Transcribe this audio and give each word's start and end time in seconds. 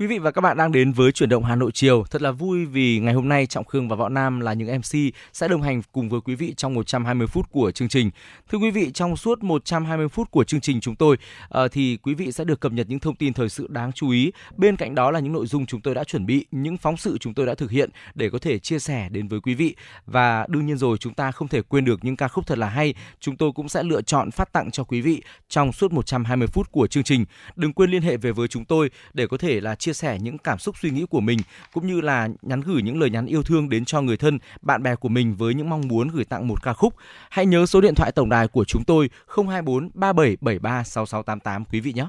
Quý 0.00 0.06
vị 0.06 0.18
và 0.18 0.30
các 0.30 0.40
bạn 0.40 0.56
đang 0.56 0.72
đến 0.72 0.92
với 0.92 1.12
chuyển 1.12 1.28
động 1.28 1.44
Hà 1.44 1.56
Nội 1.56 1.70
chiều. 1.74 2.04
Thật 2.10 2.22
là 2.22 2.30
vui 2.30 2.64
vì 2.64 2.98
ngày 2.98 3.14
hôm 3.14 3.28
nay 3.28 3.46
Trọng 3.46 3.64
Khương 3.64 3.88
và 3.88 3.96
Võ 3.96 4.08
Nam 4.08 4.40
là 4.40 4.52
những 4.52 4.78
MC 4.78 5.14
sẽ 5.32 5.48
đồng 5.48 5.62
hành 5.62 5.82
cùng 5.92 6.08
với 6.08 6.20
quý 6.20 6.34
vị 6.34 6.54
trong 6.56 6.74
120 6.74 7.26
phút 7.26 7.50
của 7.50 7.70
chương 7.70 7.88
trình. 7.88 8.10
Thưa 8.50 8.58
quý 8.58 8.70
vị, 8.70 8.90
trong 8.94 9.16
suốt 9.16 9.42
120 9.42 10.08
phút 10.08 10.30
của 10.30 10.44
chương 10.44 10.60
trình 10.60 10.80
chúng 10.80 10.96
tôi 10.96 11.16
ờ, 11.48 11.68
thì 11.68 11.96
quý 12.02 12.14
vị 12.14 12.32
sẽ 12.32 12.44
được 12.44 12.60
cập 12.60 12.72
nhật 12.72 12.86
những 12.88 12.98
thông 12.98 13.16
tin 13.16 13.32
thời 13.32 13.48
sự 13.48 13.66
đáng 13.70 13.92
chú 13.92 14.10
ý. 14.10 14.32
Bên 14.56 14.76
cạnh 14.76 14.94
đó 14.94 15.10
là 15.10 15.20
những 15.20 15.32
nội 15.32 15.46
dung 15.46 15.66
chúng 15.66 15.80
tôi 15.80 15.94
đã 15.94 16.04
chuẩn 16.04 16.26
bị, 16.26 16.46
những 16.50 16.76
phóng 16.76 16.96
sự 16.96 17.18
chúng 17.18 17.34
tôi 17.34 17.46
đã 17.46 17.54
thực 17.54 17.70
hiện 17.70 17.90
để 18.14 18.30
có 18.30 18.38
thể 18.38 18.58
chia 18.58 18.78
sẻ 18.78 19.08
đến 19.08 19.28
với 19.28 19.40
quý 19.40 19.54
vị. 19.54 19.74
Và 20.06 20.46
đương 20.48 20.66
nhiên 20.66 20.78
rồi, 20.78 20.98
chúng 20.98 21.14
ta 21.14 21.32
không 21.32 21.48
thể 21.48 21.62
quên 21.62 21.84
được 21.84 22.04
những 22.04 22.16
ca 22.16 22.28
khúc 22.28 22.46
thật 22.46 22.58
là 22.58 22.68
hay. 22.68 22.94
Chúng 23.20 23.36
tôi 23.36 23.52
cũng 23.52 23.68
sẽ 23.68 23.82
lựa 23.82 24.02
chọn 24.02 24.30
phát 24.30 24.52
tặng 24.52 24.70
cho 24.70 24.84
quý 24.84 25.00
vị 25.00 25.22
trong 25.48 25.72
suốt 25.72 25.92
120 25.92 26.48
phút 26.48 26.72
của 26.72 26.86
chương 26.86 27.04
trình. 27.04 27.24
Đừng 27.56 27.72
quên 27.72 27.90
liên 27.90 28.02
hệ 28.02 28.16
về 28.16 28.32
với 28.32 28.48
chúng 28.48 28.64
tôi 28.64 28.90
để 29.14 29.26
có 29.26 29.36
thể 29.36 29.60
là 29.60 29.74
chia 29.74 29.89
chia 29.90 29.94
sẻ 29.94 30.18
những 30.20 30.38
cảm 30.38 30.58
xúc 30.58 30.74
suy 30.82 30.90
nghĩ 30.90 31.04
của 31.10 31.20
mình 31.20 31.38
cũng 31.72 31.86
như 31.86 32.00
là 32.00 32.28
nhắn 32.42 32.60
gửi 32.60 32.82
những 32.82 33.00
lời 33.00 33.10
nhắn 33.10 33.26
yêu 33.26 33.42
thương 33.42 33.68
đến 33.68 33.84
cho 33.84 34.00
người 34.00 34.16
thân, 34.16 34.38
bạn 34.62 34.82
bè 34.82 34.96
của 34.96 35.08
mình 35.08 35.34
với 35.34 35.54
những 35.54 35.70
mong 35.70 35.88
muốn 35.88 36.08
gửi 36.08 36.24
tặng 36.24 36.48
một 36.48 36.62
ca 36.62 36.72
khúc. 36.72 36.94
Hãy 37.30 37.46
nhớ 37.46 37.66
số 37.66 37.80
điện 37.80 37.94
thoại 37.94 38.12
tổng 38.12 38.28
đài 38.28 38.48
của 38.48 38.64
chúng 38.64 38.84
tôi 38.84 39.10
024 39.36 39.90
3773 39.94 40.84
6688 40.84 41.64
quý 41.64 41.80
vị 41.80 41.92
nhé. 41.92 42.06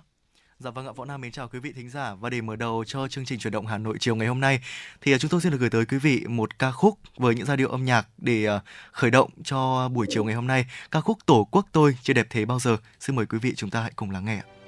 Dạ 0.59 0.69
vâng 0.71 0.87
ạ, 0.87 0.91
Võ 0.95 1.05
Nam 1.05 1.21
mến 1.21 1.31
chào 1.31 1.47
quý 1.47 1.59
vị 1.59 1.71
thính 1.75 1.89
giả 1.89 2.13
và 2.13 2.29
để 2.29 2.41
mở 2.41 2.55
đầu 2.55 2.83
cho 2.87 3.07
chương 3.07 3.25
trình 3.25 3.39
chuyển 3.39 3.53
động 3.53 3.67
Hà 3.67 3.77
Nội 3.77 3.97
chiều 3.99 4.15
ngày 4.15 4.27
hôm 4.27 4.39
nay 4.39 4.59
thì 5.01 5.13
à, 5.13 5.17
chúng 5.17 5.31
tôi 5.31 5.41
xin 5.41 5.51
được 5.51 5.57
gửi 5.57 5.69
tới 5.69 5.85
quý 5.85 5.97
vị 5.97 6.25
một 6.27 6.59
ca 6.59 6.71
khúc 6.71 6.99
với 7.17 7.35
những 7.35 7.45
giai 7.45 7.57
điệu 7.57 7.69
âm 7.69 7.85
nhạc 7.85 8.07
để 8.17 8.45
à, 8.45 8.59
khởi 8.91 9.11
động 9.11 9.29
cho 9.43 9.89
buổi 9.89 10.07
chiều 10.09 10.23
ngày 10.23 10.35
hôm 10.35 10.47
nay. 10.47 10.65
Ca 10.91 11.01
khúc 11.01 11.17
Tổ 11.25 11.47
quốc 11.51 11.65
tôi 11.71 11.97
chưa 12.01 12.13
đẹp 12.13 12.27
thế 12.29 12.45
bao 12.45 12.59
giờ. 12.59 12.77
Xin 12.99 13.15
mời 13.15 13.25
quý 13.25 13.37
vị 13.41 13.53
chúng 13.55 13.69
ta 13.69 13.81
hãy 13.81 13.91
cùng 13.95 14.11
lắng 14.11 14.25
nghe 14.25 14.37
ạ. 14.37 14.60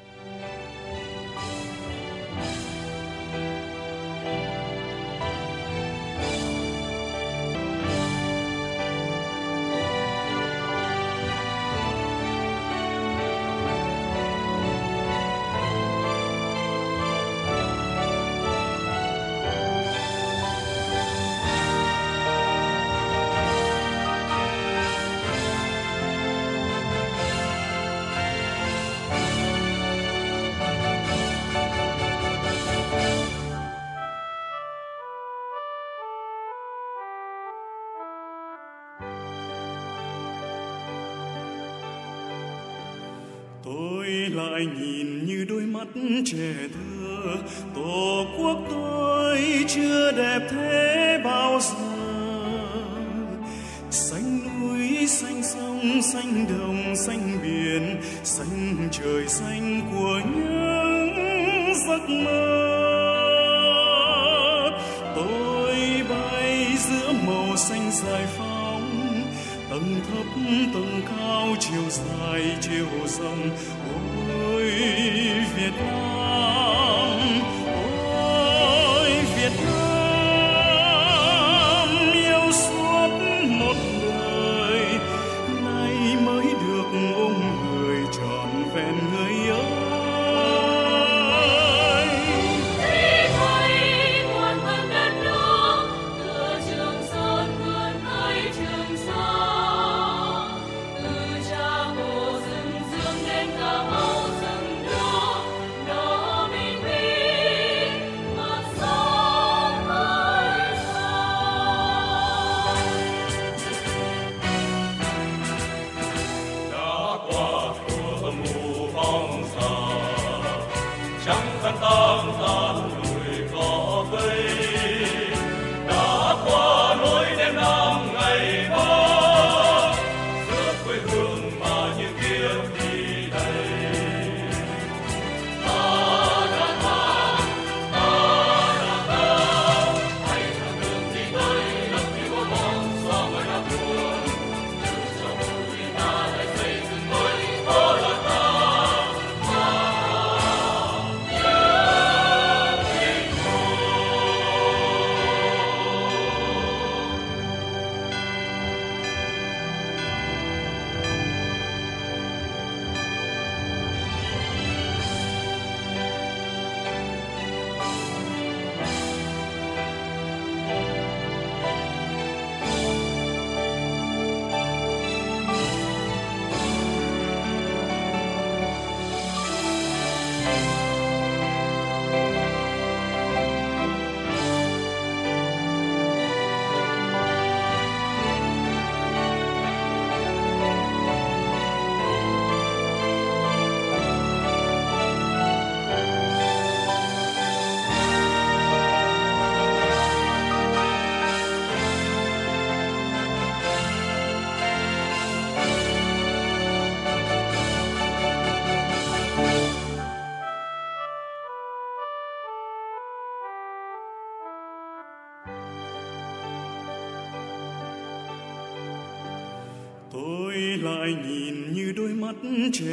Lại 221.03 221.15
nhìn 221.27 221.73
như 221.73 221.93
đôi 221.97 222.09
mắt 222.13 222.35
trẻ 222.73 222.92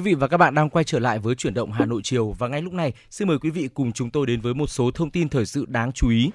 Quý 0.00 0.04
vị 0.04 0.14
và 0.14 0.28
các 0.28 0.36
bạn 0.36 0.54
đang 0.54 0.70
quay 0.70 0.84
trở 0.84 0.98
lại 0.98 1.18
với 1.18 1.34
chuyển 1.34 1.54
động 1.54 1.72
Hà 1.72 1.86
Nội 1.86 2.00
chiều 2.04 2.34
và 2.38 2.48
ngay 2.48 2.62
lúc 2.62 2.72
này 2.72 2.92
xin 3.10 3.28
mời 3.28 3.38
quý 3.38 3.50
vị 3.50 3.68
cùng 3.74 3.92
chúng 3.92 4.10
tôi 4.10 4.26
đến 4.26 4.40
với 4.40 4.54
một 4.54 4.66
số 4.66 4.90
thông 4.90 5.10
tin 5.10 5.28
thời 5.28 5.46
sự 5.46 5.64
đáng 5.68 5.92
chú 5.92 6.10
ý. 6.10 6.30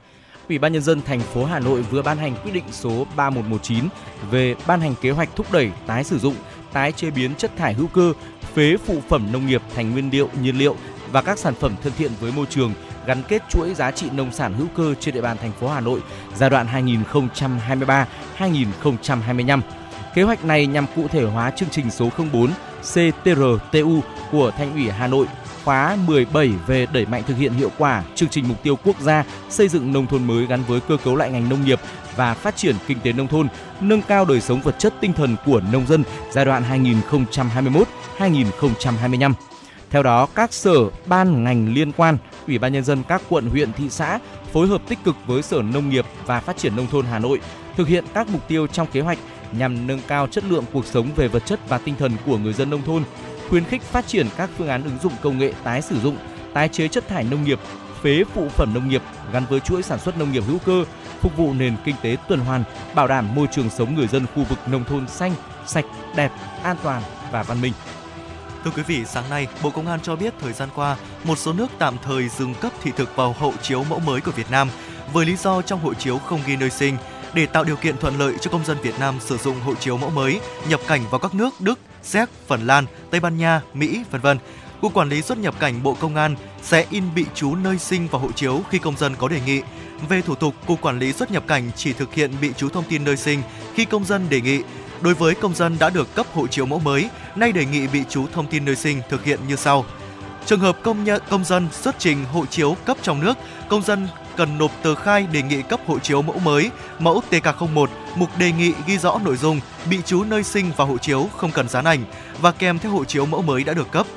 Ủy 0.49 0.57
ban 0.57 0.73
nhân 0.73 0.81
dân 0.81 1.01
thành 1.01 1.19
phố 1.19 1.45
Hà 1.45 1.59
Nội 1.59 1.81
vừa 1.81 2.01
ban 2.01 2.17
hành 2.17 2.35
quyết 2.43 2.51
định 2.51 2.63
số 2.71 3.07
3119 3.15 3.83
về 4.31 4.55
ban 4.67 4.81
hành 4.81 4.95
kế 5.01 5.11
hoạch 5.11 5.29
thúc 5.35 5.51
đẩy 5.51 5.71
tái 5.87 6.03
sử 6.03 6.17
dụng, 6.19 6.35
tái 6.73 6.91
chế 6.91 7.11
biến 7.11 7.35
chất 7.35 7.51
thải 7.57 7.73
hữu 7.73 7.87
cơ, 7.87 8.13
phế 8.53 8.77
phụ 8.77 9.01
phẩm 9.09 9.27
nông 9.33 9.47
nghiệp 9.47 9.61
thành 9.75 9.91
nguyên 9.91 10.09
liệu, 10.09 10.29
nhiên 10.41 10.57
liệu 10.57 10.75
và 11.11 11.21
các 11.21 11.39
sản 11.39 11.53
phẩm 11.59 11.75
thân 11.83 11.93
thiện 11.97 12.11
với 12.19 12.31
môi 12.31 12.45
trường 12.49 12.73
gắn 13.05 13.23
kết 13.27 13.43
chuỗi 13.49 13.73
giá 13.73 13.91
trị 13.91 14.09
nông 14.13 14.31
sản 14.31 14.53
hữu 14.53 14.67
cơ 14.75 14.93
trên 14.99 15.15
địa 15.15 15.21
bàn 15.21 15.37
thành 15.37 15.51
phố 15.51 15.67
Hà 15.67 15.79
Nội 15.81 16.01
giai 16.35 16.49
đoạn 16.49 16.67
2023-2025. 18.37 19.61
Kế 20.15 20.23
hoạch 20.23 20.45
này 20.45 20.67
nhằm 20.67 20.85
cụ 20.95 21.07
thể 21.07 21.23
hóa 21.23 21.51
chương 21.51 21.69
trình 21.69 21.91
số 21.91 22.09
04 22.33 22.51
CTRTU 22.81 24.01
của 24.31 24.51
Thành 24.51 24.73
ủy 24.73 24.89
Hà 24.89 25.07
Nội 25.07 25.27
khóa 25.63 25.97
17 26.07 26.51
về 26.67 26.87
đẩy 26.93 27.05
mạnh 27.05 27.23
thực 27.27 27.37
hiện 27.37 27.53
hiệu 27.53 27.71
quả 27.77 28.03
chương 28.15 28.29
trình 28.29 28.47
mục 28.47 28.63
tiêu 28.63 28.77
quốc 28.83 28.99
gia 28.99 29.23
xây 29.49 29.67
dựng 29.67 29.93
nông 29.93 30.07
thôn 30.07 30.27
mới 30.27 30.45
gắn 30.45 30.63
với 30.67 30.79
cơ 30.79 30.97
cấu 31.03 31.15
lại 31.15 31.31
ngành 31.31 31.49
nông 31.49 31.65
nghiệp 31.65 31.79
và 32.15 32.33
phát 32.33 32.55
triển 32.55 32.75
kinh 32.87 32.99
tế 32.99 33.13
nông 33.13 33.27
thôn, 33.27 33.47
nâng 33.81 34.01
cao 34.01 34.25
đời 34.25 34.41
sống 34.41 34.61
vật 34.61 34.75
chất 34.79 34.93
tinh 35.01 35.13
thần 35.13 35.35
của 35.45 35.61
nông 35.71 35.87
dân 35.87 36.03
giai 36.31 36.45
đoạn 36.45 36.63
2021-2025. 38.19 39.33
Theo 39.89 40.03
đó, 40.03 40.27
các 40.35 40.53
sở, 40.53 40.75
ban, 41.05 41.43
ngành 41.43 41.73
liên 41.73 41.91
quan, 41.91 42.17
Ủy 42.47 42.57
ban 42.57 42.73
nhân 42.73 42.83
dân 42.83 43.03
các 43.07 43.21
quận, 43.29 43.49
huyện, 43.49 43.73
thị 43.73 43.89
xã 43.89 44.19
phối 44.53 44.67
hợp 44.67 44.81
tích 44.87 44.99
cực 45.03 45.15
với 45.27 45.41
Sở 45.41 45.61
Nông 45.61 45.89
nghiệp 45.89 46.05
và 46.25 46.39
Phát 46.39 46.57
triển 46.57 46.75
nông 46.75 46.87
thôn 46.87 47.05
Hà 47.05 47.19
Nội 47.19 47.39
thực 47.77 47.87
hiện 47.87 48.03
các 48.13 48.29
mục 48.29 48.47
tiêu 48.47 48.67
trong 48.67 48.87
kế 48.87 49.01
hoạch 49.01 49.17
nhằm 49.51 49.87
nâng 49.87 49.99
cao 50.07 50.27
chất 50.27 50.43
lượng 50.43 50.63
cuộc 50.73 50.85
sống 50.85 51.09
về 51.15 51.27
vật 51.27 51.45
chất 51.45 51.59
và 51.69 51.77
tinh 51.77 51.95
thần 51.99 52.11
của 52.25 52.37
người 52.37 52.53
dân 52.53 52.69
nông 52.69 52.83
thôn, 52.83 53.03
khuyến 53.49 53.63
khích 53.63 53.81
phát 53.81 54.07
triển 54.07 54.27
các 54.37 54.49
phương 54.57 54.67
án 54.67 54.83
ứng 54.83 54.97
dụng 55.03 55.13
công 55.21 55.37
nghệ 55.37 55.53
tái 55.63 55.81
sử 55.81 55.99
dụng, 55.99 56.17
tái 56.53 56.69
chế 56.69 56.87
chất 56.87 57.07
thải 57.07 57.23
nông 57.23 57.43
nghiệp, 57.43 57.59
phế 58.01 58.23
phụ 58.33 58.49
phẩm 58.49 58.73
nông 58.73 58.89
nghiệp 58.89 59.01
gắn 59.33 59.45
với 59.49 59.59
chuỗi 59.59 59.83
sản 59.83 59.99
xuất 59.99 60.17
nông 60.17 60.31
nghiệp 60.31 60.43
hữu 60.47 60.57
cơ, 60.59 60.85
phục 61.21 61.37
vụ 61.37 61.53
nền 61.53 61.75
kinh 61.85 61.95
tế 62.01 62.17
tuần 62.27 62.39
hoàn, 62.39 62.63
bảo 62.95 63.07
đảm 63.07 63.35
môi 63.35 63.47
trường 63.51 63.69
sống 63.69 63.95
người 63.95 64.07
dân 64.07 64.25
khu 64.35 64.43
vực 64.43 64.59
nông 64.67 64.83
thôn 64.83 65.07
xanh, 65.07 65.35
sạch, 65.65 65.85
đẹp, 66.15 66.31
an 66.63 66.77
toàn 66.83 67.01
và 67.31 67.43
văn 67.43 67.61
minh. 67.61 67.73
Thưa 68.63 68.71
quý 68.71 68.83
vị, 68.87 69.05
sáng 69.05 69.29
nay, 69.29 69.47
Bộ 69.63 69.69
Công 69.69 69.87
an 69.87 69.99
cho 70.03 70.15
biết 70.15 70.33
thời 70.41 70.53
gian 70.53 70.69
qua, 70.75 70.97
một 71.23 71.37
số 71.37 71.53
nước 71.53 71.67
tạm 71.79 71.95
thời 72.03 72.29
dừng 72.29 72.53
cấp 72.53 72.71
thị 72.83 72.91
thực 72.95 73.15
vào 73.15 73.35
hộ 73.39 73.53
chiếu 73.61 73.83
mẫu 73.83 73.99
mới 73.99 74.21
của 74.21 74.31
Việt 74.31 74.51
Nam 74.51 74.69
với 75.13 75.25
lý 75.25 75.35
do 75.35 75.61
trong 75.61 75.79
hộ 75.79 75.93
chiếu 75.93 76.17
không 76.17 76.39
ghi 76.45 76.55
nơi 76.55 76.69
sinh 76.69 76.97
để 77.35 77.45
tạo 77.45 77.63
điều 77.63 77.75
kiện 77.75 77.97
thuận 77.97 78.19
lợi 78.19 78.33
cho 78.41 78.51
công 78.51 78.65
dân 78.65 78.77
Việt 78.81 78.99
Nam 78.99 79.15
sử 79.19 79.37
dụng 79.37 79.59
hộ 79.59 79.75
chiếu 79.75 79.97
mẫu 79.97 80.09
mới 80.09 80.39
nhập 80.69 80.79
cảnh 80.87 81.01
vào 81.11 81.19
các 81.19 81.35
nước 81.35 81.53
Đức, 81.59 81.79
Séc, 82.03 82.29
Phần 82.47 82.67
Lan, 82.67 82.85
Tây 83.11 83.19
Ban 83.19 83.37
Nha, 83.37 83.61
Mỹ, 83.73 84.03
vân 84.11 84.21
vân. 84.21 84.37
Cục 84.81 84.93
Quản 84.93 85.09
lý 85.09 85.21
xuất 85.21 85.37
nhập 85.37 85.59
cảnh 85.59 85.83
Bộ 85.83 85.97
Công 85.99 86.15
an 86.15 86.35
sẽ 86.63 86.85
in 86.89 87.03
bị 87.15 87.25
chú 87.35 87.55
nơi 87.55 87.77
sinh 87.77 88.07
vào 88.07 88.21
hộ 88.21 88.31
chiếu 88.31 88.61
khi 88.69 88.79
công 88.79 88.97
dân 88.97 89.15
có 89.15 89.27
đề 89.27 89.41
nghị. 89.45 89.61
Về 90.09 90.21
thủ 90.21 90.35
tục, 90.35 90.53
Cục 90.67 90.81
Quản 90.81 90.99
lý 90.99 91.13
xuất 91.13 91.31
nhập 91.31 91.43
cảnh 91.47 91.71
chỉ 91.75 91.93
thực 91.93 92.13
hiện 92.13 92.31
bị 92.41 92.51
chú 92.57 92.69
thông 92.69 92.83
tin 92.83 93.03
nơi 93.03 93.17
sinh 93.17 93.41
khi 93.73 93.85
công 93.85 94.05
dân 94.05 94.29
đề 94.29 94.41
nghị. 94.41 94.61
Đối 95.01 95.13
với 95.13 95.35
công 95.35 95.55
dân 95.55 95.77
đã 95.79 95.89
được 95.89 96.15
cấp 96.15 96.25
hộ 96.33 96.47
chiếu 96.47 96.65
mẫu 96.65 96.79
mới, 96.79 97.09
nay 97.35 97.51
đề 97.51 97.65
nghị 97.65 97.87
bị 97.87 98.03
chú 98.09 98.25
thông 98.33 98.47
tin 98.47 98.65
nơi 98.65 98.75
sinh 98.75 99.01
thực 99.09 99.23
hiện 99.23 99.39
như 99.47 99.55
sau. 99.55 99.85
Trường 100.45 100.59
hợp 100.59 100.77
công 100.83 101.03
nhận 101.03 101.21
công 101.29 101.45
dân 101.45 101.67
xuất 101.71 101.95
trình 101.99 102.25
hộ 102.25 102.45
chiếu 102.45 102.77
cấp 102.85 102.97
trong 103.01 103.21
nước, 103.21 103.37
công 103.69 103.81
dân 103.81 104.07
cần 104.37 104.57
nộp 104.57 104.71
tờ 104.83 104.95
khai 104.95 105.27
đề 105.31 105.41
nghị 105.41 105.61
cấp 105.61 105.79
hộ 105.87 105.99
chiếu 105.99 106.21
mẫu 106.21 106.39
mới, 106.39 106.71
mẫu 106.99 107.21
TK01, 107.31 107.87
mục 108.15 108.29
đề 108.37 108.51
nghị 108.51 108.73
ghi 108.87 108.97
rõ 108.97 109.19
nội 109.23 109.37
dung 109.37 109.59
bị 109.89 109.99
trú 110.05 110.23
nơi 110.23 110.43
sinh 110.43 110.71
và 110.77 110.85
hộ 110.85 110.97
chiếu 110.97 111.29
không 111.37 111.51
cần 111.51 111.69
dán 111.69 111.85
ảnh 111.85 112.03
và 112.41 112.51
kèm 112.51 112.79
theo 112.79 112.91
hộ 112.91 113.05
chiếu 113.05 113.25
mẫu 113.25 113.41
mới 113.41 113.63
đã 113.63 113.73
được 113.73 113.91
cấp. 113.91 114.07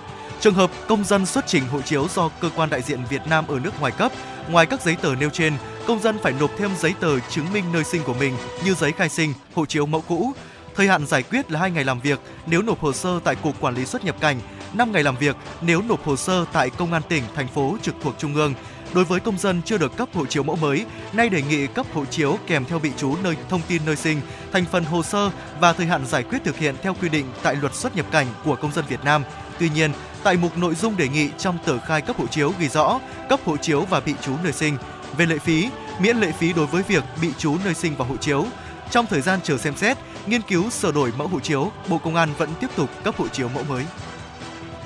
Trường 0.40 0.54
hợp 0.54 0.70
công 0.88 1.04
dân 1.04 1.26
xuất 1.26 1.46
trình 1.46 1.62
hộ 1.68 1.80
chiếu 1.80 2.06
do 2.14 2.28
cơ 2.40 2.50
quan 2.56 2.70
đại 2.70 2.82
diện 2.82 3.00
Việt 3.10 3.22
Nam 3.26 3.46
ở 3.46 3.58
nước 3.58 3.80
ngoài 3.80 3.92
cấp, 3.92 4.12
ngoài 4.50 4.66
các 4.66 4.82
giấy 4.82 4.96
tờ 4.96 5.14
nêu 5.14 5.30
trên, 5.30 5.52
công 5.87 6.00
dân 6.00 6.18
phải 6.22 6.32
nộp 6.40 6.50
thêm 6.58 6.70
giấy 6.78 6.94
tờ 7.00 7.20
chứng 7.20 7.52
minh 7.52 7.64
nơi 7.72 7.84
sinh 7.84 8.02
của 8.04 8.14
mình 8.14 8.37
như 8.64 8.75
giấy 8.75 8.92
khai 8.92 9.08
sinh, 9.08 9.34
hộ 9.54 9.66
chiếu 9.66 9.87
mẫu 9.87 10.00
cũ. 10.08 10.32
Thời 10.76 10.88
hạn 10.88 11.06
giải 11.06 11.22
quyết 11.22 11.50
là 11.50 11.60
2 11.60 11.70
ngày 11.70 11.84
làm 11.84 12.00
việc 12.00 12.20
nếu 12.46 12.62
nộp 12.62 12.80
hồ 12.80 12.92
sơ 12.92 13.20
tại 13.25 13.34
Cục 13.34 13.60
Quản 13.60 13.75
lý 13.75 13.84
xuất 13.84 14.04
nhập 14.04 14.16
cảnh, 14.20 14.40
5 14.72 14.92
ngày 14.92 15.02
làm 15.02 15.16
việc 15.16 15.37
nếu 15.60 15.82
nộp 15.82 16.04
hồ 16.04 16.16
sơ 16.16 16.44
tại 16.52 16.70
Công 16.70 16.92
an 16.92 17.02
tỉnh, 17.08 17.22
thành 17.34 17.48
phố 17.48 17.76
trực 17.82 17.94
thuộc 18.02 18.14
Trung 18.18 18.34
ương. 18.34 18.54
Đối 18.95 19.04
với 19.04 19.21
công 19.21 19.38
dân 19.38 19.62
chưa 19.64 19.78
được 19.78 19.97
cấp 19.97 20.09
hộ 20.14 20.26
chiếu 20.26 20.42
mẫu 20.42 20.57
mới, 20.57 20.85
nay 21.12 21.28
đề 21.28 21.42
nghị 21.42 21.66
cấp 21.66 21.87
hộ 21.95 22.04
chiếu 22.04 22.38
kèm 22.47 22.64
theo 22.64 22.78
bị 22.78 22.90
trú 22.97 23.16
nơi 23.23 23.37
thông 23.49 23.61
tin 23.68 23.83
nơi 23.87 23.97
sinh, 23.97 24.21
thành 24.52 24.64
phần 24.64 24.85
hồ 24.85 25.02
sơ 25.02 25.30
và 25.61 25.73
thời 25.73 25.87
hạn 25.87 26.07
giải 26.07 26.23
quyết 26.23 26.38
thực 26.45 26.59
hiện 26.59 26.75
theo 26.83 26.95
quy 26.95 27.09
định 27.09 27.26
tại 27.42 27.57
luật 27.57 27.75
xuất 27.75 27.97
nhập 27.97 28.07
cảnh 28.11 28.26
của 28.45 28.57
công 28.57 28.73
dân 28.73 28.85
Việt 28.88 29.04
Nam. 29.04 29.25
Tuy 29.59 29.71
nhiên, 29.71 29.92
tại 30.23 30.37
mục 30.37 30.59
nội 30.59 30.75
dung 30.75 30.97
đề 30.97 31.09
nghị 31.09 31.28
trong 31.38 31.59
tờ 31.64 31.78
khai 31.78 32.00
cấp 32.00 32.16
hộ 32.18 32.26
chiếu 32.26 32.52
ghi 32.59 32.68
rõ 32.68 33.00
cấp 33.28 33.40
hộ 33.45 33.57
chiếu 33.57 33.80
và 33.80 34.00
bị 34.00 34.14
trú 34.23 34.33
nơi 34.42 34.52
sinh. 34.52 34.76
Về 35.16 35.26
lệ 35.26 35.38
phí, 35.38 35.68
miễn 36.00 36.16
lệ 36.16 36.33
phí 36.38 36.52
đối 36.52 36.66
với 36.66 36.83
việc 36.83 37.04
bị 37.23 37.33
trú 37.38 37.57
nơi 37.64 37.75
sinh 37.75 37.95
và 37.97 38.04
hộ 38.04 38.16
chiếu. 38.16 38.47
Trong 38.90 39.07
thời 39.07 39.21
gian 39.21 39.40
chờ 39.45 39.59
xem 39.59 39.76
xét, 39.76 39.97
nghiên 40.26 40.42
cứu 40.42 40.71
sửa 40.71 40.92
đổi 40.92 41.12
mẫu 41.16 41.28
hộ 41.28 41.40
chiếu, 41.40 41.73
Bộ 41.88 41.99
Công 41.99 42.16
an 42.16 42.28
vẫn 42.38 42.50
tiếp 42.61 42.71
tục 42.76 42.90
cấp 43.04 43.14
hộ 43.18 43.28
chiếu 43.28 43.49
mẫu 43.49 43.64
mới. 43.68 43.85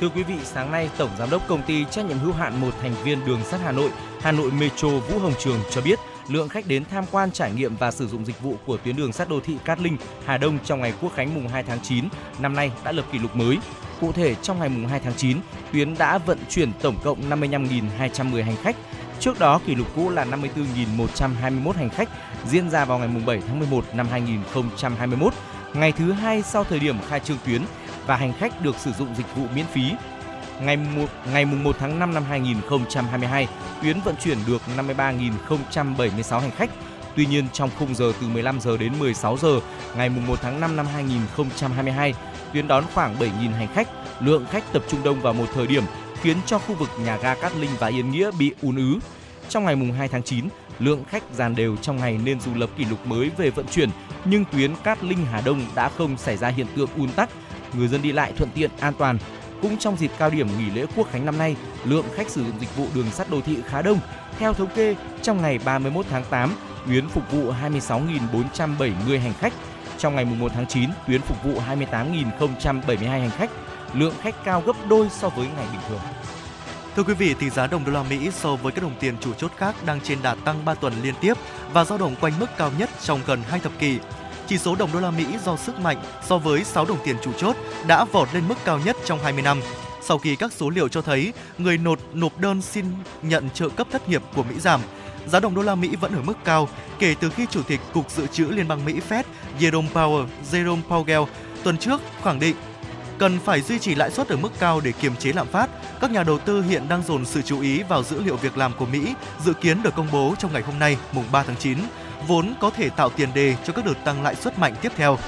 Thưa 0.03 0.09
quý 0.09 0.23
vị, 0.23 0.35
sáng 0.45 0.73
nay, 0.73 0.91
Tổng 0.99 1.11
Giám 1.19 1.31
đốc 1.31 1.49
Công 1.49 1.63
ty 1.63 1.85
trách 1.91 2.07
nhiệm 2.07 2.19
hữu 2.19 2.33
hạn 2.33 2.61
một 2.61 2.71
thành 2.83 2.95
viên 3.05 3.27
đường 3.27 3.41
sắt 3.45 3.61
Hà 3.61 3.73
Nội, 3.73 3.91
Hà 4.21 4.33
Nội 4.33 4.51
Metro 4.51 4.89
Vũ 4.89 5.19
Hồng 5.19 5.35
Trường 5.39 5.61
cho 5.71 5.81
biết, 5.81 5.99
lượng 6.29 6.49
khách 6.49 6.67
đến 6.67 6.85
tham 6.91 7.05
quan 7.11 7.31
trải 7.31 7.53
nghiệm 7.53 7.77
và 7.77 7.91
sử 7.91 8.09
dụng 8.09 8.25
dịch 8.25 8.41
vụ 8.41 8.57
của 8.67 8.77
tuyến 8.77 8.97
đường 8.97 9.13
sắt 9.13 9.29
đô 9.29 9.41
thị 9.41 9.57
Cát 9.65 9.81
Linh, 9.81 9.97
Hà 10.25 10.39
Đông 10.39 10.59
trong 10.65 10.81
ngày 10.81 10.93
Quốc 11.01 11.13
khánh 11.15 11.35
mùng 11.35 11.49
2 11.49 11.63
tháng 11.63 11.81
9 11.83 12.05
năm 12.39 12.55
nay 12.55 12.73
đã 12.85 12.93
lập 12.93 13.05
kỷ 13.13 13.19
lục 13.19 13.37
mới. 13.37 13.59
Cụ 14.01 14.13
thể, 14.13 14.35
trong 14.35 14.59
ngày 14.59 14.69
mùng 14.69 14.87
2 14.87 15.01
tháng 15.01 15.15
9, 15.17 15.39
tuyến 15.73 15.95
đã 15.99 16.19
vận 16.19 16.39
chuyển 16.49 16.73
tổng 16.83 16.97
cộng 17.03 17.31
55.210 17.31 18.45
hành 18.45 18.57
khách. 18.63 18.77
Trước 19.21 19.39
đó, 19.39 19.61
kỷ 19.67 19.75
lục 19.75 19.87
cũ 19.97 20.11
là 20.11 20.25
54.121 20.25 21.73
hành 21.73 21.91
khách 21.91 22.09
diễn 22.47 22.71
ra 22.71 22.85
vào 22.85 22.99
ngày 22.99 23.09
mùng 23.09 23.27
7 23.27 23.41
tháng 23.47 23.59
11 23.59 23.85
năm 23.95 24.07
2021, 24.11 25.35
ngày 25.75 25.93
thứ 25.93 26.13
hai 26.13 26.43
sau 26.43 26.65
thời 26.65 26.79
điểm 26.79 26.97
khai 27.09 27.21
trương 27.21 27.39
tuyến 27.47 27.63
và 28.07 28.17
hành 28.17 28.33
khách 28.33 28.63
được 28.63 28.77
sử 28.79 28.93
dụng 28.93 29.15
dịch 29.15 29.37
vụ 29.37 29.47
miễn 29.55 29.67
phí. 29.67 29.93
Ngày 30.63 30.77
1, 30.77 31.07
ngày 31.33 31.45
mùng 31.45 31.65
1 31.65 31.77
tháng 31.79 31.99
5 31.99 32.15
năm 32.15 32.25
2022, 32.29 33.49
tuyến 33.83 34.01
vận 34.01 34.15
chuyển 34.25 34.39
được 34.47 34.63
53.076 34.77 36.41
hành 36.41 36.51
khách. 36.51 36.71
Tuy 37.17 37.27
nhiên 37.27 37.47
trong 37.53 37.71
khung 37.79 37.95
giờ 37.95 38.13
từ 38.21 38.29
15 38.29 38.61
giờ 38.61 38.77
đến 38.77 38.93
16 38.99 39.37
giờ 39.37 39.61
ngày 39.97 40.09
mùng 40.09 40.27
1 40.27 40.39
tháng 40.43 40.61
5 40.61 40.77
năm 40.77 40.87
2022, 40.87 42.15
tuyến 42.53 42.69
đón 42.69 42.85
khoảng 42.95 43.19
7.000 43.19 43.53
hành 43.53 43.69
khách. 43.75 43.89
Lượng 44.21 44.47
khách 44.51 44.73
tập 44.73 44.83
trung 44.89 45.03
đông 45.05 45.21
vào 45.21 45.33
một 45.33 45.47
thời 45.55 45.67
điểm 45.67 45.85
khiến 46.21 46.37
cho 46.47 46.59
khu 46.59 46.75
vực 46.75 46.89
nhà 47.05 47.17
ga 47.17 47.35
Cát 47.35 47.57
Linh 47.57 47.71
và 47.79 47.87
Yên 47.87 48.11
Nghĩa 48.11 48.31
bị 48.39 48.53
ùn 48.63 48.77
ứ. 48.77 48.99
Trong 49.49 49.65
ngày 49.65 49.77
mùng 49.77 49.93
2 49.93 50.09
tháng 50.09 50.23
9, 50.23 50.49
lượng 50.79 51.05
khách 51.09 51.23
dàn 51.33 51.55
đều 51.55 51.77
trong 51.77 51.97
ngày 51.97 52.19
nên 52.25 52.41
dù 52.41 52.55
lập 52.55 52.71
kỷ 52.77 52.85
lục 52.85 53.07
mới 53.07 53.31
về 53.37 53.51
vận 53.51 53.67
chuyển, 53.67 53.91
nhưng 54.25 54.45
tuyến 54.53 54.71
Cát 54.85 55.05
Linh 55.05 55.27
Hà 55.33 55.41
Đông 55.41 55.61
đã 55.75 55.89
không 55.89 56.17
xảy 56.17 56.37
ra 56.37 56.49
hiện 56.49 56.67
tượng 56.77 56.89
ùn 56.97 57.13
tắc, 57.13 57.31
người 57.75 57.89
dân 57.89 58.03
đi 58.03 58.13
lại 58.13 58.33
thuận 58.37 58.51
tiện 58.55 58.71
an 58.81 58.93
toàn. 58.99 59.19
Cũng 59.63 59.77
trong 59.79 59.97
dịp 59.97 60.11
cao 60.19 60.31
điểm 60.31 60.49
nghỉ 60.59 60.71
lễ 60.71 60.87
Quốc 60.97 61.09
khánh 61.13 61.27
năm 61.27 61.39
nay, 61.39 61.57
lượng 61.85 62.05
khách 62.15 62.31
sử 62.31 62.45
dụng 62.45 62.61
dịch 62.61 62.77
vụ 62.77 62.87
đường 62.95 63.11
sắt 63.11 63.31
đô 63.31 63.41
thị 63.41 63.59
khá 63.67 63.83
đông. 63.83 63.99
Theo 64.39 64.53
thống 64.53 64.69
kê, 64.75 64.97
trong 65.23 65.43
ngày 65.43 65.59
31 65.65 66.07
tháng 66.11 66.25
8, 66.31 66.55
tuyến 66.87 67.09
phục 67.09 67.33
vụ 67.33 67.53
26.470 67.53 69.21
hành 69.21 69.35
khách. 69.41 69.53
Trong 69.99 70.15
ngày 70.15 70.25
1 70.25 70.53
tháng 70.55 70.67
9, 70.67 70.91
tuyến 71.07 71.21
phục 71.21 71.45
vụ 71.45 71.61
28.072 71.69 73.09
hành 73.09 73.31
khách. 73.31 73.51
Lượng 73.95 74.15
khách 74.23 74.45
cao 74.45 74.63
gấp 74.67 74.77
đôi 74.89 75.09
so 75.11 75.29
với 75.29 75.47
ngày 75.57 75.67
bình 75.73 75.81
thường. 75.89 76.01
Thưa 76.97 77.03
quý 77.03 77.15
vị, 77.15 77.35
tỷ 77.35 77.51
giá 77.51 77.67
đồng 77.67 77.85
đô 77.85 77.93
la 77.93 78.03
Mỹ 78.03 78.31
so 78.33 78.57
với 78.57 78.73
các 78.73 78.83
đồng 78.83 78.95
tiền 79.01 79.15
chủ 79.21 79.33
chốt 79.33 79.53
khác 79.57 79.75
đang 79.87 80.01
trên 80.01 80.19
đà 80.23 80.35
tăng 80.35 80.65
3 80.65 80.75
tuần 80.75 80.93
liên 81.03 81.15
tiếp 81.21 81.35
và 81.73 81.85
dao 81.85 81.99
động 81.99 82.15
quanh 82.21 82.33
mức 82.41 82.47
cao 82.59 82.71
nhất 82.79 82.91
trong 83.03 83.21
gần 83.27 83.43
2 83.49 83.61
thập 83.61 83.73
kỷ. 83.79 83.99
Chỉ 84.53 84.59
số 84.59 84.75
đồng 84.75 84.93
đô 84.93 85.01
la 85.01 85.11
Mỹ 85.11 85.25
do 85.45 85.57
sức 85.57 85.81
mạnh 85.81 86.03
so 86.29 86.39
với 86.39 86.65
6 86.65 86.85
đồng 86.85 86.99
tiền 87.05 87.17
chủ 87.23 87.33
chốt 87.33 87.57
đã 87.87 88.05
vọt 88.05 88.29
lên 88.35 88.49
mức 88.49 88.55
cao 88.65 88.81
nhất 88.85 88.97
trong 89.05 89.19
20 89.23 89.43
năm. 89.43 89.61
Sau 90.03 90.19
khi 90.19 90.37
các 90.37 90.53
số 90.53 90.71
liệu 90.71 90.89
cho 90.89 91.03
thấy 91.03 91.33
người 91.59 91.79
nộp 91.79 91.99
nộp 92.15 92.39
đơn 92.39 92.63
xin 92.63 92.85
nhận 93.23 93.51
trợ 93.51 93.69
cấp 93.69 93.87
thất 93.93 94.09
nghiệp 94.09 94.23
của 94.35 94.43
Mỹ 94.43 94.55
giảm, 94.61 94.81
giá 95.27 95.41
đồng 95.41 95.55
đô 95.55 95.63
la 95.63 95.75
Mỹ 95.75 95.97
vẫn 96.01 96.15
ở 96.15 96.23
mức 96.23 96.37
cao 96.45 96.69
kể 96.99 97.15
từ 97.21 97.31
khi 97.31 97.47
Chủ 97.51 97.63
tịch 97.63 97.81
Cục 97.93 98.11
Dự 98.11 98.27
trữ 98.27 98.45
Liên 98.45 98.69
bang 98.69 98.85
Mỹ 98.85 98.95
Fed 99.09 99.23
Jerome 99.61 99.89
Powell, 99.95 100.27
Jerome 100.51 100.83
Powell 100.89 101.27
tuần 101.63 101.79
trước 101.79 102.01
khẳng 102.23 102.41
định 102.41 102.57
cần 103.19 103.39
phải 103.45 103.61
duy 103.61 103.79
trì 103.79 103.95
lãi 103.95 104.11
suất 104.11 104.29
ở 104.29 104.37
mức 104.37 104.53
cao 104.59 104.81
để 104.81 104.93
kiềm 104.93 105.17
chế 105.17 105.33
lạm 105.33 105.47
phát. 105.47 105.71
Các 106.01 106.11
nhà 106.11 106.23
đầu 106.23 106.39
tư 106.39 106.63
hiện 106.63 106.89
đang 106.89 107.03
dồn 107.03 107.25
sự 107.25 107.43
chú 107.43 107.61
ý 107.61 107.83
vào 107.83 108.03
dữ 108.03 108.23
liệu 108.23 108.37
việc 108.37 108.59
làm 108.59 108.73
của 108.79 108.87
Mỹ 108.87 109.15
dự 109.45 109.53
kiến 109.53 109.83
được 109.83 109.95
công 109.95 110.09
bố 110.13 110.35
trong 110.39 110.53
ngày 110.53 110.63
hôm 110.63 110.79
nay, 110.79 110.97
mùng 111.13 111.25
3 111.33 111.43
tháng 111.43 111.57
9, 111.57 111.79
vốn 112.29 112.55
có 112.61 112.71
thể 112.71 112.91
tạo 112.91 113.11
tiền 113.11 113.29
đề 113.35 113.57
cho 113.65 113.73
các 113.73 113.85
đợt 113.85 114.05
tăng 114.05 114.23
lãi 114.23 114.35
suất 114.35 114.59
mạnh 114.59 114.75
tiếp 114.83 114.93
theo. 114.97 115.19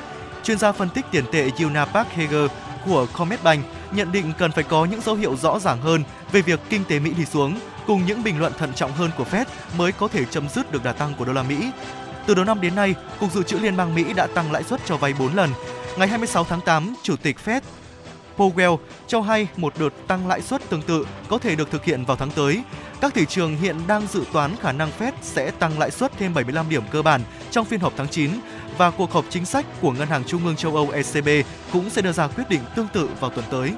Chuyên 0.43 0.59
gia 0.59 0.73
phân 0.73 0.89
tích 0.89 1.05
tiền 1.11 1.25
tệ 1.33 1.51
Yuna 1.61 1.85
Park 1.85 2.09
Heger 2.09 2.51
của 2.87 3.07
Commerzbank 3.15 3.61
nhận 3.93 4.13
định 4.13 4.33
cần 4.39 4.53
phải 4.53 4.65
có 4.65 4.85
những 4.85 5.01
dấu 5.01 5.15
hiệu 5.15 5.37
rõ 5.37 5.59
ràng 5.59 5.81
hơn 5.81 6.03
về 6.33 6.41
việc 6.41 6.61
kinh 6.71 6.85
tế 6.85 6.99
Mỹ 6.99 7.13
đi 7.17 7.25
xuống, 7.25 7.59
cùng 7.87 8.07
những 8.07 8.25
bình 8.25 8.39
luận 8.39 8.53
thận 8.59 8.73
trọng 8.75 8.93
hơn 8.93 9.11
của 9.19 9.25
Fed 9.31 9.45
mới 9.79 9.93
có 9.93 10.09
thể 10.09 10.25
chấm 10.25 10.49
dứt 10.49 10.73
được 10.73 10.85
đà 10.85 10.93
tăng 10.93 11.15
của 11.15 11.25
đô 11.25 11.33
la 11.33 11.43
Mỹ. 11.43 11.71
Từ 12.27 12.35
đầu 12.35 12.45
năm 12.45 12.61
đến 12.61 12.75
nay, 12.75 12.95
Cục 13.21 13.33
Dự 13.33 13.43
trữ 13.43 13.59
Liên 13.59 13.77
bang 13.77 13.95
Mỹ 13.95 14.13
đã 14.13 14.27
tăng 14.27 14.53
lãi 14.53 14.63
suất 14.63 14.81
cho 14.87 14.97
vay 14.97 15.13
4 15.19 15.35
lần. 15.35 15.51
Ngày 15.99 16.09
26 16.09 16.45
tháng 16.45 16.61
8, 16.61 16.95
Chủ 17.03 17.17
tịch 17.17 17.37
Fed 17.45 17.61
Powell 18.37 18.79
cho 19.07 19.21
hay 19.21 19.49
một 19.57 19.73
đợt 19.79 19.91
tăng 20.07 20.29
lãi 20.29 20.43
suất 20.43 20.71
tương 20.71 20.83
tự 20.83 21.07
có 21.29 21.39
thể 21.39 21.57
được 21.57 21.71
thực 21.71 21.85
hiện 21.85 22.05
vào 22.05 22.17
tháng 22.17 22.31
tới. 22.31 22.63
Các 23.01 23.15
thị 23.15 23.27
trường 23.29 23.57
hiện 23.57 23.77
đang 23.87 24.07
dự 24.07 24.25
toán 24.33 24.57
khả 24.57 24.73
năng 24.73 24.91
Fed 24.99 25.13
sẽ 25.23 25.51
tăng 25.51 25.79
lãi 25.79 25.91
suất 25.91 26.13
thêm 26.19 26.35
75 26.35 26.69
điểm 26.69 26.83
cơ 26.91 27.03
bản 27.03 27.21
trong 27.51 27.65
phiên 27.65 27.81
họp 27.81 27.93
tháng 27.97 28.09
9 28.09 28.31
và 28.79 28.91
cuộc 28.91 29.13
họp 29.13 29.25
chính 29.31 29.45
sách 29.45 29.67
của 29.81 29.93
Ngân 29.93 30.09
hàng 30.09 30.25
Trung 30.25 30.47
ương 30.47 30.57
châu 30.57 30.77
Âu 30.77 30.91
ECB 30.91 31.29
cũng 31.73 31.91
sẽ 31.91 32.03
đưa 32.03 32.13
ra 32.13 32.29
quyết 32.29 32.45
định 32.49 32.61
tương 32.77 32.89
tự 32.93 33.09
vào 33.21 33.31
tuần 33.31 33.45
tới. 33.51 33.73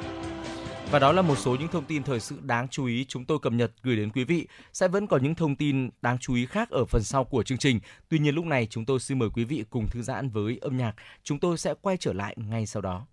Và 0.91 0.99
đó 0.99 1.13
là 1.13 1.23
một 1.23 1.39
số 1.39 1.57
những 1.57 1.69
thông 1.69 1.85
tin 1.85 2.03
thời 2.03 2.21
sự 2.21 2.39
đáng 2.43 2.69
chú 2.69 2.87
ý 2.87 3.05
chúng 3.09 3.25
tôi 3.25 3.39
cập 3.43 3.53
nhật 3.53 3.73
gửi 3.83 3.97
đến 3.97 4.11
quý 4.11 4.25
vị. 4.25 4.47
Sẽ 4.73 4.89
vẫn 4.89 5.07
có 5.07 5.19
những 5.19 5.35
thông 5.35 5.57
tin 5.57 5.91
đáng 6.03 6.19
chú 6.21 6.35
ý 6.35 6.47
khác 6.47 6.71
ở 6.71 6.85
phần 6.85 7.03
sau 7.03 7.25
của 7.25 7.43
chương 7.43 7.59
trình. 7.59 7.81
Tuy 8.09 8.19
nhiên 8.19 8.35
lúc 8.35 8.45
này 8.45 8.67
chúng 8.71 8.85
tôi 8.85 9.01
xin 9.01 9.19
mời 9.19 9.29
quý 9.35 9.45
vị 9.45 9.65
cùng 9.71 9.89
thư 9.89 10.03
giãn 10.03 10.29
với 10.29 10.59
âm 10.61 10.77
nhạc. 10.77 10.95
Chúng 11.23 11.39
tôi 11.39 11.59
sẽ 11.59 11.75
quay 11.81 11.97
trở 11.97 12.13
lại 12.13 12.35
ngay 12.39 12.67
sau 12.67 12.83
đó. 12.83 13.07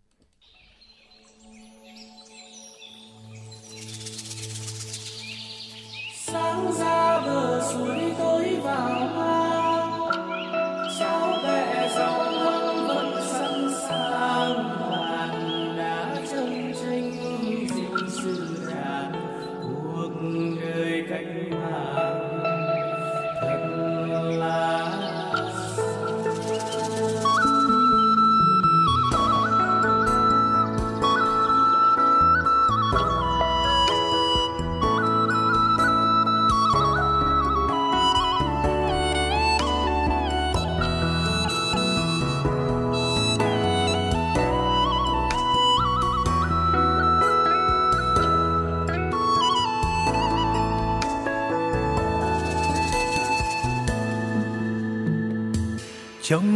Sáng 6.33 6.71
ra 6.73 7.19
bờ 7.25 7.61
suối 7.73 8.13
tối 8.19 8.59
vào 8.63 9.07
hang 9.15 10.09
cháu 10.99 11.33
bé 11.43 11.89
dòng 11.97 12.42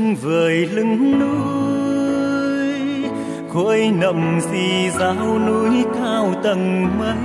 lưng 0.08 0.16
vời 0.22 0.66
lưng 0.66 1.20
núi, 1.20 2.80
khối 3.54 3.92
nậm 4.00 4.40
gì 4.52 4.90
giao 5.00 5.40
núi 5.40 5.86
cao 5.96 6.34
tầng 6.44 6.88
mây. 7.00 7.18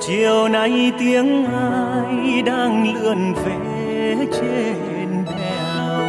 Chiều 0.00 0.48
nay 0.48 0.92
tiếng 0.98 1.44
ai 1.44 2.42
đang 2.42 2.94
lượn 2.94 3.34
về 3.34 4.16
trên 4.32 5.24
đèo, 5.26 6.00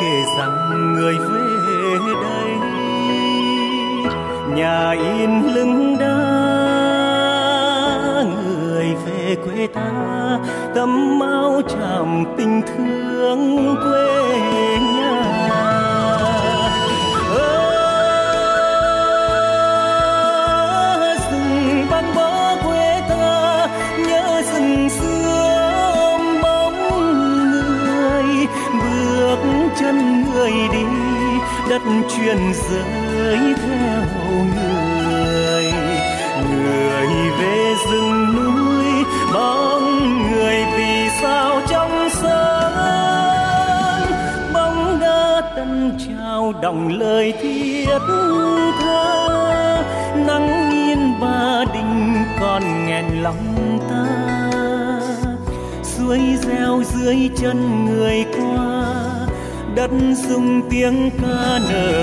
kể 0.00 0.22
rằng 0.38 0.92
người 0.94 1.14
về 1.18 1.98
đây. 2.22 2.50
Nhà 4.56 4.90
in 4.90 5.42
lưng 5.54 5.96
đá 6.00 6.44
người 8.34 8.94
về 9.06 9.36
quê 9.44 9.66
ta, 9.74 10.38
tấm 10.74 11.20
áo 11.20 11.62
tràm 11.68 12.24
tình 12.36 12.62
thương 12.66 13.13
quê 13.84 14.34
nhà 14.56 14.73
dung 60.14 60.62
tiếng 60.70 61.10
ca 61.22 61.58
nở. 61.70 61.93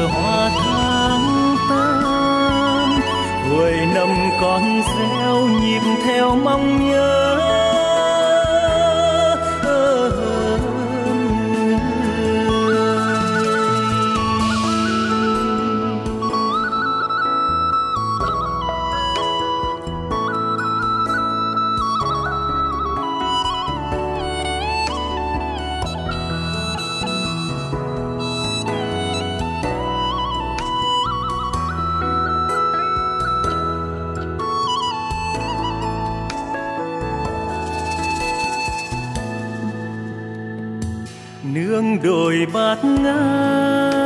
Bát 42.53 42.77
ngát. 42.83 44.01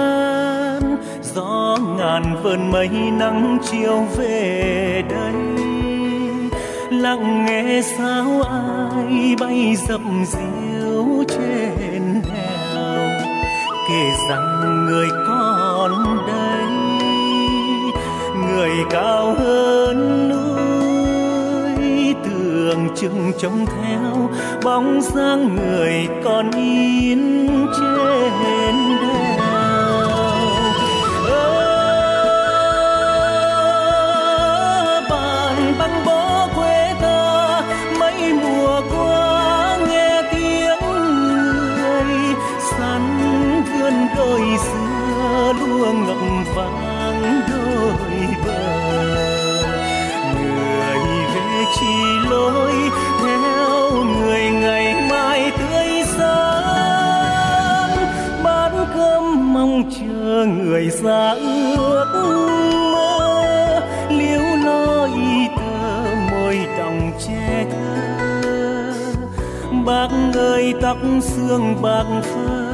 Gió 1.22 1.78
ngàn 1.98 2.24
vườn 2.44 2.72
mây 2.72 2.90
nắng 3.20 3.58
chiều 3.72 4.06
về 4.18 5.04
đây. 5.10 5.34
Lặng 6.90 7.46
nghe 7.46 7.82
sao 7.98 8.42
ai 8.42 9.36
bay 9.40 9.76
dập 9.88 10.02
diêu 10.26 11.24
trên 11.28 12.22
đèo. 12.34 13.10
Kể 13.90 14.12
rằng 14.30 14.86
người 14.86 15.10
con 15.28 15.92
đây, 16.28 16.68
người 18.48 18.72
cao 18.90 19.36
hơn 19.40 20.30
núi. 20.30 22.16
Tưởng 22.24 22.88
chừng 22.96 23.32
trông 23.40 23.66
theo, 23.66 24.30
bóng 24.64 25.02
dáng 25.02 25.56
người 25.56 26.08
còn 26.24 26.52
yên 26.52 27.45
ra 61.06 61.30
ước 61.30 62.06
mơ. 62.94 63.82
Liếu 64.10 64.42
lo 64.66 65.06
y 65.06 65.48
tơ 65.58 66.16
môi 66.32 66.68
đồng 66.78 67.12
che 67.28 67.66
thơ. 67.72 68.94
Bác 69.86 70.10
ơi, 70.34 70.74
tóc 70.82 70.98
xương 71.22 71.82
bạc 71.82 72.06
phơ. 72.24 72.74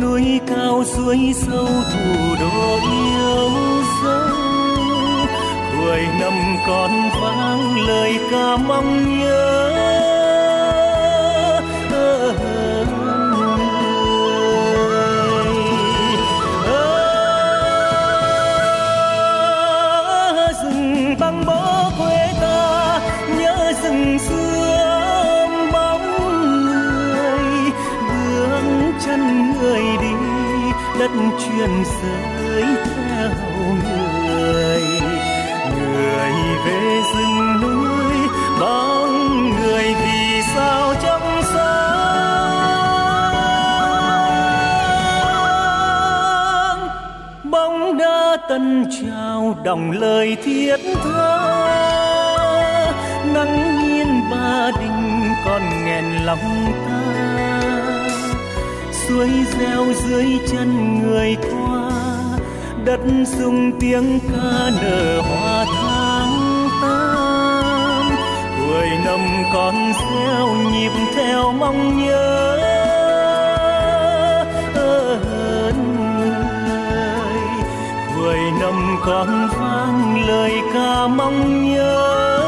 Núi 0.00 0.40
cao 0.46 0.84
suối 0.84 1.34
sâu 1.34 1.66
thủ 1.66 2.34
đô 2.40 2.78
yêu 2.90 3.50
dấu. 4.04 4.36
Cuối 5.72 6.00
năm 6.20 6.56
còn 6.66 6.90
vang 7.20 7.86
lời 7.86 8.18
ca 8.30 8.56
mong 8.56 9.18
nhớ. 9.18 10.17
Đất 30.98 31.10
truyền 31.38 31.70
giới 32.02 32.62
theo 32.62 33.30
người. 33.84 34.82
Người 35.78 36.32
về 36.66 37.02
rừng 37.14 37.60
núi 37.62 38.16
bóng 38.60 39.50
người 39.50 39.94
vì 39.94 40.42
sao 40.54 40.94
trong 41.02 41.42
sáng. 41.42 42.48
Bóng 47.44 47.98
đá 47.98 48.36
tân 48.48 48.86
trao 49.02 49.56
đồng 49.64 49.90
lời 49.90 50.36
thiết 50.44 50.76
tha. 51.04 51.38
Nắng 53.34 53.78
nhiên 53.82 54.30
ba 54.30 54.70
đình 54.80 55.32
còn 55.44 55.62
nghẹn 55.84 56.04
lòng 56.24 56.72
ta 56.86 57.07
suối 59.08 59.30
reo 59.58 59.84
dưới 60.08 60.38
chân 60.48 61.00
người 61.02 61.36
qua 61.50 61.90
đất 62.84 63.00
rung 63.38 63.72
tiếng 63.80 64.20
ca 64.20 64.70
nở 64.82 65.20
hoa 65.20 65.64
tháng 65.64 66.68
tám 66.82 68.10
cuối 68.58 68.88
năm 69.04 69.20
con 69.52 69.74
reo 69.74 70.48
nhịp 70.72 70.92
theo 71.14 71.52
mong 71.52 72.06
nhớ 72.06 72.58
ơn 75.68 75.96
người. 76.18 76.40
Cuối 78.16 78.38
năm 78.60 78.98
con 79.06 79.48
vang 79.58 80.26
lời 80.26 80.52
ca 80.74 81.06
mong 81.06 81.72
nhớ. 81.72 82.47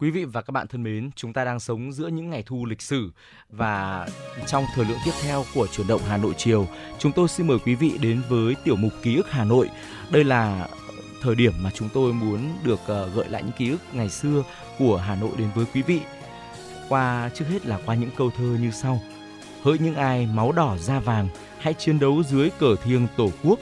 Quý 0.00 0.10
vị 0.10 0.24
và 0.24 0.42
các 0.42 0.50
bạn 0.50 0.66
thân 0.66 0.82
mến, 0.82 1.10
chúng 1.16 1.32
ta 1.32 1.44
đang 1.44 1.60
sống 1.60 1.92
giữa 1.92 2.08
những 2.08 2.30
ngày 2.30 2.42
thu 2.46 2.66
lịch 2.66 2.82
sử 2.82 3.10
và 3.50 4.06
trong 4.46 4.64
thời 4.74 4.84
lượng 4.84 4.98
tiếp 5.04 5.10
theo 5.22 5.44
của 5.54 5.66
chuyển 5.66 5.86
động 5.86 6.00
Hà 6.08 6.16
Nội 6.16 6.34
chiều, 6.36 6.66
chúng 6.98 7.12
tôi 7.12 7.28
xin 7.28 7.46
mời 7.46 7.58
quý 7.58 7.74
vị 7.74 7.98
đến 8.00 8.22
với 8.28 8.54
tiểu 8.64 8.76
mục 8.76 8.92
ký 9.02 9.16
ức 9.16 9.30
Hà 9.30 9.44
Nội. 9.44 9.70
Đây 10.10 10.24
là 10.24 10.68
thời 11.22 11.34
điểm 11.34 11.52
mà 11.62 11.70
chúng 11.74 11.88
tôi 11.94 12.12
muốn 12.12 12.38
được 12.64 12.80
ờ, 12.86 13.10
gợi 13.14 13.28
lại 13.28 13.42
những 13.42 13.52
ký 13.58 13.70
ức 13.70 13.80
ngày 13.92 14.08
xưa 14.08 14.42
của 14.78 14.96
Hà 14.96 15.16
Nội 15.16 15.30
đến 15.38 15.48
với 15.54 15.64
quý 15.74 15.82
vị. 15.82 16.00
Qua 16.88 17.30
trước 17.34 17.44
hết 17.48 17.66
là 17.66 17.78
qua 17.86 17.94
những 17.94 18.10
câu 18.16 18.30
thơ 18.36 18.56
như 18.60 18.70
sau: 18.70 19.00
Hỡi 19.62 19.78
những 19.78 19.94
ai 19.94 20.26
máu 20.26 20.52
đỏ 20.52 20.76
da 20.78 21.00
vàng, 21.00 21.28
hãy 21.58 21.74
chiến 21.74 21.98
đấu 21.98 22.22
dưới 22.22 22.50
cờ 22.58 22.76
thiêng 22.76 23.06
tổ 23.16 23.30
quốc, 23.42 23.58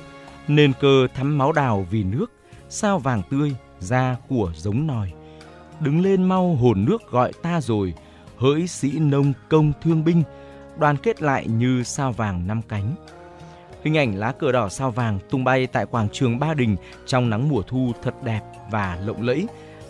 nền 0.48 0.72
cờ 0.80 1.06
thắm 1.14 1.38
máu 1.38 1.52
đào 1.52 1.86
vì 1.90 2.04
nước, 2.04 2.26
sao 2.68 2.98
vàng 2.98 3.22
tươi, 3.30 3.54
da 3.80 4.16
của 4.28 4.52
giống 4.56 4.86
nòi. 4.86 5.17
Đứng 5.80 6.00
lên 6.00 6.24
mau 6.24 6.54
hồn 6.54 6.84
nước 6.84 7.10
gọi 7.10 7.32
ta 7.42 7.60
rồi, 7.60 7.94
hỡi 8.36 8.66
sĩ 8.66 8.98
nông 8.98 9.32
công 9.48 9.72
thương 9.82 10.04
binh, 10.04 10.22
đoàn 10.78 10.96
kết 10.96 11.22
lại 11.22 11.46
như 11.46 11.82
sao 11.82 12.12
vàng 12.12 12.46
năm 12.46 12.62
cánh. 12.68 12.94
Hình 13.84 13.96
ảnh 13.96 14.16
lá 14.16 14.32
cờ 14.32 14.52
đỏ 14.52 14.68
sao 14.68 14.90
vàng 14.90 15.18
tung 15.30 15.44
bay 15.44 15.66
tại 15.66 15.86
quảng 15.86 16.08
trường 16.12 16.38
Ba 16.38 16.54
Đình 16.54 16.76
trong 17.06 17.30
nắng 17.30 17.48
mùa 17.48 17.62
thu 17.62 17.92
thật 18.02 18.14
đẹp 18.24 18.40
và 18.70 18.98
lộng 19.04 19.22
lẫy, 19.22 19.46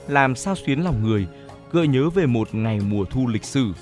làm 0.08 0.36
sao 0.36 0.54
xuyến 0.54 0.80
lòng 0.80 1.02
người, 1.02 1.26
gợi 1.72 1.88
nhớ 1.88 2.10
về 2.10 2.26
một 2.26 2.54
ngày 2.54 2.80
mùa 2.80 3.04
thu 3.04 3.26
lịch 3.26 3.44
sử. 3.44 3.72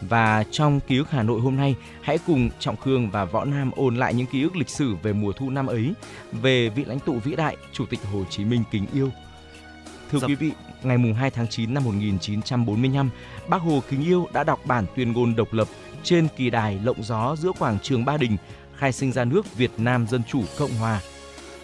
Và 0.00 0.44
trong 0.50 0.80
ký 0.80 0.98
ức 0.98 1.10
Hà 1.10 1.22
Nội 1.22 1.40
hôm 1.40 1.56
nay, 1.56 1.74
hãy 2.02 2.18
cùng 2.26 2.50
Trọng 2.58 2.76
Khương 2.76 3.10
và 3.10 3.24
Võ 3.24 3.44
Nam 3.44 3.70
ôn 3.76 3.96
lại 3.96 4.14
những 4.14 4.26
ký 4.26 4.42
ức 4.42 4.56
lịch 4.56 4.68
sử 4.68 4.96
về 5.02 5.12
mùa 5.12 5.32
thu 5.32 5.50
năm 5.50 5.66
ấy, 5.66 5.92
về 6.32 6.68
vị 6.68 6.84
lãnh 6.84 6.98
tụ 7.00 7.12
vĩ 7.12 7.36
đại, 7.36 7.56
Chủ 7.72 7.86
tịch 7.86 8.00
Hồ 8.12 8.24
Chí 8.30 8.44
Minh 8.44 8.62
kính 8.70 8.86
yêu. 8.94 9.10
Thưa 10.10 10.18
Dạ. 10.18 10.28
quý 10.28 10.34
vị, 10.34 10.52
ngày 10.84 10.98
2 11.16 11.30
tháng 11.30 11.48
9 11.48 11.74
năm 11.74 11.84
1945, 11.84 13.10
Bác 13.48 13.62
Hồ 13.62 13.82
kính 13.90 14.04
yêu 14.04 14.28
đã 14.32 14.44
đọc 14.44 14.60
bản 14.64 14.86
tuyên 14.96 15.12
ngôn 15.12 15.36
độc 15.36 15.52
lập 15.52 15.68
trên 16.02 16.28
kỳ 16.36 16.50
đài 16.50 16.78
lộng 16.84 17.02
gió 17.02 17.36
giữa 17.36 17.52
quảng 17.58 17.78
trường 17.82 18.04
Ba 18.04 18.16
Đình, 18.16 18.36
khai 18.76 18.92
sinh 18.92 19.12
ra 19.12 19.24
nước 19.24 19.56
Việt 19.56 19.70
Nam 19.78 20.06
Dân 20.06 20.22
Chủ 20.28 20.42
Cộng 20.58 20.74
Hòa. 20.74 21.00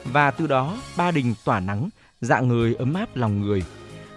Và 0.05 0.31
từ 0.31 0.47
đó, 0.47 0.79
Ba 0.97 1.11
Đình 1.11 1.35
tỏa 1.45 1.61
nắng, 1.61 1.89
dạng 2.21 2.49
người 2.49 2.75
ấm 2.75 2.95
áp 2.95 3.17
lòng 3.17 3.41
người. 3.41 3.63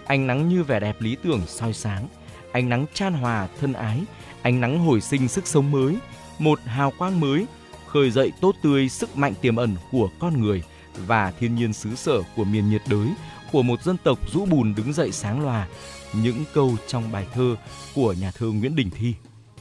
Ánh 0.06 0.28
nắng 0.28 0.50
như 0.50 0.63
vẻ 0.63 0.80
đẹp 0.80 1.02
lý 1.02 1.18
tưởng 1.24 1.42
soi 1.48 1.74
sáng, 1.74 2.08
ánh 2.52 2.70
nắng 2.70 2.86
chan 2.94 3.13
hòa 3.13 3.48
thân 3.60 3.74
ái, 3.74 4.04
ánh 4.42 4.62
nắng 4.62 4.80
hồi 4.80 5.02
sinh 5.02 5.28
sức 5.28 5.48
sống 5.48 5.72
mới, 5.72 5.98
một 6.39 6.60
hào 6.66 6.94
quang 6.98 7.20
mới, 7.20 7.46
khơi 7.88 8.12
dậy 8.12 8.32
tốt 8.42 8.56
tươi 8.62 8.89
sức 8.89 9.18
mạnh 9.18 9.34
tiềm 9.42 9.56
ẩn 9.56 9.76
của 9.92 10.10
con 10.20 10.42
người 10.42 10.63
và 11.08 11.32
thiên 11.32 11.56
nhiên 11.56 11.74
xứ 11.74 11.96
sở 11.96 12.22
của 12.36 12.44
miền 12.44 12.70
nhiệt 12.70 12.82
đới, 12.89 13.08
của 13.54 13.63
một 13.63 13.84
dân 13.84 13.98
tộc 13.98 14.20
rũ 14.34 14.46
bùn 14.46 14.76
đứng 14.76 14.94
dậy 14.94 15.12
sáng 15.12 15.42
loà 15.42 15.68
Những 16.13 16.44
câu 16.54 16.76
trong 16.88 17.12
bài 17.12 17.28
thơ 17.34 17.56
của 17.96 18.13
nhà 18.13 18.32
thơ 18.32 18.46
Nguyễn 18.46 18.76
Đình 18.76 18.89
Thi. 18.89 19.13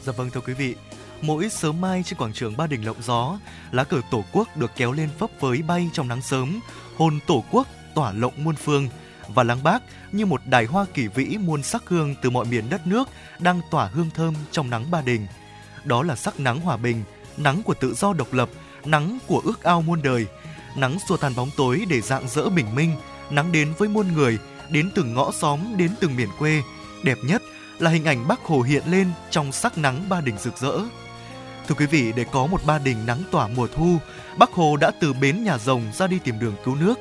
Dạ 0.03 0.13
vâng 0.13 0.31
thưa 0.31 0.41
quý 0.41 0.55
vị, 0.55 0.75
mỗi 1.23 1.49
sớm 1.49 1.81
mai 1.81 2.03
trên 2.03 2.19
quảng 2.19 2.33
trường 2.33 2.57
Ba 2.57 2.67
Đình 2.67 2.83
lộng 2.83 3.03
gió, 3.03 3.39
lá 3.73 3.85
cờ 3.85 4.01
Tổ 4.11 4.25
quốc 4.33 4.57
được 4.57 4.71
kéo 4.77 4.93
lên 4.93 5.09
phấp 5.19 5.31
phới 5.41 5.63
bay 5.63 5.91
trong 5.93 6.09
nắng 6.09 6.23
sớm, 6.23 6.61
hồn 6.97 7.19
Tổ 7.27 7.45
quốc 7.51 7.69
tỏa 7.95 8.13
lộng 8.13 8.33
muôn 8.37 8.57
phương 8.57 8.89
và 9.29 9.43
lăng 9.43 9.63
Bác 9.63 9.83
như 10.13 10.27
một 10.27 10.41
đài 10.47 10.65
hoa 10.65 10.87
kỳ 10.95 11.07
vĩ 11.07 11.25
muôn 11.25 11.63
sắc 11.63 11.83
hương 11.89 12.15
từ 12.23 12.31
mọi 12.31 12.45
miền 12.45 12.71
đất 12.71 12.87
nước 12.87 13.09
đang 13.39 13.61
tỏa 13.71 13.87
hương 13.87 14.11
thơm 14.11 14.35
trong 14.51 14.71
nắng 14.71 14.91
Ba 14.91 15.01
Đình. 15.01 15.27
Đó 15.85 16.03
là 16.03 16.17
sắc 16.17 16.41
nắng 16.41 16.61
hòa 16.61 16.77
bình, 16.77 17.03
nắng 17.37 17.63
của 17.63 17.75
tự 17.75 17.95
do 17.95 18.13
độc 18.13 18.33
lập, 18.33 18.49
nắng 18.85 19.19
của 19.27 19.43
ước 19.45 19.63
ao 19.63 19.83
muôn 19.83 20.03
đời, 20.03 20.27
nắng 20.77 20.99
xua 21.09 21.17
tan 21.17 21.35
bóng 21.35 21.51
tối 21.57 21.85
để 21.89 22.01
dạng 22.01 22.29
dỡ 22.29 22.49
bình 22.49 22.75
minh, 22.75 22.97
nắng 23.33 23.53
đến 23.53 23.73
với 23.79 23.89
muôn 23.89 24.13
người, 24.13 24.39
đến 24.71 24.91
từng 24.95 25.15
ngõ 25.15 25.33
xóm, 25.33 25.59
đến 25.77 25.91
từng 26.01 26.17
miền 26.17 26.29
quê. 26.39 26.63
Đẹp 27.03 27.19
nhất 27.23 27.43
là 27.79 27.91
hình 27.91 28.05
ảnh 28.05 28.29
Bác 28.29 28.41
Hồ 28.41 28.61
hiện 28.61 28.83
lên 28.87 29.11
trong 29.31 29.53
sắc 29.53 29.79
nắng 29.79 30.05
Ba 30.09 30.21
Đình 30.21 30.39
rực 30.39 30.59
rỡ. 30.59 30.79
Thưa 31.69 31.75
quý 31.75 31.87
vị, 31.87 32.13
để 32.17 32.25
có 32.33 32.47
một 32.47 32.61
Ba 32.67 32.79
Đình 32.79 33.07
nắng 33.07 33.23
tỏa 33.31 33.49
mùa 33.49 33.69
thu, 33.75 33.97
Bác 34.39 34.51
Hồ 34.51 34.77
đã 34.77 34.91
từ 35.01 35.13
bến 35.13 35.45
nhà 35.45 35.59
rồng 35.59 35.83
ra 35.95 36.07
đi 36.07 36.19
tìm 36.19 36.39
đường 36.39 36.55
cứu 36.65 36.75
nước. 36.75 36.99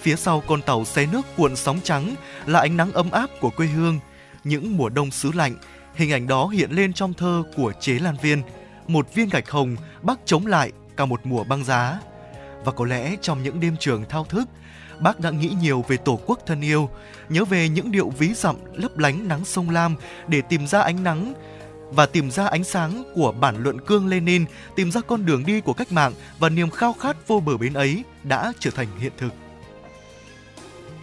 Phía 0.00 0.16
sau 0.16 0.42
con 0.46 0.62
tàu 0.62 0.84
xé 0.84 1.06
nước 1.06 1.26
cuộn 1.36 1.56
sóng 1.56 1.80
trắng 1.84 2.14
là 2.46 2.60
ánh 2.60 2.76
nắng 2.76 2.92
ấm 2.92 3.10
áp 3.10 3.30
của 3.40 3.50
quê 3.50 3.66
hương. 3.66 4.00
Những 4.44 4.76
mùa 4.76 4.88
đông 4.88 5.10
xứ 5.10 5.32
lạnh, 5.34 5.54
hình 5.94 6.12
ảnh 6.12 6.26
đó 6.26 6.46
hiện 6.46 6.70
lên 6.70 6.92
trong 6.92 7.14
thơ 7.14 7.42
của 7.56 7.72
Chế 7.80 7.92
Lan 7.92 8.16
Viên. 8.22 8.42
Một 8.86 9.14
viên 9.14 9.28
gạch 9.28 9.50
hồng 9.50 9.76
bác 10.02 10.18
chống 10.24 10.46
lại 10.46 10.72
cả 10.96 11.04
một 11.04 11.20
mùa 11.24 11.44
băng 11.44 11.64
giá. 11.64 11.98
Và 12.64 12.72
có 12.72 12.84
lẽ 12.84 13.16
trong 13.22 13.42
những 13.42 13.60
đêm 13.60 13.76
trường 13.76 14.04
thao 14.08 14.24
thức, 14.24 14.48
bác 15.00 15.20
đã 15.20 15.30
nghĩ 15.30 15.50
nhiều 15.60 15.84
về 15.88 15.96
tổ 15.96 16.20
quốc 16.26 16.38
thân 16.46 16.60
yêu, 16.60 16.90
nhớ 17.28 17.44
về 17.44 17.68
những 17.68 17.90
điệu 17.90 18.10
ví 18.10 18.34
dặm 18.34 18.56
lấp 18.72 18.98
lánh 18.98 19.28
nắng 19.28 19.44
sông 19.44 19.70
Lam 19.70 19.96
để 20.28 20.42
tìm 20.48 20.66
ra 20.66 20.80
ánh 20.80 21.04
nắng 21.04 21.34
và 21.90 22.06
tìm 22.06 22.30
ra 22.30 22.46
ánh 22.46 22.64
sáng 22.64 23.04
của 23.14 23.32
bản 23.32 23.62
luận 23.62 23.80
cương 23.80 24.08
Lenin, 24.08 24.44
tìm 24.76 24.90
ra 24.90 25.00
con 25.00 25.26
đường 25.26 25.46
đi 25.46 25.60
của 25.60 25.72
cách 25.72 25.92
mạng 25.92 26.12
và 26.38 26.48
niềm 26.48 26.70
khao 26.70 26.92
khát 26.92 27.28
vô 27.28 27.40
bờ 27.40 27.56
bến 27.56 27.72
ấy 27.72 28.04
đã 28.22 28.52
trở 28.58 28.70
thành 28.70 28.86
hiện 28.98 29.12
thực. 29.16 29.32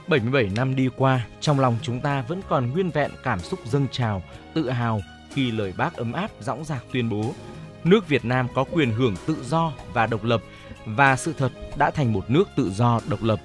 77 0.07 0.49
năm 0.55 0.75
đi 0.75 0.89
qua, 0.97 1.27
trong 1.41 1.59
lòng 1.59 1.77
chúng 1.81 1.99
ta 2.01 2.21
vẫn 2.27 2.41
còn 2.49 2.71
nguyên 2.71 2.89
vẹn 2.91 3.11
cảm 3.23 3.39
xúc 3.39 3.59
dâng 3.65 3.87
trào, 3.91 4.23
tự 4.53 4.69
hào 4.69 5.01
khi 5.33 5.51
lời 5.51 5.73
bác 5.77 5.93
ấm 5.93 6.13
áp 6.13 6.31
dõng 6.39 6.65
dạc 6.65 6.83
tuyên 6.93 7.09
bố 7.09 7.33
nước 7.85 8.07
Việt 8.07 8.25
Nam 8.25 8.47
có 8.55 8.63
quyền 8.63 8.91
hưởng 8.91 9.15
tự 9.27 9.37
do 9.43 9.71
và 9.93 10.07
độc 10.07 10.23
lập 10.23 10.41
và 10.85 11.15
sự 11.15 11.33
thật 11.37 11.51
đã 11.77 11.91
thành 11.91 12.13
một 12.13 12.29
nước 12.29 12.49
tự 12.55 12.71
do 12.71 12.99
độc 13.07 13.23
lập. 13.23 13.39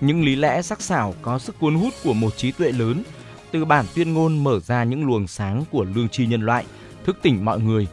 Những 0.00 0.24
lý 0.24 0.36
lẽ 0.36 0.62
sắc 0.62 0.82
sảo 0.82 1.14
có 1.22 1.38
sức 1.38 1.58
cuốn 1.58 1.74
hút 1.74 1.94
của 2.04 2.12
một 2.12 2.36
trí 2.36 2.52
tuệ 2.52 2.72
lớn, 2.72 3.02
từ 3.50 3.64
bản 3.64 3.84
tuyên 3.94 4.14
ngôn 4.14 4.44
mở 4.44 4.60
ra 4.60 4.84
những 4.84 5.06
luồng 5.06 5.26
sáng 5.26 5.64
của 5.70 5.84
lương 5.94 6.08
tri 6.08 6.26
nhân 6.26 6.42
loại, 6.42 6.64
thức 7.04 7.18
tỉnh 7.22 7.44
mọi 7.44 7.60
người, 7.60 7.86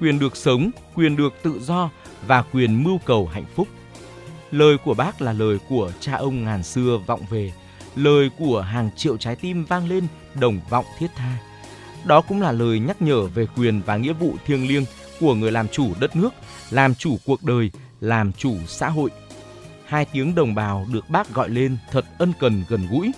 quyền 0.00 0.18
được 0.18 0.36
sống, 0.36 0.70
quyền 0.94 1.16
được 1.16 1.32
tự 1.42 1.60
do 1.60 1.90
và 2.26 2.44
quyền 2.52 2.84
mưu 2.84 2.98
cầu 2.98 3.26
hạnh 3.26 3.46
phúc. 3.54 3.68
Lời 4.50 4.76
của 4.84 4.94
bác 4.94 5.22
là 5.22 5.32
lời 5.32 5.58
của 5.68 5.92
cha 6.00 6.14
ông 6.14 6.44
ngàn 6.44 6.62
xưa 6.62 6.98
vọng 7.06 7.20
về, 7.30 7.52
lời 7.96 8.30
của 8.38 8.60
hàng 8.60 8.90
triệu 8.96 9.16
trái 9.16 9.36
tim 9.36 9.64
vang 9.64 9.88
lên 9.88 10.06
đồng 10.40 10.60
vọng 10.70 10.84
thiết 10.98 11.08
tha. 11.16 11.38
Đó 12.04 12.20
cũng 12.20 12.40
là 12.40 12.52
lời 12.52 12.78
nhắc 12.78 13.02
nhở 13.02 13.26
về 13.26 13.46
quyền 13.56 13.80
và 13.86 13.96
nghĩa 13.96 14.12
vụ 14.12 14.34
thiêng 14.46 14.68
liêng 14.68 14.84
của 15.20 15.34
người 15.34 15.52
làm 15.52 15.68
chủ 15.68 15.92
đất 16.00 16.16
nước, 16.16 16.34
làm 16.70 16.94
chủ 16.94 17.16
cuộc 17.26 17.42
đời, 17.42 17.70
làm 18.00 18.32
chủ 18.32 18.56
xã 18.66 18.88
hội. 18.88 19.10
Hai 19.86 20.04
tiếng 20.04 20.34
đồng 20.34 20.54
bào 20.54 20.86
được 20.92 21.10
bác 21.10 21.34
gọi 21.34 21.48
lên 21.48 21.78
thật 21.90 22.04
ân 22.18 22.32
cần 22.40 22.64
gần 22.68 22.86
gũi, 22.90 23.12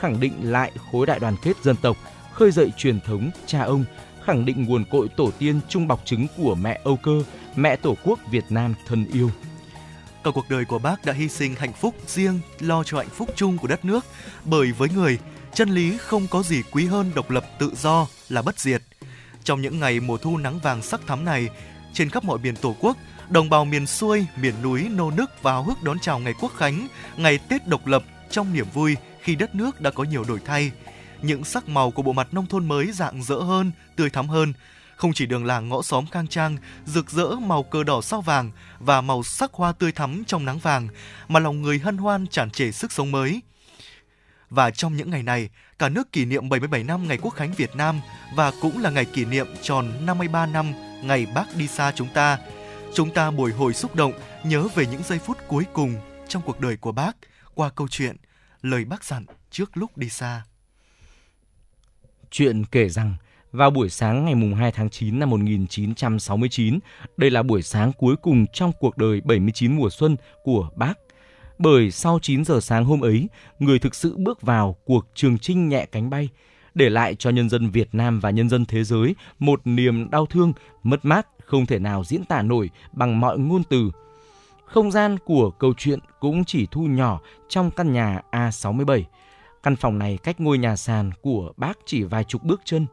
khẳng 0.00 0.20
định 0.20 0.32
lại 0.42 0.72
khối 0.92 1.06
đại 1.06 1.18
đoàn 1.18 1.36
kết 1.42 1.52
dân 1.62 1.76
tộc, 1.76 1.96
khơi 2.32 2.50
dậy 2.50 2.72
truyền 2.76 3.00
thống 3.00 3.30
cha 3.46 3.62
ông, 3.62 3.84
khẳng 4.24 4.44
định 4.44 4.64
nguồn 4.64 4.84
cội 4.84 5.08
tổ 5.08 5.30
tiên 5.38 5.60
trung 5.68 5.88
bọc 5.88 6.00
trứng 6.04 6.26
của 6.36 6.54
mẹ 6.54 6.80
Âu 6.84 6.96
Cơ, 6.96 7.22
mẹ 7.56 7.76
Tổ 7.76 7.96
quốc 8.04 8.18
Việt 8.30 8.44
Nam 8.50 8.74
thân 8.86 9.06
yêu. 9.12 9.30
Cả 10.24 10.30
cuộc 10.34 10.44
đời 10.48 10.64
của 10.64 10.78
bác 10.78 11.04
đã 11.04 11.12
hy 11.12 11.28
sinh 11.28 11.54
hạnh 11.54 11.72
phúc 11.72 11.94
riêng 12.06 12.40
lo 12.60 12.84
cho 12.84 12.98
hạnh 12.98 13.08
phúc 13.08 13.30
chung 13.36 13.58
của 13.58 13.68
đất 13.68 13.84
nước 13.84 14.04
bởi 14.44 14.72
với 14.72 14.88
người, 14.88 15.18
chân 15.54 15.68
lý 15.68 15.96
không 15.98 16.26
có 16.30 16.42
gì 16.42 16.62
quý 16.72 16.86
hơn 16.86 17.10
độc 17.14 17.30
lập 17.30 17.44
tự 17.58 17.72
do 17.76 18.06
là 18.28 18.42
bất 18.42 18.58
diệt. 18.58 18.82
Trong 19.44 19.62
những 19.62 19.80
ngày 19.80 20.00
mùa 20.00 20.16
thu 20.16 20.36
nắng 20.36 20.58
vàng 20.58 20.82
sắc 20.82 21.00
thắm 21.06 21.24
này, 21.24 21.48
trên 21.92 22.10
khắp 22.10 22.24
mọi 22.24 22.38
miền 22.38 22.56
Tổ 22.56 22.76
quốc, 22.80 22.96
đồng 23.30 23.50
bào 23.50 23.64
miền 23.64 23.86
xuôi, 23.86 24.26
miền 24.36 24.54
núi 24.62 24.88
nô 24.88 25.10
nức 25.10 25.42
và 25.42 25.52
háo 25.52 25.62
hức 25.62 25.82
đón 25.82 25.98
chào 25.98 26.18
ngày 26.18 26.34
Quốc 26.40 26.52
khánh, 26.56 26.88
ngày 27.16 27.38
Tết 27.38 27.66
độc 27.66 27.86
lập 27.86 28.02
trong 28.30 28.52
niềm 28.52 28.66
vui 28.74 28.96
khi 29.20 29.34
đất 29.34 29.54
nước 29.54 29.80
đã 29.80 29.90
có 29.90 30.04
nhiều 30.04 30.24
đổi 30.28 30.40
thay. 30.44 30.70
Những 31.22 31.44
sắc 31.44 31.68
màu 31.68 31.90
của 31.90 32.02
bộ 32.02 32.12
mặt 32.12 32.28
nông 32.32 32.46
thôn 32.46 32.68
mới 32.68 32.92
rạng 32.92 33.22
rỡ 33.22 33.36
hơn, 33.36 33.72
tươi 33.96 34.10
thắm 34.10 34.28
hơn. 34.28 34.52
Không 34.96 35.12
chỉ 35.12 35.26
đường 35.26 35.44
làng 35.44 35.68
ngõ 35.68 35.82
xóm 35.82 36.06
khang 36.06 36.26
trang, 36.26 36.56
rực 36.86 37.10
rỡ 37.10 37.26
màu 37.26 37.62
cờ 37.62 37.84
đỏ 37.84 38.00
sao 38.00 38.20
vàng 38.20 38.50
và 38.78 39.00
màu 39.00 39.22
sắc 39.22 39.52
hoa 39.52 39.72
tươi 39.72 39.92
thắm 39.92 40.24
trong 40.26 40.44
nắng 40.44 40.58
vàng, 40.58 40.88
mà 41.28 41.40
lòng 41.40 41.62
người 41.62 41.78
hân 41.78 41.96
hoan 41.96 42.26
tràn 42.26 42.50
trề 42.50 42.72
sức 42.72 42.92
sống 42.92 43.10
mới. 43.10 43.40
Và 44.50 44.70
trong 44.70 44.96
những 44.96 45.10
ngày 45.10 45.22
này, 45.22 45.48
cả 45.78 45.88
nước 45.88 46.12
kỷ 46.12 46.24
niệm 46.24 46.48
77 46.48 46.84
năm 46.84 47.08
ngày 47.08 47.18
Quốc 47.22 47.34
khánh 47.34 47.52
Việt 47.52 47.76
Nam 47.76 48.00
và 48.36 48.52
cũng 48.60 48.82
là 48.82 48.90
ngày 48.90 49.04
kỷ 49.04 49.24
niệm 49.24 49.46
tròn 49.62 49.92
53 50.06 50.46
năm 50.46 50.72
ngày 51.02 51.26
Bác 51.34 51.56
đi 51.56 51.68
xa 51.68 51.92
chúng 51.94 52.08
ta. 52.14 52.38
Chúng 52.94 53.10
ta 53.10 53.30
bồi 53.30 53.52
hồi 53.52 53.74
xúc 53.74 53.96
động 53.96 54.12
nhớ 54.44 54.68
về 54.74 54.86
những 54.86 55.02
giây 55.02 55.18
phút 55.18 55.38
cuối 55.48 55.64
cùng 55.72 55.94
trong 56.28 56.42
cuộc 56.46 56.60
đời 56.60 56.76
của 56.76 56.92
Bác 56.92 57.16
qua 57.54 57.70
câu 57.70 57.88
chuyện 57.88 58.16
lời 58.62 58.84
Bác 58.84 59.04
dặn 59.04 59.24
trước 59.50 59.76
lúc 59.76 59.98
đi 59.98 60.08
xa. 60.08 60.44
Chuyện 62.30 62.64
kể 62.64 62.88
rằng 62.88 63.16
vào 63.52 63.70
buổi 63.70 63.90
sáng 63.90 64.24
ngày 64.24 64.34
mùng 64.34 64.54
2 64.54 64.72
tháng 64.72 64.90
9 64.90 65.18
năm 65.18 65.30
1969, 65.30 66.78
đây 67.16 67.30
là 67.30 67.42
buổi 67.42 67.62
sáng 67.62 67.92
cuối 67.92 68.16
cùng 68.16 68.46
trong 68.52 68.72
cuộc 68.80 68.96
đời 68.96 69.20
79 69.20 69.76
mùa 69.76 69.90
xuân 69.90 70.16
của 70.44 70.68
bác. 70.76 70.94
Bởi 71.58 71.90
sau 71.90 72.18
9 72.22 72.44
giờ 72.44 72.60
sáng 72.60 72.84
hôm 72.84 73.00
ấy, 73.00 73.28
người 73.58 73.78
thực 73.78 73.94
sự 73.94 74.16
bước 74.16 74.42
vào 74.42 74.76
cuộc 74.84 75.06
trường 75.14 75.38
trinh 75.38 75.68
nhẹ 75.68 75.86
cánh 75.92 76.10
bay, 76.10 76.28
để 76.74 76.90
lại 76.90 77.14
cho 77.14 77.30
nhân 77.30 77.48
dân 77.48 77.70
Việt 77.70 77.88
Nam 77.92 78.20
và 78.20 78.30
nhân 78.30 78.48
dân 78.48 78.64
thế 78.64 78.84
giới 78.84 79.14
một 79.38 79.60
niềm 79.64 80.10
đau 80.10 80.26
thương, 80.26 80.52
mất 80.82 81.04
mát 81.04 81.26
không 81.54 81.66
thể 81.66 81.78
nào 81.78 82.04
diễn 82.04 82.24
tả 82.24 82.42
nổi 82.42 82.70
bằng 82.92 83.20
mọi 83.20 83.38
ngôn 83.38 83.62
từ. 83.64 83.90
Không 84.64 84.90
gian 84.90 85.18
của 85.24 85.50
câu 85.50 85.74
chuyện 85.78 85.98
cũng 86.20 86.44
chỉ 86.44 86.66
thu 86.70 86.82
nhỏ 86.82 87.20
trong 87.48 87.70
căn 87.70 87.92
nhà 87.92 88.20
A67. 88.30 89.02
Căn 89.62 89.76
phòng 89.76 89.98
này 89.98 90.18
cách 90.22 90.40
ngôi 90.40 90.58
nhà 90.58 90.76
sàn 90.76 91.10
của 91.22 91.52
bác 91.56 91.78
chỉ 91.86 92.02
vài 92.02 92.24
chục 92.24 92.42
bước 92.42 92.60
chân. 92.64 92.86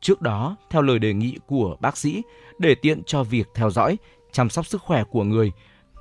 Trước 0.00 0.22
đó, 0.22 0.56
theo 0.70 0.82
lời 0.82 0.98
đề 0.98 1.14
nghị 1.14 1.38
của 1.46 1.76
bác 1.80 1.96
sĩ, 1.96 2.22
để 2.58 2.74
tiện 2.74 3.02
cho 3.06 3.24
việc 3.24 3.48
theo 3.54 3.70
dõi, 3.70 3.98
chăm 4.32 4.50
sóc 4.50 4.66
sức 4.66 4.82
khỏe 4.82 5.04
của 5.04 5.24
người, 5.24 5.52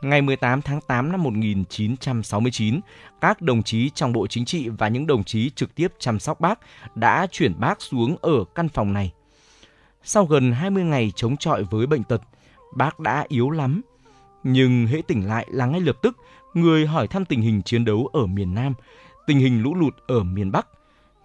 ngày 0.02 0.22
18 0.22 0.62
tháng 0.62 0.82
8 0.82 1.12
năm 1.12 1.24
1969, 1.24 2.80
các 3.22 3.42
đồng 3.42 3.64
chí 3.64 3.90
trong 3.90 4.14
Bộ 4.14 4.28
Chính 4.28 4.46
trị 4.46 4.70
và 4.70 4.88
những 4.88 5.08
đồng 5.08 5.24
chí 5.24 5.50
trực 5.50 5.76
tiếp 5.76 5.94
chăm 6.00 6.20
sóc 6.20 6.40
bác 6.40 6.60
đã 6.96 7.28
chuyển 7.32 7.60
bác 7.60 7.82
xuống 7.82 8.18
ở 8.22 8.44
căn 8.56 8.70
phòng 8.70 8.94
này. 8.94 9.14
Sau 10.08 10.26
gần 10.26 10.52
20 10.52 10.84
ngày 10.84 11.12
chống 11.16 11.38
chọi 11.38 11.64
với 11.64 11.88
bệnh 11.88 12.04
tật, 12.04 12.22
bác 12.76 13.00
đã 13.00 13.26
yếu 13.28 13.50
lắm. 13.50 13.82
Nhưng 14.44 14.88
hễ 14.88 15.02
tỉnh 15.02 15.28
lại 15.28 15.48
là 15.50 15.66
ngay 15.66 15.82
lập 15.82 15.98
tức 16.02 16.18
người 16.54 16.86
hỏi 16.86 17.08
thăm 17.08 17.26
tình 17.26 17.42
hình 17.42 17.62
chiến 17.62 17.86
đấu 17.86 18.10
ở 18.14 18.26
miền 18.26 18.54
Nam, 18.54 18.74
tình 19.28 19.40
hình 19.40 19.64
lũ 19.64 19.76
lụt 19.76 19.96
ở 20.08 20.24
miền 20.24 20.52
Bắc. 20.52 20.68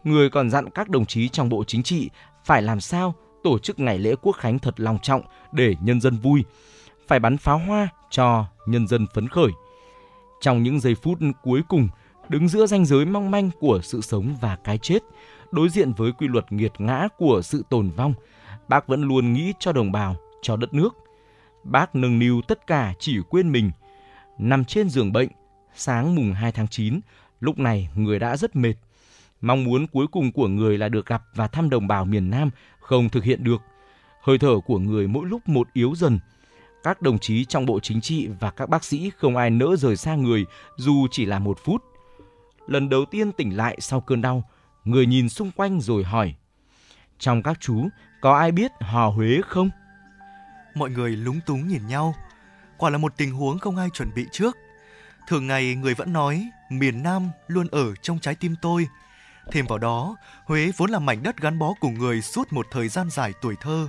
Người 0.04 0.30
còn 0.30 0.50
dặn 0.50 0.70
các 0.70 0.88
đồng 0.88 1.06
chí 1.06 1.28
trong 1.28 1.48
Bộ 1.48 1.64
Chính 1.64 1.82
trị 1.82 2.10
phải 2.44 2.62
làm 2.62 2.80
sao 2.80 3.14
tổ 3.42 3.58
chức 3.58 3.78
ngày 3.80 3.98
lễ 3.98 4.14
quốc 4.22 4.32
khánh 4.32 4.58
thật 4.58 4.80
long 4.80 4.98
trọng 5.02 5.22
để 5.52 5.74
nhân 5.80 6.00
dân 6.00 6.16
vui, 6.16 6.44
phải 7.08 7.18
bắn 7.18 7.36
pháo 7.36 7.58
hoa 7.58 7.88
cho 8.10 8.44
nhân 8.66 8.86
dân 8.86 9.06
phấn 9.14 9.28
khởi. 9.28 9.50
Trong 10.40 10.62
những 10.62 10.80
giây 10.80 10.94
phút 10.94 11.18
cuối 11.42 11.62
cùng, 11.68 11.88
đứng 12.28 12.48
giữa 12.48 12.66
ranh 12.66 12.84
giới 12.84 13.04
mong 13.04 13.30
manh 13.30 13.50
của 13.60 13.80
sự 13.82 14.00
sống 14.00 14.36
và 14.40 14.56
cái 14.64 14.78
chết, 14.78 14.98
đối 15.50 15.68
diện 15.68 15.92
với 15.92 16.12
quy 16.12 16.28
luật 16.28 16.52
nghiệt 16.52 16.72
ngã 16.78 17.08
của 17.18 17.40
sự 17.42 17.64
tồn 17.70 17.90
vong, 17.90 18.14
bác 18.70 18.86
vẫn 18.86 19.02
luôn 19.02 19.32
nghĩ 19.32 19.52
cho 19.58 19.72
đồng 19.72 19.92
bào, 19.92 20.16
cho 20.42 20.56
đất 20.56 20.74
nước. 20.74 20.96
Bác 21.64 21.94
nâng 21.94 22.18
niu 22.18 22.42
tất 22.48 22.66
cả 22.66 22.94
chỉ 22.98 23.18
quên 23.30 23.52
mình. 23.52 23.70
Nằm 24.38 24.64
trên 24.64 24.88
giường 24.88 25.12
bệnh, 25.12 25.28
sáng 25.74 26.14
mùng 26.14 26.32
2 26.32 26.52
tháng 26.52 26.68
9, 26.68 27.00
lúc 27.40 27.58
này 27.58 27.88
người 27.94 28.18
đã 28.18 28.36
rất 28.36 28.56
mệt. 28.56 28.74
Mong 29.40 29.64
muốn 29.64 29.86
cuối 29.86 30.06
cùng 30.06 30.32
của 30.32 30.48
người 30.48 30.78
là 30.78 30.88
được 30.88 31.06
gặp 31.06 31.22
và 31.34 31.46
thăm 31.48 31.70
đồng 31.70 31.86
bào 31.86 32.04
miền 32.04 32.30
Nam 32.30 32.50
không 32.80 33.08
thực 33.08 33.24
hiện 33.24 33.44
được. 33.44 33.62
Hơi 34.22 34.38
thở 34.38 34.60
của 34.66 34.78
người 34.78 35.08
mỗi 35.08 35.26
lúc 35.26 35.48
một 35.48 35.68
yếu 35.72 35.94
dần. 35.94 36.18
Các 36.82 37.02
đồng 37.02 37.18
chí 37.18 37.44
trong 37.44 37.66
Bộ 37.66 37.80
Chính 37.80 38.00
trị 38.00 38.28
và 38.40 38.50
các 38.50 38.68
bác 38.68 38.84
sĩ 38.84 39.10
không 39.16 39.36
ai 39.36 39.50
nỡ 39.50 39.76
rời 39.76 39.96
xa 39.96 40.14
người 40.14 40.46
dù 40.76 41.06
chỉ 41.10 41.24
là 41.24 41.38
một 41.38 41.58
phút. 41.64 41.84
Lần 42.66 42.88
đầu 42.88 43.04
tiên 43.04 43.32
tỉnh 43.32 43.56
lại 43.56 43.76
sau 43.80 44.00
cơn 44.00 44.22
đau, 44.22 44.48
người 44.84 45.06
nhìn 45.06 45.28
xung 45.28 45.50
quanh 45.50 45.80
rồi 45.80 46.04
hỏi. 46.04 46.34
Trong 47.20 47.42
các 47.42 47.60
chú, 47.60 47.88
có 48.20 48.38
ai 48.38 48.52
biết 48.52 48.72
hò 48.80 49.10
Huế 49.10 49.40
không? 49.46 49.70
Mọi 50.74 50.90
người 50.90 51.10
lúng 51.10 51.40
túng 51.46 51.68
nhìn 51.68 51.86
nhau. 51.86 52.14
Quả 52.76 52.90
là 52.90 52.98
một 52.98 53.16
tình 53.16 53.32
huống 53.32 53.58
không 53.58 53.76
ai 53.76 53.88
chuẩn 53.90 54.14
bị 54.14 54.26
trước. 54.32 54.56
Thường 55.28 55.46
ngày 55.46 55.74
người 55.74 55.94
vẫn 55.94 56.12
nói 56.12 56.50
miền 56.70 57.02
Nam 57.02 57.28
luôn 57.48 57.66
ở 57.70 57.94
trong 57.94 58.18
trái 58.18 58.34
tim 58.34 58.54
tôi. 58.62 58.88
Thêm 59.52 59.66
vào 59.66 59.78
đó, 59.78 60.16
Huế 60.44 60.72
vốn 60.76 60.90
là 60.90 60.98
mảnh 60.98 61.22
đất 61.22 61.40
gắn 61.40 61.58
bó 61.58 61.74
cùng 61.80 61.94
người 61.94 62.22
suốt 62.22 62.52
một 62.52 62.66
thời 62.70 62.88
gian 62.88 63.10
dài 63.10 63.32
tuổi 63.42 63.54
thơ. 63.60 63.88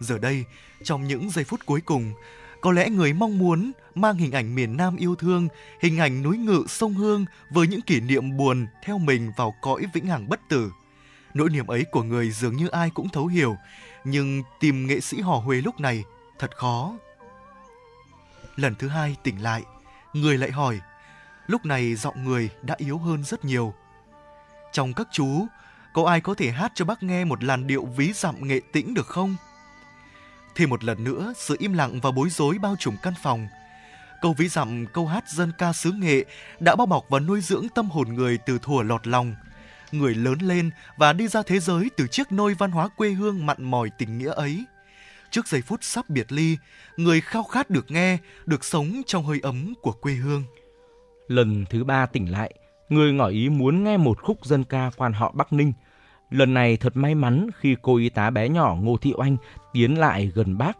Giờ 0.00 0.18
đây, 0.18 0.44
trong 0.82 1.04
những 1.04 1.30
giây 1.30 1.44
phút 1.44 1.60
cuối 1.66 1.80
cùng, 1.80 2.12
có 2.60 2.72
lẽ 2.72 2.90
người 2.90 3.12
mong 3.12 3.38
muốn 3.38 3.72
mang 3.94 4.16
hình 4.16 4.32
ảnh 4.32 4.54
miền 4.54 4.76
Nam 4.76 4.96
yêu 4.96 5.14
thương, 5.14 5.48
hình 5.80 5.98
ảnh 5.98 6.22
núi 6.22 6.38
ngự 6.38 6.64
sông 6.68 6.94
Hương 6.94 7.24
với 7.50 7.66
những 7.66 7.80
kỷ 7.80 8.00
niệm 8.00 8.36
buồn 8.36 8.66
theo 8.84 8.98
mình 8.98 9.32
vào 9.36 9.54
cõi 9.60 9.82
vĩnh 9.92 10.06
hằng 10.06 10.28
bất 10.28 10.40
tử. 10.48 10.70
Nỗi 11.34 11.50
niềm 11.50 11.66
ấy 11.66 11.84
của 11.84 12.02
người 12.02 12.30
dường 12.30 12.56
như 12.56 12.68
ai 12.68 12.90
cũng 12.90 13.08
thấu 13.08 13.26
hiểu, 13.26 13.56
nhưng 14.04 14.42
tìm 14.60 14.86
nghệ 14.86 15.00
sĩ 15.00 15.20
hò 15.20 15.36
Huế 15.36 15.56
lúc 15.56 15.80
này 15.80 16.04
thật 16.38 16.56
khó. 16.56 16.94
Lần 18.56 18.74
thứ 18.74 18.88
hai 18.88 19.16
tỉnh 19.22 19.42
lại, 19.42 19.62
người 20.12 20.38
lại 20.38 20.50
hỏi. 20.50 20.80
Lúc 21.46 21.64
này 21.64 21.94
giọng 21.94 22.24
người 22.24 22.50
đã 22.62 22.74
yếu 22.78 22.98
hơn 22.98 23.24
rất 23.24 23.44
nhiều. 23.44 23.74
Trong 24.72 24.94
các 24.94 25.08
chú, 25.12 25.46
có 25.92 26.04
ai 26.04 26.20
có 26.20 26.34
thể 26.34 26.50
hát 26.50 26.72
cho 26.74 26.84
bác 26.84 27.02
nghe 27.02 27.24
một 27.24 27.44
làn 27.44 27.66
điệu 27.66 27.84
ví 27.84 28.12
dặm 28.12 28.48
nghệ 28.48 28.60
tĩnh 28.72 28.94
được 28.94 29.06
không? 29.06 29.36
Thêm 30.54 30.70
một 30.70 30.84
lần 30.84 31.04
nữa, 31.04 31.32
sự 31.36 31.56
im 31.58 31.72
lặng 31.72 32.00
và 32.00 32.10
bối 32.10 32.30
rối 32.30 32.58
bao 32.58 32.76
trùm 32.78 32.96
căn 33.02 33.14
phòng. 33.22 33.48
Câu 34.20 34.32
ví 34.32 34.48
dặm, 34.48 34.86
câu 34.86 35.06
hát 35.06 35.28
dân 35.28 35.52
ca 35.58 35.72
xứ 35.72 35.92
nghệ 35.92 36.24
đã 36.60 36.76
bao 36.76 36.86
bọc 36.86 37.04
và 37.08 37.18
nuôi 37.18 37.40
dưỡng 37.40 37.68
tâm 37.74 37.90
hồn 37.90 38.14
người 38.14 38.38
từ 38.38 38.58
thuở 38.58 38.82
lọt 38.82 39.06
lòng. 39.06 39.34
Người 39.98 40.14
lớn 40.14 40.38
lên 40.40 40.70
và 40.96 41.12
đi 41.12 41.28
ra 41.28 41.42
thế 41.42 41.60
giới 41.60 41.90
từ 41.96 42.06
chiếc 42.06 42.32
nôi 42.32 42.54
văn 42.54 42.70
hóa 42.70 42.88
quê 42.88 43.10
hương 43.10 43.46
mặn 43.46 43.56
mòi 43.60 43.90
tình 43.98 44.18
nghĩa 44.18 44.32
ấy. 44.32 44.64
Trước 45.30 45.48
giây 45.48 45.62
phút 45.62 45.80
sắp 45.82 46.04
biệt 46.08 46.32
ly, 46.32 46.56
người 46.96 47.20
khao 47.20 47.42
khát 47.42 47.70
được 47.70 47.90
nghe, 47.90 48.18
được 48.46 48.64
sống 48.64 49.02
trong 49.06 49.24
hơi 49.24 49.40
ấm 49.42 49.74
của 49.82 49.92
quê 49.92 50.14
hương. 50.14 50.44
Lần 51.28 51.64
thứ 51.70 51.84
ba 51.84 52.06
tỉnh 52.06 52.32
lại, 52.32 52.54
người 52.88 53.12
ngỏ 53.12 53.26
ý 53.26 53.48
muốn 53.48 53.84
nghe 53.84 53.96
một 53.96 54.22
khúc 54.22 54.44
dân 54.44 54.64
ca 54.64 54.90
quan 54.96 55.12
họ 55.12 55.32
Bắc 55.34 55.52
Ninh. 55.52 55.72
Lần 56.30 56.54
này 56.54 56.76
thật 56.76 56.96
may 56.96 57.14
mắn 57.14 57.50
khi 57.58 57.76
cô 57.82 57.96
y 57.96 58.08
tá 58.08 58.30
bé 58.30 58.48
nhỏ 58.48 58.76
Ngô 58.80 58.96
Thị 58.96 59.12
Oanh 59.16 59.36
tiến 59.72 59.98
lại 59.98 60.32
gần 60.34 60.58
bác. 60.58 60.78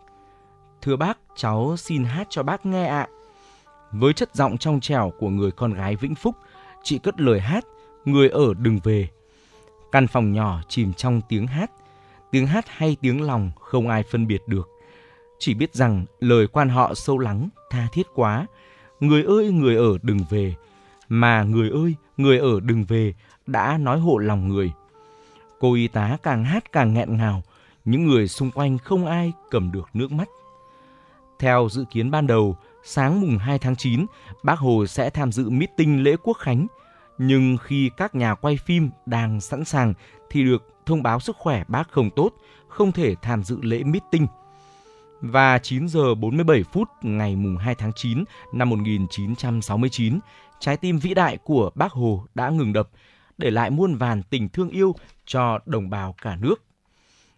Thưa 0.83 0.97
bác, 0.97 1.19
cháu 1.37 1.77
xin 1.77 2.05
hát 2.05 2.27
cho 2.31 2.43
bác 2.43 2.67
nghe 2.67 2.87
ạ. 2.87 3.09
Với 3.93 4.13
chất 4.13 4.35
giọng 4.35 4.59
trong 4.59 4.81
trẻo 4.81 5.13
của 5.19 5.29
người 5.29 5.51
con 5.51 5.75
gái 5.75 5.97
Vĩnh 5.97 6.15
Phúc, 6.15 6.37
chị 6.83 6.99
cất 6.99 7.21
lời 7.21 7.41
hát, 7.41 7.65
người 8.05 8.29
ở 8.29 8.55
đừng 8.55 8.81
về. 8.85 9.09
Căn 9.93 10.07
phòng 10.07 10.33
nhỏ 10.33 10.61
chìm 10.69 10.93
trong 10.93 11.21
tiếng 11.29 11.47
hát, 11.47 11.71
tiếng 12.31 12.47
hát 12.47 12.65
hay 12.69 12.97
tiếng 13.01 13.23
lòng 13.23 13.51
không 13.61 13.89
ai 13.89 14.03
phân 14.03 14.27
biệt 14.27 14.43
được. 14.47 14.69
Chỉ 15.39 15.55
biết 15.55 15.75
rằng 15.75 16.05
lời 16.21 16.47
quan 16.47 16.69
họ 16.69 16.95
sâu 16.95 17.19
lắng, 17.19 17.49
tha 17.71 17.89
thiết 17.93 18.07
quá. 18.15 18.47
Người 19.01 19.23
ơi, 19.23 19.53
người 19.53 19.77
ở 19.77 19.99
đừng 20.03 20.21
về. 20.31 20.55
Mà 21.09 21.43
người 21.43 21.71
ơi, 21.71 21.95
người 22.17 22.39
ở 22.39 22.61
đừng 22.61 22.85
về 22.85 23.15
đã 23.47 23.79
nói 23.79 24.01
hộ 24.01 24.19
lòng 24.19 24.49
người. 24.49 24.73
Cô 25.61 25.75
y 25.75 25.89
tá 25.89 26.17
càng 26.23 26.45
hát 26.45 26.73
càng 26.73 26.95
nghẹn 26.95 27.17
ngào, 27.17 27.43
những 27.85 28.07
người 28.07 28.29
xung 28.29 28.51
quanh 28.51 28.79
không 28.79 29.07
ai 29.07 29.33
cầm 29.51 29.73
được 29.73 29.89
nước 29.95 30.13
mắt. 30.13 30.29
Theo 31.39 31.69
dự 31.71 31.85
kiến 31.91 32.11
ban 32.11 32.27
đầu, 32.27 32.57
sáng 32.85 33.21
mùng 33.21 33.39
2 33.39 33.59
tháng 33.59 33.77
9, 33.77 34.07
bác 34.43 34.59
Hồ 34.59 34.87
sẽ 34.87 35.11
tham 35.11 35.33
dự 35.33 35.51
meeting 35.51 36.03
lễ 36.03 36.17
quốc 36.23 36.39
khánh. 36.39 36.67
Nhưng 37.19 37.57
khi 37.57 37.91
các 37.97 38.15
nhà 38.15 38.35
quay 38.35 38.57
phim 38.57 38.91
đang 39.07 39.41
sẵn 39.41 39.65
sàng 39.65 39.95
thì 40.31 40.45
được 40.45 40.75
thông 40.87 41.03
báo 41.03 41.21
sức 41.21 41.37
khỏe 41.37 41.65
bác 41.69 41.91
không 41.91 42.11
tốt, 42.11 42.33
không 42.69 42.93
thể 42.93 43.15
tham 43.23 43.45
dự 43.45 43.59
lễ 43.63 43.83
meeting. 43.85 44.27
Và 45.21 45.59
9 45.59 45.89
giờ 45.89 46.15
47 46.15 46.63
phút 46.73 46.89
ngày 47.03 47.37
mùng 47.37 47.57
2 47.57 47.75
tháng 47.75 47.93
9 47.93 48.25
năm 48.53 48.71
1969, 48.71 50.19
trái 50.61 50.77
tim 50.77 50.99
vĩ 50.99 51.15
đại 51.15 51.39
của 51.45 51.71
bác 51.75 51.93
Hồ 51.93 52.25
đã 52.35 52.49
ngừng 52.51 52.73
đập, 52.73 52.89
để 53.39 53.51
lại 53.51 53.71
muôn 53.71 53.95
vàn 53.95 54.23
tình 54.23 54.49
thương 54.49 54.71
yêu 54.71 54.95
cho 55.27 55.59
đồng 55.67 55.91
bào 55.91 56.15
cả 56.23 56.37
nước. 56.37 56.65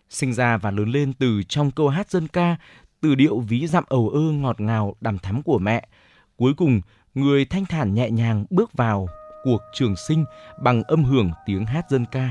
Sinh 0.09 0.33
ra 0.33 0.57
và 0.57 0.71
lớn 0.71 0.89
lên 0.89 1.13
từ 1.13 1.43
trong 1.49 1.71
câu 1.71 1.89
hát 1.89 2.11
dân 2.11 2.29
ca, 2.29 2.57
từ 3.01 3.15
điệu 3.15 3.41
ví 3.41 3.67
dặm 3.67 3.85
ầu 3.89 4.09
ơ 4.09 4.21
ngọt 4.21 4.61
ngào 4.61 4.97
đằm 5.01 5.19
thắm 5.19 5.43
của 5.43 5.59
mẹ. 5.59 5.89
Cuối 6.37 6.55
cùng, 6.57 6.81
người 7.15 7.45
thanh 7.45 7.67
thản 7.67 7.95
nhẹ 7.95 8.11
nhàng 8.11 8.45
bước 8.51 8.73
vào 8.73 9.09
cuộc 9.47 9.63
trường 9.73 9.97
sinh 9.97 10.25
bằng 10.57 10.83
âm 10.83 11.05
hưởng 11.05 11.31
tiếng 11.47 11.67
hát 11.67 11.91
dân 11.91 12.05
ca. 12.13 12.31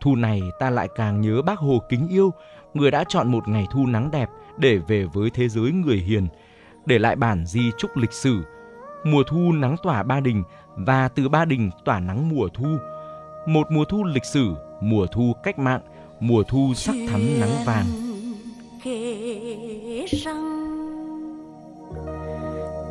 Thu 0.00 0.16
này 0.16 0.42
ta 0.58 0.70
lại 0.70 0.88
càng 0.94 1.20
nhớ 1.20 1.42
bác 1.42 1.58
Hồ 1.58 1.82
kính 1.88 2.08
yêu, 2.08 2.32
người 2.74 2.90
đã 2.90 3.04
chọn 3.08 3.30
một 3.30 3.48
ngày 3.48 3.66
thu 3.72 3.86
nắng 3.86 4.10
đẹp 4.10 4.28
để 4.58 4.78
về 4.78 5.04
với 5.04 5.30
thế 5.30 5.48
giới 5.48 5.72
người 5.72 5.96
hiền, 5.96 6.28
để 6.86 6.98
lại 6.98 7.16
bản 7.16 7.46
di 7.46 7.70
trúc 7.78 7.96
lịch 7.96 8.12
sử. 8.12 8.44
Mùa 9.04 9.22
thu 9.22 9.52
nắng 9.52 9.76
tỏa 9.82 10.02
Ba 10.02 10.20
Đình 10.20 10.42
và 10.76 11.08
từ 11.08 11.28
Ba 11.28 11.44
Đình 11.44 11.70
tỏa 11.84 12.00
nắng 12.00 12.28
mùa 12.28 12.48
thu. 12.54 12.76
Một 13.46 13.66
mùa 13.70 13.84
thu 13.84 14.04
lịch 14.04 14.24
sử, 14.24 14.54
mùa 14.80 15.06
thu 15.06 15.32
cách 15.42 15.58
mạng, 15.58 15.80
mùa 16.20 16.42
thu 16.42 16.72
sắc 16.74 16.94
thắm 17.10 17.20
nắng 17.40 17.64
vàng. 17.64 17.86
kể 18.84 20.06
rằng 20.08 20.56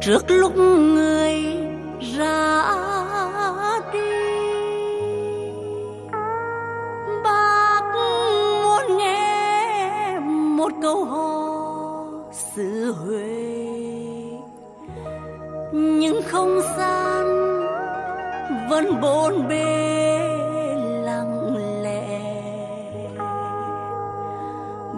trước 0.02 0.24
lúc 0.28 0.56
người 0.56 1.75
ra 2.00 2.76
đi. 3.94 4.00
Bác 7.24 7.82
muốn 7.94 8.98
nghe 8.98 10.20
một 10.30 10.72
câu 10.82 11.06
hò 11.06 11.56
xứ 12.32 12.94
huế. 12.94 13.56
Nhưng 15.74 16.22
không 16.28 16.60
gian 16.78 17.26
vẫn 18.70 19.02
bồn 19.02 19.48
bề 19.48 19.88
lặng 21.04 21.56
lẽ. 21.84 22.22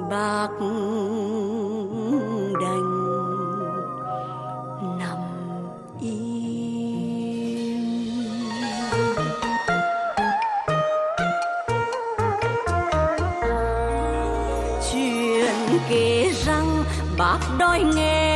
Bác 0.10 0.50
bác 17.38 17.58
đòi 17.58 17.84
nghe 17.96 18.27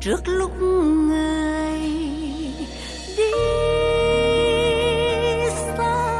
trước 0.00 0.20
lúc 0.24 0.50
người 0.60 1.78
đi 3.16 3.32
xa 5.76 6.14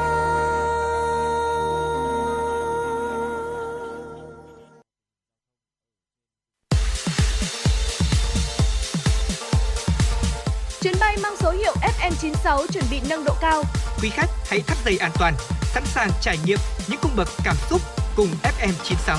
Chuyến 10.81 10.95
bay 11.01 11.17
mang 11.23 11.37
số 11.41 11.51
hiệu 11.51 11.73
FM96 11.83 12.67
chuẩn 12.67 12.85
bị 12.91 13.01
nâng 13.09 13.25
độ 13.25 13.35
cao. 13.41 13.63
Quý 14.03 14.09
khách 14.09 14.31
hãy 14.47 14.61
thắt 14.61 14.79
dây 14.85 14.99
an 14.99 15.11
toàn, 15.19 15.35
sẵn 15.63 15.85
sàng 15.87 16.11
trải 16.21 16.39
nghiệm 16.45 16.59
những 16.89 17.01
cung 17.03 17.17
bậc 17.17 17.29
cảm 17.45 17.57
xúc 17.71 17.81
cùng 18.17 18.29
FM96. 18.43 19.19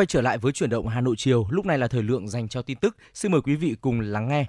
Quay 0.00 0.06
trở 0.06 0.20
lại 0.20 0.38
với 0.38 0.52
chuyển 0.52 0.70
động 0.70 0.88
Hà 0.88 1.00
Nội 1.00 1.14
chiều, 1.18 1.46
lúc 1.50 1.66
này 1.66 1.78
là 1.78 1.88
thời 1.88 2.02
lượng 2.02 2.28
dành 2.28 2.48
cho 2.48 2.62
tin 2.62 2.78
tức. 2.78 2.96
Xin 3.14 3.32
mời 3.32 3.40
quý 3.40 3.56
vị 3.56 3.76
cùng 3.80 4.00
lắng 4.00 4.28
nghe. 4.28 4.46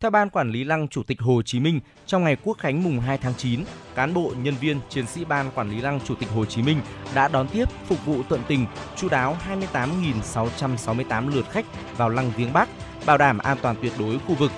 Theo 0.00 0.10
Ban 0.10 0.30
Quản 0.30 0.50
lý 0.50 0.64
Lăng 0.64 0.88
Chủ 0.88 1.02
tịch 1.02 1.20
Hồ 1.20 1.42
Chí 1.42 1.60
Minh, 1.60 1.80
trong 2.06 2.24
ngày 2.24 2.36
Quốc 2.44 2.58
khánh 2.58 2.82
mùng 2.82 3.00
2 3.00 3.18
tháng 3.18 3.34
9, 3.34 3.60
cán 3.94 4.14
bộ, 4.14 4.32
nhân 4.42 4.54
viên, 4.60 4.80
chiến 4.88 5.06
sĩ 5.06 5.24
Ban 5.24 5.50
Quản 5.50 5.70
lý 5.70 5.80
Lăng 5.80 6.00
Chủ 6.00 6.14
tịch 6.14 6.28
Hồ 6.28 6.44
Chí 6.44 6.62
Minh 6.62 6.80
đã 7.14 7.28
đón 7.28 7.48
tiếp, 7.48 7.64
phục 7.86 8.06
vụ 8.06 8.22
tận 8.28 8.40
tình, 8.48 8.66
chu 8.96 9.08
đáo 9.08 9.36
28.668 9.72 11.28
lượt 11.28 11.44
khách 11.50 11.66
vào 11.96 12.08
Lăng 12.08 12.32
Viếng 12.36 12.52
Bắc, 12.52 12.68
bảo 13.06 13.18
đảm 13.18 13.38
an 13.38 13.58
toàn 13.62 13.76
tuyệt 13.82 13.92
đối 13.98 14.18
khu 14.18 14.34
vực. 14.34 14.52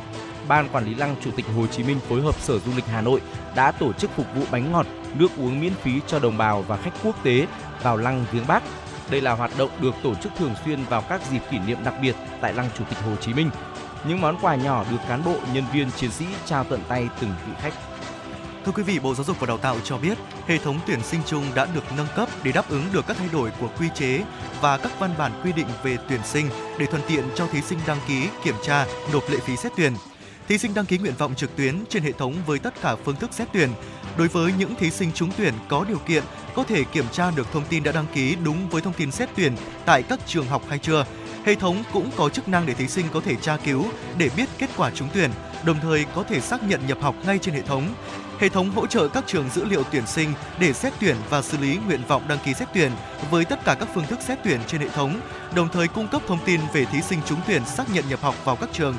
Ban 0.49 0.69
Quản 0.69 0.85
lý 0.85 0.95
Lăng 0.95 1.17
Chủ 1.25 1.31
tịch 1.37 1.47
Hồ 1.57 1.67
Chí 1.67 1.83
Minh 1.83 1.99
phối 2.09 2.23
hợp 2.23 2.41
Sở 2.41 2.59
Du 2.59 2.73
lịch 2.77 2.87
Hà 2.87 3.01
Nội 3.01 3.21
đã 3.57 3.73
tổ 3.73 3.93
chức 3.93 4.11
phục 4.17 4.27
vụ 4.35 4.43
bánh 4.53 4.73
ngọt, 4.73 4.87
nước 5.15 5.29
uống 5.39 5.61
miễn 5.61 5.73
phí 5.75 6.01
cho 6.07 6.19
đồng 6.19 6.39
bào 6.39 6.63
và 6.63 6.77
khách 6.77 6.95
quốc 7.05 7.25
tế 7.25 7.47
vào 7.83 7.97
Lăng 7.97 8.25
Viếng 8.33 8.47
Bắc. 8.49 8.63
Đây 9.13 9.21
là 9.21 9.33
hoạt 9.33 9.51
động 9.59 9.71
được 9.81 9.95
tổ 10.03 10.15
chức 10.15 10.33
thường 10.39 10.55
xuyên 10.65 10.85
vào 10.85 11.03
các 11.03 11.21
dịp 11.31 11.41
kỷ 11.51 11.59
niệm 11.59 11.79
đặc 11.85 11.95
biệt 12.03 12.17
tại 12.41 12.55
Lăng 12.55 12.69
Chủ 12.79 12.85
tịch 12.89 12.99
Hồ 12.99 13.17
Chí 13.21 13.35
Minh. 13.35 13.51
Những 14.05 14.21
món 14.21 14.39
quà 14.41 14.55
nhỏ 14.55 14.85
được 14.91 14.97
cán 15.09 15.25
bộ, 15.25 15.37
nhân 15.53 15.65
viên, 15.73 15.91
chiến 15.91 16.11
sĩ 16.11 16.25
trao 16.47 16.65
tận 16.65 16.81
tay 16.89 17.09
từng 17.21 17.31
vị 17.47 17.53
khách. 17.61 17.73
Thưa 18.65 18.73
quý 18.73 18.83
vị, 18.83 18.99
Bộ 18.99 19.15
Giáo 19.15 19.25
dục 19.25 19.41
và 19.41 19.47
Đào 19.47 19.59
tạo 19.59 19.77
cho 19.85 19.99
biết, 19.99 20.19
hệ 20.47 20.59
thống 20.59 20.81
tuyển 20.87 21.03
sinh 21.03 21.21
chung 21.27 21.45
đã 21.55 21.67
được 21.75 21.85
nâng 21.97 22.07
cấp 22.17 22.29
để 22.43 22.53
đáp 22.53 22.69
ứng 22.69 22.85
được 22.93 23.07
các 23.07 23.17
thay 23.17 23.29
đổi 23.33 23.51
của 23.61 23.69
quy 23.79 23.89
chế 23.95 24.23
và 24.61 24.79
các 24.79 24.93
văn 24.99 25.15
bản 25.19 25.33
quy 25.45 25.53
định 25.53 25.69
về 25.83 25.97
tuyển 26.09 26.21
sinh 26.25 26.49
để 26.79 26.87
thuận 26.87 27.03
tiện 27.09 27.25
cho 27.35 27.47
thí 27.47 27.63
sinh 27.63 27.79
đăng 27.87 27.99
ký, 28.09 28.29
kiểm 28.45 28.57
tra, 28.63 28.87
nộp 29.13 29.31
lệ 29.31 29.39
phí 29.39 29.57
xét 29.57 29.73
tuyển. 29.77 29.93
Thí 30.49 30.59
sinh 30.59 30.75
đăng 30.75 30.87
ký 30.87 30.99
nguyện 30.99 31.15
vọng 31.19 31.35
trực 31.35 31.57
tuyến 31.57 31.85
trên 31.89 32.03
hệ 32.03 32.13
thống 32.13 32.35
với 32.47 32.59
tất 32.59 32.75
cả 32.83 32.97
phương 33.05 33.17
thức 33.17 33.31
xét 33.33 33.49
tuyển. 33.53 33.71
Đối 34.17 34.29
với 34.29 34.53
những 34.59 34.75
thí 34.75 34.91
sinh 34.91 35.13
trúng 35.13 35.31
tuyển 35.39 35.55
có 35.69 35.85
điều 35.89 35.99
kiện 35.99 36.23
có 36.55 36.65
thể 36.65 36.85
kiểm 36.85 37.05
tra 37.13 37.31
được 37.31 37.53
thông 37.53 37.65
tin 37.69 37.83
đã 37.83 37.93
đăng 37.93 38.07
ký 38.15 38.37
đúng 38.45 38.69
với 38.69 38.83
thông 38.83 38.93
tin 38.93 39.11
xét 39.11 39.29
tuyển 39.37 39.57
tại 39.85 40.03
các 40.03 40.21
trường 40.27 40.47
học 40.47 40.63
hay 40.69 40.79
chưa. 40.79 41.05
Hệ 41.45 41.55
thống 41.55 41.83
cũng 41.93 42.11
có 42.17 42.29
chức 42.29 42.49
năng 42.49 42.67
để 42.67 42.75
thí 42.75 42.89
sinh 42.89 43.07
có 43.15 43.21
thể 43.21 43.37
tra 43.37 43.57
cứu 43.57 43.85
để 44.19 44.31
biết 44.37 44.49
kết 44.59 44.71
quả 44.77 44.91
trúng 44.91 45.09
tuyển, 45.15 45.31
đồng 45.65 45.81
thời 45.81 46.05
có 46.15 46.23
thể 46.23 46.41
xác 46.41 46.63
nhận 46.63 46.87
nhập 46.87 46.99
học 47.01 47.15
ngay 47.27 47.39
trên 47.39 47.55
hệ 47.55 47.63
thống. 47.63 47.95
Hệ 48.39 48.49
thống 48.49 48.71
hỗ 48.71 48.87
trợ 48.87 49.09
các 49.09 49.25
trường 49.27 49.51
dữ 49.51 49.65
liệu 49.65 49.83
tuyển 49.93 50.07
sinh 50.07 50.33
để 50.59 50.73
xét 50.73 50.93
tuyển 51.01 51.17
và 51.31 51.43
xử 51.43 51.59
lý 51.59 51.79
nguyện 51.87 52.01
vọng 52.09 52.23
đăng 52.29 52.39
ký 52.45 52.55
xét 52.55 52.69
tuyển 52.75 52.93
với 53.31 53.45
tất 53.45 53.65
cả 53.65 53.75
các 53.75 53.89
phương 53.95 54.07
thức 54.07 54.19
xét 54.23 54.39
tuyển 54.45 54.61
trên 54.67 54.81
hệ 54.81 54.89
thống, 54.89 55.21
đồng 55.55 55.69
thời 55.69 55.89
cung 55.89 56.09
cấp 56.09 56.23
thông 56.29 56.45
tin 56.45 56.61
về 56.73 56.85
thí 56.85 57.03
sinh 57.03 57.19
trúng 57.27 57.41
tuyển 57.47 57.65
xác 57.65 57.95
nhận 57.95 58.05
nhập 58.09 58.21
học 58.23 58.35
vào 58.45 58.57
các 58.57 58.69
trường. 58.73 58.95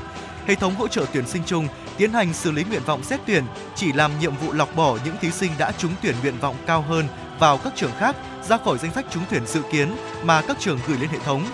Hệ 0.47 0.55
thống 0.55 0.75
hỗ 0.75 0.87
trợ 0.87 1.05
tuyển 1.13 1.27
sinh 1.27 1.41
chung 1.45 1.67
tiến 1.97 2.13
hành 2.13 2.33
xử 2.33 2.51
lý 2.51 2.63
nguyện 2.63 2.81
vọng 2.85 3.03
xét 3.03 3.19
tuyển, 3.25 3.43
chỉ 3.75 3.93
làm 3.93 4.19
nhiệm 4.19 4.35
vụ 4.35 4.53
lọc 4.53 4.75
bỏ 4.75 4.97
những 5.05 5.15
thí 5.21 5.31
sinh 5.31 5.51
đã 5.57 5.71
trúng 5.77 5.91
tuyển 6.01 6.15
nguyện 6.21 6.39
vọng 6.41 6.55
cao 6.65 6.81
hơn 6.81 7.07
vào 7.39 7.57
các 7.57 7.73
trường 7.75 7.91
khác 7.99 8.15
ra 8.49 8.57
khỏi 8.57 8.77
danh 8.77 8.93
sách 8.93 9.05
trúng 9.11 9.23
tuyển 9.29 9.45
dự 9.45 9.61
kiến 9.71 9.95
mà 10.23 10.41
các 10.41 10.57
trường 10.59 10.79
gửi 10.87 10.97
lên 10.97 11.09
hệ 11.09 11.19
thống. 11.19 11.45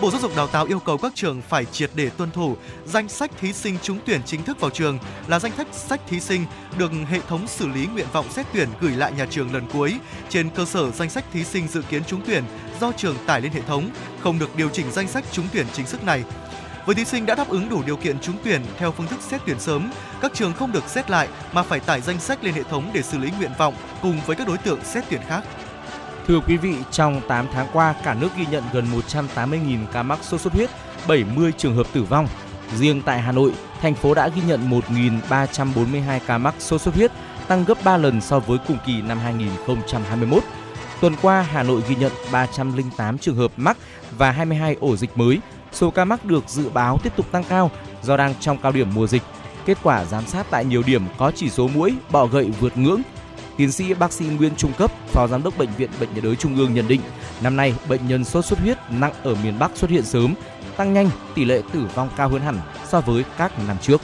Bộ 0.00 0.10
Giáo 0.10 0.20
dục 0.20 0.36
Đào 0.36 0.46
tạo 0.46 0.64
yêu 0.64 0.78
cầu 0.78 0.98
các 0.98 1.12
trường 1.14 1.42
phải 1.42 1.64
triệt 1.64 1.90
để 1.94 2.10
tuân 2.10 2.30
thủ 2.30 2.56
danh 2.86 3.08
sách 3.08 3.30
thí 3.40 3.52
sinh 3.52 3.76
trúng 3.82 3.98
tuyển 4.06 4.20
chính 4.26 4.42
thức 4.44 4.60
vào 4.60 4.70
trường 4.70 4.98
là 5.26 5.38
danh 5.38 5.52
sách 5.56 5.66
sách 5.72 6.00
thí 6.08 6.20
sinh 6.20 6.46
được 6.78 6.90
hệ 7.10 7.20
thống 7.28 7.46
xử 7.46 7.68
lý 7.68 7.86
nguyện 7.86 8.06
vọng 8.12 8.26
xét 8.30 8.46
tuyển 8.52 8.68
gửi 8.80 8.92
lại 8.92 9.12
nhà 9.12 9.26
trường 9.30 9.54
lần 9.54 9.66
cuối 9.72 9.98
trên 10.28 10.50
cơ 10.50 10.64
sở 10.64 10.90
danh 10.90 11.10
sách 11.10 11.24
thí 11.32 11.44
sinh 11.44 11.68
dự 11.68 11.82
kiến 11.82 12.02
trúng 12.04 12.20
tuyển 12.26 12.44
do 12.80 12.92
trường 12.96 13.16
tải 13.26 13.40
lên 13.40 13.52
hệ 13.52 13.60
thống, 13.60 13.90
không 14.20 14.38
được 14.38 14.56
điều 14.56 14.68
chỉnh 14.68 14.92
danh 14.92 15.08
sách 15.08 15.24
trúng 15.32 15.46
tuyển 15.52 15.66
chính 15.72 15.86
thức 15.86 16.04
này. 16.04 16.24
Với 16.88 16.94
thí 16.94 17.04
sinh 17.04 17.26
đã 17.26 17.34
đáp 17.34 17.48
ứng 17.48 17.68
đủ 17.68 17.82
điều 17.86 17.96
kiện 17.96 18.20
trúng 18.20 18.36
tuyển 18.44 18.62
theo 18.78 18.92
phương 18.92 19.06
thức 19.06 19.20
xét 19.20 19.40
tuyển 19.46 19.60
sớm, 19.60 19.90
các 20.20 20.32
trường 20.34 20.52
không 20.52 20.72
được 20.72 20.88
xét 20.88 21.10
lại 21.10 21.28
mà 21.52 21.62
phải 21.62 21.80
tải 21.80 22.00
danh 22.00 22.20
sách 22.20 22.44
lên 22.44 22.54
hệ 22.54 22.62
thống 22.62 22.90
để 22.92 23.02
xử 23.02 23.18
lý 23.18 23.30
nguyện 23.38 23.50
vọng 23.58 23.74
cùng 24.02 24.20
với 24.26 24.36
các 24.36 24.48
đối 24.48 24.58
tượng 24.58 24.84
xét 24.84 25.04
tuyển 25.10 25.20
khác. 25.28 25.42
Thưa 26.26 26.40
quý 26.40 26.56
vị, 26.56 26.74
trong 26.90 27.20
8 27.28 27.46
tháng 27.52 27.66
qua, 27.72 27.94
cả 28.04 28.14
nước 28.14 28.28
ghi 28.36 28.46
nhận 28.50 28.64
gần 28.72 28.86
180.000 29.10 29.86
ca 29.92 30.02
mắc 30.02 30.18
sốt 30.22 30.40
xuất 30.40 30.52
huyết, 30.52 30.70
70 31.08 31.52
trường 31.58 31.76
hợp 31.76 31.86
tử 31.92 32.02
vong. 32.02 32.28
Riêng 32.76 33.02
tại 33.02 33.20
Hà 33.20 33.32
Nội, 33.32 33.52
thành 33.80 33.94
phố 33.94 34.14
đã 34.14 34.28
ghi 34.28 34.42
nhận 34.46 34.70
1.342 34.70 36.20
ca 36.26 36.38
mắc 36.38 36.54
sốt 36.58 36.80
xuất 36.80 36.94
huyết, 36.94 37.12
tăng 37.48 37.64
gấp 37.64 37.84
3 37.84 37.96
lần 37.96 38.20
so 38.20 38.40
với 38.40 38.58
cùng 38.68 38.78
kỳ 38.86 39.02
năm 39.02 39.18
2021. 39.18 40.42
Tuần 41.00 41.14
qua, 41.22 41.46
Hà 41.52 41.62
Nội 41.62 41.82
ghi 41.88 41.94
nhận 41.94 42.12
308 42.32 43.18
trường 43.18 43.36
hợp 43.36 43.52
mắc 43.56 43.76
và 44.18 44.30
22 44.30 44.76
ổ 44.80 44.96
dịch 44.96 45.18
mới. 45.18 45.38
Số 45.72 45.90
ca 45.90 46.04
mắc 46.04 46.24
được 46.24 46.48
dự 46.48 46.68
báo 46.68 46.98
tiếp 47.02 47.12
tục 47.16 47.26
tăng 47.32 47.44
cao 47.44 47.70
do 48.02 48.16
đang 48.16 48.34
trong 48.40 48.58
cao 48.58 48.72
điểm 48.72 48.88
mùa 48.94 49.06
dịch. 49.06 49.22
Kết 49.66 49.78
quả 49.82 50.04
giám 50.04 50.26
sát 50.26 50.46
tại 50.50 50.64
nhiều 50.64 50.82
điểm 50.82 51.02
có 51.18 51.32
chỉ 51.34 51.50
số 51.50 51.68
mũi, 51.68 51.94
bọ 52.10 52.26
gậy 52.26 52.50
vượt 52.60 52.78
ngưỡng. 52.78 53.02
Tiến 53.56 53.72
sĩ 53.72 53.94
bác 53.94 54.12
sĩ 54.12 54.24
Nguyên 54.24 54.56
Trung 54.56 54.72
cấp, 54.78 54.90
Phó 55.12 55.26
Giám 55.26 55.42
đốc 55.42 55.58
Bệnh 55.58 55.68
viện 55.76 55.90
Bệnh 56.00 56.14
nhiệt 56.14 56.24
đới 56.24 56.36
Trung 56.36 56.56
ương 56.56 56.74
nhận 56.74 56.88
định, 56.88 57.00
năm 57.40 57.56
nay 57.56 57.74
bệnh 57.88 58.08
nhân 58.08 58.24
sốt 58.24 58.44
xuất 58.44 58.58
huyết 58.58 58.78
nặng 58.90 59.12
ở 59.22 59.36
miền 59.42 59.58
Bắc 59.58 59.70
xuất 59.74 59.90
hiện 59.90 60.04
sớm, 60.04 60.34
tăng 60.76 60.92
nhanh, 60.92 61.10
tỷ 61.34 61.44
lệ 61.44 61.62
tử 61.72 61.88
vong 61.94 62.08
cao 62.16 62.28
hơn 62.28 62.40
hẳn 62.40 62.58
so 62.88 63.00
với 63.00 63.24
các 63.38 63.52
năm 63.66 63.76
trước. 63.82 64.00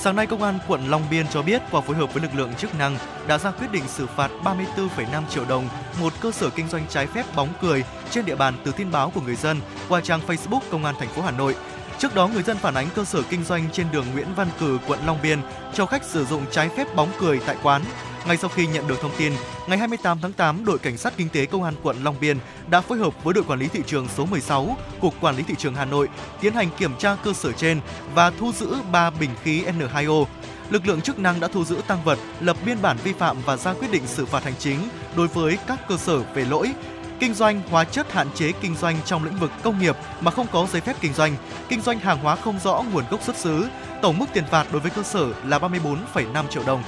Sáng 0.00 0.16
nay, 0.16 0.26
Công 0.26 0.42
an 0.42 0.58
quận 0.68 0.88
Long 0.88 1.02
Biên 1.10 1.26
cho 1.28 1.42
biết 1.42 1.62
qua 1.70 1.80
phối 1.80 1.96
hợp 1.96 2.14
với 2.14 2.22
lực 2.22 2.34
lượng 2.34 2.54
chức 2.54 2.78
năng 2.78 2.98
đã 3.26 3.38
ra 3.38 3.50
quyết 3.50 3.72
định 3.72 3.88
xử 3.88 4.06
phạt 4.06 4.30
34,5 4.44 5.22
triệu 5.30 5.44
đồng 5.44 5.68
một 6.00 6.12
cơ 6.20 6.30
sở 6.30 6.50
kinh 6.50 6.68
doanh 6.68 6.86
trái 6.88 7.06
phép 7.06 7.24
bóng 7.36 7.48
cười 7.60 7.84
trên 8.10 8.24
địa 8.24 8.36
bàn 8.36 8.54
từ 8.64 8.72
tin 8.72 8.90
báo 8.90 9.10
của 9.10 9.20
người 9.20 9.36
dân 9.36 9.60
qua 9.88 10.00
trang 10.00 10.20
Facebook 10.26 10.60
Công 10.70 10.84
an 10.84 10.94
thành 10.98 11.08
phố 11.08 11.22
Hà 11.22 11.30
Nội. 11.30 11.56
Trước 11.98 12.14
đó, 12.14 12.28
người 12.28 12.42
dân 12.42 12.56
phản 12.56 12.74
ánh 12.74 12.86
cơ 12.94 13.04
sở 13.04 13.22
kinh 13.30 13.44
doanh 13.44 13.64
trên 13.72 13.86
đường 13.92 14.06
Nguyễn 14.12 14.34
Văn 14.36 14.48
Cử, 14.60 14.78
quận 14.86 14.98
Long 15.06 15.18
Biên 15.22 15.38
cho 15.74 15.86
khách 15.86 16.04
sử 16.04 16.24
dụng 16.24 16.42
trái 16.50 16.68
phép 16.68 16.94
bóng 16.96 17.08
cười 17.20 17.40
tại 17.46 17.56
quán. 17.62 17.82
Ngay 18.28 18.36
sau 18.36 18.50
khi 18.54 18.66
nhận 18.66 18.88
được 18.88 19.00
thông 19.00 19.10
tin, 19.18 19.32
ngày 19.66 19.78
28 19.78 20.18
tháng 20.22 20.32
8, 20.32 20.64
đội 20.64 20.78
cảnh 20.78 20.96
sát 20.96 21.12
kinh 21.16 21.28
tế 21.28 21.46
công 21.46 21.62
an 21.62 21.74
quận 21.82 22.04
Long 22.04 22.16
Biên 22.20 22.38
đã 22.70 22.80
phối 22.80 22.98
hợp 22.98 23.24
với 23.24 23.34
đội 23.34 23.44
quản 23.44 23.58
lý 23.58 23.68
thị 23.68 23.80
trường 23.86 24.08
số 24.16 24.26
16, 24.26 24.76
cục 25.00 25.14
quản 25.20 25.36
lý 25.36 25.42
thị 25.42 25.54
trường 25.58 25.74
Hà 25.74 25.84
Nội 25.84 26.08
tiến 26.40 26.52
hành 26.52 26.68
kiểm 26.78 26.96
tra 26.98 27.16
cơ 27.24 27.32
sở 27.32 27.52
trên 27.52 27.80
và 28.14 28.30
thu 28.30 28.52
giữ 28.52 28.76
3 28.92 29.10
bình 29.10 29.30
khí 29.42 29.64
N2O. 29.64 30.24
Lực 30.70 30.86
lượng 30.86 31.00
chức 31.00 31.18
năng 31.18 31.40
đã 31.40 31.48
thu 31.48 31.64
giữ 31.64 31.76
tăng 31.86 32.04
vật, 32.04 32.18
lập 32.40 32.56
biên 32.66 32.82
bản 32.82 32.96
vi 33.04 33.12
phạm 33.12 33.36
và 33.46 33.56
ra 33.56 33.72
quyết 33.72 33.88
định 33.90 34.06
xử 34.06 34.26
phạt 34.26 34.44
hành 34.44 34.56
chính 34.58 34.78
đối 35.16 35.28
với 35.28 35.58
các 35.66 35.88
cơ 35.88 35.96
sở 35.96 36.18
về 36.34 36.44
lỗi 36.44 36.72
kinh 37.20 37.34
doanh 37.34 37.62
hóa 37.70 37.84
chất 37.84 38.12
hạn 38.12 38.26
chế 38.34 38.52
kinh 38.60 38.74
doanh 38.74 38.96
trong 39.04 39.24
lĩnh 39.24 39.38
vực 39.38 39.50
công 39.62 39.78
nghiệp 39.78 39.96
mà 40.20 40.30
không 40.30 40.46
có 40.52 40.66
giấy 40.72 40.80
phép 40.80 40.96
kinh 41.00 41.12
doanh, 41.12 41.36
kinh 41.68 41.80
doanh 41.80 41.98
hàng 41.98 42.18
hóa 42.18 42.36
không 42.36 42.58
rõ 42.58 42.82
nguồn 42.92 43.04
gốc 43.10 43.22
xuất 43.22 43.36
xứ. 43.36 43.68
Tổng 44.02 44.18
mức 44.18 44.26
tiền 44.32 44.44
phạt 44.50 44.66
đối 44.72 44.80
với 44.80 44.90
cơ 44.90 45.02
sở 45.02 45.32
là 45.44 45.58
34,5 45.58 46.48
triệu 46.48 46.62
đồng. 46.66 46.82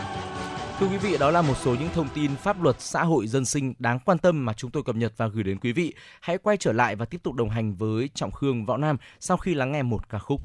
Thưa 0.81 0.89
quý 0.89 0.97
vị, 0.97 1.16
đó 1.20 1.31
là 1.31 1.43
một 1.43 1.55
số 1.57 1.74
những 1.74 1.89
thông 1.95 2.09
tin 2.14 2.37
pháp 2.37 2.62
luật 2.62 2.76
xã 2.78 3.05
hội 3.05 3.26
dân 3.26 3.45
sinh 3.45 3.74
đáng 3.78 3.99
quan 4.05 4.18
tâm 4.18 4.45
mà 4.45 4.53
chúng 4.53 4.70
tôi 4.70 4.83
cập 4.83 4.97
nhật 4.97 5.12
và 5.16 5.26
gửi 5.26 5.45
đến 5.45 5.59
quý 5.59 5.72
vị. 5.72 5.95
Hãy 6.20 6.39
quay 6.39 6.57
trở 6.57 6.72
lại 6.72 6.97
và 6.97 7.05
tiếp 7.05 7.20
tục 7.22 7.35
đồng 7.35 7.51
hành 7.51 7.74
với 7.74 8.11
Trọng 8.14 8.31
Khương 8.31 8.66
Võ 8.66 8.76
Nam 8.76 8.97
sau 9.20 9.37
khi 9.37 9.55
lắng 9.55 9.72
nghe 9.72 9.83
một 9.83 10.09
ca 10.09 10.18
khúc. 10.18 10.41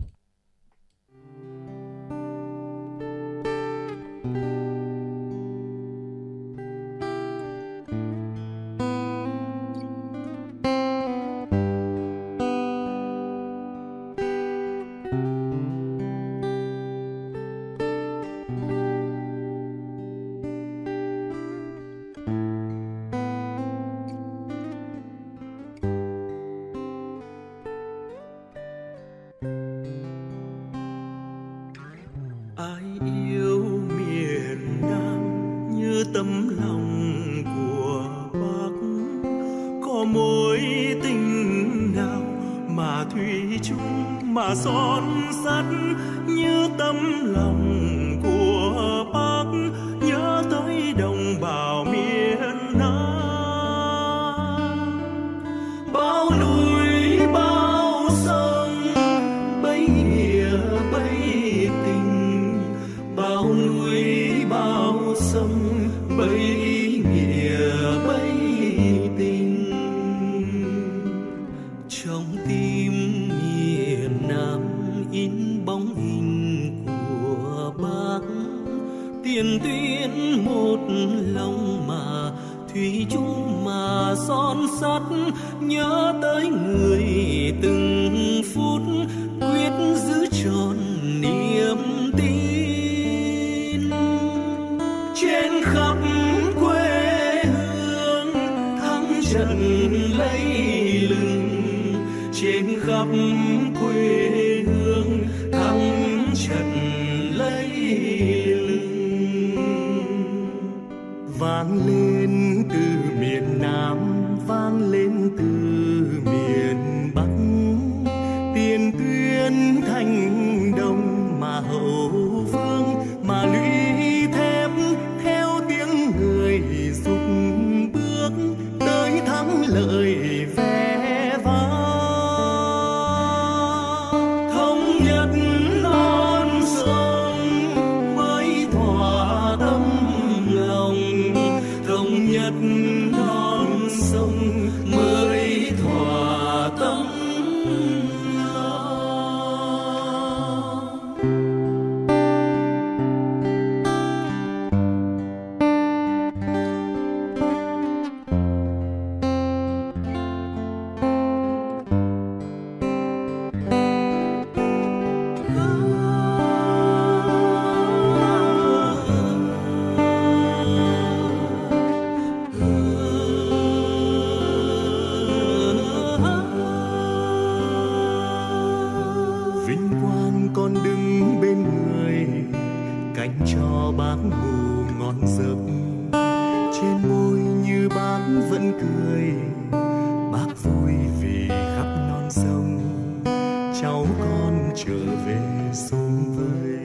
Trở 194.88 195.06
về 195.26 195.72
xung 195.74 196.36
vầy. 196.36 196.80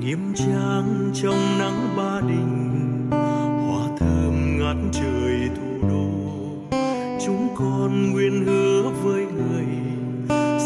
Nghiêm 0.00 0.34
trang 0.34 1.12
trong 1.14 1.58
nắng 1.58 1.96
ba 1.96 2.20
đình 2.20 3.08
hoa 3.10 3.88
thơm 3.98 4.58
ngát 4.58 4.76
trời 4.92 5.50
thủ 5.56 5.88
đô. 5.88 6.08
Chúng 7.26 7.48
con 7.56 8.12
nguyện 8.12 8.44
hứa 8.44 8.82
với 9.02 9.26
người 9.26 9.66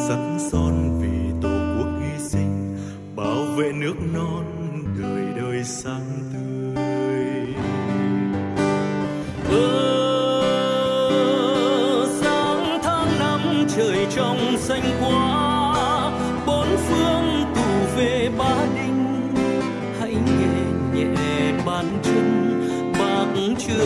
sẵn 0.08 0.38
son 0.52 1.00
vì 1.00 1.40
tổ 1.42 1.58
quốc 1.78 1.88
hy 2.00 2.28
sinh, 2.28 2.76
bảo 3.16 3.44
vệ 3.56 3.72
nước 3.72 3.94
non 4.14 4.44
đời 5.02 5.24
đời 5.36 5.64
sáng 5.64 6.07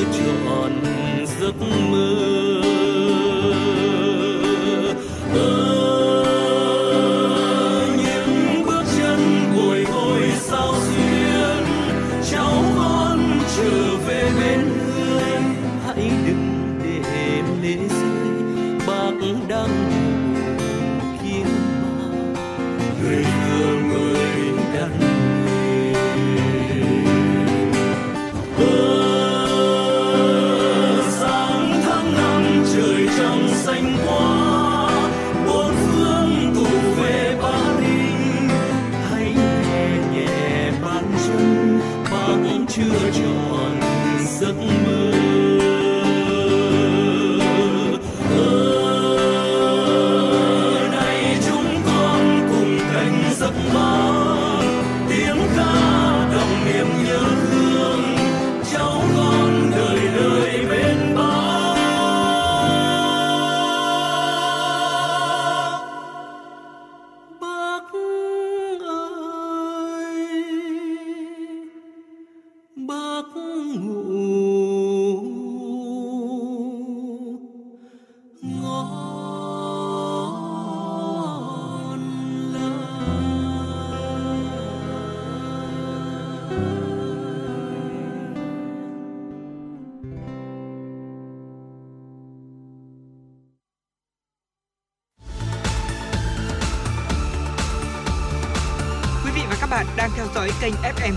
trọn 0.05 0.73
giấc 1.41 1.55
mơ 1.91 2.12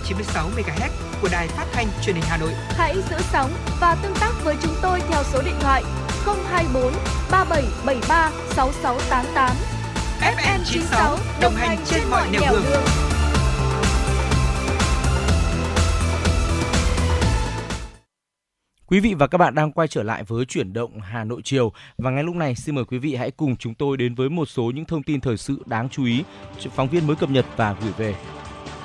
96 0.07 0.49
MHz 0.49 0.89
của 1.21 1.27
đài 1.31 1.47
phát 1.47 1.65
thanh 1.71 1.87
truyền 2.01 2.15
hình 2.15 2.25
Hà 2.27 2.37
Nội. 2.37 2.51
Hãy 2.69 2.95
giữ 3.09 3.15
sóng 3.31 3.51
và 3.79 3.95
tương 4.03 4.15
tác 4.15 4.31
với 4.43 4.55
chúng 4.61 4.73
tôi 4.81 5.01
theo 5.09 5.23
số 5.23 5.41
điện 5.45 5.55
thoại 5.59 5.83
024 6.25 6.93
3773 7.31 8.31
6688. 8.49 9.55
FM 10.21 10.59
96 10.65 11.17
đồng 11.41 11.53
hành 11.55 11.77
trên 11.85 12.01
mọi 12.09 12.27
nẻo 12.31 12.41
đường. 12.51 12.81
Quý 18.87 18.99
vị 18.99 19.13
và 19.13 19.27
các 19.27 19.37
bạn 19.37 19.55
đang 19.55 19.71
quay 19.71 19.87
trở 19.87 20.03
lại 20.03 20.23
với 20.23 20.45
chuyển 20.45 20.73
động 20.73 21.01
Hà 21.01 21.23
Nội 21.23 21.41
chiều 21.43 21.71
và 21.97 22.11
ngay 22.11 22.23
lúc 22.23 22.35
này 22.35 22.55
xin 22.55 22.75
mời 22.75 22.85
quý 22.85 22.97
vị 22.97 23.15
hãy 23.15 23.31
cùng 23.31 23.55
chúng 23.55 23.73
tôi 23.73 23.97
đến 23.97 24.15
với 24.15 24.29
một 24.29 24.45
số 24.45 24.71
những 24.75 24.85
thông 24.85 25.03
tin 25.03 25.21
thời 25.21 25.37
sự 25.37 25.63
đáng 25.65 25.89
chú 25.89 26.05
ý 26.05 26.23
phóng 26.75 26.89
viên 26.89 27.07
mới 27.07 27.15
cập 27.15 27.29
nhật 27.29 27.45
và 27.57 27.75
gửi 27.81 27.91
về. 27.97 28.15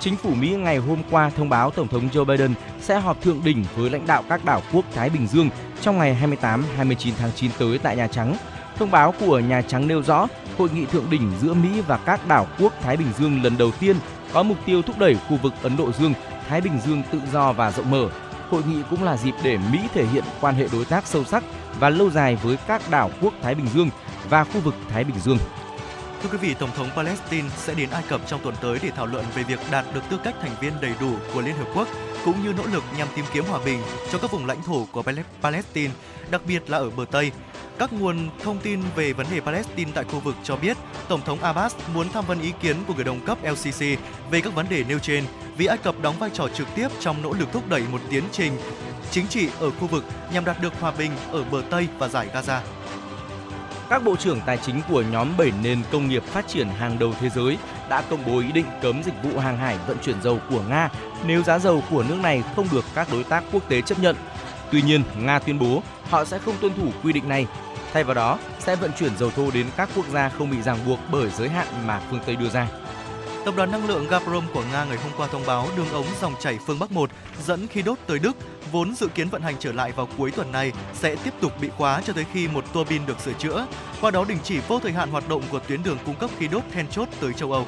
Chính 0.01 0.17
phủ 0.17 0.35
Mỹ 0.35 0.57
ngày 0.59 0.77
hôm 0.77 0.99
qua 1.11 1.31
thông 1.37 1.49
báo 1.49 1.71
Tổng 1.71 1.89
thống 1.89 2.09
Joe 2.13 2.25
Biden 2.25 2.55
sẽ 2.81 3.01
họp 3.01 3.23
thượng 3.23 3.41
đỉnh 3.45 3.65
với 3.77 3.91
lãnh 3.91 4.07
đạo 4.07 4.25
các 4.29 4.45
đảo 4.45 4.63
quốc 4.73 4.85
Thái 4.95 5.11
Bình 5.11 5.27
Dương 5.27 5.51
trong 5.81 5.99
ngày 5.99 6.19
28-29 6.43 7.13
tháng 7.19 7.31
9 7.37 7.51
tới 7.59 7.79
tại 7.79 7.97
Nhà 7.97 8.07
Trắng. 8.07 8.37
Thông 8.77 8.91
báo 8.91 9.15
của 9.21 9.39
Nhà 9.39 9.63
Trắng 9.63 9.89
nêu 9.89 10.03
rõ, 10.03 10.27
hội 10.59 10.69
nghị 10.75 10.85
thượng 10.85 11.11
đỉnh 11.11 11.33
giữa 11.41 11.55
Mỹ 11.55 11.83
và 11.87 11.97
các 11.97 12.29
đảo 12.29 12.47
quốc 12.59 12.73
Thái 12.83 12.97
Bình 12.97 13.13
Dương 13.19 13.43
lần 13.43 13.59
đầu 13.59 13.71
tiên 13.81 13.97
có 14.33 14.43
mục 14.43 14.59
tiêu 14.67 14.83
thúc 14.83 14.99
đẩy 14.99 15.17
khu 15.29 15.37
vực 15.37 15.53
Ấn 15.63 15.77
Độ 15.77 15.93
Dương, 15.93 16.13
Thái 16.49 16.61
Bình 16.61 16.81
Dương 16.87 17.03
tự 17.13 17.21
do 17.33 17.53
và 17.53 17.71
rộng 17.71 17.91
mở. 17.91 18.09
Hội 18.51 18.63
nghị 18.69 18.83
cũng 18.91 19.05
là 19.05 19.17
dịp 19.17 19.35
để 19.43 19.59
Mỹ 19.73 19.79
thể 19.95 20.07
hiện 20.07 20.25
quan 20.41 20.55
hệ 20.55 20.67
đối 20.73 20.85
tác 20.85 21.07
sâu 21.07 21.25
sắc 21.25 21.45
và 21.81 21.91
lâu 21.91 22.11
dài 22.11 22.37
với 22.37 22.57
các 22.67 22.91
đảo 22.91 23.11
quốc 23.21 23.35
Thái 23.43 23.55
Bình 23.55 23.67
Dương 23.75 23.91
và 24.29 24.45
khu 24.45 24.61
vực 24.61 24.75
Thái 24.91 25.05
Bình 25.05 25.19
Dương. 25.19 25.39
Thưa 26.23 26.29
quý 26.29 26.39
vị, 26.39 26.55
Tổng 26.55 26.71
thống 26.77 26.91
Palestine 26.97 27.49
sẽ 27.57 27.75
đến 27.75 27.91
Ai 27.91 28.03
Cập 28.09 28.21
trong 28.27 28.41
tuần 28.43 28.55
tới 28.61 28.79
để 28.83 28.91
thảo 28.91 29.07
luận 29.07 29.25
về 29.35 29.43
việc 29.43 29.59
đạt 29.71 29.85
được 29.95 30.01
tư 30.11 30.19
cách 30.25 30.35
thành 30.43 30.51
viên 30.61 30.73
đầy 30.81 30.93
đủ 31.01 31.15
của 31.35 31.41
Liên 31.41 31.55
Hợp 31.55 31.69
Quốc 31.75 31.89
cũng 32.25 32.43
như 32.45 32.53
nỗ 32.53 32.67
lực 32.73 32.85
nhằm 32.99 33.09
tìm 33.17 33.25
kiếm 33.33 33.45
hòa 33.45 33.61
bình 33.65 33.83
cho 34.13 34.19
các 34.19 34.33
vùng 34.33 34.47
lãnh 34.47 34.63
thổ 34.63 34.87
của 34.93 35.03
Palestine, 35.43 35.95
đặc 36.31 36.41
biệt 36.47 36.71
là 36.71 36.79
ở 36.79 36.91
bờ 36.91 37.05
Tây. 37.11 37.33
Các 37.79 37.93
nguồn 37.93 38.29
thông 38.43 38.59
tin 38.59 38.83
về 38.97 39.13
vấn 39.13 39.27
đề 39.31 39.41
Palestine 39.41 39.91
tại 39.95 40.05
khu 40.05 40.21
vực 40.21 40.35
cho 40.43 40.57
biết 40.57 40.77
Tổng 41.09 41.23
thống 41.23 41.43
Abbas 41.43 41.75
muốn 41.95 42.09
tham 42.09 42.27
vấn 42.27 42.41
ý 42.41 42.53
kiến 42.63 42.77
của 42.87 42.95
người 42.95 43.05
đồng 43.05 43.21
cấp 43.21 43.39
LCC 43.43 43.81
về 44.31 44.41
các 44.41 44.55
vấn 44.55 44.69
đề 44.69 44.85
nêu 44.89 44.99
trên 44.99 45.25
vì 45.57 45.67
Ai 45.67 45.79
Cập 45.79 45.95
đóng 46.03 46.19
vai 46.19 46.31
trò 46.33 46.49
trực 46.49 46.67
tiếp 46.75 46.89
trong 47.01 47.23
nỗ 47.23 47.33
lực 47.33 47.49
thúc 47.53 47.69
đẩy 47.69 47.83
một 47.93 48.01
tiến 48.11 48.25
trình 48.33 48.53
chính 49.11 49.27
trị 49.27 49.49
ở 49.61 49.71
khu 49.71 49.87
vực 49.87 50.05
nhằm 50.33 50.45
đạt 50.45 50.63
được 50.63 50.81
hòa 50.81 50.93
bình 50.99 51.11
ở 51.33 51.45
bờ 51.45 51.63
Tây 51.71 51.89
và 51.99 52.09
giải 52.09 52.29
Gaza. 52.35 52.61
Các 53.91 54.05
bộ 54.05 54.17
trưởng 54.17 54.41
tài 54.47 54.57
chính 54.57 54.81
của 54.89 55.03
nhóm 55.03 55.37
7 55.39 55.53
nền 55.63 55.83
công 55.93 56.09
nghiệp 56.09 56.25
phát 56.25 56.49
triển 56.49 56.69
hàng 56.69 56.99
đầu 56.99 57.15
thế 57.21 57.29
giới 57.29 57.59
đã 57.89 58.03
công 58.11 58.21
bố 58.27 58.39
ý 58.39 58.53
định 58.53 58.67
cấm 58.83 59.03
dịch 59.03 59.15
vụ 59.23 59.39
hàng 59.39 59.57
hải 59.57 59.79
vận 59.87 59.99
chuyển 60.03 60.23
dầu 60.23 60.39
của 60.51 60.63
Nga 60.69 60.89
nếu 61.27 61.43
giá 61.43 61.59
dầu 61.59 61.83
của 61.91 62.05
nước 62.09 62.19
này 62.23 62.43
không 62.57 62.67
được 62.73 62.85
các 62.95 63.09
đối 63.13 63.25
tác 63.25 63.45
quốc 63.53 63.69
tế 63.69 63.83
chấp 63.83 63.99
nhận. 63.99 64.17
Tuy 64.71 64.83
nhiên, 64.83 65.03
Nga 65.19 65.39
tuyên 65.39 65.59
bố 65.59 65.83
họ 66.11 66.25
sẽ 66.25 66.39
không 66.39 66.55
tuân 66.61 66.75
thủ 66.75 66.91
quy 67.03 67.13
định 67.13 67.29
này. 67.29 67.47
Thay 67.93 68.05
vào 68.05 68.15
đó, 68.15 68.39
sẽ 68.59 68.77
vận 68.77 68.91
chuyển 68.99 69.17
dầu 69.17 69.31
thô 69.31 69.51
đến 69.51 69.67
các 69.77 69.89
quốc 69.97 70.07
gia 70.13 70.29
không 70.29 70.51
bị 70.51 70.63
ràng 70.63 70.79
buộc 70.87 70.99
bởi 71.13 71.31
giới 71.31 71.49
hạn 71.49 71.67
mà 71.87 72.01
phương 72.11 72.21
Tây 72.27 72.37
đưa 72.37 72.49
ra. 72.49 72.69
Tập 73.45 73.55
đoàn 73.57 73.71
năng 73.71 73.87
lượng 73.87 74.07
Gazprom 74.11 74.43
của 74.55 74.65
Nga 74.73 74.85
ngày 74.85 74.97
hôm 74.97 75.13
qua 75.17 75.27
thông 75.27 75.43
báo 75.47 75.69
đường 75.77 75.89
ống 75.93 76.07
dòng 76.21 76.35
chảy 76.41 76.59
phương 76.67 76.79
Bắc 76.79 76.93
1 76.93 77.11
dẫn 77.43 77.67
khí 77.67 77.83
đốt 77.83 77.99
tới 78.07 78.19
Đức 78.19 78.37
vốn 78.73 78.95
dự 78.95 79.09
kiến 79.09 79.29
vận 79.29 79.43
hành 79.43 79.55
trở 79.59 79.73
lại 79.73 79.93
vào 79.93 80.09
cuối 80.19 80.31
tuần 80.31 80.53
này 80.53 80.73
sẽ 80.95 81.17
tiếp 81.17 81.35
tục 81.41 81.53
bị 81.61 81.69
khóa 81.69 82.03
cho 82.05 82.13
tới 82.13 82.27
khi 82.33 82.49
một 82.49 82.65
tua 82.73 82.85
bin 82.85 83.07
được 83.07 83.21
sửa 83.21 83.33
chữa, 83.33 83.67
qua 84.01 84.11
đó 84.11 84.25
đình 84.29 84.39
chỉ 84.45 84.59
vô 84.69 84.81
thời 84.81 84.93
hạn 84.93 85.11
hoạt 85.11 85.29
động 85.29 85.43
của 85.51 85.59
tuyến 85.59 85.83
đường 85.83 85.99
cung 86.07 86.15
cấp 86.15 86.31
khí 86.39 86.49
đốt 86.49 86.63
then 86.73 86.89
chốt 86.89 87.09
tới 87.21 87.33
châu 87.33 87.53
Âu. 87.53 87.67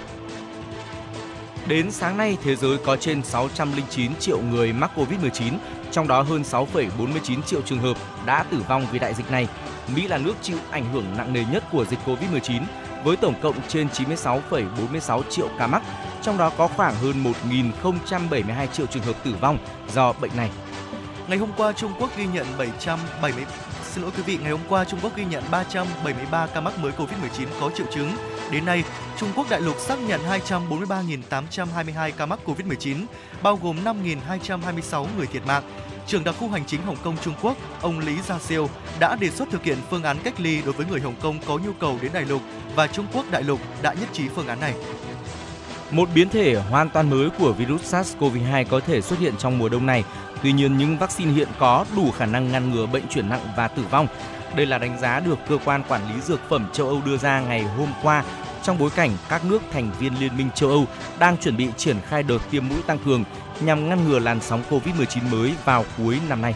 Đến 1.66 1.90
sáng 1.90 2.16
nay, 2.16 2.36
thế 2.42 2.56
giới 2.56 2.78
có 2.78 2.96
trên 2.96 3.22
609 3.22 4.16
triệu 4.16 4.40
người 4.40 4.72
mắc 4.72 4.90
COVID-19, 4.96 5.52
trong 5.90 6.08
đó 6.08 6.22
hơn 6.22 6.42
6,49 6.42 7.42
triệu 7.42 7.62
trường 7.62 7.78
hợp 7.78 7.96
đã 8.26 8.42
tử 8.42 8.62
vong 8.68 8.86
vì 8.92 8.98
đại 8.98 9.14
dịch 9.14 9.30
này. 9.30 9.48
Mỹ 9.96 10.08
là 10.08 10.18
nước 10.18 10.34
chịu 10.42 10.56
ảnh 10.70 10.92
hưởng 10.92 11.04
nặng 11.16 11.32
nề 11.32 11.44
nhất 11.52 11.64
của 11.72 11.84
dịch 11.84 11.98
COVID-19 12.06 12.62
với 13.04 13.16
tổng 13.16 13.34
cộng 13.42 13.56
trên 13.68 13.88
96,46 13.88 15.22
triệu 15.30 15.48
ca 15.58 15.66
mắc, 15.66 15.82
trong 16.22 16.38
đó 16.38 16.50
có 16.58 16.66
khoảng 16.66 16.94
hơn 16.94 17.24
1.072 17.82 18.66
triệu 18.66 18.86
trường 18.86 19.02
hợp 19.02 19.24
tử 19.24 19.34
vong 19.40 19.58
do 19.92 20.12
bệnh 20.12 20.36
này. 20.36 20.50
Ngày 21.28 21.38
hôm 21.38 21.50
qua, 21.56 21.72
Trung 21.72 21.92
Quốc 21.98 22.10
ghi 22.16 22.26
nhận 22.26 22.46
770 22.58 23.44
Xin 23.92 24.02
lỗi 24.02 24.12
quý 24.16 24.22
vị, 24.22 24.38
ngày 24.42 24.50
hôm 24.50 24.60
qua 24.68 24.84
Trung 24.84 25.00
Quốc 25.02 25.16
ghi 25.16 25.24
nhận 25.24 25.42
373 25.50 26.46
ca 26.46 26.60
mắc 26.60 26.78
mới 26.78 26.92
Covid-19 26.92 27.46
có 27.60 27.70
triệu 27.74 27.86
chứng. 27.94 28.12
Đến 28.50 28.64
nay, 28.64 28.84
Trung 29.18 29.28
Quốc 29.36 29.46
đại 29.50 29.60
lục 29.60 29.76
xác 29.78 29.98
nhận 29.98 30.20
243.822 30.50 32.10
ca 32.16 32.26
mắc 32.26 32.38
Covid-19, 32.46 32.96
bao 33.42 33.58
gồm 33.62 33.84
5.226 33.84 35.06
người 35.16 35.26
thiệt 35.26 35.46
mạng. 35.46 35.62
Trưởng 36.12 36.24
đặc 36.24 36.34
khu 36.38 36.48
hành 36.48 36.64
chính 36.66 36.82
Hồng 36.82 36.96
Kông 37.02 37.16
Trung 37.22 37.34
Quốc, 37.42 37.56
ông 37.80 37.98
Lý 37.98 38.20
Gia 38.20 38.38
Siêu 38.38 38.68
đã 39.00 39.16
đề 39.16 39.30
xuất 39.30 39.50
thực 39.50 39.64
hiện 39.64 39.78
phương 39.90 40.02
án 40.02 40.16
cách 40.24 40.40
ly 40.40 40.62
đối 40.62 40.72
với 40.72 40.86
người 40.86 41.00
Hồng 41.00 41.14
Kông 41.22 41.38
có 41.46 41.58
nhu 41.58 41.72
cầu 41.80 41.98
đến 42.02 42.12
đại 42.14 42.24
lục 42.24 42.42
và 42.74 42.86
Trung 42.86 43.06
Quốc 43.12 43.26
đại 43.30 43.42
lục 43.42 43.60
đã 43.82 43.94
nhất 44.00 44.08
trí 44.12 44.28
phương 44.28 44.46
án 44.46 44.60
này. 44.60 44.74
Một 45.90 46.08
biến 46.14 46.28
thể 46.28 46.54
hoàn 46.54 46.90
toàn 46.90 47.10
mới 47.10 47.30
của 47.30 47.52
virus 47.52 47.94
SARS-CoV-2 47.94 48.64
có 48.70 48.80
thể 48.80 49.00
xuất 49.00 49.18
hiện 49.18 49.34
trong 49.38 49.58
mùa 49.58 49.68
đông 49.68 49.86
này. 49.86 50.04
Tuy 50.42 50.52
nhiên, 50.52 50.78
những 50.78 50.98
vaccine 50.98 51.32
hiện 51.32 51.48
có 51.58 51.84
đủ 51.96 52.10
khả 52.10 52.26
năng 52.26 52.52
ngăn 52.52 52.70
ngừa 52.70 52.86
bệnh 52.86 53.08
chuyển 53.10 53.28
nặng 53.28 53.46
và 53.56 53.68
tử 53.68 53.82
vong. 53.90 54.06
Đây 54.56 54.66
là 54.66 54.78
đánh 54.78 54.98
giá 55.00 55.20
được 55.20 55.38
cơ 55.48 55.58
quan 55.64 55.82
quản 55.88 56.14
lý 56.14 56.20
dược 56.20 56.40
phẩm 56.48 56.66
châu 56.72 56.88
Âu 56.88 57.00
đưa 57.06 57.16
ra 57.16 57.40
ngày 57.40 57.62
hôm 57.62 57.88
qua 58.02 58.24
trong 58.62 58.78
bối 58.78 58.90
cảnh 58.90 59.10
các 59.28 59.44
nước 59.44 59.62
thành 59.72 59.90
viên 59.98 60.20
Liên 60.20 60.36
minh 60.36 60.48
châu 60.54 60.70
Âu 60.70 60.86
đang 61.18 61.36
chuẩn 61.36 61.56
bị 61.56 61.68
triển 61.76 61.96
khai 62.08 62.22
đợt 62.22 62.38
tiêm 62.50 62.68
mũi 62.68 62.78
tăng 62.86 62.98
cường 62.98 63.24
nhằm 63.66 63.88
ngăn 63.88 64.08
ngừa 64.08 64.18
làn 64.18 64.40
sóng 64.40 64.62
COVID-19 64.70 65.30
mới 65.30 65.52
vào 65.64 65.84
cuối 65.98 66.18
năm 66.28 66.42
nay. 66.42 66.54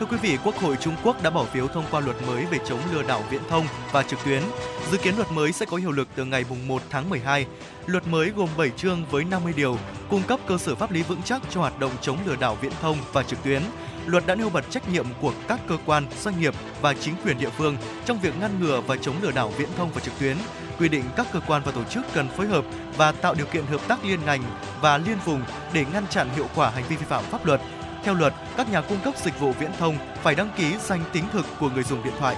Thưa 0.00 0.06
quý 0.06 0.16
vị, 0.22 0.38
Quốc 0.44 0.56
hội 0.56 0.76
Trung 0.80 0.94
Quốc 1.04 1.22
đã 1.22 1.30
bỏ 1.30 1.44
phiếu 1.44 1.68
thông 1.68 1.84
qua 1.90 2.00
luật 2.00 2.16
mới 2.26 2.44
về 2.44 2.58
chống 2.66 2.80
lừa 2.92 3.02
đảo 3.02 3.24
viễn 3.30 3.40
thông 3.48 3.66
và 3.92 4.02
trực 4.02 4.18
tuyến. 4.24 4.42
Dự 4.90 4.98
kiến 4.98 5.16
luật 5.16 5.32
mới 5.32 5.52
sẽ 5.52 5.66
có 5.66 5.76
hiệu 5.76 5.92
lực 5.92 6.08
từ 6.16 6.24
ngày 6.24 6.44
1 6.66 6.82
tháng 6.90 7.10
12. 7.10 7.46
Luật 7.86 8.06
mới 8.06 8.30
gồm 8.30 8.48
7 8.56 8.70
chương 8.70 9.04
với 9.10 9.24
50 9.24 9.52
điều, 9.56 9.78
cung 10.10 10.22
cấp 10.22 10.40
cơ 10.46 10.58
sở 10.58 10.74
pháp 10.74 10.92
lý 10.92 11.02
vững 11.02 11.22
chắc 11.22 11.42
cho 11.50 11.60
hoạt 11.60 11.78
động 11.78 11.92
chống 12.00 12.18
lừa 12.26 12.36
đảo 12.36 12.58
viễn 12.60 12.72
thông 12.80 12.96
và 13.12 13.22
trực 13.22 13.42
tuyến. 13.42 13.62
Luật 14.06 14.26
đã 14.26 14.34
nêu 14.34 14.50
bật 14.50 14.70
trách 14.70 14.88
nhiệm 14.92 15.06
của 15.20 15.32
các 15.48 15.60
cơ 15.68 15.76
quan, 15.86 16.06
doanh 16.22 16.40
nghiệp 16.40 16.54
và 16.80 16.94
chính 16.94 17.14
quyền 17.24 17.38
địa 17.38 17.50
phương 17.50 17.76
trong 18.04 18.18
việc 18.20 18.34
ngăn 18.40 18.60
ngừa 18.60 18.80
và 18.80 18.96
chống 18.96 19.14
lừa 19.22 19.32
đảo 19.32 19.52
viễn 19.58 19.68
thông 19.76 19.90
và 19.94 20.00
trực 20.00 20.18
tuyến, 20.18 20.36
quy 20.78 20.88
định 20.88 21.04
các 21.16 21.26
cơ 21.32 21.40
quan 21.46 21.62
và 21.64 21.72
tổ 21.72 21.84
chức 21.84 22.04
cần 22.14 22.28
phối 22.28 22.46
hợp 22.46 22.64
và 22.96 23.12
tạo 23.12 23.34
điều 23.34 23.46
kiện 23.46 23.66
hợp 23.66 23.80
tác 23.88 24.04
liên 24.04 24.20
ngành 24.26 24.42
và 24.80 24.98
liên 24.98 25.18
vùng 25.24 25.42
để 25.72 25.84
ngăn 25.92 26.06
chặn 26.06 26.28
hiệu 26.36 26.46
quả 26.54 26.70
hành 26.70 26.84
vi 26.88 26.96
vi 26.96 27.04
phạm 27.08 27.24
pháp 27.24 27.46
luật. 27.46 27.60
Theo 28.04 28.14
luật, 28.14 28.34
các 28.56 28.70
nhà 28.70 28.80
cung 28.80 28.98
cấp 29.04 29.14
dịch 29.24 29.40
vụ 29.40 29.52
viễn 29.52 29.70
thông 29.78 29.96
phải 30.22 30.34
đăng 30.34 30.50
ký 30.56 30.76
danh 30.80 31.00
tính 31.12 31.24
thực 31.32 31.46
của 31.60 31.70
người 31.70 31.82
dùng 31.82 32.04
điện 32.04 32.14
thoại. 32.18 32.36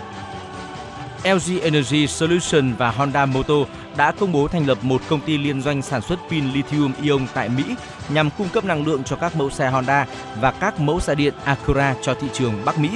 LG 1.24 1.60
Energy 1.62 2.06
Solution 2.06 2.74
và 2.78 2.90
Honda 2.90 3.26
Motor 3.26 3.68
đã 3.96 4.12
công 4.12 4.32
bố 4.32 4.48
thành 4.48 4.66
lập 4.66 4.78
một 4.82 5.02
công 5.08 5.20
ty 5.20 5.38
liên 5.38 5.62
doanh 5.62 5.82
sản 5.82 6.02
xuất 6.02 6.18
pin 6.30 6.52
lithium 6.52 6.92
ion 7.02 7.26
tại 7.34 7.48
Mỹ 7.48 7.64
nhằm 8.08 8.30
cung 8.38 8.48
cấp 8.48 8.64
năng 8.64 8.86
lượng 8.86 9.04
cho 9.04 9.16
các 9.16 9.36
mẫu 9.36 9.50
xe 9.50 9.70
Honda 9.70 10.06
và 10.40 10.50
các 10.50 10.80
mẫu 10.80 11.00
xe 11.00 11.14
điện 11.14 11.34
Acura 11.44 11.94
cho 12.02 12.14
thị 12.14 12.28
trường 12.32 12.64
Bắc 12.64 12.78
Mỹ. 12.78 12.88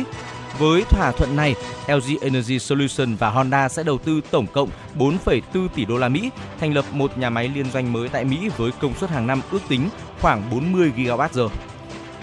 Với 0.59 0.85
thỏa 0.85 1.13
thuận 1.13 1.37
này, 1.37 1.55
LG 1.89 2.21
Energy 2.21 2.59
Solution 2.59 3.15
và 3.15 3.31
Honda 3.31 3.69
sẽ 3.69 3.83
đầu 3.83 3.99
tư 3.99 4.21
tổng 4.31 4.47
cộng 4.47 4.69
4,4 4.99 5.69
tỷ 5.69 5.85
đô 5.85 5.99
la 5.99 6.09
Mỹ 6.09 6.31
thành 6.61 6.75
lập 6.75 6.85
một 6.93 7.19
nhà 7.19 7.31
máy 7.31 7.51
liên 7.55 7.71
doanh 7.71 7.93
mới 7.93 8.09
tại 8.09 8.25
Mỹ 8.25 8.51
với 8.57 8.71
công 8.81 8.95
suất 8.95 9.11
hàng 9.11 9.27
năm 9.27 9.41
ước 9.51 9.61
tính 9.69 9.89
khoảng 10.21 10.51
40 10.51 10.93
GWh. 10.97 11.49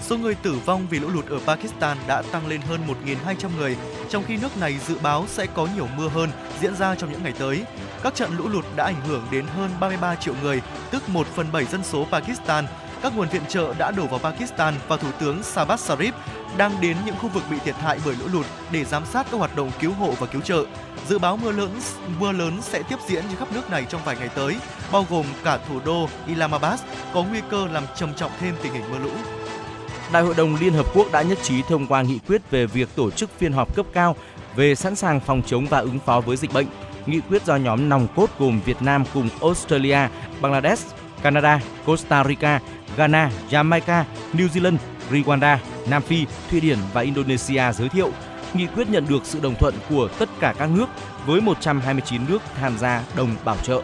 Số 0.00 0.18
người 0.18 0.34
tử 0.34 0.54
vong 0.66 0.86
vì 0.90 0.98
lũ 0.98 1.08
lụt 1.08 1.26
ở 1.28 1.38
Pakistan 1.46 1.98
đã 2.06 2.22
tăng 2.22 2.46
lên 2.46 2.60
hơn 2.60 2.80
1.200 3.04 3.48
người, 3.58 3.76
trong 4.08 4.24
khi 4.26 4.36
nước 4.36 4.56
này 4.56 4.78
dự 4.86 4.96
báo 5.02 5.24
sẽ 5.28 5.46
có 5.46 5.68
nhiều 5.76 5.86
mưa 5.96 6.08
hơn 6.08 6.30
diễn 6.60 6.76
ra 6.76 6.94
trong 6.94 7.12
những 7.12 7.22
ngày 7.22 7.32
tới. 7.38 7.64
Các 8.02 8.14
trận 8.14 8.36
lũ 8.36 8.48
lụt 8.48 8.64
đã 8.76 8.84
ảnh 8.84 9.00
hưởng 9.08 9.22
đến 9.30 9.44
hơn 9.46 9.70
33 9.80 10.14
triệu 10.14 10.34
người, 10.42 10.62
tức 10.90 11.08
1 11.08 11.26
phần 11.26 11.46
7 11.52 11.64
dân 11.64 11.84
số 11.84 12.06
Pakistan. 12.10 12.66
Các 13.02 13.16
nguồn 13.16 13.28
viện 13.28 13.42
trợ 13.48 13.74
đã 13.78 13.90
đổ 13.90 14.06
vào 14.06 14.18
Pakistan 14.18 14.74
và 14.88 14.96
Thủ 14.96 15.08
tướng 15.20 15.42
Sabah 15.42 15.80
Sharif 15.80 16.12
đang 16.56 16.80
đến 16.80 16.96
những 17.06 17.16
khu 17.16 17.28
vực 17.28 17.42
bị 17.50 17.56
thiệt 17.64 17.74
hại 17.74 17.98
bởi 18.04 18.16
lũ 18.16 18.26
lụt 18.32 18.46
để 18.72 18.84
giám 18.84 19.06
sát 19.06 19.26
các 19.30 19.38
hoạt 19.38 19.56
động 19.56 19.70
cứu 19.80 19.92
hộ 19.92 20.14
và 20.20 20.26
cứu 20.26 20.40
trợ. 20.42 20.64
Dự 21.08 21.18
báo 21.18 21.36
mưa 21.36 21.52
lớn 21.52 21.80
mưa 22.20 22.32
lớn 22.32 22.58
sẽ 22.62 22.82
tiếp 22.82 22.96
diễn 23.08 23.24
trên 23.28 23.36
khắp 23.36 23.48
nước 23.52 23.70
này 23.70 23.86
trong 23.88 24.00
vài 24.04 24.16
ngày 24.16 24.28
tới, 24.34 24.56
bao 24.92 25.06
gồm 25.10 25.26
cả 25.44 25.58
thủ 25.68 25.80
đô 25.84 26.08
Islamabad 26.26 26.80
có 27.14 27.22
nguy 27.22 27.40
cơ 27.50 27.66
làm 27.72 27.84
trầm 27.96 28.14
trọng 28.14 28.30
thêm 28.40 28.54
tình 28.62 28.72
hình 28.72 28.84
mưa 28.90 28.98
lũ. 28.98 29.10
Đại 30.12 30.22
hội 30.22 30.34
đồng 30.34 30.56
Liên 30.60 30.72
Hợp 30.72 30.86
Quốc 30.94 31.12
đã 31.12 31.22
nhất 31.22 31.38
trí 31.42 31.62
thông 31.62 31.86
qua 31.86 32.02
nghị 32.02 32.18
quyết 32.26 32.50
về 32.50 32.66
việc 32.66 32.88
tổ 32.96 33.10
chức 33.10 33.30
phiên 33.38 33.52
họp 33.52 33.76
cấp 33.76 33.86
cao 33.92 34.16
về 34.56 34.74
sẵn 34.74 34.96
sàng 34.96 35.20
phòng 35.20 35.42
chống 35.46 35.66
và 35.66 35.78
ứng 35.78 35.98
phó 35.98 36.20
với 36.20 36.36
dịch 36.36 36.52
bệnh. 36.52 36.66
Nghị 37.06 37.20
quyết 37.20 37.44
do 37.44 37.56
nhóm 37.56 37.88
nòng 37.88 38.06
cốt 38.16 38.30
gồm 38.38 38.60
Việt 38.64 38.82
Nam 38.82 39.04
cùng 39.14 39.28
Australia, 39.40 39.98
Bangladesh, 40.40 40.94
Canada, 41.22 41.60
Costa 41.86 42.24
Rica, 42.24 42.60
Ghana, 42.96 43.30
Jamaica, 43.50 44.04
New 44.34 44.48
Zealand, 44.48 44.76
Rwanda, 45.10 45.58
Nam 45.86 46.02
Phi, 46.02 46.26
Thụy 46.50 46.60
Điển 46.60 46.78
và 46.92 47.00
Indonesia 47.00 47.72
giới 47.72 47.88
thiệu. 47.88 48.10
Nghị 48.54 48.66
quyết 48.66 48.90
nhận 48.90 49.06
được 49.08 49.20
sự 49.24 49.40
đồng 49.40 49.54
thuận 49.54 49.74
của 49.90 50.08
tất 50.18 50.28
cả 50.40 50.54
các 50.58 50.70
nước 50.70 50.86
với 51.26 51.40
129 51.40 52.22
nước 52.28 52.42
tham 52.60 52.78
gia 52.78 53.02
đồng 53.16 53.36
bảo 53.44 53.56
trợ. 53.62 53.82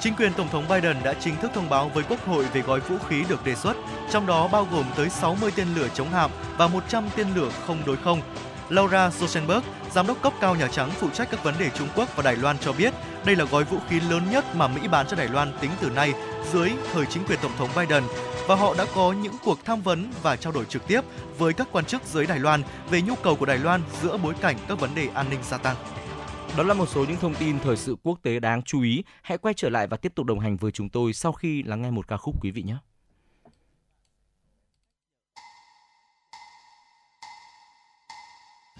Chính 0.00 0.14
quyền 0.14 0.32
Tổng 0.32 0.48
thống 0.48 0.64
Biden 0.68 0.96
đã 1.04 1.14
chính 1.14 1.36
thức 1.36 1.50
thông 1.54 1.68
báo 1.68 1.90
với 1.94 2.04
Quốc 2.08 2.26
hội 2.26 2.44
về 2.52 2.60
gói 2.60 2.80
vũ 2.80 2.96
khí 3.08 3.24
được 3.28 3.44
đề 3.44 3.54
xuất, 3.54 3.76
trong 4.10 4.26
đó 4.26 4.48
bao 4.48 4.68
gồm 4.72 4.84
tới 4.96 5.10
60 5.10 5.50
tên 5.56 5.68
lửa 5.74 5.88
chống 5.94 6.10
hạm 6.10 6.30
và 6.58 6.68
100 6.68 7.04
tên 7.16 7.26
lửa 7.34 7.50
không 7.66 7.78
đối 7.86 7.96
không. 7.96 8.20
Laura 8.68 9.10
Rosenberg, 9.10 9.62
giám 9.92 10.06
đốc 10.06 10.22
cấp 10.22 10.32
cao 10.40 10.54
Nhà 10.54 10.68
Trắng 10.68 10.90
phụ 11.00 11.08
trách 11.10 11.30
các 11.30 11.44
vấn 11.44 11.54
đề 11.58 11.70
Trung 11.70 11.88
Quốc 11.96 12.16
và 12.16 12.22
Đài 12.22 12.36
Loan 12.36 12.58
cho 12.58 12.72
biết, 12.72 12.94
đây 13.24 13.36
là 13.36 13.44
gói 13.44 13.64
vũ 13.64 13.78
khí 13.88 14.00
lớn 14.00 14.22
nhất 14.30 14.44
mà 14.54 14.68
Mỹ 14.68 14.88
bán 14.88 15.06
cho 15.06 15.16
Đài 15.16 15.28
Loan 15.28 15.52
tính 15.60 15.70
từ 15.80 15.90
nay 15.90 16.12
dưới 16.52 16.72
thời 16.92 17.06
chính 17.06 17.24
quyền 17.24 17.38
Tổng 17.42 17.52
thống 17.56 17.70
Biden 17.76 18.02
và 18.46 18.54
họ 18.54 18.74
đã 18.78 18.86
có 18.94 19.12
những 19.12 19.34
cuộc 19.44 19.64
tham 19.64 19.82
vấn 19.82 20.10
và 20.22 20.36
trao 20.36 20.52
đổi 20.52 20.64
trực 20.64 20.86
tiếp 20.86 21.00
với 21.38 21.52
các 21.52 21.68
quan 21.72 21.84
chức 21.84 22.02
dưới 22.04 22.26
Đài 22.26 22.38
Loan 22.38 22.62
về 22.90 23.02
nhu 23.02 23.14
cầu 23.14 23.36
của 23.36 23.46
Đài 23.46 23.58
Loan 23.58 23.82
giữa 24.02 24.16
bối 24.16 24.34
cảnh 24.40 24.56
các 24.68 24.80
vấn 24.80 24.94
đề 24.94 25.08
an 25.14 25.26
ninh 25.30 25.42
gia 25.42 25.58
tăng. 25.58 25.76
Đó 26.56 26.62
là 26.62 26.74
một 26.74 26.88
số 26.88 27.04
những 27.04 27.16
thông 27.16 27.34
tin 27.34 27.58
thời 27.58 27.76
sự 27.76 27.96
quốc 28.02 28.18
tế 28.22 28.40
đáng 28.40 28.62
chú 28.62 28.82
ý. 28.82 29.04
Hãy 29.22 29.38
quay 29.38 29.54
trở 29.54 29.68
lại 29.68 29.86
và 29.86 29.96
tiếp 29.96 30.12
tục 30.14 30.26
đồng 30.26 30.40
hành 30.40 30.56
với 30.56 30.72
chúng 30.72 30.88
tôi 30.88 31.12
sau 31.12 31.32
khi 31.32 31.62
lắng 31.62 31.82
nghe 31.82 31.90
một 31.90 32.08
ca 32.08 32.16
khúc 32.16 32.34
quý 32.42 32.50
vị 32.50 32.62
nhé. 32.62 32.76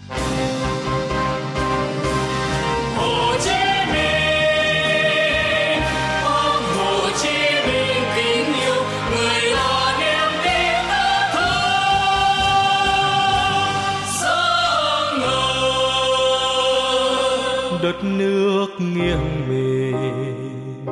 Hồ 0.09 0.56
đất 17.97 18.03
nước 18.03 18.67
nghiêng 18.77 19.49
mềm 19.49 20.85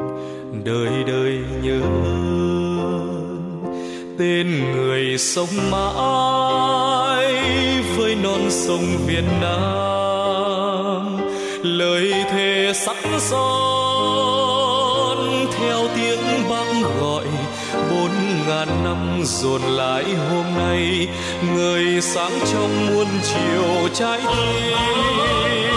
đời 0.64 1.04
đời 1.08 1.40
nhớ 1.62 1.82
tên 4.20 4.74
người 4.74 5.18
sống 5.18 5.72
mãi 5.72 7.34
với 7.98 8.16
non 8.16 8.50
sông 8.50 8.98
Việt 9.08 9.24
Nam. 9.42 11.18
Lời 11.64 12.14
thề 12.32 12.72
sắt 12.76 12.98
son 13.20 13.58
theo 15.60 15.88
tiếng 15.96 16.50
bác 16.50 16.66
gọi, 17.00 17.26
bốn 17.92 18.12
ngàn 18.48 18.84
năm 18.84 19.22
dồn 19.24 19.62
lại 19.62 20.04
hôm 20.30 20.46
nay, 20.58 21.08
người 21.56 22.02
sáng 22.02 22.40
trong 22.54 22.88
muôn 22.88 23.08
chiều 23.24 23.90
trái 23.94 24.20
tim. 24.22 25.75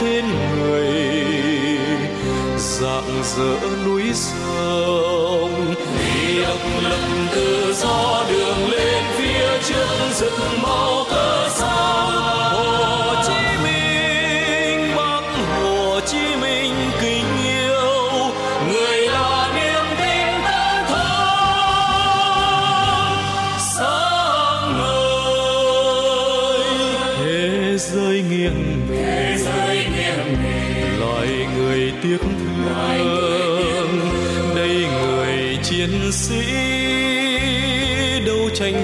Nhất 0.00 0.06
tên 0.06 0.24
người. 0.56 0.90
Dạng 2.58 3.22
dỡ 3.22 3.68
núi 3.84 4.02
sông 4.14 5.74
Vì 5.98 6.42
độc 6.42 6.58
lập 6.82 6.98
tự 7.34 7.72
do 7.72 8.24
đường 8.30 8.70
lên 8.70 9.04
phía 9.16 9.58
trước 9.68 9.86
rực 10.14 10.32
màu 10.62 11.04
cờ. 11.10 11.39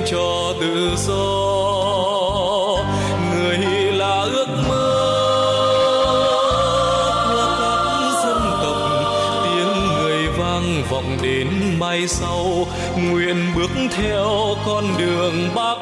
Cho 0.06 0.54
tự 0.60 0.96
do. 0.96 1.14
Người 3.34 3.58
là 3.92 4.22
ước 4.22 4.48
mơ 4.68 4.92
của 7.28 7.46
các 7.60 7.80
dân 8.22 8.42
tộc. 8.62 8.76
Tiếng 9.44 9.72
người 9.88 10.28
vang 10.38 10.82
vọng 10.90 11.18
đến 11.22 11.48
mai 11.78 12.08
sau. 12.08 12.66
Nguyện 12.96 13.52
bước 13.56 13.70
theo 13.90 14.56
con 14.66 14.84
đường 14.98 15.48
bác 15.54 15.75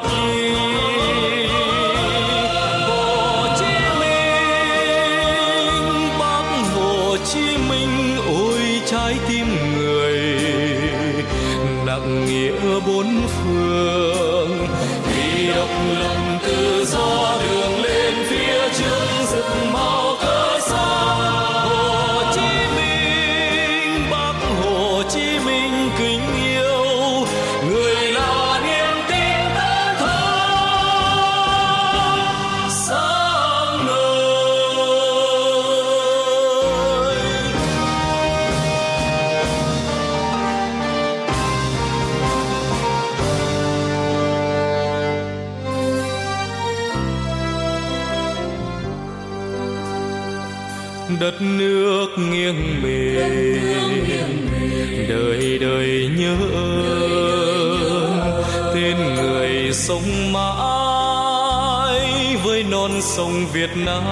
sông 63.05 63.45
Việt 63.53 63.69
Nam 63.75 64.03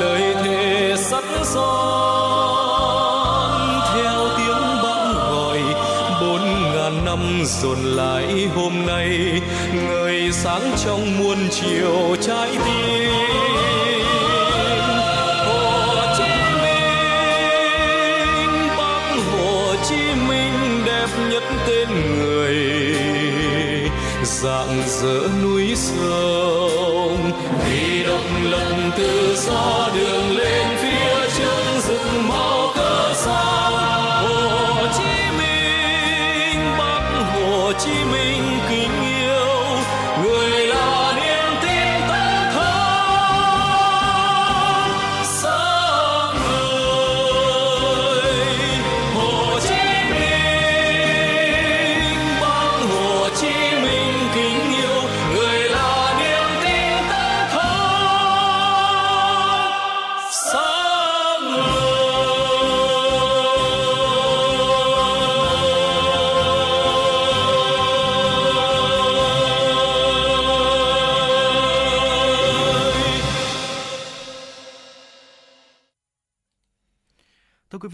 lời 0.00 0.34
thề 0.44 0.94
sắt 0.96 1.24
son 1.42 2.82
theo 3.94 4.28
tiếng 4.36 4.82
bão 4.82 5.14
gọi 5.30 5.58
bốn 6.20 6.40
ngàn 6.74 7.04
năm 7.04 7.42
dồn 7.44 7.78
lại 7.78 8.48
hôm 8.54 8.86
nay 8.86 9.40
người 9.74 10.32
sáng 10.32 10.72
trong 10.84 11.18
muôn 11.18 11.38
chiều 11.50 12.16
trái 12.20 12.50
tim. 12.50 13.12
Bác 18.78 19.16
Hồ 19.32 19.74
Chí 19.88 20.02
Minh 20.28 20.82
đẹp 20.86 21.08
nhất 21.30 21.42
tên 21.66 21.88
người, 22.18 22.56
dạng 24.40 24.82
dỡ 24.86 25.28
núi 25.42 25.76
sông. 25.76 27.30
Vì 27.66 28.02
độc 28.02 28.24
lập 28.42 28.92
tự 28.96 29.36
do 29.36 29.90
đường 29.94 30.36
lên 30.36 30.66
phía 30.82 30.91